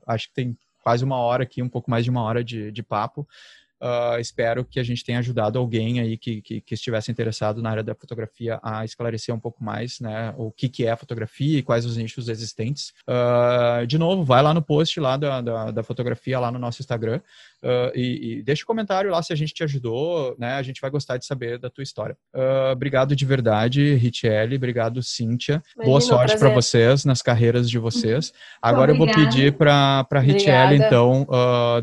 acho 0.07 0.27
que 0.27 0.33
tem 0.33 0.57
quase 0.85 1.03
uma 1.03 1.17
hora 1.17 1.41
aqui, 1.41 1.63
um 1.63 1.69
pouco 1.69 1.89
mais 1.89 2.03
de 2.03 2.11
uma 2.11 2.21
hora 2.21 2.43
de, 2.43 2.71
de 2.71 2.83
papo. 2.83 3.27
Uh, 3.81 4.19
espero 4.19 4.63
que 4.63 4.79
a 4.79 4.83
gente 4.83 5.03
tenha 5.03 5.19
ajudado 5.19 5.59
alguém 5.59 5.99
aí 5.99 6.17
que, 6.17 6.41
que, 6.41 6.61
que, 6.61 6.73
estivesse 6.73 7.11
interessado 7.11 7.61
na 7.61 7.69
área 7.69 7.83
da 7.83 7.93
fotografia 7.93 8.57
a 8.63 8.85
esclarecer 8.85 9.35
um 9.35 9.39
pouco 9.39 9.61
mais, 9.61 9.99
né, 9.99 10.33
o 10.37 10.49
que, 10.49 10.69
que 10.69 10.85
é 10.85 10.95
fotografia 10.95 11.59
e 11.59 11.61
quais 11.61 11.85
os 11.85 11.97
nichos 11.97 12.29
existentes. 12.29 12.93
Uh, 13.07 13.85
de 13.85 13.97
novo, 13.97 14.23
vai 14.23 14.41
lá 14.41 14.53
no 14.53 14.61
post 14.61 14.97
lá 14.99 15.17
da, 15.17 15.41
da, 15.41 15.71
da 15.71 15.83
fotografia, 15.83 16.39
lá 16.39 16.51
no 16.51 16.57
nosso 16.57 16.81
Instagram, 16.81 17.19
uh, 17.65 17.91
e, 17.95 18.39
e, 18.39 18.43
deixa 18.43 18.63
um 18.63 18.67
comentário 18.67 19.09
lá 19.09 19.21
se 19.21 19.33
a 19.33 19.35
gente 19.35 19.53
te 19.53 19.63
ajudou, 19.63 20.35
né, 20.37 20.53
a 20.53 20.61
gente 20.61 20.79
vai 20.79 20.89
gostar 20.89 21.17
de 21.17 21.25
saber 21.25 21.57
da 21.57 21.69
tua 21.69 21.83
história. 21.83 22.15
obrigado 22.71 23.15
de 23.15 23.25
verdade, 23.25 23.95
Richelle, 23.95 24.55
obrigado, 24.55 25.01
Cíntia. 25.01 25.63
Imagina, 25.75 25.85
Boa 25.85 26.01
sorte 26.01 26.37
para 26.37 26.49
vocês 26.49 27.05
nas 27.05 27.21
carreiras 27.21 27.69
de 27.69 27.79
vocês. 27.79 28.31
Agora 28.61 28.91
eu 28.91 28.97
vou 28.97 29.07
pedir 29.07 29.53
para 29.53 30.05
a 30.09 30.19
Richelle, 30.19 30.75
então, 30.75 31.27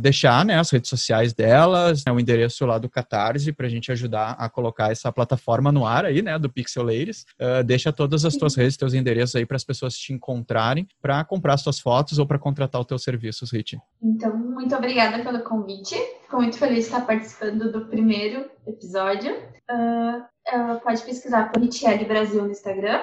deixar 0.01 0.45
né, 0.45 0.59
as 0.59 0.71
redes 0.71 0.89
sociais 0.89 1.33
dela, 1.33 1.93
né, 2.07 2.13
o 2.13 2.21
endereço 2.21 2.65
lá 2.65 2.79
do 2.79 2.89
Catarse 2.89 3.53
para 3.53 3.67
a 3.67 3.71
gente 3.71 3.91
ajudar 3.91 4.33
a 4.39 4.49
colocar 4.49 4.91
essa 4.93 5.11
plataforma 5.13 5.73
no 5.73 5.87
ar 5.87 6.05
aí, 6.05 6.23
né, 6.23 6.39
do 6.39 6.51
Pixel 6.51 6.85
Ladies. 6.85 7.25
Uh, 7.41 7.65
deixa 7.65 7.93
todas 7.93 8.25
as 8.25 8.37
tuas 8.37 8.55
redes, 8.55 8.77
teus 8.77 8.95
endereços 8.95 9.37
aí 9.37 9.47
para 9.47 9.57
as 9.57 9.65
pessoas 9.65 9.97
te 9.97 10.13
encontrarem, 10.13 10.87
para 11.01 11.25
comprar 11.25 11.57
suas 11.57 11.79
fotos 11.79 12.19
ou 12.19 12.27
para 12.27 12.39
contratar 12.39 12.81
os 12.81 12.87
teus 12.87 13.03
serviços, 13.03 13.53
Rit. 13.53 13.79
Então, 14.03 14.37
muito 14.37 14.75
obrigada 14.75 15.23
pelo 15.23 15.41
convite. 15.41 15.72
Fico 16.23 16.37
muito 16.37 16.59
feliz 16.59 16.79
de 16.79 16.85
estar 16.85 17.07
participando 17.07 17.71
do 17.71 17.87
primeiro 17.87 18.51
episódio. 18.67 19.35
Uh, 19.71 20.19
uh, 20.19 20.81
pode 20.81 21.03
pesquisar 21.03 21.51
por 21.51 21.63
Richelle 21.63 22.05
Brasil 22.05 22.43
no 22.43 22.51
Instagram. 22.51 23.03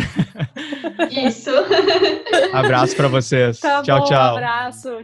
Isso. 1.11 1.51
Abraço 2.53 2.97
para 2.97 3.09
vocês. 3.09 3.61
Tá 3.61 3.83
tchau, 3.83 4.01
bom, 4.01 4.07
tchau. 4.07 4.37
Abraço. 4.37 5.04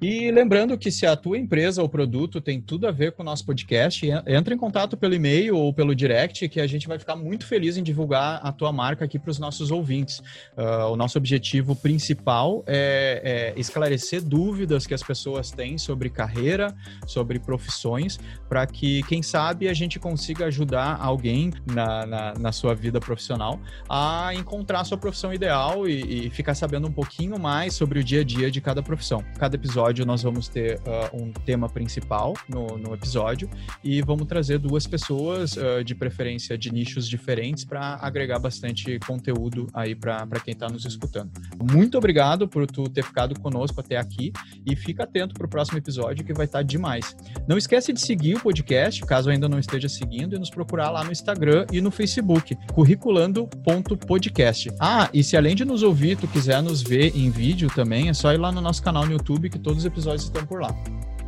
E 0.00 0.30
lembrando 0.30 0.76
que 0.76 0.90
se 0.90 1.06
a 1.06 1.16
tua 1.16 1.38
empresa 1.38 1.80
ou 1.80 1.88
produto 1.88 2.38
tem 2.38 2.60
tudo 2.60 2.86
a 2.86 2.90
ver 2.90 3.12
com 3.12 3.22
o 3.22 3.24
nosso 3.24 3.46
podcast, 3.46 4.06
entra 4.26 4.52
em 4.52 4.56
contato 4.58 4.94
pelo 4.94 5.14
e-mail 5.14 5.56
ou 5.56 5.72
pelo 5.72 5.94
direct, 5.94 6.46
que 6.50 6.60
a 6.60 6.66
gente 6.66 6.86
vai 6.86 6.98
ficar 6.98 7.16
muito 7.16 7.46
feliz 7.46 7.78
em 7.78 7.82
divulgar 7.82 8.40
a 8.42 8.52
tua 8.52 8.70
marca 8.70 9.06
aqui 9.06 9.18
para 9.18 9.30
os 9.30 9.38
nossos 9.38 9.70
ouvintes. 9.70 10.18
Uh, 10.54 10.92
o 10.92 10.96
nosso 10.96 11.16
objetivo 11.16 11.74
principal 11.74 12.62
é, 12.66 13.54
é, 13.56 13.58
esclarecer 13.60 14.22
dúvidas 14.22 14.86
que 14.86 14.92
as 14.92 15.02
pessoas 15.02 15.50
têm 15.50 15.78
sobre 15.78 16.10
carreira, 16.10 16.74
sobre 17.06 17.38
profissões, 17.38 18.18
para 18.50 18.66
que, 18.66 19.02
quem 19.04 19.22
sabe, 19.22 19.66
a 19.66 19.74
gente 19.74 19.98
consiga 19.98 20.44
ajudar 20.46 20.98
alguém 21.00 21.54
na, 21.72 22.04
na, 22.04 22.34
na, 22.34 22.52
sua 22.52 22.74
vida 22.74 23.00
profissional 23.00 23.58
a 23.88 24.30
encontrar 24.34 24.80
a 24.80 24.84
sua 24.84 24.98
profissão 24.98 25.32
ideal 25.32 25.88
e, 25.88 26.26
e 26.26 26.30
ficar 26.30 26.54
sabendo 26.54 26.86
um 26.86 26.92
pouquinho 26.92 27.38
mais 27.38 27.72
sobre 27.74 28.00
o 28.00 28.04
dia 28.04 28.20
a 28.20 28.24
dia 28.24 28.50
de 28.50 28.60
cada 28.60 28.82
profissão. 28.82 29.24
Cada 29.38 29.56
episódio 29.56 29.85
episódio 29.86 30.06
nós 30.06 30.22
vamos 30.22 30.48
ter 30.48 30.80
uh, 30.80 31.16
um 31.16 31.32
tema 31.32 31.68
principal 31.68 32.34
no, 32.48 32.76
no, 32.76 32.92
episódio 32.92 33.48
e 33.84 34.02
vamos 34.02 34.26
trazer 34.26 34.58
duas 34.58 34.86
pessoas, 34.86 35.56
uh, 35.56 35.84
de 35.84 35.94
preferência 35.94 36.58
de 36.58 36.72
nichos 36.72 37.08
diferentes, 37.08 37.64
para 37.64 37.98
agregar 38.02 38.38
bastante 38.38 38.98
conteúdo 39.00 39.68
aí 39.72 39.94
para 39.94 40.26
quem 40.44 40.52
está 40.52 40.68
nos 40.68 40.84
escutando. 40.84 41.30
Muito 41.70 41.96
obrigado 41.96 42.48
por 42.48 42.66
tu 42.66 42.88
ter 42.88 43.04
ficado 43.04 43.38
conosco 43.38 43.80
até 43.80 43.96
aqui 43.96 44.32
e 44.64 44.74
fica 44.74 45.04
atento 45.04 45.34
para 45.34 45.46
o 45.46 45.48
próximo 45.48 45.78
episódio 45.78 46.24
que 46.24 46.32
vai 46.32 46.46
estar 46.46 46.58
tá 46.58 46.62
demais. 46.62 47.16
Não 47.46 47.56
esquece 47.56 47.92
de 47.92 48.00
seguir 48.00 48.36
o 48.36 48.40
podcast, 48.40 49.04
caso 49.06 49.30
ainda 49.30 49.48
não 49.48 49.58
esteja 49.58 49.88
seguindo, 49.88 50.34
e 50.34 50.38
nos 50.38 50.50
procurar 50.50 50.90
lá 50.90 51.04
no 51.04 51.12
Instagram 51.12 51.66
e 51.72 51.80
no 51.80 51.92
Facebook, 51.92 52.56
curriculando.podcast. 52.72 54.70
Ah, 54.80 55.08
e 55.14 55.22
se 55.22 55.36
além 55.36 55.54
de 55.54 55.64
nos 55.64 55.82
ouvir, 55.82 56.16
tu 56.16 56.26
quiser 56.26 56.60
nos 56.62 56.82
ver 56.82 57.16
em 57.16 57.30
vídeo 57.30 57.68
também, 57.74 58.08
é 58.08 58.14
só 58.14 58.32
ir 58.32 58.38
lá 58.38 58.50
no 58.50 58.60
nosso 58.60 58.82
canal 58.82 59.06
no 59.06 59.12
YouTube 59.12 59.48
que 59.50 59.58
todos 59.76 59.78
os 59.78 59.84
episódios 59.84 60.24
estão 60.24 60.44
por 60.46 60.60
lá 60.60 60.74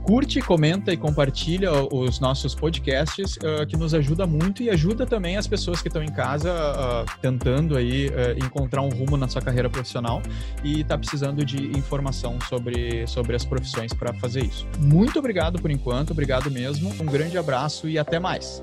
curte, 0.05 0.41
comenta 0.41 0.91
e 0.91 0.97
compartilha 0.97 1.71
os 1.71 2.19
nossos 2.19 2.55
podcasts, 2.55 3.37
uh, 3.37 3.67
que 3.67 3.77
nos 3.77 3.93
ajuda 3.93 4.27
muito 4.27 4.63
e 4.63 4.71
ajuda 4.71 5.05
também 5.05 5.37
as 5.37 5.47
pessoas 5.47 5.83
que 5.83 5.89
estão 5.89 6.03
em 6.03 6.11
casa 6.11 6.51
uh, 6.51 7.21
tentando 7.21 7.77
aí 7.77 8.09
uh, 8.09 8.43
encontrar 8.43 8.81
um 8.81 8.89
rumo 8.89 9.19
na 9.19 9.29
sua 9.29 9.43
carreira 9.43 9.69
profissional 9.69 10.23
e 10.65 10.81
está 10.81 10.97
precisando 10.97 11.45
de 11.45 11.77
informação 11.77 12.39
sobre, 12.49 13.07
sobre 13.07 13.37
as 13.37 13.45
profissões 13.45 13.93
para 13.93 14.15
fazer 14.15 14.47
isso. 14.47 14.67
Muito 14.79 15.19
obrigado 15.19 15.61
por 15.61 15.71
enquanto, 15.71 16.13
obrigado 16.13 16.51
mesmo, 16.51 16.89
um 17.03 17.05
grande 17.05 17.37
abraço 17.37 17.87
e 17.87 17.99
até 17.99 18.19
mais. 18.19 18.63